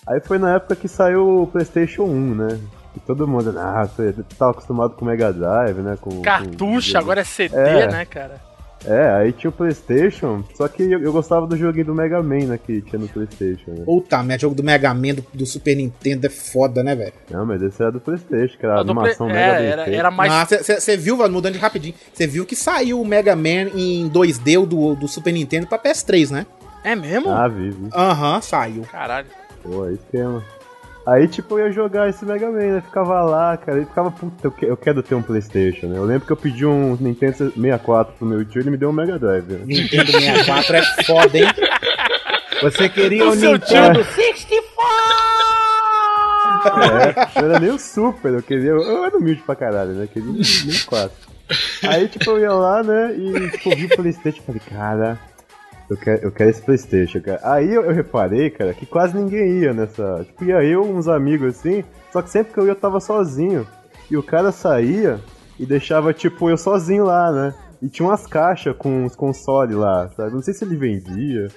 Aí 0.06 0.20
foi 0.20 0.38
na 0.38 0.54
época 0.54 0.74
que 0.76 0.88
saiu 0.88 1.42
o 1.42 1.46
PlayStation 1.46 2.04
1, 2.04 2.34
né? 2.34 2.60
Que 2.94 3.00
todo 3.00 3.28
mundo, 3.28 3.54
ah, 3.58 3.84
você 3.84 4.14
tava 4.38 4.52
acostumado 4.52 4.94
com 4.94 5.04
o 5.04 5.08
Mega 5.08 5.30
Drive, 5.32 5.76
né? 5.80 5.98
Com, 6.00 6.22
Cartucho, 6.22 6.92
com- 6.92 6.98
agora 6.98 7.20
é 7.20 7.24
CD, 7.24 7.54
É. 7.54 7.86
né, 7.86 8.04
cara? 8.06 8.40
É, 8.84 9.10
aí 9.10 9.32
tinha 9.32 9.50
o 9.50 9.52
PlayStation, 9.52 10.44
só 10.54 10.68
que 10.68 10.84
eu, 10.84 11.00
eu 11.02 11.12
gostava 11.12 11.46
do 11.46 11.56
joguinho 11.56 11.86
do 11.86 11.94
Mega 11.94 12.22
Man, 12.22 12.46
né? 12.46 12.58
Que 12.64 12.80
tinha 12.80 12.98
no 12.98 13.08
PlayStation, 13.08 13.72
né? 13.72 13.82
Puta 13.84 14.22
merda, 14.22 14.42
jogo 14.42 14.54
do 14.54 14.62
Mega 14.62 14.94
Man 14.94 15.14
do, 15.14 15.24
do 15.34 15.44
Super 15.44 15.74
Nintendo 15.74 16.26
é 16.26 16.30
foda, 16.30 16.82
né, 16.82 16.94
velho? 16.94 17.12
Não, 17.30 17.44
mas 17.44 17.60
esse 17.60 17.82
era 17.82 17.90
do 17.90 18.00
PlayStation, 18.00 18.56
que 18.56 18.64
era 18.64 18.76
a 18.76 18.80
animação 18.80 19.26
Play- 19.26 19.36
mega 19.38 19.60
é, 19.60 19.66
era- 19.66 19.84
feita. 19.84 19.98
era 19.98 20.10
mais- 20.10 20.48
Você 20.48 20.96
viu, 20.96 21.16
Val, 21.16 21.28
mudando 21.28 21.54
de 21.54 21.58
rapidinho, 21.58 21.94
você 22.12 22.26
viu 22.26 22.46
que 22.46 22.54
saiu 22.54 23.00
o 23.00 23.04
Mega 23.04 23.34
Man 23.34 23.68
em 23.74 24.08
2D 24.08 24.58
o 24.62 24.64
do, 24.66 24.94
do 24.94 25.08
Super 25.08 25.32
Nintendo 25.32 25.66
pra 25.66 25.78
PS3, 25.78 26.30
né? 26.30 26.46
É 26.84 26.94
mesmo? 26.94 27.30
Ah, 27.30 27.48
vi, 27.48 27.70
vi. 27.70 27.88
Aham, 27.92 28.40
saiu. 28.40 28.82
Caralho. 28.82 29.26
Pô, 29.62 29.82
aí 29.82 29.94
esquema. 29.94 30.42
Aí, 31.10 31.26
tipo, 31.28 31.58
eu 31.58 31.66
ia 31.66 31.72
jogar 31.72 32.08
esse 32.08 32.24
Mega 32.24 32.50
Man, 32.50 32.58
né? 32.74 32.80
Ficava 32.82 33.22
lá, 33.22 33.56
cara, 33.56 33.80
e 33.80 33.84
ficava, 33.86 34.10
puta, 34.10 34.46
eu, 34.46 34.50
que- 34.50 34.66
eu 34.66 34.76
quero 34.76 35.02
ter 35.02 35.14
um 35.14 35.22
Playstation, 35.22 35.86
né? 35.86 35.96
Eu 35.98 36.04
lembro 36.04 36.26
que 36.26 36.32
eu 36.32 36.36
pedi 36.36 36.66
um 36.66 36.96
Nintendo 37.00 37.34
64 37.36 38.14
pro 38.18 38.26
meu 38.26 38.44
tio 38.44 38.58
e 38.60 38.62
ele 38.62 38.70
me 38.70 38.76
deu 38.76 38.90
um 38.90 38.92
Mega 38.92 39.18
Drive. 39.18 39.46
Né? 39.52 39.60
Nintendo 39.64 40.12
64 40.12 40.76
é 40.76 40.82
foda, 41.04 41.38
hein? 41.38 41.46
Você 42.62 42.88
queria 42.88 43.24
O 43.24 43.28
o 43.30 43.34
Nintendo 43.34 43.60
tio. 44.04 44.04
É, 46.66 47.40
não 47.40 47.48
era 47.50 47.60
nem 47.60 47.70
o 47.70 47.78
Super, 47.78 48.34
eu 48.34 48.42
queria. 48.42 48.70
Eu 48.70 49.04
era 49.04 49.16
humilde 49.16 49.42
pra 49.42 49.54
caralho, 49.54 49.92
né? 49.92 50.04
Eu 50.04 50.08
queria 50.08 50.30
um 50.30 50.42
64. 50.42 51.10
Aí, 51.88 52.08
tipo, 52.08 52.30
eu 52.32 52.40
ia 52.40 52.52
lá, 52.52 52.82
né? 52.82 53.14
E, 53.16 53.50
tipo, 53.50 53.70
vi 53.74 53.86
o 53.86 53.96
Playstation 53.96 54.40
e 54.40 54.42
falei, 54.46 54.60
cara. 54.68 55.18
Eu 55.88 55.96
quero, 55.96 56.22
eu 56.22 56.30
quero 56.30 56.50
esse 56.50 56.62
Playstation, 56.62 57.20
cara. 57.20 57.40
Aí 57.42 57.72
eu, 57.72 57.82
eu 57.82 57.92
reparei, 57.92 58.50
cara, 58.50 58.74
que 58.74 58.84
quase 58.84 59.16
ninguém 59.16 59.60
ia 59.60 59.72
nessa. 59.72 60.24
Tipo, 60.24 60.44
ia 60.44 60.62
eu, 60.62 60.82
uns 60.82 61.08
amigos 61.08 61.56
assim, 61.58 61.82
só 62.12 62.20
que 62.20 62.30
sempre 62.30 62.52
que 62.52 62.60
eu 62.60 62.66
ia 62.66 62.72
eu 62.72 62.76
tava 62.76 63.00
sozinho. 63.00 63.66
E 64.10 64.16
o 64.16 64.22
cara 64.22 64.52
saía 64.52 65.20
e 65.58 65.66
deixava, 65.66 66.12
tipo, 66.12 66.48
eu 66.50 66.56
sozinho 66.56 67.04
lá, 67.04 67.32
né? 67.32 67.54
E 67.80 67.88
tinha 67.88 68.06
umas 68.06 68.26
caixas 68.26 68.76
com 68.76 69.04
os 69.04 69.14
consoles 69.16 69.76
lá, 69.76 70.08
sabe? 70.10 70.34
Não 70.34 70.42
sei 70.42 70.52
se 70.52 70.64
ele 70.64 70.76
vendia, 70.76 71.48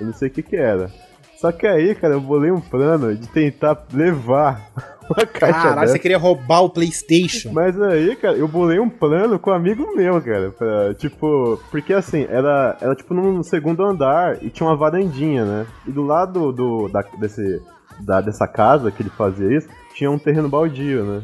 eu 0.00 0.06
não 0.06 0.12
sei 0.12 0.28
o 0.28 0.30
que 0.30 0.42
que 0.42 0.56
era. 0.56 0.90
Só 1.36 1.52
que 1.52 1.66
aí, 1.66 1.94
cara, 1.94 2.14
eu 2.14 2.20
bolei 2.20 2.50
um 2.50 2.60
plano 2.60 3.14
de 3.14 3.28
tentar 3.28 3.84
levar 3.92 4.70
uma 5.10 5.26
caixa 5.26 5.52
Caralho, 5.52 5.80
dessa. 5.80 5.92
você 5.92 5.98
queria 5.98 6.18
roubar 6.18 6.60
o 6.62 6.70
Playstation. 6.70 7.52
Mas 7.52 7.80
aí, 7.80 8.16
cara, 8.16 8.36
eu 8.36 8.48
bolei 8.48 8.78
um 8.78 8.88
plano 8.88 9.38
com 9.38 9.50
um 9.50 9.54
amigo 9.54 9.94
meu, 9.94 10.20
cara. 10.22 10.50
Pra, 10.50 10.94
tipo, 10.94 11.60
porque 11.70 11.92
assim, 11.92 12.26
era, 12.30 12.76
era 12.80 12.94
tipo 12.94 13.12
num 13.12 13.42
segundo 13.42 13.84
andar 13.84 14.42
e 14.42 14.50
tinha 14.50 14.66
uma 14.66 14.76
varandinha, 14.76 15.44
né? 15.44 15.66
E 15.86 15.92
do 15.92 16.02
lado 16.02 16.52
do, 16.52 16.88
da, 16.88 17.02
desse, 17.18 17.60
da, 18.00 18.20
dessa 18.20 18.46
casa 18.46 18.90
que 18.90 19.02
ele 19.02 19.10
fazia 19.10 19.56
isso, 19.56 19.68
tinha 19.94 20.10
um 20.10 20.18
terreno 20.18 20.48
baldio, 20.48 21.04
né? 21.04 21.22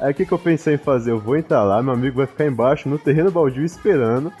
Aí 0.00 0.12
o 0.12 0.14
que, 0.14 0.24
que 0.26 0.32
eu 0.32 0.38
pensei 0.38 0.74
em 0.74 0.78
fazer? 0.78 1.10
Eu 1.10 1.18
vou 1.18 1.36
entrar 1.36 1.64
lá, 1.64 1.82
meu 1.82 1.92
amigo 1.92 2.18
vai 2.18 2.26
ficar 2.26 2.46
embaixo 2.46 2.88
no 2.88 2.98
terreno 2.98 3.30
baldio 3.30 3.64
esperando. 3.64 4.32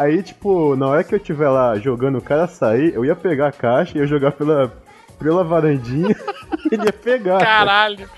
Aí, 0.00 0.22
tipo, 0.22 0.74
na 0.76 0.86
hora 0.88 1.04
que 1.04 1.14
eu 1.14 1.18
estiver 1.18 1.50
lá 1.50 1.78
jogando 1.78 2.16
o 2.16 2.22
cara 2.22 2.46
sair, 2.46 2.94
eu 2.94 3.04
ia 3.04 3.14
pegar 3.14 3.48
a 3.48 3.52
caixa 3.52 3.98
e 3.98 4.00
ia 4.00 4.06
jogar 4.06 4.32
pela, 4.32 4.72
pela 5.18 5.44
varandinha 5.44 6.16
e 6.64 6.72
ele 6.74 6.86
ia 6.86 6.92
pegar. 6.92 7.38
Caralho. 7.38 8.08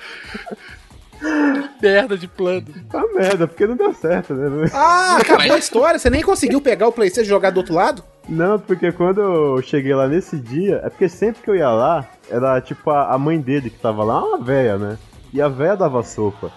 Merda 1.82 2.16
de 2.16 2.28
plano. 2.28 2.66
Tá 2.88 3.02
merda, 3.12 3.48
porque 3.48 3.66
não 3.66 3.74
deu 3.74 3.92
certo, 3.92 4.32
né? 4.32 4.70
Ah, 4.72 5.16
acabou 5.20 5.54
a 5.54 5.58
história? 5.58 5.98
Você 5.98 6.08
nem 6.08 6.22
conseguiu 6.22 6.60
pegar 6.60 6.86
o 6.86 6.92
Playstation 6.92 7.26
e 7.26 7.28
jogar 7.28 7.50
do 7.50 7.56
outro 7.56 7.74
lado? 7.74 8.04
Não, 8.28 8.60
porque 8.60 8.92
quando 8.92 9.20
eu 9.20 9.60
cheguei 9.60 9.92
lá 9.92 10.06
nesse 10.06 10.38
dia, 10.38 10.80
é 10.84 10.88
porque 10.88 11.08
sempre 11.08 11.42
que 11.42 11.50
eu 11.50 11.56
ia 11.56 11.68
lá, 11.68 12.06
era 12.30 12.60
tipo 12.60 12.90
a, 12.90 13.12
a 13.12 13.18
mãe 13.18 13.40
dele 13.40 13.70
que 13.70 13.78
tava 13.80 14.04
lá, 14.04 14.24
uma 14.24 14.38
véia, 14.38 14.78
né? 14.78 14.98
E 15.32 15.42
a 15.42 15.48
véia 15.48 15.76
dava 15.76 16.00
sopa 16.04 16.52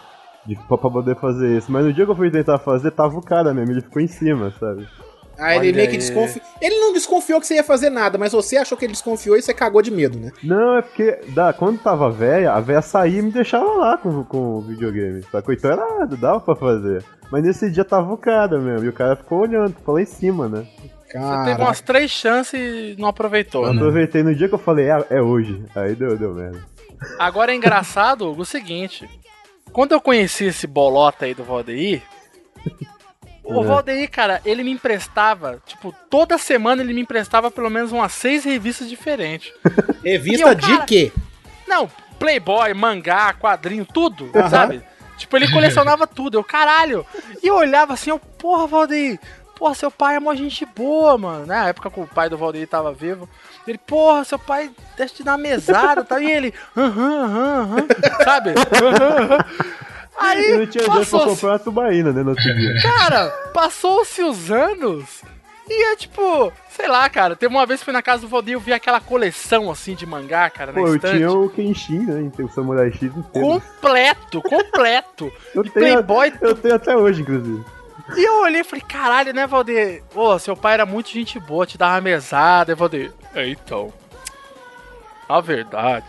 de, 0.46 0.56
pra, 0.68 0.78
pra 0.78 0.92
poder 0.92 1.16
fazer 1.16 1.58
isso. 1.58 1.72
Mas 1.72 1.84
no 1.84 1.92
dia 1.92 2.06
que 2.06 2.12
eu 2.12 2.16
fui 2.16 2.30
tentar 2.30 2.60
fazer, 2.60 2.92
tava 2.92 3.18
o 3.18 3.24
cara 3.24 3.56
mesmo, 3.56 3.72
ele 3.72 3.82
ficou 3.82 4.00
em 4.00 4.08
cima, 4.08 4.54
sabe? 4.60 4.88
Aí 5.38 5.58
ele 5.58 5.68
Olha 5.68 5.76
meio 5.78 5.90
que 5.90 5.98
desconfiou. 5.98 6.46
Ele 6.62 6.80
não 6.80 6.94
desconfiou 6.94 7.40
que 7.42 7.48
você 7.48 7.56
ia 7.56 7.64
fazer 7.64 7.90
nada, 7.90 8.18
mas 8.18 8.32
você 8.32 8.58
achou 8.58 8.78
que 8.78 8.86
ele 8.86 8.94
desconfiou 8.94 9.38
e 9.38 9.42
você 9.42 9.54
cagou 9.54 9.82
de 9.82 9.92
medo, 9.92 10.18
né? 10.18 10.32
Não, 10.44 10.78
é 10.78 10.82
porque 10.82 11.20
da, 11.30 11.52
quando 11.52 11.80
tava 11.80 12.10
véia, 12.10 12.54
a 12.54 12.60
véia 12.60 12.82
saía 12.82 13.20
e 13.20 13.22
me 13.22 13.32
deixava 13.32 13.70
lá 13.74 13.98
com, 13.98 14.24
com 14.24 14.56
o 14.56 14.62
videogame, 14.62 15.24
sacou? 15.32 15.54
Então 15.54 15.72
era, 15.72 16.06
dava 16.06 16.40
pra 16.40 16.56
fazer. 16.56 17.04
Mas 17.32 17.44
nesse 17.44 17.70
dia 17.70 17.84
tava 17.84 18.14
o 18.14 18.18
cara 18.18 18.60
mesmo, 18.60 18.86
e 18.86 18.90
o 18.90 18.94
cara 18.94 19.16
ficou 19.16 19.40
olhando, 19.40 19.76
lá 19.86 20.02
em 20.02 20.06
cima, 20.06 20.48
né? 20.48 20.66
Você 21.08 21.46
teve 21.46 21.62
umas 21.62 21.82
três 21.82 22.12
chances 22.12 22.60
e 22.60 22.96
não 23.00 23.08
aproveitou, 23.08 23.66
Eu 23.66 23.74
né? 23.74 23.80
aproveitei 23.80 24.22
no 24.22 24.36
dia 24.36 24.50
que 24.50 24.56
eu 24.56 24.60
falei, 24.60 24.90
é, 24.90 25.06
é 25.10 25.22
hoje. 25.22 25.64
Aí 25.74 25.96
deu, 25.96 26.18
deu 26.18 26.34
merda. 26.34 26.60
Agora 27.18 27.52
é 27.52 27.56
engraçado 27.56 28.32
o 28.38 28.46
seguinte. 28.46 29.08
Quando 29.72 29.94
eu 29.94 30.02
conheci 30.02 30.46
esse 30.46 30.68
bolota 30.68 31.26
aí 31.26 31.34
do 31.34 31.44
Valdeir, 31.44 32.02
o 33.46 33.64
É. 33.64 33.68
Valdeir, 33.68 34.10
cara, 34.10 34.42
ele 34.44 34.64
me 34.64 34.72
emprestava, 34.72 35.62
tipo, 35.66 35.94
toda 36.10 36.38
semana 36.38 36.82
ele 36.82 36.94
me 36.94 37.02
emprestava 37.02 37.50
pelo 37.52 37.70
menos 37.70 37.92
umas 37.92 38.12
seis 38.14 38.44
revistas 38.44 38.90
diferentes. 38.90 39.54
Revista 40.04 40.48
E 40.48 40.50
eu, 40.52 40.56
de 40.56 40.68
cara, 40.68 40.86
quê? 40.86 41.12
Não, 41.68 41.90
Playboy, 42.20 42.74
mangá, 42.74 43.34
quadrinho, 43.34 43.86
tudo, 43.86 44.32
Aham. 44.36 44.50
sabe? 44.50 44.84
Tipo, 45.18 45.38
ele 45.38 45.48
colecionava 45.50 46.06
tudo. 46.08 46.38
Eu, 46.38 46.44
caralho. 46.44 47.06
E 47.42 47.48
eu 47.48 47.56
olhava 47.56 47.94
assim, 47.94 48.10
eu, 48.10 48.20
porra, 48.20 48.68
Valdeir. 48.68 49.20
Porra, 49.56 49.74
seu 49.74 49.90
pai 49.90 50.16
é 50.18 50.20
uma 50.20 50.36
gente 50.36 50.66
boa, 50.66 51.18
mano. 51.18 51.46
Na 51.46 51.70
época 51.70 51.90
que 51.90 52.00
o 52.00 52.06
pai 52.06 52.30
do 52.30 52.38
Valdeir 52.38 52.68
tava 52.68 52.92
vivo. 52.92 53.28
Ele, 53.66 53.78
porra, 53.78 54.26
seu 54.26 54.38
pai 54.38 54.70
deixa 54.98 55.16
te 55.16 55.24
dar 55.24 55.38
mesada, 55.38 56.04
tá? 56.04 56.20
E 56.20 56.30
ele, 56.30 56.54
aham, 56.76 57.24
aham, 57.24 57.62
aham, 57.62 57.88
sabe? 58.24 58.50
Aham, 58.76 59.24
aham. 59.24 59.46
Aí, 60.18 60.54
E 60.54 60.58
não 60.58 60.66
tinha 60.68 60.84
dinheiro 60.84 61.06
pra 61.06 61.20
comprar 61.20 61.50
uma 61.50 61.60
tubaína, 61.60 62.12
né, 62.12 62.24
no 62.24 62.30
outro 62.30 62.44
dia. 62.44 62.74
Cara, 62.82 63.30
passou-se 63.54 64.22
os 64.24 64.50
anos 64.52 65.24
e 65.68 65.92
é 65.92 65.96
tipo, 65.96 66.54
sei 66.70 66.88
lá, 66.88 67.10
cara. 67.10 67.36
Teve 67.36 67.54
uma 67.54 67.66
vez 67.66 67.80
que 67.80 67.86
fui 67.86 67.94
na 67.94 68.02
casa 68.02 68.22
do 68.22 68.28
Valdir 68.28 68.52
e 68.52 68.54
eu 68.54 68.60
vi 68.60 68.72
aquela 68.72 69.00
coleção 69.02 69.72
assim 69.72 69.96
de 69.96 70.06
mangá, 70.06 70.50
cara, 70.50 70.72
na 70.72 70.80
Pô, 70.80 70.88
eu 70.88 70.96
estante. 70.96 71.18
tinha 71.18 71.32
o 71.32 71.50
Kenshin, 71.50 72.06
né? 72.06 72.32
Tem 72.36 72.46
o 72.46 72.50
Samurai 72.50 72.92
X 72.92 73.04
inteiro. 73.04 73.22
Completo, 73.32 74.42
completo. 74.44 75.32
Eu 75.56 75.66
e 75.66 75.70
tenho, 75.70 76.04
Playboy. 76.04 76.34
eu 76.42 76.56
tenho 76.56 76.76
até 76.76 76.96
hoje, 76.96 77.22
inclusive. 77.22 77.64
E 78.16 78.24
eu 78.24 78.42
olhei 78.42 78.62
e 78.62 78.64
falei, 78.64 78.84
caralho, 78.88 79.34
né, 79.34 79.48
Valdir? 79.48 80.04
Ô, 80.14 80.38
seu 80.38 80.56
pai 80.56 80.76
era 80.76 80.86
muito 80.86 81.10
gente 81.10 81.40
boa, 81.40 81.66
te 81.66 81.78
dava 81.78 82.00
mesada. 82.00 82.72
E 82.72 82.76
Valdir, 82.76 83.12
é 83.34 83.48
então. 83.48 83.92
A 85.28 85.42
verdade. 85.42 86.06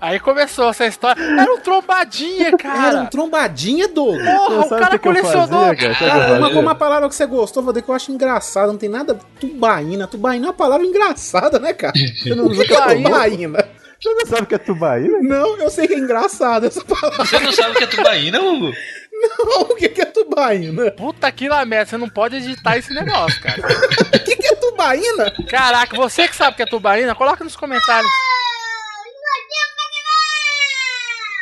Aí 0.00 0.20
começou 0.20 0.68
essa 0.70 0.86
história. 0.86 1.20
Era 1.20 1.52
um 1.52 1.58
trombadinha, 1.58 2.56
cara. 2.56 2.88
Era 2.88 2.98
um 3.00 3.06
trombadinha, 3.06 3.88
Douglas. 3.88 4.24
Porra, 4.24 4.66
o 4.66 4.68
cara 4.68 4.90
que 4.90 4.98
que 4.98 5.04
colecionou. 5.04 5.48
fazia, 5.48 5.76
cara? 5.76 5.94
Que 5.94 6.04
eu 6.04 6.08
Cara, 6.08 6.32
uma, 6.34 6.46
fazia? 6.46 6.60
uma 6.60 6.74
palavra 6.74 7.08
que 7.08 7.14
você 7.16 7.26
gostou, 7.26 7.62
vou 7.64 7.72
dizer 7.72 7.82
que 7.84 7.90
eu 7.90 7.94
acho 7.94 8.12
engraçado, 8.12 8.70
não 8.70 8.78
tem 8.78 8.88
nada 8.88 9.18
tubaína. 9.40 10.06
Tubaína 10.06 10.46
é 10.46 10.48
uma 10.48 10.54
palavra 10.54 10.86
engraçada, 10.86 11.58
né, 11.58 11.72
cara? 11.72 11.94
Você 11.96 12.34
não 12.34 12.46
usa 12.46 12.64
Tubaína. 12.64 13.10
tubaína. 13.10 13.68
Você 13.98 14.14
não 14.14 14.26
sabe 14.26 14.42
o 14.42 14.46
que 14.46 14.54
é 14.54 14.58
tubaína? 14.58 15.18
Não, 15.22 15.56
eu 15.56 15.70
sei 15.70 15.88
que 15.88 15.94
é 15.94 15.98
engraçado 15.98 16.66
essa 16.66 16.84
palavra. 16.84 17.24
Você 17.24 17.40
não 17.40 17.50
sabe 17.50 17.70
o 17.72 17.74
que 17.76 17.84
é 17.84 17.86
tubaína, 17.86 18.40
Hugo? 18.40 18.72
Não, 19.18 19.60
o 19.62 19.74
que 19.74 19.88
que 19.88 20.02
é 20.02 20.04
tubaína? 20.04 20.90
Puta 20.90 21.32
que 21.32 21.48
lá 21.48 21.64
merda, 21.64 21.86
você 21.90 21.96
não 21.96 22.08
pode 22.08 22.36
editar 22.36 22.76
esse 22.76 22.92
negócio, 22.92 23.40
cara. 23.42 23.62
O 24.14 24.18
que 24.28 24.36
que 24.36 24.46
é 24.48 24.55
tubaína? 24.76 25.30
Caraca, 25.48 25.96
você 25.96 26.28
que 26.28 26.36
sabe 26.36 26.56
que 26.56 26.62
é 26.62 26.66
tubaína, 26.66 27.14
coloca 27.14 27.42
nos 27.42 27.56
comentários. 27.56 28.10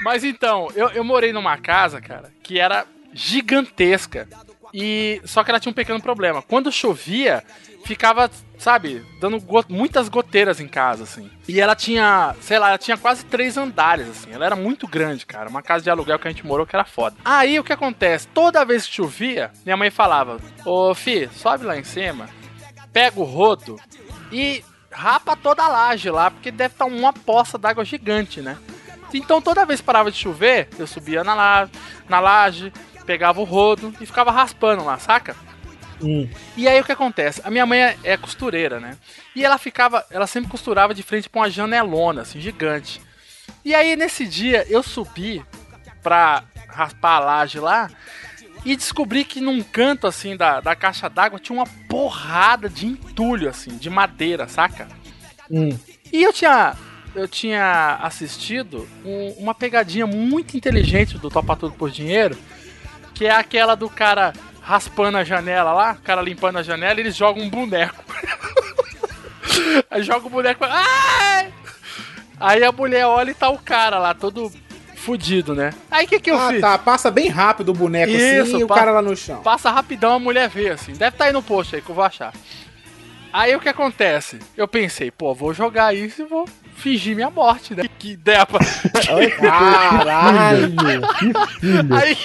Mas 0.02 0.22
então, 0.24 0.68
eu, 0.74 0.88
eu 0.90 1.04
morei 1.04 1.32
numa 1.32 1.56
casa, 1.56 2.00
cara, 2.00 2.30
que 2.42 2.58
era 2.60 2.86
gigantesca. 3.12 4.28
E 4.72 5.20
só 5.24 5.42
que 5.44 5.50
ela 5.50 5.60
tinha 5.60 5.70
um 5.70 5.74
pequeno 5.74 6.00
problema. 6.02 6.42
Quando 6.42 6.70
chovia, 6.72 7.44
ficava, 7.86 8.28
sabe, 8.58 9.06
dando 9.20 9.40
go- 9.40 9.64
muitas 9.68 10.08
goteiras 10.08 10.58
em 10.58 10.66
casa, 10.66 11.04
assim. 11.04 11.30
E 11.46 11.60
ela 11.60 11.76
tinha, 11.76 12.34
sei 12.40 12.58
lá, 12.58 12.68
ela 12.70 12.78
tinha 12.78 12.98
quase 12.98 13.24
três 13.24 13.56
andares, 13.56 14.08
assim. 14.10 14.32
Ela 14.32 14.44
era 14.46 14.56
muito 14.56 14.86
grande, 14.88 15.24
cara. 15.24 15.48
Uma 15.48 15.62
casa 15.62 15.84
de 15.84 15.90
aluguel 15.90 16.18
que 16.18 16.26
a 16.26 16.30
gente 16.30 16.44
morou 16.44 16.66
que 16.66 16.74
era 16.74 16.84
foda. 16.84 17.16
Aí 17.24 17.58
o 17.58 17.64
que 17.64 17.72
acontece? 17.72 18.26
Toda 18.28 18.64
vez 18.64 18.84
que 18.84 18.92
chovia, 18.94 19.52
minha 19.64 19.76
mãe 19.76 19.90
falava: 19.92 20.38
Ô, 20.66 20.92
Fi, 20.92 21.30
sobe 21.32 21.64
lá 21.64 21.78
em 21.78 21.84
cima, 21.84 22.28
pega 22.94 23.20
o 23.20 23.24
rodo 23.24 23.78
e 24.30 24.64
rapa 24.90 25.36
toda 25.36 25.64
a 25.64 25.68
laje 25.68 26.08
lá, 26.08 26.30
porque 26.30 26.52
deve 26.52 26.74
estar 26.74 26.84
uma 26.84 27.12
poça 27.12 27.58
d'água 27.58 27.84
gigante, 27.84 28.40
né? 28.40 28.56
Então 29.12 29.42
toda 29.42 29.66
vez 29.66 29.80
que 29.80 29.86
parava 29.86 30.10
de 30.10 30.16
chover, 30.16 30.68
eu 30.78 30.86
subia 30.86 31.24
na, 31.24 31.34
la 31.34 31.68
na 32.08 32.20
laje, 32.20 32.72
pegava 33.04 33.40
o 33.40 33.44
rodo 33.44 33.92
e 34.00 34.06
ficava 34.06 34.30
raspando 34.30 34.84
lá, 34.84 34.96
saca? 34.98 35.36
E 36.56 36.68
aí 36.68 36.80
o 36.80 36.84
que 36.84 36.92
acontece? 36.92 37.40
A 37.44 37.50
minha 37.50 37.66
mãe 37.66 37.82
é, 37.82 37.96
é 38.04 38.16
costureira, 38.16 38.78
né? 38.78 38.96
E 39.34 39.44
ela 39.44 39.58
ficava, 39.58 40.04
ela 40.10 40.26
sempre 40.26 40.50
costurava 40.50 40.94
de 40.94 41.02
frente 41.02 41.28
pra 41.28 41.42
uma 41.42 41.50
janelona, 41.50 42.22
assim, 42.22 42.40
gigante. 42.40 43.00
E 43.64 43.74
aí 43.74 43.96
nesse 43.96 44.26
dia 44.26 44.64
eu 44.68 44.82
subi 44.82 45.44
pra 46.02 46.44
raspar 46.68 47.16
a 47.16 47.20
laje 47.20 47.58
lá 47.58 47.90
e 48.64 48.76
descobri 48.76 49.24
que 49.24 49.40
num 49.40 49.62
canto 49.62 50.06
assim 50.06 50.36
da, 50.36 50.60
da 50.60 50.74
caixa 50.74 51.08
d'água 51.08 51.38
tinha 51.38 51.58
uma 51.58 51.66
porrada 51.88 52.68
de 52.68 52.86
entulho, 52.86 53.48
assim, 53.48 53.76
de 53.76 53.90
madeira, 53.90 54.48
saca? 54.48 54.88
E 56.12 56.22
eu 56.22 56.32
tinha. 56.32 56.74
Eu 57.14 57.28
tinha 57.28 57.98
assistido 58.02 58.88
um- 59.04 59.34
uma 59.38 59.54
pegadinha 59.54 60.04
muito 60.04 60.56
inteligente 60.56 61.16
do 61.16 61.30
Topa 61.30 61.54
Tudo 61.54 61.74
por 61.74 61.88
Dinheiro, 61.88 62.36
que 63.14 63.24
é 63.26 63.30
aquela 63.30 63.76
do 63.76 63.88
cara 63.88 64.32
raspando 64.60 65.18
a 65.18 65.22
janela 65.22 65.72
lá, 65.72 65.92
o 65.92 66.02
cara 66.02 66.20
limpando 66.20 66.56
a 66.58 66.62
janela 66.64 66.98
e 66.98 67.02
eles 67.04 67.14
jogam 67.14 67.44
um 67.44 67.48
boneco. 67.50 68.02
Aí 69.90 70.02
joga 70.02 70.26
o 70.26 70.30
boneco. 70.30 70.64
Ai! 70.64 71.52
Aí 72.40 72.64
a 72.64 72.72
mulher 72.72 73.06
olha 73.06 73.30
e 73.30 73.34
tá 73.34 73.48
o 73.48 73.58
cara 73.58 73.98
lá, 73.98 74.12
todo 74.12 74.50
fudido, 75.04 75.54
né? 75.54 75.72
Aí 75.90 76.06
o 76.06 76.08
que, 76.08 76.18
que 76.18 76.30
eu 76.30 76.38
ah, 76.38 76.50
fiz? 76.50 76.60
tá. 76.60 76.78
Passa 76.78 77.10
bem 77.10 77.28
rápido 77.28 77.68
o 77.68 77.74
boneco 77.74 78.12
assim 78.12 78.58
e 78.58 78.64
o 78.64 78.68
cara 78.68 78.90
lá 78.90 79.02
no 79.02 79.14
chão. 79.14 79.42
Passa 79.42 79.70
rapidão, 79.70 80.14
a 80.14 80.18
mulher 80.18 80.48
vê, 80.48 80.70
assim. 80.70 80.92
Deve 80.92 81.14
estar 81.14 81.26
aí 81.26 81.32
no 81.32 81.42
post 81.42 81.76
aí 81.76 81.82
que 81.82 81.90
eu 81.90 81.94
vou 81.94 82.04
achar. 82.04 82.32
Aí 83.32 83.54
o 83.54 83.60
que 83.60 83.68
acontece? 83.68 84.38
Eu 84.56 84.66
pensei, 84.66 85.10
pô, 85.10 85.34
vou 85.34 85.52
jogar 85.52 85.94
isso 85.94 86.22
e 86.22 86.24
vou 86.24 86.48
fingir 86.76 87.14
minha 87.14 87.30
morte, 87.30 87.74
né? 87.74 87.82
Que 87.98 88.12
ideia 88.12 88.46
pra... 88.46 88.60
Caralho! 89.40 90.72
Aí... 91.92 92.16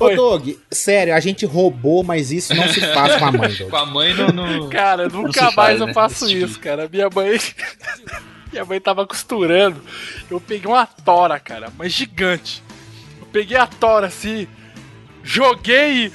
Ô, 0.00 0.08
Doug, 0.14 0.48
sério, 0.70 1.14
a 1.14 1.20
gente 1.20 1.44
roubou, 1.44 2.02
mas 2.02 2.32
isso 2.32 2.54
não 2.54 2.66
se 2.68 2.80
faz 2.80 3.16
com 3.16 3.26
a 3.26 3.32
mãe, 3.32 3.52
Doug. 3.54 3.70
Com 3.70 3.76
a 3.76 3.86
mãe 3.86 4.14
não. 4.14 4.28
não 4.28 4.68
Cara, 4.70 5.08
não 5.08 5.22
nunca 5.22 5.32
se 5.32 5.40
mais 5.42 5.54
faz, 5.54 5.80
eu 5.80 5.86
né? 5.86 5.92
faço 5.92 6.24
Esse 6.24 6.34
tipo 6.34 6.46
isso, 6.46 6.58
cara. 6.58 6.88
Minha 6.90 7.08
mãe. 7.14 7.38
Minha 8.52 8.64
mãe 8.64 8.80
tava 8.80 9.06
costurando. 9.06 9.82
Eu 10.30 10.40
peguei 10.40 10.70
uma 10.70 10.86
tora, 10.86 11.38
cara, 11.38 11.72
mas 11.78 11.92
gigante. 11.92 12.62
Eu 13.20 13.26
peguei 13.26 13.56
a 13.56 13.66
tora 13.66 14.08
assim, 14.08 14.48
joguei 15.22 16.06
e. 16.06 16.12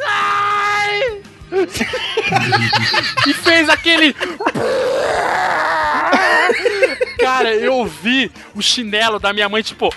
Ai! 0.00 1.22
e 3.26 3.32
fez 3.32 3.68
aquele. 3.68 4.14
Cara, 7.18 7.54
eu 7.54 7.86
vi 7.86 8.30
o 8.54 8.62
chinelo 8.62 9.18
da 9.18 9.32
minha 9.32 9.48
mãe, 9.48 9.62
tipo. 9.62 9.92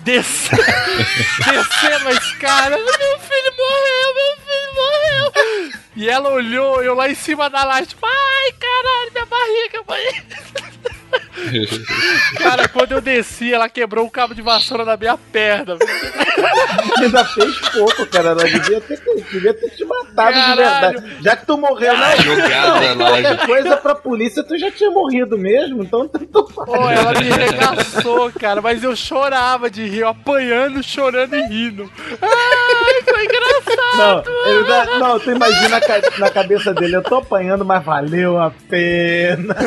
Descer, 0.00 0.58
descendo 0.58 2.08
a 2.08 2.12
escada. 2.12 2.76
Meu 2.76 3.18
filho 3.18 3.52
morreu, 3.56 4.14
meu 4.14 4.36
filho 4.44 4.74
morreu. 4.74 5.83
E 5.96 6.08
ela 6.08 6.30
olhou, 6.30 6.82
eu 6.82 6.94
lá 6.94 7.08
em 7.08 7.14
cima 7.14 7.48
da 7.48 7.64
laje, 7.64 7.88
tipo, 7.88 8.04
ai 8.04 8.52
caralho, 8.52 9.12
minha 9.12 9.26
barriga, 9.26 9.82
mãe. 9.86 10.94
Cara, 12.38 12.68
quando 12.68 12.92
eu 12.92 13.00
desci, 13.00 13.52
ela 13.52 13.68
quebrou 13.68 14.06
o 14.06 14.10
cabo 14.10 14.34
de 14.34 14.42
vassoura 14.42 14.84
na 14.84 14.96
minha 14.96 15.16
perna. 15.16 15.76
Ainda 16.98 17.24
fez 17.24 17.58
pouco, 17.70 18.06
cara. 18.06 18.30
Ela 18.30 18.44
devia 18.44 18.80
ter, 18.80 19.00
devia 19.30 19.54
ter 19.54 19.70
te 19.70 19.84
matado 19.84 20.32
de 20.32 20.40
Caralho. 20.40 21.00
verdade. 21.00 21.16
Já 21.22 21.36
que 21.36 21.46
tu 21.46 21.56
morreu, 21.56 21.96
não. 21.96 22.16
Jogada 22.22 22.94
não 22.94 23.06
qualquer 23.06 23.46
coisa 23.46 23.76
pra 23.76 23.94
polícia, 23.94 24.42
tu 24.42 24.56
já 24.58 24.70
tinha 24.70 24.90
morrido 24.90 25.36
mesmo, 25.38 25.82
então 25.82 26.08
tanto 26.08 26.46
faz. 26.52 26.68
Pô, 26.68 26.90
ela 26.90 27.12
me 27.20 27.30
regaçou, 27.30 28.32
cara, 28.32 28.60
mas 28.62 28.82
eu 28.82 28.94
chorava 28.96 29.70
de 29.70 29.86
rir, 29.86 30.00
eu 30.00 30.08
apanhando, 30.08 30.82
chorando 30.82 31.34
e 31.36 31.42
rindo. 31.46 31.90
Ai, 32.20 33.02
foi 33.04 33.24
engraçado. 33.24 34.30
Não, 34.46 34.64
dá- 34.66 34.98
não, 34.98 35.20
tu 35.20 35.30
imagina 35.30 35.80
na, 35.80 36.18
na 36.18 36.30
cabeça 36.30 36.72
dele, 36.74 36.96
eu 36.96 37.02
tô 37.02 37.16
apanhando, 37.16 37.64
mas 37.64 37.84
valeu 37.84 38.38
a 38.40 38.50
pena. 38.68 39.54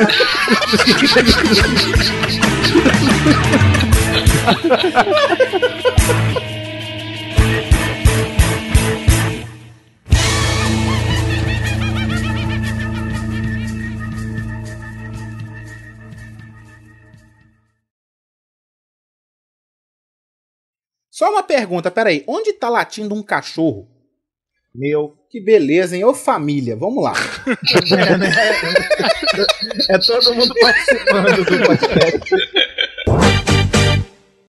Só 21.10 21.30
uma 21.30 21.42
pergunta, 21.42 21.90
peraí. 21.90 22.22
Onde 22.28 22.52
tá 22.52 22.68
latindo 22.68 23.12
um 23.12 23.24
cachorro? 23.24 23.97
Meu. 24.74 25.14
Que 25.30 25.40
beleza, 25.40 25.96
hein? 25.96 26.04
Ô 26.04 26.14
família, 26.14 26.76
vamos 26.76 27.02
lá. 27.04 27.12
É 29.90 29.98
todo 29.98 30.34
mundo 30.34 30.54
participando 30.60 31.44
do 31.44 31.66
podcast. 31.66 32.34